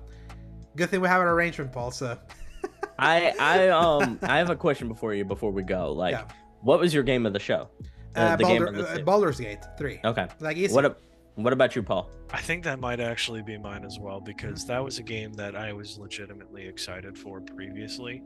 good 0.76 0.90
thing 0.90 1.00
we 1.00 1.08
have 1.08 1.20
an 1.22 1.28
arrangement, 1.28 1.72
Paul. 1.72 1.90
So 1.92 2.18
I 2.98 3.32
I 3.38 3.68
um 3.68 4.18
I 4.22 4.38
have 4.38 4.50
a 4.50 4.56
question 4.56 4.88
before 4.88 5.14
you 5.14 5.24
before 5.24 5.52
we 5.52 5.62
go. 5.62 5.92
Like, 5.92 6.12
Yeah. 6.12 6.24
what 6.62 6.80
was 6.80 6.92
your 6.92 7.02
game 7.04 7.26
of 7.26 7.32
the 7.32 7.38
show? 7.40 7.68
uh, 8.16 8.34
the 8.34 8.42
game 8.44 8.66
of 8.66 8.74
the 8.74 8.88
uh, 8.88 8.98
Baldur's 9.04 9.38
Gate 9.38 9.60
three. 9.78 10.00
Okay. 10.04 10.26
Like 10.40 10.56
easy. 10.56 10.74
What 10.74 10.84
a, 10.84 10.96
what 11.42 11.52
about 11.52 11.74
you, 11.76 11.82
Paul? 11.82 12.10
I 12.32 12.40
think 12.40 12.64
that 12.64 12.78
might 12.80 13.00
actually 13.00 13.42
be 13.42 13.58
mine 13.58 13.84
as 13.84 13.98
well 13.98 14.20
because 14.20 14.64
that 14.66 14.82
was 14.82 14.98
a 14.98 15.02
game 15.02 15.32
that 15.34 15.56
I 15.56 15.72
was 15.72 15.98
legitimately 15.98 16.66
excited 16.66 17.18
for 17.18 17.40
previously, 17.40 18.22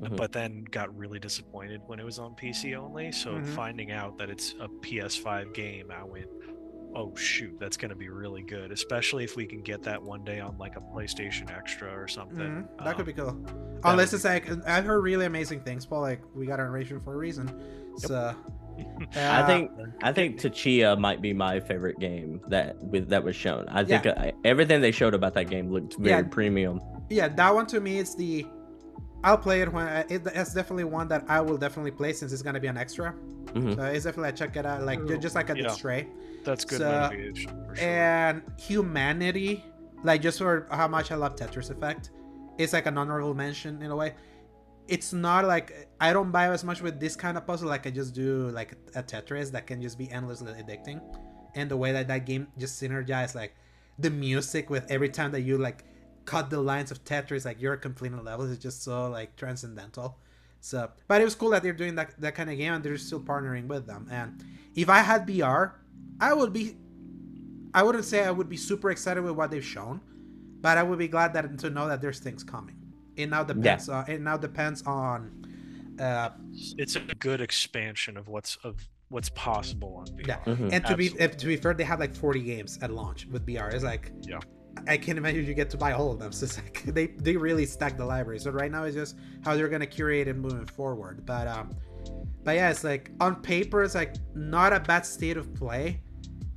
Mhm. 0.00 0.16
but 0.16 0.32
then 0.32 0.64
got 0.70 0.94
really 0.96 1.18
disappointed 1.18 1.80
when 1.86 1.98
it 1.98 2.04
was 2.04 2.18
on 2.18 2.34
PC 2.34 2.74
only. 2.76 3.10
So 3.12 3.32
Mhm. 3.38 3.46
finding 3.46 3.90
out 3.90 4.18
that 4.18 4.30
it's 4.30 4.54
a 4.60 4.68
PS5 4.68 5.52
game, 5.54 5.90
I 5.90 6.04
went, 6.04 6.28
"Oh 6.94 7.14
shoot, 7.16 7.56
that's 7.58 7.76
going 7.76 7.90
to 7.90 7.96
be 7.96 8.08
really 8.08 8.42
good." 8.42 8.70
Especially 8.72 9.24
if 9.24 9.34
we 9.36 9.46
can 9.46 9.60
get 9.62 9.82
that 9.82 10.02
one 10.02 10.24
day 10.24 10.40
on 10.40 10.56
like 10.58 10.76
a 10.76 10.80
PlayStation 10.80 11.50
Extra 11.50 11.90
or 11.92 12.06
something. 12.08 12.38
Mhm, 12.78 12.84
That 12.84 12.96
could 12.96 13.06
be 13.06 13.12
Um, 13.14 13.18
cool. 13.18 13.34
would 13.54 13.80
Unless 13.84 14.10
be 14.12 14.16
it's 14.16 14.24
like 14.24 14.48
I've 14.68 14.84
heard 14.84 15.00
really 15.02 15.26
amazing 15.26 15.60
things, 15.60 15.84
Paul. 15.86 16.00
Like 16.02 16.20
we 16.34 16.46
got 16.46 16.60
an 16.60 16.66
arrangement 16.66 17.04
for 17.04 17.14
a 17.14 17.16
reason. 17.16 17.48
So 17.96 18.34
I 19.16 19.40
uh, 19.40 19.46
think 19.46 19.70
I 20.02 20.12
think 20.12 20.40
Tchia 20.40 20.98
might 20.98 21.20
be 21.22 21.32
my 21.32 21.60
favorite 21.60 21.98
game 21.98 22.40
that 22.48 22.76
with 22.82 23.08
that 23.08 23.22
was 23.24 23.36
shown. 23.36 23.66
I 23.68 23.84
think 23.84 24.06
uh, 24.06 24.32
everything 24.44 24.80
they 24.80 24.92
showed 24.92 25.14
about 25.14 25.34
that 25.34 25.48
game 25.50 25.70
looked 25.70 25.96
very 25.98 26.22
Yeah. 26.22 26.28
premium. 26.28 26.80
yeah, 27.10 27.28
that 27.28 27.54
one 27.54 27.66
to 27.66 27.80
me 27.80 27.98
is 27.98 28.14
the. 28.14 28.46
I'll 29.24 29.36
play 29.38 29.62
it 29.62 29.72
when 29.72 29.86
I, 29.88 30.00
it, 30.08 30.22
it's 30.26 30.54
definitely 30.54 30.84
one 30.84 31.08
that 31.08 31.24
I 31.28 31.40
will 31.40 31.58
definitely 31.58 31.90
play 31.90 32.12
since 32.12 32.32
it's 32.32 32.42
gonna 32.42 32.60
be 32.60 32.68
an 32.68 32.76
extra. 32.78 33.14
Mhm. 33.46 33.74
So 33.74 33.82
it's 33.84 34.04
definitely 34.04 34.28
a 34.28 34.32
check 34.32 34.56
it 34.56 34.64
out, 34.64 34.82
like 34.84 35.00
just 35.20 35.34
like 35.34 35.50
a 35.50 35.54
did 35.54 35.64
Yeah. 35.64 35.70
Stray. 35.72 36.06
That's 36.44 36.64
good 36.64 36.78
So- 36.78 37.10
for 37.10 37.34
sure. 37.34 37.74
and 37.80 38.42
humanity 38.58 39.64
like 40.04 40.22
just 40.22 40.38
for 40.38 40.66
how 40.70 40.86
much 40.86 41.10
i 41.10 41.16
love 41.16 41.34
tetris 41.34 41.70
effect 41.70 42.10
it's 42.56 42.72
like 42.72 42.86
an 42.86 42.96
honorable 42.96 43.34
mention 43.34 43.82
in 43.82 43.90
a 43.90 43.96
way 43.96 44.14
it's 44.88 45.12
not 45.12 45.44
like 45.44 45.88
i 46.00 46.12
don't 46.12 46.32
buy 46.32 46.50
as 46.50 46.64
much 46.64 46.80
with 46.80 46.98
this 46.98 47.14
kind 47.14 47.36
of 47.36 47.46
puzzle 47.46 47.68
like 47.68 47.86
i 47.86 47.90
just 47.90 48.14
do 48.14 48.48
like 48.48 48.72
a 48.94 49.02
tetris 49.02 49.50
that 49.52 49.66
can 49.66 49.80
just 49.80 49.98
be 49.98 50.10
endlessly 50.10 50.52
addicting. 50.52 51.00
And 51.54 51.70
the 51.70 51.76
way 51.76 51.92
that 51.92 52.08
that 52.08 52.26
game 52.26 52.48
just 52.58 52.80
synergize 52.80 53.34
like 53.34 53.54
the 53.98 54.10
music 54.10 54.70
with 54.70 54.88
every 54.90 55.08
time 55.08 55.32
that 55.32 55.40
you 55.40 55.58
like 55.58 55.84
cut 56.24 56.50
the 56.50 56.60
lines 56.60 56.90
of 56.90 57.04
tetris 57.04 57.44
like 57.44 57.60
you're 57.60 57.76
completing 57.76 58.22
levels. 58.22 58.50
Is 58.50 58.58
just 58.58 58.82
so 58.82 59.08
like 59.08 59.34
transcendental. 59.36 60.18
So 60.60 60.90
but 61.08 61.20
it 61.20 61.24
was 61.24 61.34
cool 61.34 61.50
that 61.50 61.62
they're 61.62 61.72
doing 61.72 61.94
that, 61.96 62.20
that 62.20 62.34
kind 62.34 62.50
of 62.50 62.58
game 62.58 62.74
and 62.74 62.84
they're 62.84 62.98
still 62.98 63.20
partnering 63.20 63.66
with 63.66 63.86
them. 63.86 64.08
And 64.10 64.44
if 64.74 64.88
i 64.88 65.00
had 65.00 65.26
vr 65.26 65.72
i 66.20 66.32
would 66.32 66.52
be 66.52 66.76
I 67.74 67.82
wouldn't 67.82 68.04
say 68.04 68.24
I 68.24 68.30
would 68.30 68.48
be 68.48 68.56
super 68.56 68.90
excited 68.90 69.22
with 69.22 69.32
what 69.32 69.50
they've 69.50 69.64
shown, 69.64 70.00
but 70.60 70.78
I 70.78 70.82
would 70.82 70.98
be 70.98 71.08
glad 71.08 71.34
that 71.34 71.58
to 71.58 71.70
know 71.70 71.86
that 71.86 72.00
there's 72.00 72.18
things 72.18 72.42
coming. 72.42 72.77
It 73.18 73.28
now 73.30 73.42
depends. 73.44 73.88
On, 73.88 74.08
it 74.08 74.20
now 74.20 74.36
depends 74.36 74.82
on. 74.82 75.44
Uh, 76.00 76.30
it's 76.78 76.94
a 76.96 77.00
good 77.18 77.40
expansion 77.40 78.16
of 78.16 78.28
what's 78.28 78.56
of 78.62 78.76
what's 79.08 79.30
possible 79.30 79.96
on 79.96 80.06
VR. 80.16 80.26
Yeah. 80.28 80.38
Mhm. 80.44 80.72
and 80.72 80.84
to 80.86 80.96
be 80.96 81.06
Absolutely. 81.06 81.24
if, 81.24 81.36
to 81.38 81.46
be 81.46 81.56
fair, 81.56 81.74
they 81.74 81.84
have 81.84 81.98
like 81.98 82.14
40 82.14 82.40
games 82.42 82.78
at 82.82 82.90
launch 82.92 83.26
with 83.26 83.44
VR. 83.46 83.72
It's 83.74 83.82
like 83.84 84.12
Yeah. 84.22 84.38
I 84.86 84.96
can't 84.96 85.18
imagine 85.18 85.44
you 85.44 85.54
get 85.54 85.70
to 85.70 85.76
buy 85.76 85.92
all 85.92 86.12
of 86.12 86.18
them. 86.20 86.30
So 86.30 86.44
it's 86.44 86.56
like 86.58 86.82
they 86.96 87.08
they 87.08 87.36
really 87.36 87.66
stack 87.66 87.96
the 87.96 88.04
library. 88.04 88.38
So 88.38 88.50
right 88.52 88.70
now 88.70 88.84
it's 88.84 88.94
just 88.94 89.16
how 89.44 89.56
they're 89.56 89.68
gonna 89.68 89.86
curate 89.86 90.28
it 90.28 90.36
moving 90.36 90.66
forward. 90.66 91.26
But 91.26 91.48
um, 91.48 91.74
but 92.44 92.54
yeah, 92.54 92.70
it's 92.70 92.84
like 92.84 93.10
on 93.20 93.36
paper 93.42 93.82
it's 93.82 93.96
like 93.96 94.14
not 94.34 94.72
a 94.72 94.78
bad 94.80 95.04
state 95.04 95.36
of 95.36 95.52
play, 95.54 96.00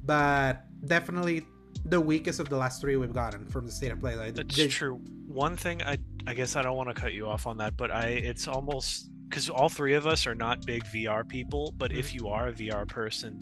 but 0.05 0.65
definitely 0.85 1.45
the 1.85 1.99
weakest 1.99 2.39
of 2.39 2.47
the 2.49 2.57
last 2.57 2.79
three 2.81 2.95
we've 2.95 3.13
gotten 3.13 3.45
from 3.47 3.65
the 3.65 3.71
state 3.71 3.91
of 3.91 3.99
play. 3.99 4.15
Like, 4.15 4.35
That's 4.35 4.55
they- 4.55 4.67
true. 4.67 5.01
One 5.27 5.55
thing 5.55 5.81
I 5.81 5.97
I 6.27 6.33
guess 6.33 6.55
I 6.55 6.61
don't 6.61 6.75
want 6.77 6.89
to 6.89 6.99
cut 6.99 7.13
you 7.13 7.27
off 7.27 7.47
on 7.47 7.57
that, 7.57 7.75
but 7.77 7.91
I 7.91 8.05
it's 8.07 8.47
almost 8.47 9.09
because 9.29 9.49
all 9.49 9.69
three 9.69 9.93
of 9.93 10.05
us 10.07 10.27
are 10.27 10.35
not 10.35 10.65
big 10.65 10.83
VR 10.85 11.25
people, 11.27 11.73
but 11.77 11.91
if 11.93 12.13
you 12.13 12.27
are 12.27 12.49
a 12.49 12.51
VR 12.53 12.85
person, 12.85 13.41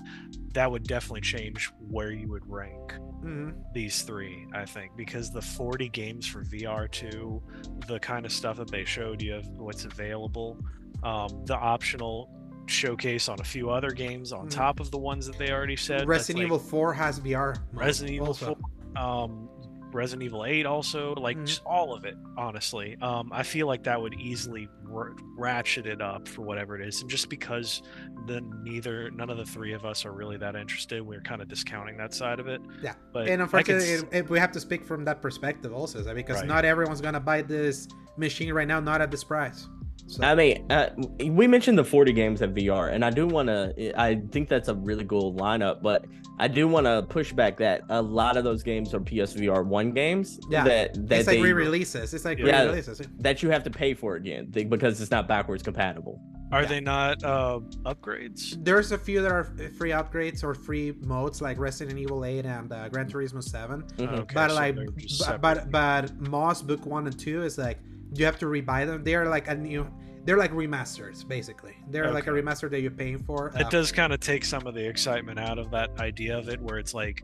that 0.53 0.71
would 0.71 0.83
definitely 0.83 1.21
change 1.21 1.71
where 1.79 2.11
you 2.11 2.27
would 2.29 2.47
rank 2.47 2.93
Mhm. 3.23 3.55
these 3.73 4.03
three, 4.03 4.45
I 4.53 4.65
think, 4.65 4.95
because 4.95 5.31
the 5.31 5.41
40 5.41 5.89
games 5.89 6.27
for 6.27 6.43
VR2, 6.43 7.41
the 7.87 7.99
kind 7.99 8.25
of 8.25 8.31
stuff 8.31 8.57
that 8.57 8.69
they 8.69 8.85
showed 8.85 9.19
you 9.21 9.35
of 9.35 9.47
what's 9.49 9.85
available, 9.85 10.57
um, 11.03 11.43
the 11.45 11.55
optional 11.57 12.29
showcase 12.67 13.27
on 13.27 13.39
a 13.39 13.43
few 13.43 13.71
other 13.71 13.89
games 13.89 14.31
on 14.31 14.45
Mhm. 14.47 14.51
top 14.51 14.79
of 14.79 14.91
the 14.91 14.97
ones 14.99 15.25
that 15.25 15.37
they 15.39 15.51
already 15.51 15.75
said. 15.75 16.07
Resident 16.07 16.37
like- 16.37 16.45
Evil 16.45 16.59
4 16.59 16.93
has 16.93 17.17
VR. 17.19 17.55
Resident 17.73 18.13
Evil 18.13 18.27
also. 18.27 18.55
4, 18.95 19.03
um, 19.03 19.49
Resident 19.93 20.23
Evil 20.23 20.45
8 20.45 20.65
also, 20.65 21.13
like 21.15 21.37
Mhm. 21.37 21.45
just 21.47 21.61
all 21.65 21.93
of 21.93 22.05
it, 22.05 22.15
honestly. 22.37 22.97
Um, 23.01 23.31
I 23.33 23.43
feel 23.43 23.67
like 23.67 23.83
that 23.83 24.01
would 24.01 24.13
easily 24.15 24.69
r- 24.91 25.13
ratchet 25.37 25.85
it 25.85 26.01
up 26.01 26.27
for 26.27 26.41
whatever 26.43 26.79
it 26.79 26.87
is. 26.87 27.01
And 27.01 27.09
just 27.09 27.29
because 27.29 27.81
the 28.27 28.41
neither 28.63 29.09
none 29.11 29.29
of 29.29 29.37
the 29.37 29.45
three 29.45 29.73
of 29.73 29.85
us 29.85 30.05
are 30.05 30.11
really 30.11 30.37
that 30.37 30.55
interested, 30.55 31.01
we're 31.01 31.21
kind 31.21 31.41
of 31.41 31.47
discounting 31.47 31.97
that 31.97 32.13
side 32.13 32.39
of 32.39 32.47
it. 32.47 32.61
Yeah. 32.81 32.93
But 33.13 33.21
And 33.21 33.27
could 33.27 33.41
unfortunately, 33.41 33.93
s- 33.93 34.01
it, 34.03 34.09
it- 34.13 34.29
we 34.29 34.39
have 34.39 34.51
to 34.53 34.59
speak 34.59 34.83
from 34.85 35.05
that 35.05 35.21
perspective 35.21 35.73
also, 35.73 36.13
because 36.13 36.37
Right. 36.37 36.47
not 36.47 36.65
everyone's 36.65 37.01
gonna 37.01 37.19
buy 37.19 37.41
this 37.41 37.87
machine 38.17 38.51
right 38.53 38.67
now, 38.67 38.79
not 38.79 39.01
at 39.01 39.11
this 39.11 39.23
price. 39.23 39.67
So, 40.09 40.23
I 40.23 40.33
mean, 40.33 40.65
uh, 40.71 40.89
we 41.19 41.45
mentioned 41.45 41.77
the 41.77 41.83
40 41.83 42.13
games 42.13 42.41
at 42.41 42.55
VR, 42.55 42.91
and 42.91 43.05
I 43.05 43.11
do 43.11 43.27
want 43.27 43.47
to. 43.47 43.93
I 43.95 44.15
think 44.31 44.49
that's 44.49 44.67
a 44.67 44.73
really 44.73 45.05
cool 45.05 45.35
lineup, 45.35 45.83
but 45.83 46.05
I 46.39 46.47
do 46.47 46.67
want 46.67 46.87
to 46.87 47.05
push 47.07 47.31
back 47.31 47.57
that 47.57 47.83
a 47.89 48.01
lot 48.01 48.35
of 48.35 48.43
those 48.43 48.63
games 48.63 48.93
are 48.95 48.99
PSVR 48.99 49.63
one 49.65 49.91
games. 49.91 50.39
Yeah, 50.49 50.63
that 50.63 51.07
that 51.09 51.19
it's 51.19 51.27
like 51.27 51.37
they, 51.37 51.41
re-releases. 51.43 52.13
It's 52.13 52.25
like 52.25 52.39
Yeah. 52.39 52.63
re-releases. 52.63 53.01
that 53.19 53.43
you 53.43 53.51
have 53.51 53.63
to 53.65 53.69
pay 53.69 53.93
for 53.93 54.15
again 54.15 54.47
because 54.47 54.99
it's 54.99 55.11
not 55.11 55.27
backwards 55.27 55.61
compatible. 55.61 56.19
are 56.51 56.63
yeah. 56.63 56.67
they 56.67 56.79
not 56.79 57.23
uh, 57.23 57.59
upgrades? 57.85 58.55
There's 58.63 58.91
a 58.91 58.97
few 58.97 59.21
that 59.21 59.31
are 59.31 59.43
free 59.77 59.91
upgrades 59.91 60.43
or 60.43 60.55
free 60.55 60.93
modes, 61.01 61.39
like 61.39 61.59
Resident 61.59 61.99
Evil 61.99 62.25
8 62.25 62.45
and 62.45 62.73
uh, 62.73 62.89
Gran 62.89 63.07
Turismo 63.07 63.43
7. 63.43 63.83
Mhm. 63.83 64.19
Okay, 64.21 64.33
but 64.33 64.49
so 64.49 64.55
like, 64.55 64.75
they're 64.75 64.87
but, 65.19 65.41
but 65.41 65.71
but 65.71 66.19
Moss 66.19 66.63
Book 66.63 66.83
One 66.87 67.05
and 67.05 67.19
Two 67.19 67.43
is 67.43 67.59
like 67.59 67.77
you 68.15 68.25
have 68.25 68.39
to 68.39 68.47
rebuy 68.47 68.87
them. 68.87 69.03
They're 69.03 69.29
like 69.29 69.47
a 69.47 69.55
new. 69.55 69.87
They're 70.29 70.37
like 70.37 70.51
remasters, 70.51 71.27
basically. 71.27 71.75
They're 71.89 72.11
like 72.11 72.27
a 72.27 72.29
remaster 72.29 72.69
that 72.69 72.81
you're 72.81 72.91
paying 72.91 73.17
for. 73.17 73.47
it 73.55 73.65
Uh, 73.65 73.69
does 73.71 73.91
kind 73.91 74.13
of 74.13 74.19
take 74.19 74.45
some 74.45 74.67
of 74.67 74.75
the 74.75 74.87
excitement 74.87 75.39
out 75.39 75.57
of 75.57 75.71
that 75.71 75.89
idea 75.99 76.37
of 76.37 76.49
it 76.49 76.61
where 76.61 76.77
it's 76.77 76.93
like 76.93 77.23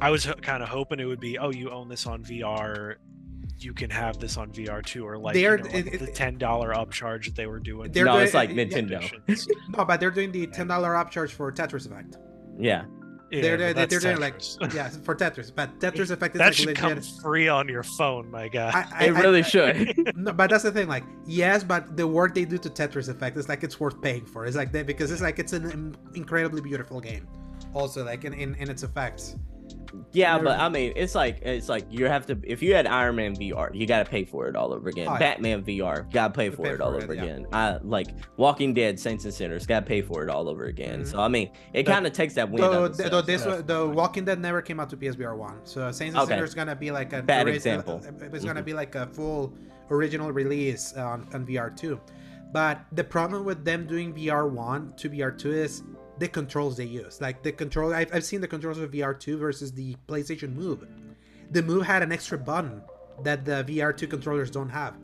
i 0.00 0.10
was 0.10 0.26
kind 0.42 0.60
of 0.64 0.68
hoping 0.68 0.98
it 0.98 1.04
would 1.04 1.20
be 1.20 1.38
oh 1.38 1.50
you 1.52 1.70
own 1.70 1.88
this 1.88 2.06
on 2.08 2.24
vr 2.24 2.96
you 3.60 3.72
can 3.72 3.88
have 3.88 4.18
this 4.18 4.36
on 4.36 4.50
vr 4.50 4.84
too 4.84 5.06
or 5.06 5.16
like, 5.16 5.36
you 5.36 5.42
They're- 5.42 5.58
know, 5.58 5.64
like 5.72 5.86
it- 5.94 6.00
the 6.00 6.06
$10 6.08 6.38
upcharge 6.40 7.26
that 7.26 7.36
they 7.36 7.46
were 7.46 7.60
doing 7.60 7.92
They're 7.92 8.04
no, 8.04 8.14
doing- 8.14 8.24
it's 8.24 8.34
like 8.34 8.50
Nintendo. 8.50 8.98
editions. 9.28 9.46
No, 9.76 9.84
but 9.84 10.00
they're 10.00 10.10
doing 10.10 10.32
the 10.32 10.48
ten 10.48 10.66
dollar 10.66 10.94
upcharge 10.94 11.30
for 11.30 11.52
Tetris 11.52 11.86
Effect. 11.86 12.16
Yeah, 12.58 12.84
Yeah, 13.30 13.42
they're 13.42 13.56
they're, 13.58 13.74
that's 13.74 13.90
they're 13.90 14.00
doing 14.00 14.20
like 14.20 14.40
yeah 14.74 14.88
for 14.88 15.14
Tetris, 15.14 15.54
but 15.54 15.78
Tetris 15.80 16.10
Effect 16.10 16.34
is 16.34 16.38
that 16.38 16.46
like 16.46 16.54
should 16.54 16.76
come 16.76 17.00
free 17.22 17.48
on 17.48 17.68
your 17.68 17.82
phone 17.82 18.30
my 18.30 18.48
guy 18.48 18.70
I, 18.70 19.04
I, 19.04 19.08
it 19.08 19.16
I- 19.16 19.20
really 19.20 19.42
should. 19.42 20.16
no, 20.16 20.32
but 20.32 20.48
that's 20.50 20.62
the 20.62 20.72
thing. 20.72 20.88
Like, 20.88 21.04
yes, 21.26 21.62
but 21.62 21.96
the 21.96 22.06
work 22.06 22.34
they 22.34 22.44
do 22.46 22.56
to 22.58 22.70
Tetris 22.70 23.08
Effect 23.08 23.36
is 23.36 23.48
like 23.48 23.62
it's 23.62 23.78
worth 23.78 24.00
paying 24.00 24.24
for. 24.24 24.46
It's 24.46 24.56
like 24.56 24.72
that 24.72 24.86
because 24.86 25.10
it's 25.10 25.22
like 25.22 25.38
it's 25.38 25.52
an 25.52 25.94
incredibly 26.14 26.62
beautiful 26.62 27.00
game. 27.00 27.28
Also, 27.74 28.04
like 28.04 28.24
in, 28.24 28.32
in, 28.32 28.54
in 28.54 28.70
its 28.70 28.82
effects. 28.82 29.36
Yeah, 30.12 30.38
but 30.38 30.58
I 30.60 30.68
mean, 30.68 30.92
it's 30.96 31.14
like 31.14 31.40
it's 31.42 31.68
like 31.68 31.84
you 31.90 32.06
have 32.06 32.26
to. 32.26 32.38
If 32.44 32.62
you 32.62 32.74
had 32.74 32.86
Iron 32.86 33.16
Man 33.16 33.34
VR, 33.36 33.74
you 33.74 33.86
got 33.86 34.04
to 34.04 34.10
pay 34.10 34.24
for 34.24 34.46
it 34.48 34.56
all 34.56 34.72
over 34.72 34.88
again. 34.88 35.08
Oh. 35.08 35.18
Batman 35.18 35.62
VR, 35.64 36.10
got 36.12 36.28
to 36.28 36.38
pay 36.38 36.50
for 36.50 36.62
pay 36.64 36.70
it 36.70 36.80
all 36.80 36.94
it, 36.94 37.02
over 37.04 37.14
yeah. 37.14 37.22
again. 37.22 37.46
I 37.52 37.78
like 37.82 38.08
Walking 38.36 38.74
Dead, 38.74 38.98
Saints 38.98 39.24
and 39.24 39.32
Sinners, 39.34 39.66
got 39.66 39.80
to 39.80 39.86
pay 39.86 40.02
for 40.02 40.22
it 40.22 40.30
all 40.30 40.48
over 40.48 40.64
again. 40.64 41.02
Mhm. 41.02 41.06
So 41.10 41.20
I 41.20 41.28
mean, 41.28 41.50
it 41.72 41.84
kind 41.84 42.06
of 42.06 42.12
takes 42.12 42.34
that 42.34 42.50
wind 42.50 42.62
Though, 42.64 42.84
out. 42.84 42.90
of 42.92 42.96
the 42.96 43.08
though 43.08 43.22
this 43.22 43.44
yeah. 43.46 43.60
the 43.64 43.86
Walking 43.86 44.24
Dead 44.24 44.40
never 44.40 44.62
came 44.62 44.80
out 44.80 44.90
to 44.90 44.96
PSVR 44.96 45.36
one, 45.36 45.56
so 45.64 45.90
Saints 45.92 46.14
and 46.14 46.22
Okay. 46.24 46.34
Sinners 46.34 46.50
is 46.50 46.54
gonna 46.54 46.76
be 46.76 46.90
like 46.90 47.12
a 47.12 47.22
Bad 47.22 47.46
ori- 47.46 47.54
example. 47.56 48.00
uh, 48.04 48.24
It's 48.32 48.44
gonna 48.44 48.62
Mhm. 48.62 48.66
be 48.66 48.74
like 48.74 48.94
a 48.94 49.06
full 49.06 49.54
original 49.90 50.30
release 50.32 50.92
on, 50.94 51.26
on 51.32 51.46
VR 51.46 51.70
two, 51.70 51.98
but 52.52 52.80
the 52.92 53.04
problem 53.04 53.44
with 53.44 53.64
them 53.64 53.86
doing 53.86 54.12
VR 54.14 54.46
one 54.48 54.92
to 54.96 55.08
VR 55.08 55.30
two 55.36 55.52
is 55.52 55.82
the 56.18 56.28
controls 56.28 56.76
they 56.76 56.84
use. 56.84 57.20
Like 57.20 57.42
the 57.42 57.52
control, 57.52 57.94
I've, 57.94 58.12
I've 58.14 58.24
seen 58.24 58.40
the 58.40 58.48
controls 58.48 58.78
of 58.78 58.90
VR 58.90 59.18
two 59.18 59.38
versus 59.38 59.72
the 59.72 59.96
PlayStation 60.08 60.54
Move. 60.54 60.86
The 61.50 61.62
Move 61.62 61.86
had 61.86 62.02
an 62.02 62.12
extra 62.12 62.38
button 62.38 62.82
that 63.22 63.44
the 63.44 63.64
VR 63.64 63.96
two 63.96 64.06
controllers 64.06 64.50
don't 64.50 64.68
have. 64.68 64.94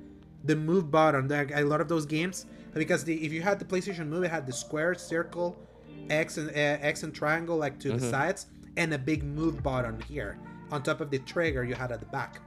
The 0.44 0.56
Move 0.56 0.90
button, 0.90 1.28
like 1.28 1.52
a 1.54 1.62
lot 1.62 1.80
of 1.80 1.88
those 1.88 2.04
games, 2.06 2.46
because 2.74 3.04
the 3.04 3.24
if 3.24 3.32
you 3.32 3.42
had 3.42 3.58
the 3.58 3.64
PlayStation 3.64 4.08
Move, 4.08 4.24
it 4.24 4.30
had 4.30 4.46
the 4.46 4.52
square, 4.52 4.94
circle, 4.94 5.56
X 6.10 6.36
and 6.36 6.50
uh, 6.50 6.52
X 6.54 7.02
and 7.02 7.14
triangle 7.14 7.56
like 7.56 7.78
to 7.80 7.88
the 7.92 7.94
Mhm. 8.06 8.10
sides, 8.10 8.46
and 8.76 8.92
a 8.92 8.98
big 8.98 9.22
move 9.24 9.62
button 9.62 10.00
here 10.02 10.36
on 10.70 10.82
top 10.82 11.00
of 11.00 11.10
the 11.10 11.18
trigger 11.20 11.64
you 11.64 11.74
had 11.74 11.92
at 11.92 12.00
the 12.00 12.06
back. 12.06 12.40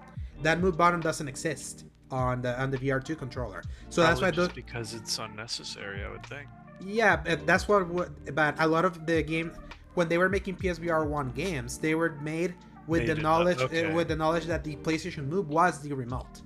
That 0.43 0.59
move 0.59 0.77
button 0.77 0.99
doesn't 0.99 1.27
exist 1.27 1.85
on 2.11 2.41
the 2.43 2.59
on 2.61 2.69
the 2.69 2.77
VR2 2.77 3.17
controller, 3.17 3.63
so 3.89 4.01
that's 4.01 4.21
why 4.21 4.27
Probably 4.31 4.45
those 4.47 4.53
because 4.53 4.93
it's 4.93 5.17
unnecessary 5.19 6.03
i 6.05 6.09
would 6.09 6.25
think 6.27 6.47
yeah, 6.81 7.17
that's 7.45 7.67
what. 7.67 7.87
what 7.87 8.35
but 8.35 8.55
a 8.59 8.67
lot 8.67 8.85
of 8.85 9.05
the 9.05 9.21
game 9.23 9.51
when 9.95 10.07
they 10.07 10.17
were 10.17 10.29
making 10.29 10.55
PSVR 10.57 11.05
one 11.07 11.31
games, 11.31 11.77
they 11.77 11.95
were 11.95 12.11
made 12.21 12.53
with 12.87 13.05
They 13.07 13.13
the 13.13 13.21
knowledge 13.21 13.57
okay. 13.59 13.85
uh, 13.85 13.93
with 13.95 14.07
the 14.07 14.15
knowledge 14.15 14.45
that 14.45 14.63
the 14.63 14.75
PlayStation 14.77 15.27
Move 15.27 15.49
was 15.49 15.79
the 15.81 15.91
remote. 15.93 16.41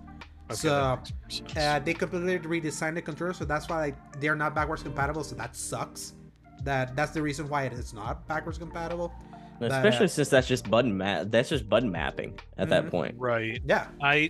okay, 0.50 0.56
So, 0.56 0.70
that 0.70 0.98
makes 0.98 1.12
more 1.42 1.50
sense. 1.50 1.58
Uh, 1.58 1.80
they 1.80 1.94
completely 1.94 2.40
redesigned 2.40 2.96
the 2.96 3.02
controller, 3.02 3.34
so 3.34 3.46
that's 3.46 3.68
why 3.70 3.78
like, 3.80 4.20
they're 4.22 4.36
not 4.36 4.56
backwards 4.56 4.84
compatible. 4.84 5.24
So 5.24 5.36
that 5.36 5.56
sucks. 5.56 6.14
That 6.64 6.96
that's 6.96 7.12
the 7.12 7.22
reason 7.22 7.50
why 7.50 7.64
it 7.64 7.74
is 7.74 7.94
not 7.94 8.28
backwards 8.28 8.58
compatible. 8.58 9.12
but, 9.60 9.72
uh, 9.72 9.76
especially 9.76 10.08
since 10.08 10.30
that's 10.30 10.48
just 10.48 10.70
button 10.72 10.96
map. 10.98 11.28
That's 11.30 11.50
just 11.50 11.68
button 11.70 11.92
mapping 11.92 12.40
at 12.58 12.70
that 12.70 12.86
Mhm. 12.86 12.92
point. 12.92 13.16
right 13.20 13.62
Yeah, 13.66 13.88
I 14.02 14.30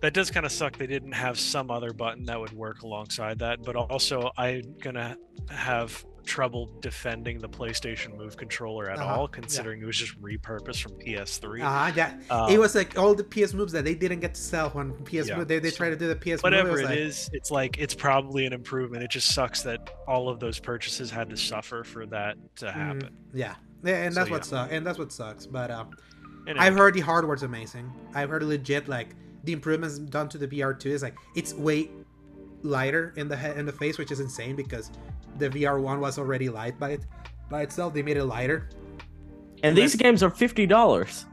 that 0.00 0.14
does 0.14 0.30
kind 0.30 0.44
of 0.46 0.52
suck 0.52 0.76
they 0.76 0.86
didn't 0.86 1.12
have 1.12 1.38
some 1.38 1.70
other 1.70 1.92
button 1.92 2.24
that 2.24 2.38
would 2.40 2.52
work 2.52 2.82
alongside 2.82 3.38
that, 3.40 3.62
but 3.62 3.76
also 3.76 4.30
I'm 4.36 4.74
gonna 4.80 5.16
have 5.50 6.04
trouble 6.24 6.70
defending 6.80 7.38
the 7.38 7.48
PlayStation 7.48 8.14
Move 8.14 8.36
controller 8.36 8.90
at 8.90 8.98
Uh-huh, 8.98 9.14
all, 9.14 9.22
yeah. 9.22 9.28
considering 9.32 9.80
it 9.80 9.86
was 9.86 9.96
just 9.96 10.20
repurposed 10.20 10.82
from 10.82 10.92
PS3. 10.92 11.62
uh, 11.62 11.90
yeah. 11.96 12.18
Um, 12.28 12.50
it 12.50 12.58
was 12.60 12.74
like 12.74 12.98
all 12.98 13.14
the 13.14 13.24
PS 13.24 13.54
moves 13.54 13.72
that 13.72 13.84
they 13.84 13.94
didn't 13.94 14.20
get 14.20 14.34
to 14.34 14.40
sell 14.40 14.68
when 14.70 14.92
PS 15.04 15.26
Yeah. 15.28 15.42
They, 15.44 15.58
they 15.58 15.70
tried 15.70 15.88
to 15.90 15.96
do 15.96 16.06
the 16.06 16.16
PS 16.16 16.42
whatever 16.42 16.68
move. 16.72 16.80
it 16.80 16.82
was 16.82 16.90
like, 16.90 16.98
is, 16.98 17.30
it's 17.32 17.50
like 17.50 17.78
it's 17.78 17.94
probably 17.94 18.44
an 18.44 18.52
improvement. 18.52 19.02
It 19.02 19.10
just 19.10 19.34
sucks 19.34 19.62
that 19.62 19.88
all 20.06 20.28
of 20.28 20.38
those 20.38 20.58
purchases 20.58 21.10
had 21.10 21.30
to 21.30 21.36
suffer 21.36 21.82
for 21.82 22.04
that 22.06 22.36
to 22.56 22.66
mm, 22.66 22.72
happen. 22.72 23.10
yeah, 23.32 23.54
yeah, 23.82 23.94
and 24.04 24.12
So, 24.12 24.20
that's 24.20 24.30
what 24.30 24.40
yeah. 24.40 24.42
sucks. 24.42 24.72
And 24.72 24.86
that's 24.86 24.98
what 24.98 25.12
sucks. 25.12 25.46
But 25.46 25.70
uh, 25.70 25.84
Anyway, 26.46 26.64
I've 26.64 26.74
heard 26.76 26.92
the 26.94 27.00
hardware's 27.00 27.42
amazing. 27.42 27.90
I've 28.14 28.28
heard 28.30 28.42
legit 28.42 28.86
like 28.88 29.08
the 29.48 29.54
improvements 29.54 29.98
done 29.98 30.28
to 30.28 30.36
the 30.36 30.46
VR2 30.46 30.86
is 30.86 31.02
like 31.02 31.16
it's 31.34 31.54
way 31.54 31.88
lighter 32.62 33.14
in 33.16 33.28
the 33.28 33.36
head 33.36 33.56
in 33.56 33.64
the 33.64 33.72
face, 33.72 33.96
which 33.96 34.12
is 34.12 34.20
insane 34.20 34.54
because 34.54 34.90
the 35.38 35.48
VR 35.48 35.80
one 35.80 36.00
was 36.00 36.18
already 36.18 36.50
light 36.50 36.78
by 36.78 36.90
it 36.90 37.06
by 37.48 37.62
itself. 37.62 37.94
They 37.94 38.02
made 38.02 38.18
it 38.18 38.24
lighter. 38.24 38.68
And 39.62 39.74
these 39.74 39.96
games 39.96 40.22
are 40.22 40.28
fifty 40.28 40.66
dollars. 40.66 41.24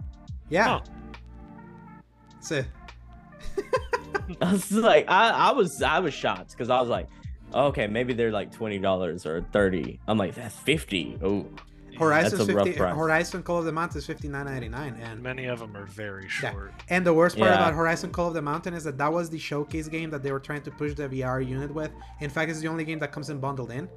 Yeah. 0.49 0.63
Huh. 0.63 0.81
So 2.39 2.63
I 4.41 4.51
was 4.53 4.71
like, 4.71 5.11
I, 5.11 5.31
I 5.31 5.51
was 5.51 5.81
I 5.81 5.99
was 5.99 6.13
shocked 6.13 6.51
because 6.51 6.69
I 6.69 6.79
was 6.79 6.87
like, 6.87 7.09
okay, 7.53 7.85
maybe 7.85 8.13
they're 8.13 8.31
like 8.31 8.49
twenty 8.49 8.79
dollars 8.79 9.25
or 9.25 9.41
thirty. 9.51 9.99
I'm 10.07 10.17
like, 10.17 10.35
that's 10.35 10.55
fifty. 10.55 11.19
Oh, 11.21 11.47
Horizon 11.97 12.38
That's 12.38 12.49
a 12.49 12.53
50 12.53 12.73
price. 12.73 12.95
Horizon 12.95 13.43
Call 13.43 13.59
of 13.59 13.65
the 13.65 13.72
Mountain 13.72 13.97
is 13.97 14.05
fifty 14.05 14.27
nine 14.27 14.45
ninety 14.45 14.69
nine 14.69 14.95
and 15.01 15.22
many 15.22 15.45
of 15.45 15.59
them 15.59 15.76
are 15.76 15.85
very 15.85 16.23
Yeah. 16.23 16.51
short. 16.51 16.73
And 16.89 17.05
the 17.05 17.13
worst 17.13 17.38
part 17.38 17.49
Yeah. 17.49 17.55
about 17.55 17.73
Horizon 17.73 18.11
Call 18.11 18.27
of 18.30 18.34
the 18.34 18.41
Mountain 18.41 18.73
is 18.73 18.84
that 18.84 18.97
that 18.97 19.11
was 19.11 19.30
the 19.30 19.38
showcase 19.39 19.88
game 19.88 20.09
that 20.09 20.23
they 20.23 20.31
were 20.31 20.39
trying 20.39 20.61
to 20.63 20.72
push 20.72 20.93
the 20.95 21.07
VR 21.09 21.41
unit 21.41 21.73
with. 21.73 21.91
In 22.22 22.30
fact, 22.30 22.49
it's 22.51 22.59
the 22.59 22.67
only 22.67 22.84
game 22.84 22.99
that 22.99 23.11
comes 23.11 23.30
in 23.30 23.39
bundled 23.39 23.72
in, 23.72 23.88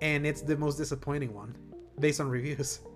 and 0.00 0.26
it's 0.26 0.42
the 0.42 0.56
most 0.56 0.76
disappointing 0.76 1.32
one 1.34 1.56
based 2.00 2.20
on 2.20 2.28
reviews. 2.28 2.80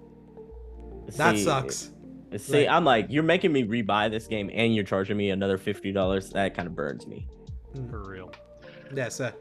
That 1.17 1.39
sucks. 1.39 1.93
See, 2.37 2.53
Like- 2.67 2.69
I'm 2.69 2.85
like, 2.85 3.07
you're 3.09 3.23
making 3.23 3.53
me 3.53 3.65
rebuy 3.65 4.11
this 4.11 4.27
game 4.27 4.51
and 4.53 4.75
you're 4.75 4.85
charging 4.85 5.17
me 5.17 5.31
another 5.31 5.57
fifty 5.59 5.93
dollars. 5.93 6.31
That 6.31 6.55
kind 6.55 6.67
of 6.67 6.75
burns 6.75 7.07
me. 7.07 7.29
Hmm. 7.75 7.89
For 7.89 8.03
real. 8.03 8.33
Yeah, 8.95 9.07
uh, 9.07 9.11
so 9.11 9.33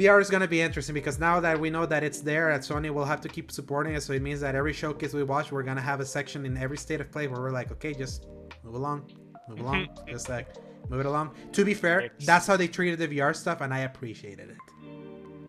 VR 0.00 0.20
is 0.20 0.30
gonna 0.30 0.48
be 0.48 0.60
interesting 0.62 0.94
because 0.94 1.18
now 1.18 1.40
that 1.40 1.60
we 1.60 1.68
know 1.68 1.84
that 1.84 2.02
it's 2.02 2.20
there, 2.20 2.50
at 2.50 2.62
Sony 2.62 2.90
we'll 2.90 3.04
have 3.04 3.20
to 3.20 3.28
keep 3.28 3.52
supporting 3.52 3.94
it. 3.94 4.02
So 4.02 4.12
it 4.14 4.22
means 4.22 4.40
that 4.40 4.54
every 4.54 4.72
showcase 4.72 5.12
we 5.12 5.22
watch, 5.22 5.52
we're 5.52 5.62
gonna 5.62 5.80
have 5.82 6.00
a 6.00 6.06
section 6.06 6.46
in 6.46 6.56
every 6.56 6.78
state 6.78 7.00
of 7.00 7.12
play 7.12 7.28
where 7.28 7.40
we're 7.40 7.50
like, 7.50 7.70
okay, 7.72 7.92
just 7.92 8.26
move 8.64 8.74
along, 8.74 9.12
move 9.48 9.60
along, 9.60 9.88
just 10.08 10.28
like 10.30 10.48
move 10.88 11.00
it 11.00 11.06
along. 11.06 11.32
To 11.52 11.64
be 11.64 11.74
fair, 11.74 12.10
that's 12.24 12.46
how 12.46 12.56
they 12.56 12.66
treated 12.66 12.98
the 12.98 13.08
VR 13.18 13.36
stuff, 13.36 13.60
and 13.60 13.74
I 13.74 13.80
appreciated 13.80 14.50
it. 14.50 14.56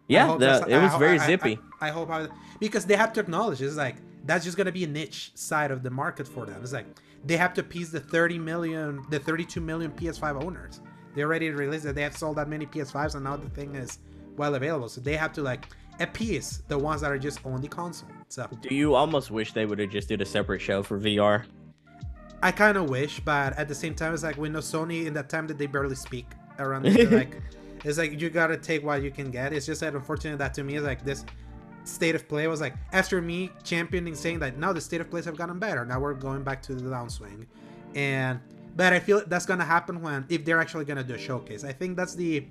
Yeah, 0.08 0.28
hope 0.28 0.40
the, 0.40 0.66
it 0.68 0.82
was 0.82 0.92
ho- 0.92 0.98
very 0.98 1.18
I- 1.18 1.24
I- 1.24 1.28
zippy. 1.28 1.60
I, 1.80 1.90
hope 1.90 2.10
I, 2.10 2.28
because 2.60 2.86
they 2.86 2.98
have 2.98 3.14
to 3.14 3.22
acknowledge 3.22 3.62
it's 3.62 3.78
like 3.78 3.96
that's 4.26 4.44
just 4.44 4.58
gonna 4.58 4.72
be 4.72 4.84
a 4.84 4.88
niche 4.88 5.32
side 5.36 5.72
of 5.72 5.82
the 5.84 5.90
market 5.90 6.28
for 6.28 6.46
them. 6.46 6.62
It's 6.62 6.74
like 6.74 6.86
they 7.26 7.38
have 7.38 7.54
to 7.54 7.62
appease 7.62 7.92
the 7.92 8.02
30 8.02 8.38
million, 8.38 9.04
the 9.10 9.20
32 9.20 9.62
million 9.62 9.92
PS5 9.92 10.44
owners. 10.44 10.82
They're 11.16 11.28
ready 11.28 11.50
to 11.50 11.56
release 11.56 11.86
it. 11.86 11.96
They 11.96 12.04
have 12.04 12.18
sold 12.18 12.38
that 12.38 12.50
many 12.50 12.66
PS5s, 12.66 13.16
and 13.16 13.24
now 13.24 13.38
the 13.38 13.50
thing 13.50 13.76
is 13.76 14.00
well 14.38 14.56
available. 14.56 14.90
So 14.90 15.02
they 15.02 15.16
have 15.16 15.34
to 15.34 15.42
like 15.42 15.68
appease 16.00 16.64
the 16.68 16.78
ones 16.78 17.02
that 17.02 17.12
are 17.12 17.20
just 17.20 17.46
on 17.46 17.62
the 17.62 17.68
console. 17.68 18.10
So 18.28 18.48
Do 18.62 18.74
you 18.74 18.96
almost 18.96 19.32
wish 19.32 19.54
they 19.54 19.66
would 19.66 19.80
have 19.80 19.90
just 19.90 20.08
did 20.08 20.22
a 20.22 20.26
separate 20.26 20.62
show 20.62 20.84
for 20.84 21.00
VR? 21.00 21.46
I 22.44 22.52
kind 22.52 22.78
of 22.78 22.90
wish, 22.90 23.20
but 23.20 23.58
at 23.58 23.68
the 23.68 23.76
same 23.76 23.94
time, 23.94 24.14
it's 24.14 24.24
like 24.24 24.38
we 24.38 24.50
know 24.50 24.60
Sony 24.60 25.06
in 25.06 25.14
that 25.14 25.30
time 25.30 25.48
that 25.48 25.58
they 25.58 25.68
barely 25.68 25.96
speak 25.96 26.26
around. 26.58 26.84
This, 26.84 27.12
like, 27.12 27.40
it's 27.84 27.98
like 27.98 28.20
you 28.20 28.30
gotta 28.30 28.58
take 28.58 28.84
what 28.84 29.04
you 29.04 29.12
can 29.12 29.30
get. 29.30 29.54
It's 29.54 29.66
just 29.66 29.82
that 29.82 29.94
unfortunate 29.94 30.38
that 30.40 30.54
to 30.56 30.64
me 30.64 30.76
is 30.76 30.84
like 30.84 31.04
this 31.04 31.24
state 31.84 32.16
of 32.16 32.28
play 32.28 32.48
was 32.48 32.62
like 32.62 32.76
after 32.92 33.22
me 33.22 33.50
championing 33.64 34.14
saying 34.14 34.38
that 34.40 34.58
now 34.58 34.72
the 34.72 34.82
state 34.82 35.02
of 35.02 35.10
plays 35.10 35.26
have 35.26 35.38
gotten 35.38 35.60
better. 35.60 35.86
Now 35.86 36.00
we're 36.00 36.14
going 36.14 36.44
back 36.44 36.62
to 36.64 36.76
the 36.76 36.90
downswing, 36.90 37.46
and 37.94 38.40
but 38.76 38.94
I 38.94 39.00
feel 39.00 39.24
that's 39.28 39.46
gonna 39.46 39.66
happen 39.66 40.02
when 40.02 40.26
if 40.30 40.44
they're 40.44 40.60
actually 40.60 40.86
gonna 40.86 41.04
do 41.04 41.14
a 41.14 41.20
showcase. 41.20 41.64
I 41.64 41.74
think 41.74 41.96
that's 41.96 42.16
the 42.16 42.48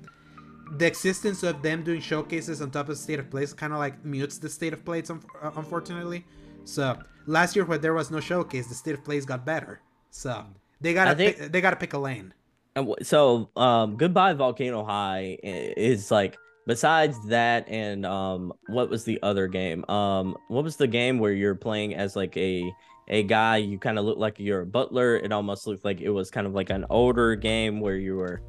the 0.78 0.86
existence 0.86 1.42
of 1.42 1.62
them 1.62 1.82
doing 1.82 2.00
showcases 2.00 2.60
on 2.62 2.70
top 2.70 2.88
of 2.88 2.96
state 2.96 3.18
of 3.18 3.28
plays 3.30 3.52
kind 3.52 3.72
of 3.72 3.78
like 3.78 4.04
mutes 4.04 4.38
the 4.38 4.48
state 4.48 4.72
of 4.72 4.84
plays 4.84 5.10
un- 5.10 5.22
uh, 5.42 5.50
unfortunately 5.56 6.24
so 6.64 6.96
last 7.26 7.56
year 7.56 7.64
when 7.64 7.80
there 7.80 7.94
was 7.94 8.10
no 8.10 8.20
showcase 8.20 8.66
the 8.68 8.74
state 8.74 8.94
of 8.94 9.02
plays 9.04 9.24
got 9.24 9.44
better 9.44 9.80
so 10.10 10.44
they 10.80 10.94
gotta 10.94 11.14
think- 11.14 11.36
pick, 11.38 11.52
they 11.52 11.60
gotta 11.60 11.76
pick 11.76 11.92
a 11.94 11.98
lane 11.98 12.32
And 12.76 12.94
so, 13.02 13.50
um, 13.56 13.96
goodbye 13.96 14.32
Volcano 14.34 14.84
High 14.84 15.38
is 15.42 16.10
like 16.10 16.36
besides 16.66 17.16
that, 17.26 17.68
and 17.68 18.06
um, 18.06 18.52
what 18.68 18.88
was 18.88 19.02
the 19.04 19.18
other 19.24 19.48
game? 19.48 19.84
Um, 19.90 20.36
what 20.48 20.62
was 20.62 20.76
the 20.76 20.86
game 20.86 21.18
where 21.18 21.32
you're 21.32 21.56
playing 21.56 21.96
as 21.96 22.14
like 22.14 22.36
a 22.36 22.72
a 23.08 23.24
guy? 23.24 23.56
You 23.56 23.76
kind 23.76 23.98
of 23.98 24.04
look 24.04 24.18
like 24.18 24.38
you're 24.38 24.60
a 24.60 24.66
butler. 24.66 25.16
It 25.16 25.32
almost 25.32 25.66
looked 25.66 25.84
like 25.84 26.00
it 26.00 26.10
was 26.10 26.30
kind 26.30 26.46
of 26.46 26.54
like 26.54 26.70
an 26.70 26.86
older 26.90 27.34
game 27.34 27.80
where 27.80 27.96
you 27.96 28.14
were 28.16 28.40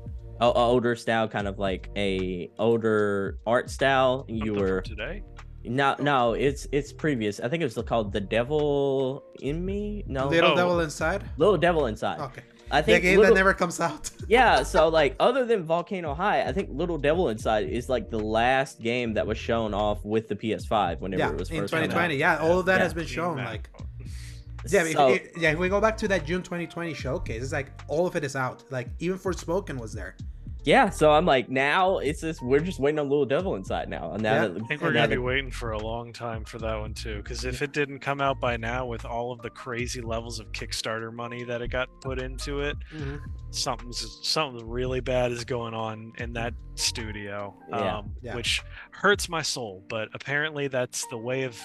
a, 0.42 0.46
a 0.46 0.52
older 0.54 0.96
style, 0.96 1.28
kind 1.28 1.48
of 1.48 1.60
like 1.60 1.90
a 1.96 2.50
older 2.60 3.38
art 3.46 3.70
style. 3.70 4.26
You 4.28 4.40
Something 4.46 4.56
were 4.64 4.82
today. 4.82 5.24
no, 5.64 5.96
no, 6.00 6.34
it's 6.34 6.68
it's 6.72 6.92
previous. 6.92 7.40
I 7.40 7.48
think 7.48 7.62
it 7.62 7.66
was 7.74 7.78
called 7.88 8.12
The 8.12 8.22
Devil 8.22 9.24
in 9.42 9.64
Me. 9.66 10.04
No, 10.08 10.28
little 10.28 10.52
Oh. 10.52 10.56
devil 10.56 10.80
inside 10.82 11.24
Little 11.38 11.58
Devil 11.58 11.86
Inside. 11.88 12.20
okay 12.20 12.42
I 12.74 12.82
think 12.82 12.86
the 12.86 12.92
think 12.94 13.04
game 13.04 13.20
Little- 13.20 13.36
that 13.36 13.40
never 13.40 13.54
comes 13.54 13.82
out 13.82 14.10
yeah, 14.30 14.64
so 14.64 14.88
like 14.88 15.16
other 15.20 15.44
than 15.46 15.64
Volcano 15.66 16.14
High, 16.14 16.44
I 16.44 16.54
think 16.54 16.70
Little 16.72 16.98
Devil 16.98 17.28
Inside 17.28 17.68
is 17.70 17.90
like 17.90 18.10
the 18.10 18.18
last 18.20 18.80
game 18.82 19.14
that 19.16 19.28
was 19.28 19.38
shown 19.38 19.74
off 19.74 20.04
with 20.06 20.30
the 20.30 20.36
PS5 20.38 21.02
whenever 21.02 21.20
yeah 21.20 21.30
it 21.32 21.38
was 21.38 21.50
first 21.50 21.72
coming 21.74 21.90
out. 21.92 21.94
2020 21.94 22.16
yeah 22.16 22.38
all 22.38 22.60
of 22.60 22.66
that 22.68 22.78
Yeah. 22.78 22.84
has 22.84 22.94
been 22.94 23.06
shown 23.06 23.36
Mac. 23.36 23.48
like 23.50 23.70
yeah 24.70 24.84
if, 24.84 24.92
So- 24.94 25.10
if- 25.10 25.38
yeah 25.38 25.52
if 25.52 25.58
we 25.60 25.70
go 25.70 25.82
back 25.82 25.98
to 25.98 26.08
that 26.10 26.26
june 26.26 26.42
2020 26.44 26.94
showcase 26.94 27.42
it's 27.44 27.52
like 27.54 27.72
all 27.88 28.06
of 28.08 28.16
it 28.16 28.24
is 28.24 28.36
out 28.36 28.64
like 28.72 28.88
even 29.00 29.18
Forspoken 29.18 29.80
was 29.80 29.94
there 29.94 30.16
yeah, 30.64 30.92
so 30.92 31.12
I'm 31.12 31.26
like 31.26 31.50
now 31.50 31.98
it's 31.98 32.22
just 32.22 32.40
we're 32.44 32.60
just 32.60 32.80
waiting 32.80 33.00
on 33.00 33.10
Little 33.10 33.26
Devil 33.26 33.56
Inside 33.56 33.90
now. 33.90 34.12
And 34.14 34.22
now 34.22 34.34
Yeah. 34.44 34.48
that 34.50 34.62
I 34.64 34.68
think 34.68 34.82
we're 34.84 34.94
gonna 34.94 35.08
be 35.08 35.16
that- 35.16 35.22
waiting 35.24 35.50
for 35.50 35.72
a 35.72 35.80
long 35.80 36.14
time 36.14 36.46
for 36.46 36.60
that 36.60 36.80
one 36.80 36.94
too. 36.94 37.18
Because 37.18 37.46
if 37.46 37.64
it 37.64 37.72
didn't 37.72 37.98
come 37.98 38.22
out 38.22 38.40
by 38.40 38.58
now, 38.58 38.86
with 38.86 39.04
all 39.04 39.32
of 39.32 39.42
the 39.42 39.50
crazy 39.50 40.02
levels 40.02 40.40
of 40.40 40.52
Kickstarter 40.52 41.12
money 41.12 41.44
that 41.46 41.64
it 41.64 41.70
got 41.70 41.90
put 42.02 42.20
into 42.20 42.60
it, 42.60 42.78
Mhm. 42.96 43.20
something's 43.50 44.20
something 44.22 44.64
really 44.70 45.00
bad 45.00 45.32
is 45.32 45.44
going 45.46 45.74
on 45.74 46.14
in 46.20 46.32
that 46.34 46.54
studio, 46.76 47.56
Yeah. 47.70 47.98
um, 47.98 48.16
Yeah. 48.22 48.36
which 48.36 48.62
hurts 48.92 49.30
my 49.30 49.42
soul. 49.42 49.84
But 49.90 50.10
apparently, 50.14 50.68
that's 50.68 51.08
the 51.08 51.18
way 51.18 51.42
of 51.42 51.60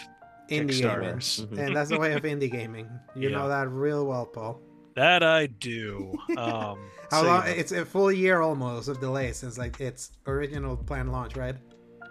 indie 0.51 0.81
gaming 0.81 1.17
Kickstarters. 1.19 1.47
Mhm. 1.47 1.59
and 1.59 1.77
that's 1.77 1.91
the 1.91 1.99
way 1.99 2.13
of 2.15 2.23
indie 2.23 2.51
gaming 2.51 2.89
you 3.15 3.31
know 3.31 3.49
that 3.49 3.69
real 3.69 4.07
well 4.07 4.27
paul 4.27 4.61
That 4.97 5.23
I 5.23 5.47
do. 5.47 6.15
Um, 6.39 6.79
How 7.11 7.21
so, 7.21 7.27
long? 7.27 7.47
you 7.47 7.53
know, 7.53 7.61
It's 7.61 7.73
a 7.73 7.85
full 7.85 8.11
year 8.11 8.41
almost 8.41 8.89
of 8.89 8.99
delay 8.99 9.33
since 9.33 9.59
like 9.59 9.79
its 9.81 10.13
original 10.27 10.75
planned 10.77 11.13
launch, 11.13 11.37
right? 11.37 11.57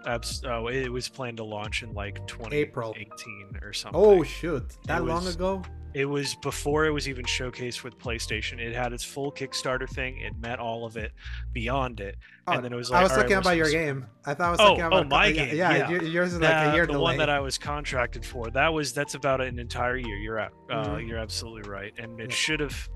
abs- 0.06 0.44
oh, 0.46 0.68
it 0.68 0.88
was 0.92 1.08
planned 1.08 1.38
to 1.38 1.44
launch 1.44 1.82
in 1.82 1.92
like 1.94 2.24
2018 2.28 3.58
or 3.60 3.72
something. 3.72 4.00
Oh 4.00 4.22
shoot, 4.22 4.64
that 4.86 5.04
long 5.04 5.24
was- 5.24 5.34
ago? 5.34 5.62
It 5.96 6.04
was 6.04 6.34
before 6.34 6.84
it 6.84 6.90
was 6.90 7.08
even 7.08 7.24
showcased 7.24 7.82
with 7.82 7.98
PlayStation. 7.98 8.58
It 8.60 8.74
had 8.74 8.92
its 8.92 9.02
full 9.02 9.32
Kickstarter 9.32 9.88
thing. 9.88 10.18
It 10.18 10.36
met 10.38 10.58
all 10.58 10.84
of 10.84 10.98
it 10.98 11.10
beyond 11.54 12.00
it. 12.00 12.16
Oh, 12.46 12.52
and 12.52 12.62
then 12.62 12.70
it 12.70 12.76
was 12.76 12.90
like 12.90 13.00
I 13.00 13.02
was 13.02 13.12
"All 13.12 13.18
right, 13.22 13.32
about 13.32 13.56
your 13.56 13.70
game. 13.70 14.04
I 14.26 14.34
thought 14.34 14.48
I 14.48 14.50
was 14.50 14.60
Oh, 14.60 14.64
talking 14.76 14.84
about 14.84 15.06
oh, 15.06 15.08
my 15.08 15.26
yeah, 15.28 15.32
game, 15.46 15.56
Yeah, 15.56 15.72
yeah. 15.74 15.88
your- 15.88 16.02
yours 16.02 16.34
is 16.34 16.40
like 16.40 16.50
a 16.68 16.74
year 16.74 16.84
the 16.84 16.92
delay. 16.92 17.02
one 17.02 17.16
that 17.16 17.30
I 17.30 17.40
was 17.40 17.56
contracted 17.56 18.26
for. 18.26 18.50
That 18.50 18.74
was 18.74 18.92
that's 18.92 19.14
about 19.14 19.40
an 19.40 19.58
entire 19.58 19.96
year. 19.96 20.16
You're 20.16 20.38
at, 20.38 20.52
uh, 20.70 20.84
Mhm. 20.88 21.08
you're 21.08 21.18
absolutely 21.18 21.62
right, 21.70 21.94
and 21.96 22.20
it 22.20 22.28
Yeah. 22.28 22.36
should 22.36 22.60
have, 22.60 22.88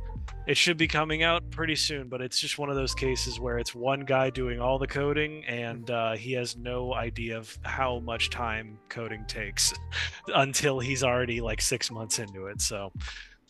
it 0.47 0.57
should 0.57 0.77
be 0.77 0.89
coming 0.89 1.23
out 1.23 1.48
pretty 1.51 1.77
soon. 1.77 2.09
But 2.09 2.20
it's 2.20 2.40
just 2.40 2.59
one 2.59 2.70
of 2.70 2.77
those 2.77 2.94
cases 2.94 3.39
where 3.40 3.59
it's 3.59 3.74
one 3.74 4.01
guy 4.01 4.31
doing 4.31 4.61
all 4.61 4.78
the 4.78 4.86
coding, 4.86 5.44
and 5.47 5.90
uh, 5.90 6.12
he 6.16 6.32
has 6.32 6.57
no 6.57 6.94
idea 6.94 7.36
of 7.36 7.57
how 7.62 8.01
much 8.01 8.31
time 8.31 8.78
coding 8.89 9.24
takes 9.27 9.73
until 10.35 10.81
he's 10.81 11.02
already 11.05 11.40
like 11.40 11.61
six 11.61 11.90
months 11.90 12.19
into 12.19 12.47
it. 12.47 12.61
So, 12.61 12.93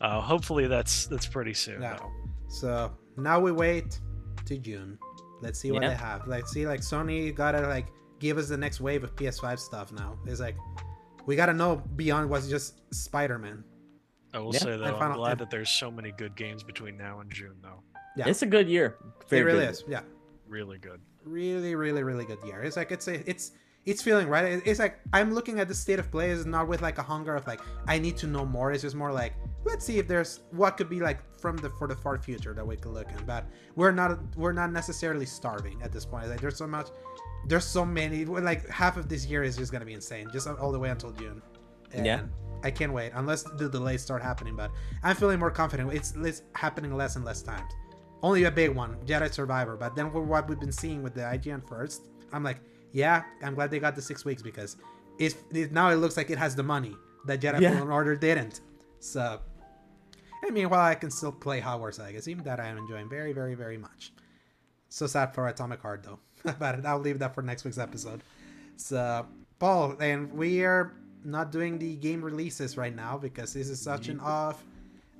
uh, 0.00 0.20
hopefully 0.20 0.66
that's 0.66 1.06
that's 1.06 1.26
pretty 1.26 1.54
soon. 1.54 1.82
Yeah. 1.82 1.96
though. 1.96 2.10
So 2.48 2.92
now 3.16 3.38
we 3.40 3.52
wait 3.52 4.00
to 4.46 4.58
June. 4.58 4.98
Let's 5.42 5.58
see 5.58 5.70
what 5.72 5.82
Yeah. 5.82 5.90
they 5.90 5.94
have. 5.94 6.26
Let's 6.26 6.50
see, 6.52 6.66
like 6.66 6.80
Sony 6.80 7.34
gotta 7.34 7.62
like 7.68 7.86
give 8.18 8.36
us 8.36 8.48
the 8.48 8.56
next 8.56 8.80
wave 8.80 9.04
of 9.04 9.14
PS5 9.16 9.58
stuff 9.58 9.92
now. 9.92 10.18
It's 10.26 10.40
like 10.40 10.56
we 11.26 11.36
gotta 11.36 11.54
know 11.54 11.76
beyond 11.96 12.28
what's 12.28 12.48
just 12.48 12.80
Spider-Man. 12.92 13.64
I 14.32 14.38
will 14.38 14.52
Yeah. 14.54 14.60
say 14.60 14.76
though, 14.76 14.84
And 14.84 14.96
I'm 14.96 15.16
glad 15.16 15.32
and- 15.32 15.40
that 15.40 15.50
there's 15.50 15.70
so 15.70 15.90
many 15.90 16.12
good 16.12 16.34
games 16.36 16.62
between 16.62 16.96
now 16.96 17.20
and 17.20 17.30
June, 17.30 17.56
though. 17.62 17.82
Yeah. 18.16 18.28
It's 18.28 18.42
a 18.42 18.46
good 18.46 18.68
year. 18.68 18.96
Very 19.28 19.42
it 19.42 19.44
really 19.44 19.60
good. 19.66 19.70
is. 19.70 19.84
Yeah. 19.88 20.02
Really 20.48 20.78
good. 20.78 21.00
really 21.24 21.74
really 21.74 22.02
really 22.02 22.24
good 22.24 22.38
year 22.46 22.62
it's 22.62 22.78
like 22.78 22.90
it's 22.90 23.06
a, 23.06 23.28
it's 23.28 23.52
it's 23.84 24.00
feeling 24.02 24.26
right 24.26 24.62
it's 24.64 24.80
like 24.80 24.98
i'm 25.12 25.34
looking 25.34 25.60
at 25.60 25.68
the 25.68 25.74
state 25.74 25.98
of 25.98 26.10
play 26.10 26.30
is 26.30 26.46
not 26.46 26.66
with 26.66 26.80
like 26.80 26.96
a 26.96 27.02
hunger 27.02 27.34
of 27.36 27.46
like 27.46 27.60
i 27.86 27.98
need 27.98 28.16
to 28.16 28.26
know 28.26 28.44
more 28.46 28.72
it's 28.72 28.80
just 28.82 28.96
more 28.96 29.12
like 29.12 29.34
let's 29.66 29.84
see 29.84 29.98
if 29.98 30.08
there's 30.08 30.40
what 30.50 30.78
could 30.78 30.88
be 30.88 30.98
like 30.98 31.18
from 31.38 31.58
the 31.58 31.68
for 31.78 31.86
the 31.86 31.94
far 31.94 32.16
future 32.18 32.54
that 32.54 32.66
we 32.66 32.74
could 32.74 32.92
look 32.92 33.06
at 33.12 33.26
but 33.26 33.44
we're 33.76 33.92
not 33.92 34.18
we're 34.34 34.52
not 34.62 34.72
necessarily 34.72 35.26
starving 35.26 35.78
at 35.82 35.92
this 35.92 36.06
point 36.06 36.26
like 36.26 36.40
there's 36.40 36.56
so 36.56 36.66
much 36.66 36.88
there's 37.46 37.66
so 37.66 37.84
many 37.84 38.24
like 38.24 38.66
half 38.70 38.96
of 38.96 39.06
this 39.10 39.26
year 39.26 39.42
is 39.42 39.58
just 39.58 39.70
gonna 39.72 39.84
be 39.84 39.92
insane 39.92 40.26
just 40.32 40.48
all 40.48 40.72
the 40.72 40.78
way 40.78 40.88
until 40.88 41.10
june 41.12 41.42
and 41.92 42.06
Yeah. 42.06 42.22
I 42.62 42.70
can't 42.70 42.92
wait 42.92 43.12
unless 43.14 43.42
the 43.42 43.68
delays 43.68 44.02
start 44.02 44.22
happening 44.22 44.54
but 44.56 44.70
i'm 45.02 45.16
feeling 45.16 45.38
more 45.38 45.50
confident 45.50 45.92
it's, 45.92 46.14
it's 46.16 46.42
happening 46.54 46.96
less 46.96 47.16
and 47.16 47.24
less 47.24 47.42
times 47.42 47.72
only 48.22 48.44
a 48.44 48.50
big 48.50 48.70
one, 48.70 48.96
Jedi 49.06 49.32
Survivor. 49.32 49.76
But 49.76 49.94
then 49.94 50.12
what 50.12 50.48
we've 50.48 50.60
been 50.60 50.72
seeing 50.72 51.02
with 51.02 51.14
the 51.14 51.22
IGN 51.22 51.66
first, 51.66 52.02
I'm 52.32 52.42
like, 52.42 52.60
yeah, 52.92 53.22
I'm 53.42 53.54
glad 53.54 53.70
they 53.70 53.78
got 53.78 53.96
the 53.96 54.02
six 54.02 54.24
weeks 54.24 54.42
because 54.42 54.76
it's 55.18 55.36
it, 55.52 55.72
now 55.72 55.90
it 55.90 55.96
looks 55.96 56.16
like 56.16 56.30
it 56.30 56.38
has 56.38 56.54
the 56.54 56.62
money 56.62 56.96
that 57.26 57.40
Jedi 57.40 57.60
Yeah. 57.60 57.74
Fallen 57.74 57.90
Order 57.90 58.16
didn't. 58.16 58.60
So, 58.98 59.40
I 60.44 60.50
mean, 60.50 60.68
while 60.68 60.80
I 60.80 60.94
can 60.94 61.10
still 61.10 61.32
play 61.32 61.60
Hogwarts 61.60 61.98
Legacy, 61.98 62.32
even 62.32 62.44
that 62.44 62.60
I 62.60 62.66
am 62.66 62.78
enjoying 62.78 63.08
very, 63.08 63.32
very, 63.32 63.54
very 63.54 63.78
much. 63.78 64.12
So 64.88 65.06
sad 65.06 65.34
for 65.34 65.46
Atomic 65.48 65.80
Heart 65.80 66.02
though, 66.02 66.18
but 66.58 66.84
I'll 66.84 66.98
leave 66.98 67.20
that 67.20 67.34
for 67.34 67.42
next 67.42 67.64
week's 67.64 67.78
episode. 67.78 68.22
So, 68.76 69.26
Paul, 69.58 69.96
and 70.00 70.32
we 70.32 70.64
are 70.64 70.92
not 71.24 71.52
doing 71.52 71.78
the 71.78 71.96
game 71.96 72.22
releases 72.22 72.76
right 72.76 72.94
now 72.94 73.18
because 73.18 73.52
this 73.52 73.68
is 73.68 73.80
such 73.80 74.08
an 74.08 74.20
off 74.20 74.64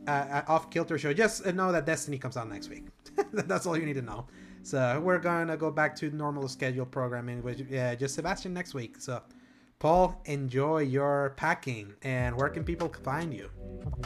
uh, 0.07 0.43
off 0.49 0.71
kilter 0.71 0.99
show. 0.99 1.13
Just 1.13 1.45
know 1.47 1.73
that 1.73 1.87
Destiny 1.87 2.19
comes 2.19 2.37
out 2.37 2.49
next 2.49 2.69
week. 2.69 2.87
That's 3.33 3.67
all 3.67 3.77
you 3.77 3.87
need 3.87 3.95
to 3.95 4.03
know. 4.03 4.27
So 4.63 5.01
we're 5.01 5.19
gonna 5.19 5.57
go 5.57 5.71
back 5.71 5.97
to 5.97 6.11
normal 6.11 6.49
schedule 6.49 6.87
programming 6.87 7.43
with 7.43 7.73
uh, 7.73 7.97
just 7.97 8.15
Sebastion 8.15 8.53
next 8.53 8.75
week. 8.75 8.97
So 8.99 9.23
Paul, 9.81 10.21
enjoy 10.27 10.81
your 10.81 11.33
packing, 11.39 11.95
and 12.03 12.37
where 12.37 12.51
can 12.51 12.65
people 12.65 12.93
find 13.03 13.33
you? 13.33 13.49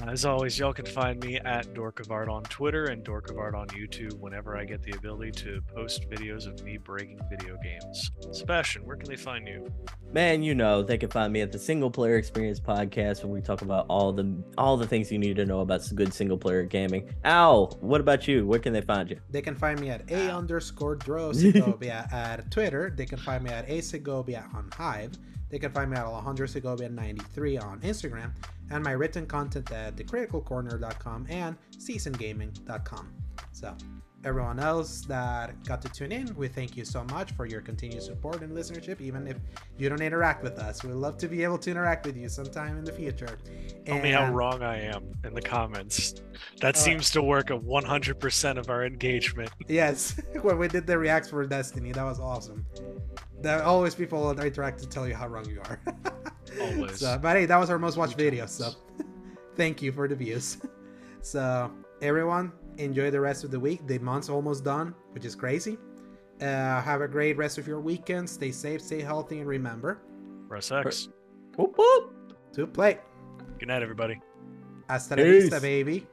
As 0.06 0.24
always, 0.24 0.56
y'all 0.56 0.72
can 0.72 0.86
find 0.86 1.20
me 1.20 1.38
at 1.38 1.74
Dork 1.74 1.98
of 1.98 2.12
Art 2.12 2.28
on 2.28 2.44
Twitter 2.44 2.84
and 2.84 3.02
Dork 3.02 3.28
of 3.28 3.38
Art 3.38 3.56
on 3.56 3.66
YouTube 3.68 4.20
whenever 4.20 4.56
I 4.56 4.66
get 4.66 4.84
the 4.84 4.92
ability 4.92 5.32
to 5.42 5.60
post 5.74 6.08
videos 6.08 6.46
of 6.46 6.62
me 6.62 6.76
breaking 6.76 7.18
video 7.28 7.56
games. 7.60 8.12
Sebastion, 8.30 8.86
where 8.86 8.96
can 8.96 9.08
they 9.08 9.16
find 9.16 9.48
you? 9.48 9.68
Man, 10.12 10.44
you 10.44 10.54
know, 10.54 10.80
they 10.80 10.96
can 10.96 11.10
find 11.10 11.32
me 11.32 11.40
at 11.40 11.50
the 11.50 11.58
Single 11.58 11.90
Player 11.90 12.18
Experience 12.18 12.60
podcast 12.60 13.24
where 13.24 13.32
we 13.32 13.40
talk 13.40 13.62
about 13.62 13.86
all 13.88 14.12
the 14.12 14.32
all 14.56 14.76
the 14.76 14.86
things 14.86 15.10
you 15.10 15.18
need 15.18 15.34
to 15.34 15.44
know 15.44 15.58
about 15.58 15.82
good 15.96 16.14
single 16.14 16.38
player 16.38 16.62
gaming. 16.62 17.12
Al, 17.24 17.76
what 17.80 18.00
about 18.00 18.28
you? 18.28 18.46
Where 18.46 18.60
can 18.60 18.72
they 18.72 18.80
find 18.80 19.10
you? 19.10 19.18
They 19.28 19.42
can 19.42 19.56
find 19.56 19.80
me 19.80 19.90
at 19.90 20.08
a 20.08 20.32
underscore 20.32 20.94
dro 20.94 21.32
segovia 21.32 22.06
at 22.12 22.48
Twitter. 22.52 22.94
They 22.96 23.06
can 23.06 23.18
find 23.18 23.42
me 23.42 23.50
at 23.50 23.68
a 23.68 23.80
segovia 23.80 24.48
on 24.54 24.70
Hive. 24.72 25.18
They 25.54 25.60
can 25.60 25.70
find 25.70 25.88
me 25.88 25.96
at 25.96 26.04
Alejandro 26.04 26.48
Segovia 26.48 26.88
93 26.88 27.58
on 27.58 27.80
Instagram, 27.82 28.32
and 28.72 28.82
my 28.82 28.90
written 28.90 29.24
content 29.24 29.70
at 29.70 29.94
thecriticalcorner.com 29.94 31.26
and 31.30 31.56
seasongaming.com. 31.78 33.14
So, 33.52 33.76
everyone 34.24 34.58
else 34.58 35.02
that 35.02 35.62
got 35.64 35.82
to 35.82 35.88
tune 35.88 36.10
in, 36.12 36.34
we 36.34 36.48
thank 36.48 36.76
you 36.76 36.84
so 36.84 37.04
much 37.04 37.32
for 37.32 37.46
your 37.46 37.60
continued 37.60 38.02
support 38.02 38.42
and 38.42 38.52
listenership, 38.56 39.00
even 39.00 39.26
if 39.26 39.36
you 39.78 39.88
don't 39.88 40.00
interact 40.00 40.42
with 40.42 40.58
us. 40.58 40.82
We'd 40.82 40.94
love 40.94 41.18
to 41.18 41.28
be 41.28 41.44
able 41.44 41.58
to 41.58 41.70
interact 41.70 42.06
with 42.06 42.16
you 42.16 42.28
sometime 42.28 42.78
in 42.78 42.84
the 42.84 42.92
future. 42.92 43.38
Tell 43.84 43.98
me 44.00 44.10
how 44.12 44.30
wrong 44.32 44.62
I 44.62 44.80
am 44.80 45.12
in 45.24 45.34
the 45.34 45.42
comments. 45.42 46.14
That 46.60 46.74
Uh, 46.74 46.78
seems 46.78 47.10
to 47.12 47.22
work 47.22 47.50
at 47.50 47.60
100% 47.60 48.58
of 48.58 48.70
our 48.70 48.84
engagement. 48.84 49.50
Yes, 49.68 50.18
when 50.42 50.58
we 50.58 50.68
did 50.68 50.86
the 50.86 50.98
reacts 50.98 51.28
for 51.28 51.44
Destiny, 51.46 51.92
that 51.92 52.04
was 52.04 52.18
awesome. 52.18 52.64
There 53.42 53.58
are 53.58 53.62
always 53.62 53.94
people 53.94 54.32
that 54.34 54.42
interact 54.44 54.78
to 54.80 54.88
tell 54.88 55.06
you 55.06 55.14
how 55.14 55.28
wrong 55.28 55.48
you 55.48 55.60
are. 55.60 55.80
Always. 56.60 57.00
So, 57.00 57.18
but 57.20 57.36
hey, 57.36 57.46
that 57.46 57.56
was 57.56 57.68
our 57.68 57.78
most 57.80 57.96
watched 57.96 58.16
video, 58.16 58.46
so 58.46 58.70
thank 59.56 59.82
you 59.82 59.90
for 59.92 60.06
the 60.06 60.14
views. 60.14 60.58
So, 61.20 61.70
everyone, 62.00 62.52
enjoy 62.78 63.10
the 63.10 63.20
rest 63.20 63.44
of 63.44 63.50
the 63.50 63.60
week. 63.60 63.86
The 63.86 63.98
month's 63.98 64.28
almost 64.28 64.64
done, 64.64 64.94
which 65.12 65.24
is 65.24 65.34
crazy. 65.34 65.78
Uh, 66.40 66.80
have 66.80 67.00
a 67.00 67.08
great 67.08 67.36
rest 67.36 67.58
of 67.58 67.66
your 67.66 67.80
weekend. 67.80 68.28
Stay 68.28 68.50
safe, 68.50 68.80
stay 68.80 69.00
healthy, 69.00 69.38
and 69.38 69.48
remember 69.48 70.00
Press 70.48 70.70
X. 70.70 71.08
Whoop, 71.56 71.74
whoop. 71.76 72.12
to 72.54 72.66
play. 72.66 72.98
Good 73.58 73.68
night, 73.68 73.82
everybody. 73.82 74.20
Hasta 74.88 75.16
la 75.16 75.22
vista, 75.22 75.60
baby. 75.60 76.06